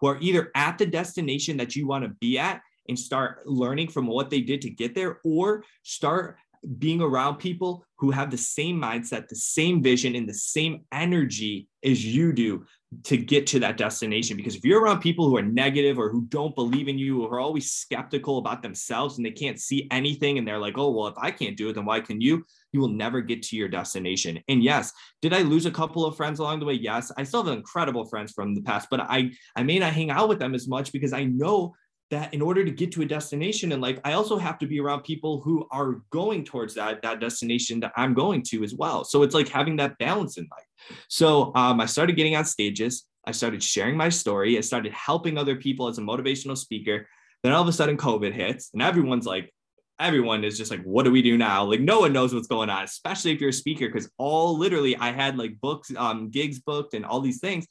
who 0.00 0.06
are 0.06 0.16
either 0.18 0.50
at 0.56 0.78
the 0.78 0.86
destination 0.86 1.58
that 1.58 1.76
you 1.76 1.86
want 1.86 2.04
to 2.04 2.10
be 2.22 2.38
at 2.38 2.62
and 2.88 2.98
start 2.98 3.46
learning 3.46 3.88
from 3.88 4.06
what 4.06 4.30
they 4.30 4.40
did 4.40 4.62
to 4.62 4.70
get 4.70 4.94
there, 4.94 5.20
or 5.24 5.62
start 5.82 6.38
being 6.78 7.00
around 7.00 7.36
people 7.36 7.84
who 7.96 8.10
have 8.10 8.30
the 8.30 8.38
same 8.38 8.80
mindset, 8.80 9.28
the 9.28 9.36
same 9.36 9.82
vision, 9.82 10.14
and 10.14 10.28
the 10.28 10.34
same 10.34 10.84
energy 10.92 11.68
as 11.82 12.04
you 12.04 12.32
do 12.32 12.64
to 13.02 13.16
get 13.16 13.46
to 13.46 13.58
that 13.58 13.76
destination. 13.76 14.36
Because 14.36 14.54
if 14.54 14.64
you're 14.64 14.82
around 14.82 15.00
people 15.00 15.28
who 15.28 15.36
are 15.36 15.42
negative 15.42 15.98
or 15.98 16.10
who 16.10 16.26
don't 16.26 16.54
believe 16.54 16.88
in 16.88 16.98
you, 16.98 17.24
or 17.24 17.34
are 17.34 17.40
always 17.40 17.70
skeptical 17.70 18.38
about 18.38 18.62
themselves 18.62 19.16
and 19.16 19.26
they 19.26 19.30
can't 19.30 19.60
see 19.60 19.88
anything, 19.90 20.38
and 20.38 20.46
they're 20.46 20.58
like, 20.58 20.78
oh, 20.78 20.90
well, 20.90 21.08
if 21.08 21.18
I 21.18 21.30
can't 21.30 21.56
do 21.56 21.68
it, 21.68 21.74
then 21.74 21.84
why 21.84 22.00
can 22.00 22.20
you? 22.20 22.44
You 22.72 22.80
will 22.80 22.88
never 22.88 23.20
get 23.20 23.42
to 23.44 23.56
your 23.56 23.68
destination. 23.68 24.40
And 24.48 24.62
yes, 24.62 24.92
did 25.22 25.32
I 25.32 25.42
lose 25.42 25.66
a 25.66 25.70
couple 25.70 26.04
of 26.04 26.16
friends 26.16 26.38
along 26.38 26.60
the 26.60 26.66
way? 26.66 26.74
Yes. 26.74 27.10
I 27.16 27.22
still 27.22 27.44
have 27.44 27.56
incredible 27.56 28.04
friends 28.06 28.32
from 28.32 28.54
the 28.54 28.62
past, 28.62 28.88
but 28.90 29.00
I, 29.00 29.30
I 29.56 29.62
may 29.62 29.78
not 29.78 29.92
hang 29.92 30.10
out 30.10 30.28
with 30.28 30.38
them 30.38 30.54
as 30.54 30.68
much 30.68 30.92
because 30.92 31.12
I 31.12 31.24
know 31.24 31.74
that 32.14 32.32
in 32.32 32.40
order 32.40 32.64
to 32.64 32.70
get 32.70 32.92
to 32.92 33.02
a 33.02 33.04
destination 33.04 33.72
in 33.72 33.80
life, 33.80 33.98
I 34.04 34.12
also 34.12 34.38
have 34.38 34.58
to 34.60 34.66
be 34.66 34.78
around 34.80 35.02
people 35.02 35.40
who 35.40 35.66
are 35.70 36.02
going 36.10 36.44
towards 36.44 36.74
that, 36.74 37.02
that 37.02 37.20
destination 37.20 37.80
that 37.80 37.92
I'm 37.96 38.14
going 38.14 38.42
to 38.50 38.62
as 38.62 38.72
well. 38.72 39.04
So 39.04 39.22
it's 39.24 39.34
like 39.34 39.48
having 39.48 39.76
that 39.76 39.98
balance 39.98 40.38
in 40.38 40.48
life. 40.50 40.96
So 41.08 41.52
um, 41.56 41.80
I 41.80 41.86
started 41.86 42.14
getting 42.14 42.36
on 42.36 42.44
stages. 42.44 43.06
I 43.26 43.32
started 43.32 43.62
sharing 43.62 43.96
my 43.96 44.10
story. 44.10 44.56
I 44.56 44.60
started 44.60 44.92
helping 44.92 45.36
other 45.36 45.56
people 45.56 45.88
as 45.88 45.98
a 45.98 46.02
motivational 46.02 46.56
speaker. 46.56 47.08
Then 47.42 47.52
all 47.52 47.62
of 47.62 47.68
a 47.68 47.72
sudden, 47.72 47.96
COVID 47.96 48.32
hits, 48.32 48.70
and 48.72 48.80
everyone's 48.80 49.26
like, 49.26 49.52
everyone 49.98 50.44
is 50.44 50.56
just 50.56 50.70
like, 50.70 50.82
what 50.82 51.04
do 51.04 51.10
we 51.10 51.22
do 51.22 51.36
now? 51.36 51.64
Like, 51.64 51.80
no 51.80 52.00
one 52.00 52.12
knows 52.12 52.32
what's 52.32 52.46
going 52.46 52.70
on, 52.70 52.84
especially 52.84 53.32
if 53.32 53.40
you're 53.40 53.50
a 53.50 53.52
speaker, 53.52 53.86
because 53.86 54.08
all 54.18 54.56
literally 54.56 54.96
I 54.96 55.10
had 55.10 55.36
like 55.36 55.60
books, 55.60 55.90
um, 55.96 56.30
gigs 56.30 56.60
booked, 56.60 56.94
and 56.94 57.04
all 57.04 57.20
these 57.20 57.40
things. 57.40 57.66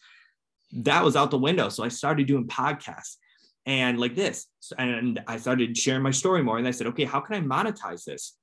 That 0.74 1.04
was 1.04 1.16
out 1.16 1.32
the 1.32 1.38
window. 1.38 1.70
So 1.70 1.84
I 1.84 1.88
started 1.90 2.28
doing 2.28 2.48
podcasts 2.48 3.18
and 3.66 4.00
like 4.00 4.16
this. 4.16 4.48
And 4.78 5.22
I 5.28 5.38
started 5.38 5.78
sharing 5.78 6.04
my 6.04 6.12
story 6.12 6.44
more. 6.44 6.58
And 6.58 6.68
I 6.68 6.72
said, 6.72 6.88
okay, 6.88 7.06
how 7.06 7.20
can 7.20 7.36
I 7.36 7.42
monetize 7.42 8.04
this? 8.04 8.36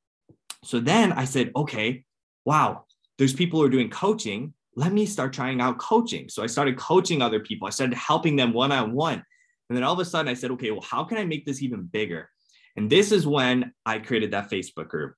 So 0.64 0.80
then 0.80 1.12
I 1.12 1.24
said, 1.24 1.50
okay, 1.56 2.04
wow, 2.44 2.84
there's 3.18 3.32
people 3.32 3.60
who 3.60 3.66
are 3.66 3.70
doing 3.70 3.90
coaching 3.90 4.54
let 4.76 4.92
me 4.92 5.06
start 5.06 5.32
trying 5.32 5.60
out 5.60 5.78
coaching. 5.78 6.28
So 6.28 6.42
I 6.42 6.46
started 6.46 6.78
coaching 6.78 7.22
other 7.22 7.40
people. 7.40 7.66
I 7.66 7.70
started 7.70 7.96
helping 7.96 8.36
them 8.36 8.52
one 8.52 8.72
on 8.72 8.92
one. 8.92 9.22
And 9.68 9.76
then 9.76 9.84
all 9.84 9.92
of 9.92 9.98
a 9.98 10.04
sudden 10.04 10.28
I 10.28 10.34
said, 10.34 10.50
okay, 10.52 10.70
well, 10.70 10.80
how 10.80 11.04
can 11.04 11.18
I 11.18 11.24
make 11.24 11.44
this 11.44 11.62
even 11.62 11.82
bigger? 11.82 12.28
And 12.76 12.88
this 12.88 13.12
is 13.12 13.26
when 13.26 13.72
I 13.84 13.98
created 13.98 14.30
that 14.32 14.50
Facebook 14.50 14.88
group. 14.88 15.14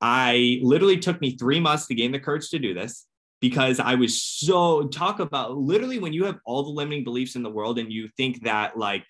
I 0.00 0.58
literally 0.62 0.98
took 0.98 1.20
me 1.20 1.36
three 1.36 1.60
months 1.60 1.86
to 1.86 1.94
gain 1.94 2.12
the 2.12 2.18
courage 2.18 2.50
to 2.50 2.58
do 2.58 2.74
this 2.74 3.06
because 3.40 3.78
I 3.78 3.94
was 3.94 4.22
so 4.22 4.88
talk 4.88 5.20
about 5.20 5.56
literally 5.56 5.98
when 5.98 6.12
you 6.12 6.24
have 6.24 6.38
all 6.44 6.62
the 6.62 6.70
limiting 6.70 7.04
beliefs 7.04 7.36
in 7.36 7.42
the 7.42 7.50
world 7.50 7.78
and 7.78 7.92
you 7.92 8.08
think 8.16 8.44
that 8.44 8.76
like 8.76 9.04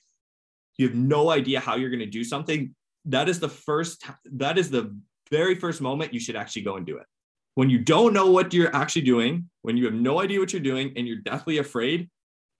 you 0.79 0.87
have 0.89 0.97
no 0.97 1.31
idea 1.31 1.61
how 1.61 1.77
you're 1.77 1.91
going 1.91 2.01
to 2.01 2.07
do 2.07 2.25
something, 2.25 2.75
that 3.07 3.29
is 3.29 3.41
the 3.41 3.49
first, 3.49 4.05
that 4.33 4.59
is 4.59 4.71
the 4.71 4.97
very 5.31 5.55
first 5.55 5.81
moment 5.81 6.15
you 6.15 6.21
should 6.21 6.37
actually 6.37 6.63
go 6.63 6.77
and 6.77 6.87
do 6.87 6.97
it 6.97 7.07
when 7.55 7.71
you 7.71 7.79
don't 7.79 8.13
know 8.13 8.31
what 8.31 8.53
you're 8.53 8.75
actually 8.75 9.03
doing, 9.03 9.49
when 9.63 9.77
you 9.77 9.85
have 9.85 9.95
no 9.95 10.21
idea 10.21 10.41
what 10.41 10.53
you're 10.53 10.63
doing 10.63 10.93
and 10.97 11.07
you're 11.07 11.19
deathly 11.19 11.59
afraid, 11.59 12.11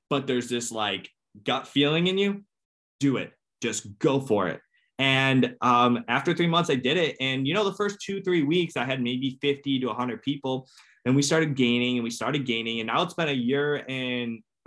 but 0.09 0.27
there's 0.27 0.49
this 0.49 0.71
like 0.71 1.11
gut 1.43 1.67
feeling 1.67 2.07
in 2.07 2.17
you, 2.17 2.45
do 3.01 3.17
it. 3.17 3.33
Just 3.61 3.99
go 3.99 4.21
for 4.21 4.49
it. 4.49 4.61
And 5.01 5.57
um, 5.61 6.05
after 6.07 6.35
three 6.35 6.47
months, 6.47 6.71
I 6.71 6.77
did 6.77 6.97
it. 6.97 7.17
And, 7.21 7.47
you 7.49 7.55
know, 7.55 7.65
the 7.65 7.75
first 7.75 7.99
two, 8.01 8.23
three 8.23 8.43
weeks, 8.43 8.77
I 8.77 8.85
had 8.85 9.03
maybe 9.03 9.39
50 9.43 9.81
to 9.81 9.87
100 9.87 10.23
people. 10.23 10.69
And 11.05 11.17
we 11.17 11.23
started 11.23 11.57
gaining 11.57 11.97
and 11.97 12.05
we 12.05 12.11
started 12.11 12.47
gaining. 12.47 12.79
And 12.79 12.87
now 12.87 13.03
it's 13.03 13.15
been 13.15 13.29
a 13.29 13.33
year 13.33 13.85
and 13.89 14.41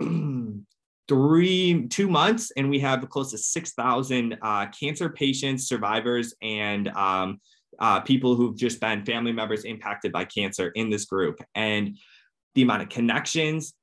three, 1.08 1.88
two 1.88 2.08
months. 2.08 2.52
And 2.56 2.68
we 2.70 2.78
have 2.80 3.08
close 3.08 3.30
to 3.32 3.38
6,000 3.38 4.38
uh, 4.40 4.66
cancer 4.78 5.08
patients, 5.08 5.66
survivors, 5.66 6.34
and 6.42 6.88
um, 6.88 7.40
uh, 7.78 8.00
people 8.00 8.36
who've 8.36 8.56
just 8.56 8.80
been 8.80 9.04
family 9.04 9.32
members 9.32 9.64
impacted 9.64 10.12
by 10.12 10.24
cancer 10.24 10.68
in 10.74 10.90
this 10.90 11.06
group. 11.06 11.40
And 11.54 11.98
the 12.54 12.62
amount 12.62 12.82
of 12.82 12.88
connections, 12.88 13.74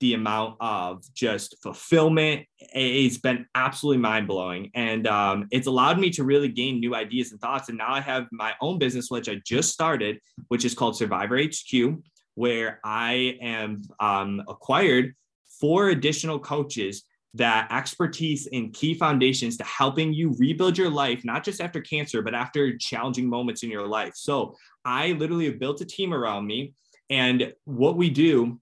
the 0.00 0.14
amount 0.14 0.56
of 0.60 1.02
just 1.14 1.56
fulfillment, 1.62 2.44
it's 2.58 3.18
been 3.18 3.46
absolutely 3.54 4.02
mind 4.02 4.26
blowing. 4.26 4.70
And 4.74 5.06
um, 5.06 5.46
it's 5.50 5.66
allowed 5.66 5.98
me 5.98 6.10
to 6.10 6.24
really 6.24 6.48
gain 6.48 6.80
new 6.80 6.94
ideas 6.94 7.32
and 7.32 7.40
thoughts. 7.40 7.68
And 7.68 7.78
now 7.78 7.92
I 7.92 8.00
have 8.00 8.26
my 8.30 8.52
own 8.60 8.78
business, 8.78 9.10
which 9.10 9.28
I 9.28 9.40
just 9.46 9.72
started, 9.72 10.18
which 10.48 10.64
is 10.64 10.74
called 10.74 10.96
Survivor 10.96 11.38
HQ, 11.38 11.98
where 12.34 12.80
I 12.84 13.38
am 13.40 13.82
um, 13.98 14.42
acquired 14.48 15.14
four 15.60 15.88
additional 15.90 16.38
coaches 16.38 17.04
that 17.34 17.68
expertise 17.70 18.46
in 18.46 18.72
key 18.72 18.94
foundations 18.94 19.56
to 19.58 19.64
helping 19.64 20.12
you 20.12 20.34
rebuild 20.38 20.78
your 20.78 20.88
life, 20.88 21.22
not 21.24 21.44
just 21.44 21.60
after 21.60 21.80
cancer, 21.80 22.22
but 22.22 22.34
after 22.34 22.76
challenging 22.78 23.28
moments 23.28 23.62
in 23.62 23.70
your 23.70 23.86
life. 23.86 24.12
So 24.14 24.56
I 24.84 25.12
literally 25.12 25.46
have 25.46 25.58
built 25.58 25.80
a 25.82 25.84
team 25.84 26.14
around 26.14 26.46
me. 26.46 26.74
And 27.10 27.52
what 27.64 27.96
we 27.96 28.08
do 28.08 28.58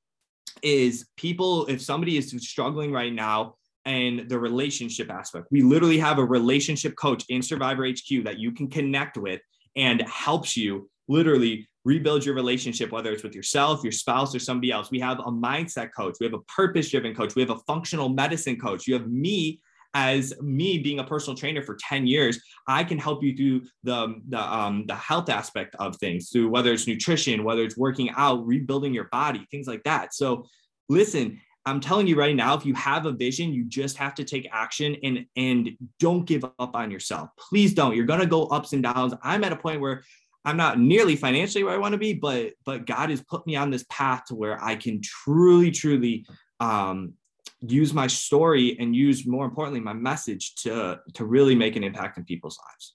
is 0.63 1.07
people, 1.17 1.67
if 1.67 1.81
somebody 1.81 2.17
is 2.17 2.35
struggling 2.43 2.91
right 2.93 3.13
now, 3.13 3.55
and 3.87 4.29
the 4.29 4.39
relationship 4.39 5.11
aspect. 5.11 5.49
We 5.51 5.63
literally 5.63 5.99
have 5.99 6.19
a 6.19 6.25
relationship 6.25 6.97
coach 6.97 7.25
in 7.29 7.43
Survivor 7.43 7.87
HQ 7.87 8.25
that 8.25 8.39
you 8.39 8.53
can 8.53 8.69
connect 8.69 9.17
with 9.17 9.41
and 9.77 10.01
helps 10.03 10.57
you 10.57 10.89
literally 11.09 11.69
rebuild 11.85 12.25
your 12.25 12.35
relationship, 12.35 12.91
whether 12.93 13.13
it's 13.13 13.23
with 13.23 13.35
yourself, 13.35 13.83
your 13.83 13.93
spouse, 13.93 14.35
or 14.35 14.39
somebody 14.39 14.73
else. 14.73 14.91
We 14.91 15.01
have 15.01 15.21
a 15.21 15.31
mindset 15.31 15.91
coach, 15.97 16.17
we 16.21 16.27
have 16.27 16.35
a 16.35 16.41
purpose 16.41 16.91
driven 16.91 17.15
coach, 17.15 17.35
we 17.35 17.43
have 17.43 17.51
a 17.51 17.59
functional 17.67 18.09
medicine 18.09 18.59
coach. 18.59 18.87
You 18.87 18.95
have 18.95 19.09
me 19.09 19.61
as 19.95 20.35
me 20.41 20.79
being 20.79 20.99
a 20.99 21.05
personal 21.05 21.37
trainer 21.37 21.63
for 21.63 21.77
10 21.77 22.07
years. 22.07 22.41
I 22.67 22.83
can 22.85 22.99
help 22.99 23.23
you 23.23 23.37
through 23.37 23.69
the 23.85 24.21
the, 24.29 24.41
um, 24.41 24.85
the 24.87 24.95
health 24.95 25.31
aspect 25.31 25.77
of 25.77 25.97
things 25.97 26.31
through 26.31 26.49
whether 26.49 26.73
it's 26.73 26.87
nutrition 26.87 27.45
whether 27.45 27.63
it's 27.63 27.77
working 27.77 28.11
out 28.17 28.45
rebuilding 28.47 28.93
your 28.93 29.05
body 29.05 29.47
things 29.51 29.67
like 29.67 29.85
that. 29.85 30.15
So 30.15 30.47
listen 30.89 31.41
i'm 31.67 31.81
telling 31.81 32.07
you 32.07 32.15
right 32.15 32.37
now 32.37 32.55
if 32.55 32.67
you 32.67 32.75
have 32.75 33.07
a 33.07 33.13
vision 33.13 33.51
you 33.55 33.65
just 33.65 33.97
have 33.97 34.15
to 34.15 34.23
take 34.23 34.47
action 34.53 34.95
and 35.03 35.25
and 35.35 35.71
don't 35.99 36.27
give 36.27 36.45
up 36.45 36.75
on 36.75 36.91
yourself. 36.91 37.31
Please 37.39 37.73
don't. 37.73 37.97
You're 37.97 38.05
to 38.05 38.27
go 38.27 38.47
ups 38.47 38.73
and 38.75 38.83
downs. 38.83 39.15
I'm 39.23 39.45
at 39.45 39.53
a 39.53 39.57
point 39.57 39.81
where 39.81 40.03
I'm 40.45 40.57
not 40.57 40.79
nearly 40.79 41.17
financially 41.17 41.65
where 41.65 41.75
I 41.75 41.79
want 41.79 41.93
to 41.93 41.99
be, 41.99 42.13
but 42.13 42.53
but 42.65 42.87
God 42.87 43.11
has 43.11 43.23
put 43.23 43.47
me 43.47 43.57
on 43.57 43.71
this 43.71 43.85
path 43.89 44.25
to 44.27 44.35
where 44.35 44.63
I 44.63 44.77
can 44.77 45.01
truly, 45.03 45.71
truly 45.71 46.27
um, 46.61 47.15
use 47.61 47.95
my 47.95 48.07
story 48.07 48.77
and 48.79 48.95
use 48.95 49.27
more 49.27 49.45
importantly 49.45 49.81
my 49.81 49.95
message 49.95 50.55
to 50.57 51.01
to 51.15 51.25
really 51.25 51.55
make 51.55 51.77
an 51.77 51.85
impact 51.85 52.19
in 52.19 52.25
people's 52.25 52.59
lives. 52.71 52.95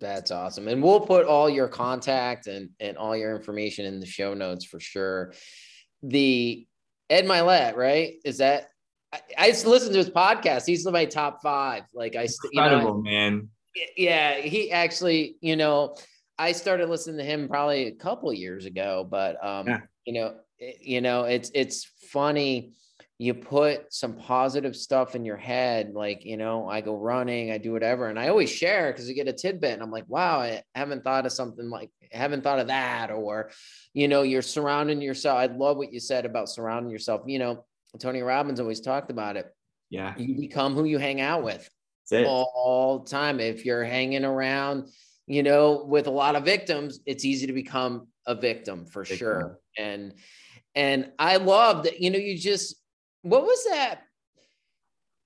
That's 0.00 0.30
awesome. 0.30 0.68
And 0.68 0.82
we'll 0.82 1.00
put 1.00 1.26
all 1.26 1.48
your 1.48 1.68
contact 1.68 2.46
and 2.46 2.70
and 2.80 2.96
all 2.96 3.16
your 3.16 3.34
information 3.36 3.84
in 3.86 4.00
the 4.00 4.06
show 4.06 4.34
notes 4.34 4.64
for 4.64 4.80
sure. 4.80 5.34
The 6.02 6.66
Ed 7.10 7.24
Mylett, 7.24 7.76
right? 7.76 8.14
Is 8.24 8.38
that 8.38 8.68
I, 9.12 9.20
I 9.36 9.50
to 9.50 9.70
listen 9.70 9.92
to 9.92 9.98
his 9.98 10.10
podcast. 10.10 10.66
He's 10.66 10.86
in 10.86 10.92
my 10.92 11.04
top 11.04 11.42
five. 11.42 11.84
Like 11.94 12.16
I, 12.16 12.28
incredible 12.52 12.80
you 12.80 12.94
know, 12.94 13.02
man. 13.02 13.48
Yeah, 13.96 14.40
he 14.40 14.72
actually, 14.72 15.36
you 15.40 15.56
know, 15.56 15.94
I 16.38 16.52
started 16.52 16.88
listening 16.88 17.18
to 17.18 17.24
him 17.24 17.48
probably 17.48 17.88
a 17.88 17.92
couple 17.92 18.32
years 18.32 18.64
ago, 18.64 19.06
but 19.08 19.44
um, 19.44 19.66
yeah. 19.66 19.80
you 20.04 20.12
know, 20.12 20.36
it, 20.58 20.78
you 20.80 21.00
know, 21.00 21.24
it's 21.24 21.50
it's 21.54 21.84
funny. 22.10 22.72
You 23.20 23.34
put 23.34 23.92
some 23.92 24.14
positive 24.14 24.76
stuff 24.76 25.16
in 25.16 25.24
your 25.24 25.36
head, 25.36 25.92
like 25.92 26.24
you 26.24 26.36
know, 26.36 26.68
I 26.68 26.80
go 26.80 26.96
running, 26.96 27.50
I 27.50 27.58
do 27.58 27.72
whatever, 27.72 28.08
and 28.08 28.18
I 28.18 28.28
always 28.28 28.50
share 28.50 28.92
because 28.92 29.08
you 29.08 29.14
get 29.14 29.26
a 29.26 29.32
tidbit, 29.32 29.72
and 29.72 29.82
I'm 29.82 29.90
like, 29.90 30.08
wow, 30.08 30.38
I 30.38 30.62
haven't 30.74 31.02
thought 31.02 31.26
of 31.26 31.32
something 31.32 31.68
like, 31.68 31.90
haven't 32.12 32.44
thought 32.44 32.60
of 32.60 32.68
that, 32.68 33.10
or 33.10 33.50
you 33.92 34.06
know, 34.06 34.22
you're 34.22 34.42
surrounding 34.42 35.02
yourself. 35.02 35.38
I 35.38 35.46
love 35.46 35.76
what 35.76 35.92
you 35.92 35.98
said 35.98 36.26
about 36.26 36.48
surrounding 36.48 36.92
yourself. 36.92 37.22
You 37.26 37.40
know, 37.40 37.64
Tony 37.98 38.22
Robbins 38.22 38.60
always 38.60 38.80
talked 38.80 39.10
about 39.10 39.36
it. 39.36 39.46
Yeah, 39.90 40.14
you 40.16 40.38
become 40.38 40.74
who 40.74 40.84
you 40.84 40.98
hang 40.98 41.20
out 41.20 41.42
with 41.42 41.68
all 42.12 43.00
time. 43.00 43.40
If 43.40 43.64
you're 43.64 43.84
hanging 43.84 44.24
around 44.24 44.88
you 45.28 45.42
know, 45.42 45.84
with 45.84 46.06
a 46.06 46.10
lot 46.10 46.36
of 46.36 46.44
victims, 46.44 47.00
it's 47.06 47.24
easy 47.24 47.46
to 47.46 47.52
become 47.52 48.08
a 48.26 48.34
victim 48.34 48.86
for 48.86 49.02
victim. 49.02 49.18
sure. 49.18 49.58
And 49.76 50.14
and 50.74 51.12
I 51.18 51.36
love 51.36 51.84
that, 51.84 52.00
you 52.00 52.10
know, 52.10 52.18
you 52.18 52.36
just 52.36 52.76
what 53.22 53.42
was 53.42 53.64
that? 53.70 54.02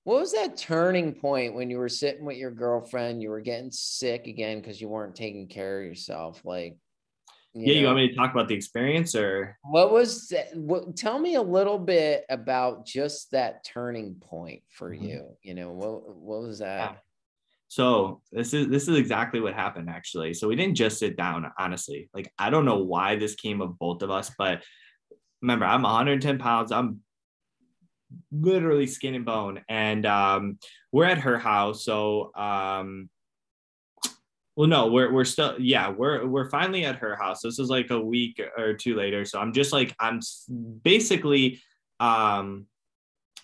What 0.03 0.19
was 0.19 0.33
that 0.33 0.57
turning 0.57 1.13
point 1.13 1.55
when 1.55 1.69
you 1.69 1.77
were 1.77 1.89
sitting 1.89 2.25
with 2.25 2.35
your 2.35 2.51
girlfriend? 2.51 3.21
You 3.21 3.29
were 3.29 3.39
getting 3.39 3.71
sick 3.71 4.27
again 4.27 4.59
because 4.59 4.81
you 4.81 4.89
weren't 4.89 5.15
taking 5.15 5.47
care 5.47 5.79
of 5.79 5.85
yourself. 5.85 6.41
Like, 6.43 6.75
you 7.53 7.61
yeah, 7.61 7.75
know, 7.75 7.79
you 7.79 7.85
want 7.85 7.97
me 7.97 8.07
to 8.09 8.15
talk 8.15 8.33
about 8.33 8.49
the 8.49 8.55
experience 8.55 9.15
or 9.15 9.57
what 9.63 9.93
was 9.93 10.27
that? 10.29 10.53
What, 10.57 10.97
tell 10.97 11.17
me 11.17 11.35
a 11.35 11.41
little 11.41 11.79
bit 11.79 12.25
about 12.29 12.85
just 12.85 13.31
that 13.31 13.63
turning 13.63 14.15
point 14.15 14.63
for 14.69 14.89
mm-hmm. 14.89 15.05
you. 15.05 15.37
You 15.41 15.53
know, 15.53 15.71
what 15.71 16.13
what 16.17 16.41
was 16.41 16.59
that? 16.59 16.91
Yeah. 16.91 16.97
So 17.73 18.21
this 18.31 18.53
is 18.53 18.67
this 18.67 18.87
is 18.87 18.95
exactly 18.95 19.41
what 19.41 19.55
happened 19.55 19.89
actually. 19.89 20.35
So 20.35 20.47
we 20.47 20.55
didn't 20.55 20.75
just 20.75 20.99
sit 20.99 21.17
down, 21.17 21.51
honestly. 21.57 22.07
Like 22.13 22.31
I 22.37 22.51
don't 22.51 22.65
know 22.65 22.83
why 22.83 23.15
this 23.15 23.33
came 23.33 23.61
of 23.61 23.79
both 23.79 24.03
of 24.03 24.11
us, 24.11 24.29
but 24.37 24.61
remember, 25.41 25.65
I'm 25.65 25.81
110 25.81 26.37
pounds. 26.37 26.71
I'm 26.71 26.99
literally 28.31 28.85
skin 28.85 29.15
and 29.15 29.25
bone, 29.25 29.61
and 29.67 30.05
um, 30.05 30.59
we're 30.91 31.05
at 31.05 31.17
her 31.17 31.39
house. 31.39 31.83
So 31.83 32.31
um, 32.35 33.09
well, 34.55 34.67
no, 34.67 34.91
we're 34.91 35.11
we're 35.11 35.25
still 35.25 35.55
yeah, 35.57 35.89
we're 35.89 36.27
we're 36.27 36.51
finally 36.51 36.85
at 36.85 36.97
her 36.97 37.15
house. 37.15 37.41
This 37.41 37.57
is 37.57 37.69
like 37.69 37.89
a 37.89 37.99
week 37.99 38.39
or 38.55 38.75
two 38.75 38.95
later. 38.95 39.25
So 39.25 39.39
I'm 39.39 39.51
just 39.51 39.73
like 39.73 39.95
I'm 39.99 40.19
basically 40.83 41.59
um 41.99 42.67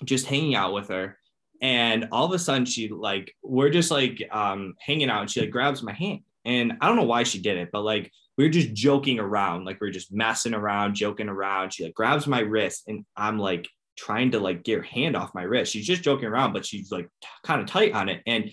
just 0.06 0.28
hanging 0.28 0.54
out 0.54 0.76
with 0.76 0.90
her 0.90 1.19
and 1.62 2.08
all 2.12 2.26
of 2.26 2.32
a 2.32 2.40
sudden 2.40 2.66
she 2.66 2.90
like 2.90 3.34
we're 3.44 3.70
just 3.70 3.92
like 3.92 4.22
um 4.32 4.74
hanging 4.80 5.10
out 5.10 5.22
and 5.22 5.32
she 5.32 5.42
like 5.42 5.52
grabs 5.52 5.84
my 5.84 5.94
hand 5.94 6.20
and 6.46 6.74
i 6.82 6.88
don't 6.88 6.96
know 6.96 7.04
why 7.04 7.24
she 7.24 7.42
did 7.42 7.58
it 7.58 7.70
but 7.72 7.84
like 7.84 8.12
we 8.38 8.46
are 8.46 8.50
just 8.50 8.74
joking 8.74 9.20
around 9.20 9.66
like 9.66 9.80
we 9.82 9.88
are 9.88 9.92
just 9.92 10.14
messing 10.14 10.54
around 10.54 10.96
joking 10.96 11.28
around 11.28 11.74
she 11.74 11.84
like 11.84 11.94
grabs 11.94 12.28
my 12.28 12.40
wrist 12.40 12.84
and 12.88 13.06
i'm 13.18 13.38
like 13.38 13.68
trying 13.98 14.32
to 14.32 14.40
like 14.40 14.64
get 14.64 14.78
her 14.78 14.84
hand 14.84 15.18
off 15.18 15.36
my 15.36 15.44
wrist 15.44 15.74
she's 15.74 15.86
just 15.86 16.04
joking 16.04 16.28
around 16.28 16.54
but 16.54 16.66
she's 16.66 16.92
like 16.92 17.10
t- 17.22 17.28
kind 17.44 17.60
of 17.60 17.68
tight 17.68 17.94
on 17.94 18.08
it 18.08 18.22
and 18.26 18.50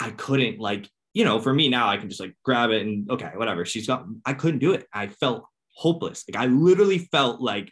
I 0.00 0.10
couldn't 0.10 0.58
like, 0.58 0.88
you 1.12 1.24
know, 1.24 1.38
for 1.38 1.52
me 1.52 1.68
now, 1.68 1.88
I 1.88 1.98
can 1.98 2.08
just 2.08 2.20
like 2.20 2.34
grab 2.42 2.70
it 2.70 2.82
and 2.82 3.08
okay, 3.10 3.32
whatever. 3.36 3.66
She's 3.66 3.86
got, 3.86 4.06
I 4.24 4.32
couldn't 4.32 4.60
do 4.60 4.72
it. 4.72 4.86
I 4.92 5.08
felt 5.08 5.44
hopeless. 5.74 6.24
Like 6.26 6.42
I 6.42 6.46
literally 6.46 6.98
felt 6.98 7.40
like, 7.40 7.70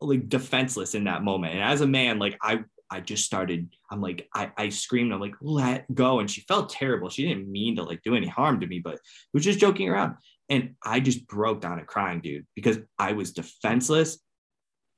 like 0.00 0.28
defenseless 0.28 0.94
in 0.94 1.04
that 1.04 1.22
moment. 1.22 1.54
And 1.54 1.62
as 1.62 1.82
a 1.82 1.86
man, 1.86 2.18
like 2.18 2.38
I, 2.42 2.64
I 2.92 3.00
just 3.00 3.24
started, 3.24 3.68
I'm 3.90 4.02
like, 4.02 4.28
I, 4.34 4.52
I 4.58 4.68
screamed, 4.68 5.12
I'm 5.12 5.20
like, 5.20 5.34
let 5.40 5.92
go. 5.94 6.20
And 6.20 6.30
she 6.30 6.42
felt 6.42 6.68
terrible. 6.68 7.08
She 7.08 7.26
didn't 7.26 7.50
mean 7.50 7.76
to 7.76 7.82
like 7.82 8.02
do 8.02 8.14
any 8.14 8.26
harm 8.28 8.60
to 8.60 8.66
me, 8.66 8.80
but 8.80 8.98
was 9.32 9.44
just 9.44 9.58
joking 9.58 9.88
around. 9.88 10.16
And 10.50 10.74
I 10.84 11.00
just 11.00 11.26
broke 11.26 11.62
down 11.62 11.78
and 11.78 11.88
crying, 11.88 12.20
dude, 12.20 12.46
because 12.54 12.78
I 12.98 13.12
was 13.12 13.32
defenseless. 13.32 14.18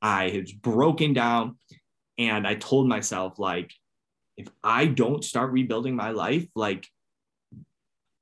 I 0.03 0.31
had 0.31 0.49
broken 0.61 1.13
down 1.13 1.57
and 2.19 2.47
I 2.47 2.57
told 2.57 2.89
myself, 2.89 3.39
like, 3.39 3.73
if 4.37 4.49
I 4.65 4.87
don't 4.87 5.25
start 5.25 5.53
rebuilding 5.53 5.95
my 5.95 6.11
life, 6.11 6.49
like 6.57 6.89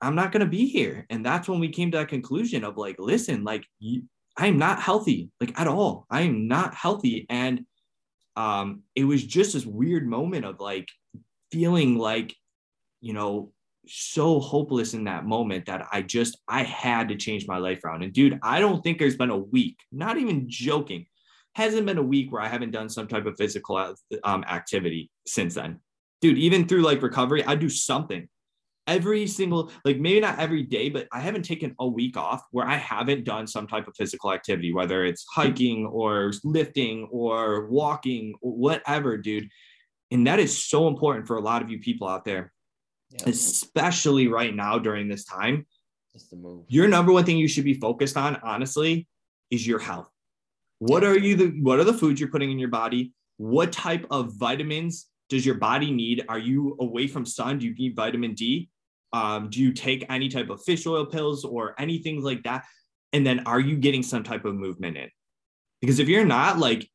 I'm 0.02 0.14
not 0.14 0.32
going 0.32 0.40
to 0.44 0.46
be 0.46 0.66
here. 0.66 1.06
And 1.08 1.24
that's 1.24 1.48
when 1.48 1.60
we 1.60 1.70
came 1.70 1.90
to 1.92 1.98
that 1.98 2.08
conclusion 2.08 2.64
of 2.64 2.76
like, 2.76 2.96
listen, 2.98 3.44
like 3.44 3.64
I'm 4.36 4.58
not 4.58 4.80
healthy, 4.80 5.30
like 5.40 5.58
at 5.58 5.68
all. 5.68 6.06
I 6.10 6.22
am 6.22 6.48
not 6.48 6.74
healthy. 6.74 7.24
And 7.30 7.64
um, 8.36 8.82
it 8.94 9.04
was 9.04 9.24
just 9.24 9.52
this 9.52 9.66
weird 9.66 10.06
moment 10.06 10.44
of 10.44 10.60
like 10.60 10.88
feeling 11.50 11.98
like, 11.98 12.34
you 13.00 13.12
know, 13.12 13.52
so 13.86 14.38
hopeless 14.38 14.94
in 14.94 15.04
that 15.04 15.24
moment 15.24 15.66
that 15.66 15.86
I 15.92 16.02
just, 16.02 16.38
I 16.46 16.62
had 16.62 17.08
to 17.08 17.16
change 17.16 17.48
my 17.48 17.58
life 17.58 17.84
around. 17.84 18.04
And 18.04 18.12
dude, 18.12 18.38
I 18.42 18.60
don't 18.60 18.82
think 18.82 18.98
there's 18.98 19.16
been 19.16 19.30
a 19.30 19.36
week, 19.36 19.76
not 19.90 20.18
even 20.18 20.48
joking, 20.48 21.06
hasn't 21.54 21.86
been 21.86 21.98
a 21.98 22.02
week 22.02 22.32
where 22.32 22.40
I 22.40 22.48
haven't 22.48 22.70
done 22.70 22.88
some 22.88 23.08
type 23.08 23.26
of 23.26 23.36
physical 23.36 23.94
um, 24.24 24.44
activity 24.44 25.10
since 25.26 25.54
then 25.54 25.80
dude, 26.22 26.38
even 26.38 26.66
through 26.66 26.82
like 26.82 27.02
recovery, 27.02 27.44
I 27.44 27.56
do 27.56 27.68
something 27.68 28.28
every 28.86 29.26
single, 29.26 29.70
like 29.84 29.98
maybe 29.98 30.20
not 30.20 30.38
every 30.38 30.62
day, 30.62 30.88
but 30.88 31.06
I 31.12 31.20
haven't 31.20 31.44
taken 31.44 31.74
a 31.78 31.86
week 31.86 32.16
off 32.16 32.42
where 32.50 32.66
I 32.66 32.76
haven't 32.76 33.24
done 33.24 33.46
some 33.46 33.66
type 33.66 33.86
of 33.86 33.94
physical 33.96 34.32
activity, 34.32 34.72
whether 34.72 35.04
it's 35.04 35.24
hiking 35.32 35.86
or 35.86 36.32
lifting 36.44 37.08
or 37.10 37.66
walking 37.66 38.34
or 38.40 38.52
whatever, 38.52 39.16
dude. 39.16 39.48
And 40.10 40.26
that 40.26 40.38
is 40.38 40.62
so 40.62 40.88
important 40.88 41.26
for 41.26 41.36
a 41.36 41.40
lot 41.40 41.62
of 41.62 41.70
you 41.70 41.78
people 41.78 42.08
out 42.08 42.24
there, 42.24 42.52
yeah. 43.10 43.28
especially 43.28 44.28
right 44.28 44.54
now 44.54 44.78
during 44.78 45.08
this 45.08 45.24
time. 45.24 45.66
Your 46.68 46.88
number 46.88 47.12
one 47.12 47.24
thing 47.24 47.38
you 47.38 47.48
should 47.48 47.64
be 47.64 47.74
focused 47.74 48.16
on, 48.16 48.36
honestly, 48.42 49.06
is 49.50 49.66
your 49.66 49.78
health. 49.78 50.08
What 50.78 51.04
are 51.04 51.16
you 51.16 51.36
the 51.36 51.46
what 51.62 51.78
are 51.78 51.84
the 51.84 51.94
foods 51.94 52.20
you're 52.20 52.28
putting 52.28 52.50
in 52.50 52.58
your 52.58 52.68
body? 52.68 53.12
What 53.36 53.72
type 53.72 54.04
of 54.10 54.34
vitamins 54.34 55.06
does 55.28 55.46
your 55.46 55.54
body 55.54 55.90
need? 55.90 56.24
Are 56.28 56.38
you 56.38 56.76
away 56.80 57.06
from 57.06 57.24
sun? 57.24 57.58
Do 57.58 57.66
you 57.66 57.74
need 57.74 57.96
vitamin 57.96 58.34
D? 58.34 58.68
Um, 59.12 59.50
do 59.50 59.60
you 59.60 59.72
take 59.72 60.06
any 60.08 60.28
type 60.28 60.48
of 60.48 60.62
fish 60.64 60.86
oil 60.86 61.06
pills 61.06 61.44
or 61.44 61.74
anything 61.78 62.22
like 62.22 62.42
that? 62.44 62.64
And 63.12 63.26
then 63.26 63.40
are 63.46 63.60
you 63.60 63.76
getting 63.76 64.02
some 64.02 64.22
type 64.22 64.44
of 64.44 64.54
movement 64.54 64.96
in? 64.96 65.08
Because 65.80 65.98
if 65.98 66.08
you're 66.08 66.24
not, 66.24 66.58
like 66.58 66.88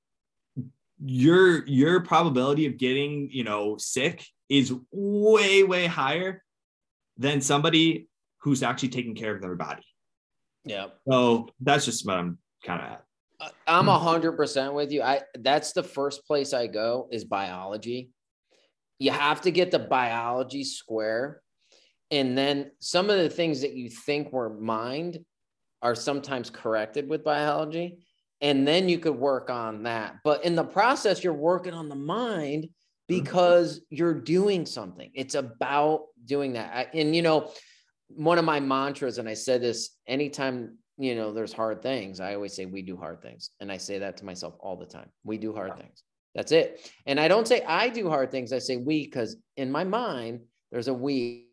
your 1.04 1.66
your 1.68 2.02
probability 2.02 2.66
of 2.66 2.78
getting, 2.78 3.30
you 3.32 3.44
know, 3.44 3.78
sick 3.78 4.26
is 4.50 4.74
way, 4.92 5.64
way 5.64 5.86
higher 5.86 6.44
than 7.18 7.42
somebody 7.42 8.08
who's 8.40 8.64
actually 8.64 8.90
taking 8.90 9.16
care 9.16 9.36
of 9.36 9.42
their 9.42 9.56
body. 9.56 9.84
Yeah. 10.64 10.88
So 11.08 11.50
that's 11.62 11.86
just 11.86 12.06
what 12.06 12.18
I'm 12.18 12.40
kind 12.64 12.82
of 12.82 12.88
at. 12.88 13.04
I'm 13.68 13.88
a 13.88 14.00
hundred 14.00 14.32
percent 14.32 14.74
with 14.74 14.92
you. 14.92 15.04
I 15.04 15.22
that's 15.38 15.74
the 15.74 15.84
first 15.84 16.26
place 16.26 16.54
I 16.54 16.66
go 16.66 17.08
is 17.12 17.24
biology 17.24 18.12
you 19.00 19.12
have 19.12 19.42
to 19.42 19.52
get 19.52 19.72
the 19.72 19.80
biology 19.80 20.64
square. 20.64 21.42
And 22.12 22.38
then 22.38 22.72
some 22.80 23.10
of 23.10 23.18
the 23.18 23.30
things 23.30 23.62
that 23.62 23.74
you 23.74 23.90
think 23.90 24.32
were 24.32 24.50
mind 24.50 25.20
are 25.82 25.96
sometimes 25.96 26.50
corrected 26.50 27.10
with 27.10 27.24
biology. 27.24 28.00
And 28.42 28.68
then 28.68 28.88
you 28.88 29.00
could 29.00 29.16
work 29.16 29.50
on 29.50 29.84
that. 29.84 30.18
But 30.24 30.46
in 30.46 30.56
the 30.56 30.64
process, 30.64 31.24
you're 31.24 31.34
working 31.34 31.74
on 31.74 31.90
the 31.90 31.96
mind 31.96 32.64
mm-hmm. 32.64 32.70
because 33.08 33.82
you're 33.90 34.14
doing 34.14 34.66
something. 34.66 35.12
It's 35.14 35.36
about 35.36 36.06
doing 36.26 36.54
that. 36.54 36.94
And, 36.94 37.16
you 37.16 37.22
know, 37.22 37.52
one 38.10 38.38
of 38.38 38.46
my 38.46 38.60
mantras, 38.60 39.18
and 39.18 39.28
I 39.28 39.34
said 39.34 39.62
this 39.62 39.98
anytime, 40.08 40.78
you 40.98 41.16
know, 41.16 41.34
there's 41.34 41.54
hard 41.54 41.82
things, 41.82 42.20
I 42.20 42.36
always 42.36 42.56
say, 42.56 42.66
we 42.66 42.82
do 42.82 42.96
hard 42.96 43.22
things. 43.22 43.52
And 43.60 43.72
I 43.72 43.78
say 43.78 44.00
that 44.00 44.18
to 44.18 44.26
myself 44.26 44.56
all 44.60 44.78
the 44.78 44.86
time. 44.86 45.10
We 45.24 45.38
do 45.38 45.54
hard 45.54 45.78
things. 45.78 46.04
That's 46.34 46.52
it. 46.52 46.92
And 47.06 47.20
I 47.20 47.28
don't 47.28 47.48
say 47.48 47.64
I 47.64 47.90
do 47.90 48.10
hard 48.10 48.32
things. 48.32 48.54
I 48.54 48.60
say 48.60 48.78
we 48.78 49.06
because 49.06 49.36
in 49.58 49.72
my 49.72 49.84
mind, 49.84 50.42
there's 50.72 50.88
a 50.88 50.94
we. 50.94 51.44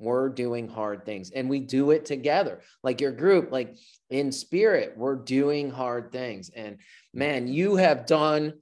We're 0.00 0.30
doing 0.30 0.66
hard 0.66 1.04
things 1.04 1.30
and 1.30 1.48
we 1.48 1.60
do 1.60 1.90
it 1.90 2.04
together. 2.04 2.62
Like 2.82 3.00
your 3.00 3.12
group, 3.12 3.52
like 3.52 3.76
in 4.08 4.32
spirit, 4.32 4.94
we're 4.96 5.16
doing 5.16 5.70
hard 5.70 6.10
things. 6.10 6.50
And 6.54 6.78
man, 7.14 7.46
you 7.46 7.76
have 7.76 8.06
done 8.06 8.54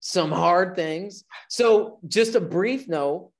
some 0.00 0.30
hard 0.30 0.76
things. 0.76 1.24
So, 1.48 1.98
just 2.06 2.34
a 2.34 2.40
brief 2.40 2.88
note 2.88 3.32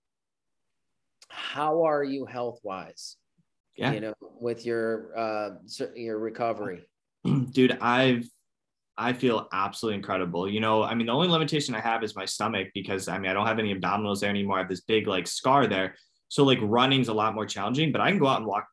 how 1.32 1.84
are 1.84 2.04
you 2.04 2.26
health 2.26 2.60
wise? 2.62 3.16
Yeah. 3.76 3.92
You 3.92 4.00
know, 4.00 4.14
with 4.20 4.66
your 4.66 5.16
uh 5.16 5.50
your 5.94 6.18
recovery. 6.18 6.82
Dude, 7.52 7.78
I've 7.80 8.28
I 8.98 9.14
feel 9.14 9.48
absolutely 9.52 9.96
incredible. 9.96 10.48
You 10.48 10.60
know, 10.60 10.82
I 10.82 10.94
mean, 10.94 11.06
the 11.06 11.12
only 11.12 11.28
limitation 11.28 11.74
I 11.74 11.80
have 11.80 12.04
is 12.04 12.14
my 12.14 12.26
stomach 12.26 12.68
because 12.74 13.08
I 13.08 13.18
mean, 13.18 13.30
I 13.30 13.34
don't 13.34 13.46
have 13.46 13.58
any 13.58 13.74
abdominals 13.74 14.20
there 14.20 14.30
anymore. 14.30 14.58
I 14.58 14.60
have 14.60 14.68
this 14.68 14.82
big 14.82 15.06
like 15.06 15.26
scar 15.26 15.66
there. 15.66 15.96
So 16.32 16.44
like 16.44 16.58
running's 16.62 17.08
a 17.08 17.12
lot 17.12 17.34
more 17.34 17.44
challenging, 17.44 17.92
but 17.92 18.00
I 18.00 18.08
can 18.08 18.18
go 18.18 18.26
out 18.26 18.38
and 18.38 18.46
walk 18.46 18.66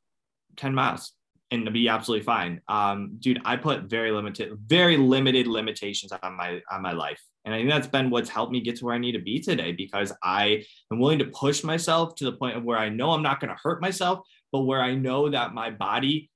10 0.55 0.73
miles 0.73 1.11
and 1.51 1.69
be 1.73 1.89
absolutely 1.89 2.23
fine. 2.23 2.61
Um, 2.69 3.17
dude, 3.19 3.41
I 3.43 3.57
put 3.57 3.83
very 3.83 4.11
limited, 4.11 4.57
very 4.65 4.95
limited 4.95 5.45
limitations 5.45 6.13
on 6.23 6.37
my 6.37 6.61
on 6.71 6.81
my 6.81 6.93
life. 6.93 7.21
And 7.43 7.53
I 7.53 7.57
think 7.57 7.69
that's 7.69 7.87
been 7.87 8.11
what's 8.11 8.29
helped 8.29 8.53
me 8.53 8.61
get 8.61 8.77
to 8.77 8.85
where 8.85 8.95
I 8.95 8.97
need 8.97 9.11
to 9.11 9.19
be 9.19 9.41
today 9.41 9.73
because 9.73 10.13
I 10.23 10.63
am 10.89 10.99
willing 10.99 11.19
to 11.19 11.25
push 11.25 11.61
myself 11.61 12.15
to 12.15 12.23
the 12.23 12.31
point 12.31 12.55
of 12.55 12.63
where 12.63 12.77
I 12.77 12.87
know 12.87 13.11
I'm 13.11 13.23
not 13.23 13.41
going 13.41 13.53
to 13.53 13.59
hurt 13.61 13.81
myself, 13.81 14.25
but 14.53 14.61
where 14.61 14.81
I 14.81 14.95
know 14.95 15.29
that 15.29 15.53
my 15.53 15.69
body 15.69 16.29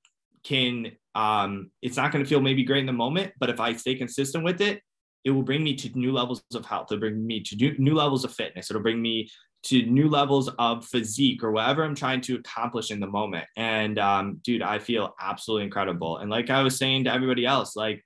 can 0.43 0.91
um, 1.15 1.71
it's 1.82 1.95
not 1.95 2.11
going 2.11 2.21
to 2.21 2.30
feel 2.30 2.41
maybe 2.41 2.65
great 2.65 2.82
in 2.82 2.86
the 2.86 2.91
moment, 2.91 3.32
but 3.39 3.49
if 3.49 3.61
I 3.61 3.71
stay 3.78 3.95
consistent 3.95 4.43
with 4.43 4.59
it, 4.59 4.82
it 5.24 5.32
will 5.32 5.43
bring 5.43 5.63
me 5.63 5.74
to 5.76 5.97
new 5.97 6.11
levels 6.11 6.43
of 6.53 6.65
health. 6.65 6.88
It'll 6.91 6.99
bring 6.99 7.26
me 7.26 7.39
to 7.43 7.55
new, 7.55 7.76
new 7.78 7.95
levels 7.95 8.26
of 8.26 8.34
fitness. 8.34 8.69
It'll 8.69 8.82
bring 8.82 9.01
me 9.01 9.30
to 9.64 9.86
new 9.86 10.09
levels 10.09 10.49
of 10.59 10.86
physique 10.86 11.43
or 11.43 11.51
whatever 11.51 11.84
I'm 11.84 11.95
trying 11.95 12.22
to 12.22 12.36
accomplish 12.36 12.91
in 12.91 12.99
the 12.99 13.07
moment. 13.07 13.45
And 13.55 13.97
um, 13.97 14.41
dude, 14.43 14.61
I 14.61 14.80
feel 14.80 15.16
absolutely 15.22 15.66
incredible. 15.66 16.18
And 16.18 16.30
like 16.30 16.49
I 16.49 16.61
was 16.61 16.78
saying 16.78 17.05
to 17.05 17.14
everybody 17.14 17.45
else, 17.45 17.76
like, 17.76 18.03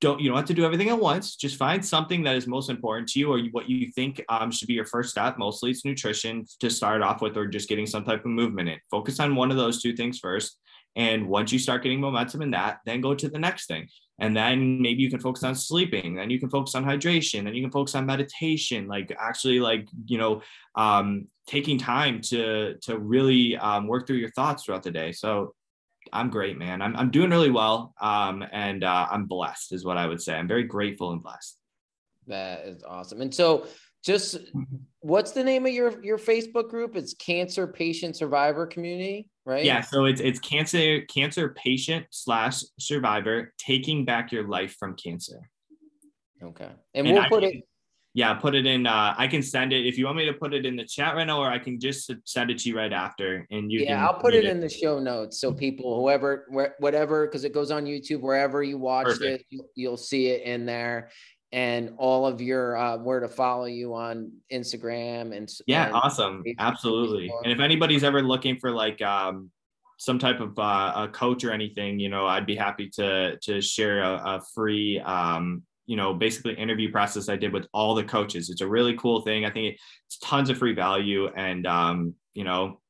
don't 0.00 0.20
you 0.20 0.28
don't 0.28 0.36
have 0.36 0.46
to 0.46 0.54
do 0.54 0.64
everything 0.64 0.90
at 0.90 0.98
once. 0.98 1.34
Just 1.34 1.56
find 1.56 1.84
something 1.84 2.22
that 2.22 2.36
is 2.36 2.46
most 2.46 2.70
important 2.70 3.08
to 3.08 3.18
you, 3.18 3.32
or 3.32 3.40
what 3.50 3.68
you 3.68 3.90
think 3.92 4.24
um, 4.28 4.50
should 4.52 4.68
be 4.68 4.74
your 4.74 4.84
first 4.84 5.10
step. 5.10 5.36
Mostly, 5.38 5.72
it's 5.72 5.84
nutrition 5.84 6.46
to 6.60 6.70
start 6.70 7.02
off 7.02 7.20
with, 7.20 7.36
or 7.36 7.48
just 7.48 7.68
getting 7.68 7.86
some 7.86 8.04
type 8.04 8.24
of 8.24 8.30
movement 8.30 8.68
in. 8.68 8.78
Focus 8.90 9.18
on 9.18 9.34
one 9.34 9.50
of 9.50 9.56
those 9.56 9.82
two 9.82 9.94
things 9.96 10.20
first, 10.20 10.60
and 10.96 11.28
once 11.28 11.52
you 11.52 11.58
start 11.58 11.82
getting 11.82 12.00
momentum 12.00 12.42
in 12.42 12.50
that, 12.52 12.78
then 12.84 13.00
go 13.00 13.14
to 13.14 13.28
the 13.28 13.38
next 13.38 13.66
thing. 13.66 13.88
And 14.20 14.36
then 14.36 14.82
maybe 14.82 15.02
you 15.02 15.10
can 15.10 15.20
focus 15.20 15.44
on 15.44 15.54
sleeping. 15.54 16.16
Then 16.16 16.28
you 16.28 16.40
can 16.40 16.50
focus 16.50 16.74
on 16.74 16.84
hydration. 16.84 17.44
Then 17.44 17.54
you 17.54 17.62
can 17.62 17.70
focus 17.70 17.94
on 17.94 18.04
meditation, 18.04 18.88
like 18.88 19.16
actually 19.18 19.60
like, 19.60 19.86
you 20.06 20.18
know, 20.18 20.42
um, 20.74 21.28
taking 21.46 21.78
time 21.78 22.20
to, 22.22 22.74
to 22.82 22.98
really 22.98 23.56
um, 23.56 23.86
work 23.86 24.06
through 24.06 24.16
your 24.16 24.30
thoughts 24.32 24.64
throughout 24.64 24.82
the 24.82 24.90
day. 24.90 25.12
So 25.12 25.54
I'm 26.12 26.30
great, 26.30 26.58
man. 26.58 26.82
I'm, 26.82 26.96
I'm 26.96 27.10
doing 27.10 27.30
really 27.30 27.50
well. 27.50 27.94
Um, 28.00 28.44
and 28.50 28.82
uh, 28.82 29.06
I'm 29.08 29.26
blessed 29.26 29.72
is 29.72 29.84
what 29.84 29.98
I 29.98 30.06
would 30.06 30.20
say. 30.20 30.34
I'm 30.34 30.48
very 30.48 30.64
grateful 30.64 31.12
and 31.12 31.22
blessed. 31.22 31.56
That 32.26 32.66
is 32.66 32.82
awesome. 32.82 33.20
And 33.20 33.32
so 33.32 33.68
just 34.04 34.36
mm-hmm. 34.36 34.76
What's 35.00 35.32
the 35.32 35.44
name 35.44 35.66
of 35.66 35.72
your 35.72 36.02
your 36.02 36.18
Facebook 36.18 36.68
group? 36.68 36.96
It's 36.96 37.14
Cancer 37.14 37.66
Patient 37.66 38.16
Survivor 38.16 38.66
Community, 38.66 39.28
right? 39.44 39.64
Yeah, 39.64 39.80
so 39.80 40.04
it's 40.04 40.20
it's 40.20 40.38
cancer 40.38 41.02
cancer 41.02 41.50
patient 41.50 42.06
slash 42.10 42.62
survivor 42.78 43.52
taking 43.58 44.04
back 44.04 44.32
your 44.32 44.48
life 44.48 44.76
from 44.78 44.96
cancer. 44.96 45.50
Okay, 46.42 46.70
and, 46.94 47.06
and 47.06 47.14
we'll 47.14 47.22
I 47.22 47.28
put 47.28 47.42
can, 47.42 47.50
it. 47.50 47.64
Yeah, 48.14 48.34
put 48.34 48.54
it 48.54 48.66
in. 48.66 48.86
Uh, 48.86 49.14
I 49.16 49.28
can 49.28 49.42
send 49.42 49.72
it 49.72 49.86
if 49.86 49.98
you 49.98 50.06
want 50.06 50.16
me 50.16 50.26
to 50.26 50.32
put 50.32 50.54
it 50.54 50.66
in 50.66 50.76
the 50.76 50.84
chat 50.84 51.14
right 51.14 51.26
now, 51.26 51.40
or 51.40 51.50
I 51.50 51.58
can 51.58 51.78
just 51.78 52.10
send 52.24 52.50
it 52.50 52.58
to 52.58 52.68
you 52.68 52.76
right 52.76 52.92
after, 52.92 53.46
and 53.50 53.70
you. 53.70 53.80
Yeah, 53.80 54.06
I'll 54.06 54.18
put 54.18 54.34
it, 54.34 54.44
it, 54.44 54.50
in 54.50 54.60
the 54.60 54.68
show 54.68 54.98
notes 54.98 55.40
so 55.40 55.52
people, 55.52 56.00
whoever, 56.00 56.46
whatever, 56.78 57.26
because 57.26 57.44
it 57.44 57.52
goes 57.52 57.70
on 57.70 57.84
YouTube 57.84 58.20
wherever 58.20 58.62
you 58.62 58.78
watch 58.78 59.06
Perfect. 59.06 59.42
it, 59.42 59.46
you'll, 59.50 59.68
you'll 59.74 59.96
see 59.96 60.28
it 60.28 60.42
in 60.42 60.66
there 60.66 61.10
and 61.52 61.94
all 61.96 62.26
of 62.26 62.40
your 62.40 62.76
uh, 62.76 62.98
where 62.98 63.20
to 63.20 63.28
follow 63.28 63.64
you 63.64 63.94
on 63.94 64.32
Instagram 64.52 65.36
and 65.36 65.48
yeah, 65.66 65.86
and 65.86 65.94
awesome, 65.94 66.42
Facebook 66.42 66.54
absolutely. 66.58 67.32
And 67.44 67.52
if 67.52 67.60
anybody's 67.60 68.04
ever 68.04 68.22
looking 68.22 68.58
for 68.58 68.70
like 68.70 69.00
um, 69.02 69.50
some 69.98 70.18
type 70.18 70.40
of 70.40 70.58
uh, 70.58 70.92
a 70.96 71.08
coach 71.08 71.44
or 71.44 71.52
anything, 71.52 71.98
you 71.98 72.08
know, 72.08 72.26
I'd 72.26 72.46
be 72.46 72.56
happy 72.56 72.90
to 72.94 73.38
to 73.38 73.60
share 73.60 74.02
a, 74.02 74.14
a 74.14 74.42
free 74.54 75.00
um, 75.00 75.62
you 75.86 75.96
know 75.96 76.12
basically 76.14 76.54
interview 76.54 76.92
process 76.92 77.28
I 77.28 77.36
did 77.36 77.52
with 77.52 77.66
all 77.72 77.94
the 77.94 78.04
coaches. 78.04 78.50
It's 78.50 78.60
a 78.60 78.68
really 78.68 78.96
cool 78.96 79.22
thing. 79.22 79.44
I 79.44 79.50
think 79.50 79.78
it's 80.06 80.18
tons 80.18 80.50
of 80.50 80.58
free 80.58 80.74
value 80.74 81.28
and 81.28 81.66
um, 81.66 82.14
you 82.38 82.44
know, 82.44 82.80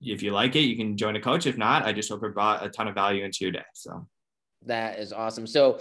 if 0.00 0.24
you 0.24 0.32
like 0.32 0.56
it, 0.56 0.62
you 0.62 0.76
can 0.76 0.96
join 0.96 1.14
a 1.14 1.20
coach. 1.20 1.46
If 1.46 1.56
not, 1.56 1.84
I 1.84 1.92
just 1.92 2.08
hope 2.08 2.24
it 2.24 2.34
brought 2.34 2.66
a 2.66 2.68
ton 2.68 2.88
of 2.88 2.96
value 2.96 3.24
into 3.24 3.38
your 3.42 3.52
day. 3.52 3.62
So 3.74 4.08
that 4.64 4.98
is 4.98 5.12
awesome. 5.12 5.46
So, 5.46 5.78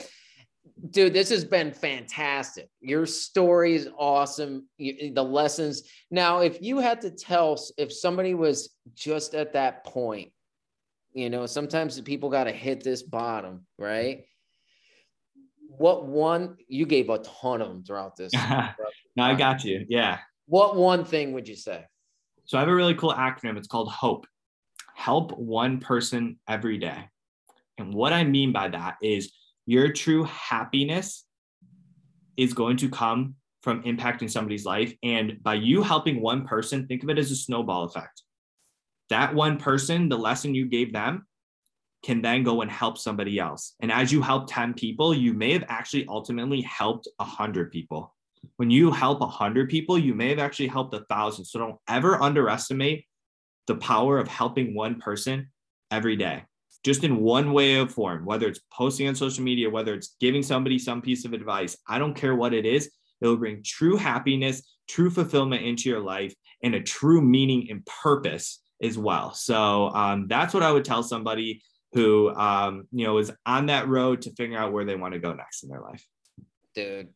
dude, 0.89 1.13
this 1.13 1.29
has 1.29 1.45
been 1.45 1.71
fantastic. 1.71 2.69
Your 2.81 3.05
story 3.05 3.75
is 3.75 3.89
awesome. 3.97 4.67
You, 4.77 5.13
the 5.13 5.23
lessons. 5.23 5.83
Now, 6.11 6.39
if 6.39 6.61
you 6.61 6.79
had 6.79 7.01
to 7.01 7.11
tell, 7.11 7.57
if 7.77 7.93
somebody 7.93 8.33
was 8.33 8.75
just 8.93 9.35
at 9.35 9.53
that 9.53 9.85
point, 9.85 10.31
you 11.13 11.29
know, 11.29 11.45
sometimes 11.45 11.99
people 12.01 12.29
got 12.29 12.45
to 12.45 12.51
hit 12.51 12.83
this 12.83 13.01
bottom, 13.01 13.65
right? 13.77 14.25
What 15.77 16.05
one 16.05 16.57
you 16.67 16.85
gave 16.85 17.09
a 17.09 17.19
ton 17.19 17.61
of 17.61 17.69
them 17.69 17.83
throughout 17.83 18.15
this? 18.15 18.33
no, 19.15 19.23
I 19.23 19.33
got 19.33 19.63
you. 19.63 19.85
Yeah. 19.89 20.19
What 20.45 20.75
one 20.75 21.05
thing 21.05 21.33
would 21.33 21.47
you 21.47 21.55
say? 21.55 21.85
So 22.45 22.57
I 22.57 22.61
have 22.61 22.69
a 22.69 22.75
really 22.75 22.95
cool 22.95 23.13
acronym. 23.13 23.57
It's 23.57 23.67
called 23.67 23.91
HOPE. 23.91 24.27
Help 24.93 25.37
one 25.37 25.79
person 25.79 26.37
every 26.47 26.77
day. 26.77 27.09
And 27.77 27.93
what 27.93 28.13
I 28.13 28.23
mean 28.23 28.51
by 28.51 28.69
that 28.69 28.95
is 29.01 29.33
your 29.65 29.91
true 29.91 30.23
happiness 30.25 31.25
is 32.37 32.53
going 32.53 32.77
to 32.77 32.89
come 32.89 33.35
from 33.63 33.81
impacting 33.83 34.29
somebody's 34.29 34.65
life. 34.65 34.93
And 35.01 35.41
by 35.41 35.55
you 35.55 35.81
helping 35.81 36.21
one 36.21 36.45
person, 36.45 36.87
think 36.87 37.03
of 37.03 37.09
it 37.09 37.17
as 37.17 37.31
a 37.31 37.35
snowball 37.35 37.85
effect. 37.85 38.21
That 39.09 39.33
one 39.33 39.57
person, 39.57 40.09
the 40.09 40.17
lesson 40.17 40.53
you 40.53 40.67
gave 40.67 40.93
them, 40.93 41.25
can 42.03 42.21
then 42.21 42.43
go 42.43 42.61
and 42.61 42.69
help 42.69 42.99
somebody 42.99 43.39
else. 43.39 43.73
And 43.79 43.91
as 43.91 44.11
you 44.11 44.21
help 44.21 44.45
10 44.47 44.75
people, 44.75 45.13
you 45.13 45.33
may 45.33 45.53
have 45.53 45.63
actually 45.67 46.05
ultimately 46.07 46.61
helped 46.61 47.07
100 47.17 47.71
people. 47.71 48.13
When 48.57 48.69
you 48.69 48.91
help 48.91 49.21
100 49.21 49.69
people, 49.69 49.97
you 49.97 50.13
may 50.13 50.29
have 50.29 50.37
actually 50.37 50.67
helped 50.67 50.93
a 50.93 51.03
thousand. 51.09 51.45
So 51.45 51.57
don't 51.57 51.77
ever 51.89 52.21
underestimate 52.21 53.05
the 53.65 53.75
power 53.75 54.19
of 54.19 54.27
helping 54.27 54.75
one 54.75 54.99
person 54.99 55.47
every 55.89 56.15
day 56.15 56.43
just 56.85 57.03
in 57.03 57.17
one 57.17 57.51
way 57.51 57.77
of 57.77 57.91
form, 57.91 58.25
whether 58.25 58.47
it's 58.47 58.59
posting 58.71 59.07
on 59.07 59.15
social 59.15 59.43
media, 59.43 59.67
whether 59.67 59.95
it's 59.95 60.15
giving 60.19 60.43
somebody 60.43 60.77
some 60.77 61.01
piece 61.01 61.25
of 61.25 61.33
advice, 61.33 61.75
I 61.89 61.97
don't 61.97 62.13
care 62.13 62.35
what 62.35 62.53
it 62.53 62.63
is, 62.63 62.91
it 63.21 63.27
will 63.27 63.37
bring 63.37 63.63
true 63.63 63.97
happiness, 63.97 64.61
true 64.87 65.09
fulfillment 65.09 65.63
into 65.63 65.89
your 65.89 65.99
life, 65.99 66.35
and 66.61 66.75
a 66.75 66.79
true 66.79 67.23
meaning 67.23 67.71
and 67.71 67.83
purpose 67.87 68.61
as 68.83 68.99
well. 68.99 69.33
So 69.33 69.89
um, 69.89 70.27
that's 70.27 70.53
what 70.53 70.61
I 70.61 70.71
would 70.71 70.85
tell 70.85 71.01
somebody 71.01 71.63
who 71.93 72.29
um, 72.35 72.87
you 72.91 73.07
know 73.07 73.17
is 73.17 73.31
on 73.47 73.65
that 73.65 73.87
road 73.87 74.21
to 74.23 74.33
figure 74.35 74.59
out 74.59 74.71
where 74.71 74.85
they 74.85 74.95
want 74.95 75.15
to 75.15 75.19
go 75.19 75.33
next 75.33 75.63
in 75.63 75.69
their 75.69 75.81
life. 75.81 76.05
Dude, 76.75 77.07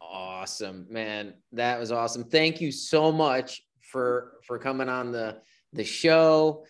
awesome, 0.00 0.86
man. 0.88 1.34
That 1.50 1.80
was 1.80 1.90
awesome. 1.90 2.24
Thank 2.24 2.60
you 2.60 2.70
so 2.70 3.10
much 3.10 3.60
for 3.80 4.34
for 4.46 4.56
coming 4.56 4.88
on 4.88 5.10
the 5.10 5.38
the 5.72 5.84
show 5.84 6.64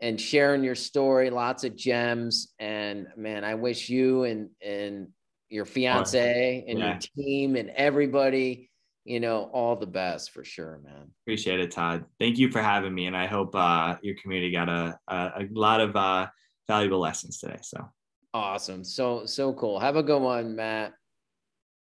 and 0.00 0.20
sharing 0.20 0.62
your 0.62 0.74
story. 0.74 1.30
Lots 1.30 1.64
of 1.64 1.76
gems. 1.76 2.52
And 2.58 3.08
man, 3.16 3.44
I 3.44 3.54
wish 3.54 3.88
you 3.88 4.24
and 4.24 4.50
and 4.60 5.08
your 5.48 5.64
fiance 5.64 6.64
and 6.68 6.78
yeah. 6.78 6.86
your 6.86 6.98
team 6.98 7.56
and 7.56 7.70
everybody, 7.70 8.70
you 9.04 9.20
know, 9.20 9.48
all 9.52 9.76
the 9.76 9.86
best 9.86 10.32
for 10.32 10.44
sure, 10.44 10.80
man. 10.84 11.10
Appreciate 11.24 11.60
it, 11.60 11.70
Todd. 11.70 12.04
Thank 12.18 12.38
you 12.38 12.50
for 12.50 12.60
having 12.60 12.94
me. 12.94 13.06
And 13.06 13.16
I 13.16 13.26
hope 13.26 13.54
uh, 13.54 13.96
your 14.02 14.16
community 14.20 14.52
got 14.52 14.68
a, 14.68 14.98
a, 15.08 15.14
a 15.14 15.48
lot 15.52 15.80
of 15.80 15.94
uh, 15.94 16.26
valuable 16.66 16.98
lessons 16.98 17.38
today. 17.38 17.58
So 17.62 17.88
awesome. 18.34 18.84
So, 18.84 19.24
so 19.24 19.52
cool. 19.52 19.78
Have 19.78 19.96
a 19.96 20.02
good 20.02 20.20
one, 20.20 20.56
Matt. 20.56 20.92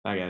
Bye, 0.05 0.17
guys. 0.17 0.23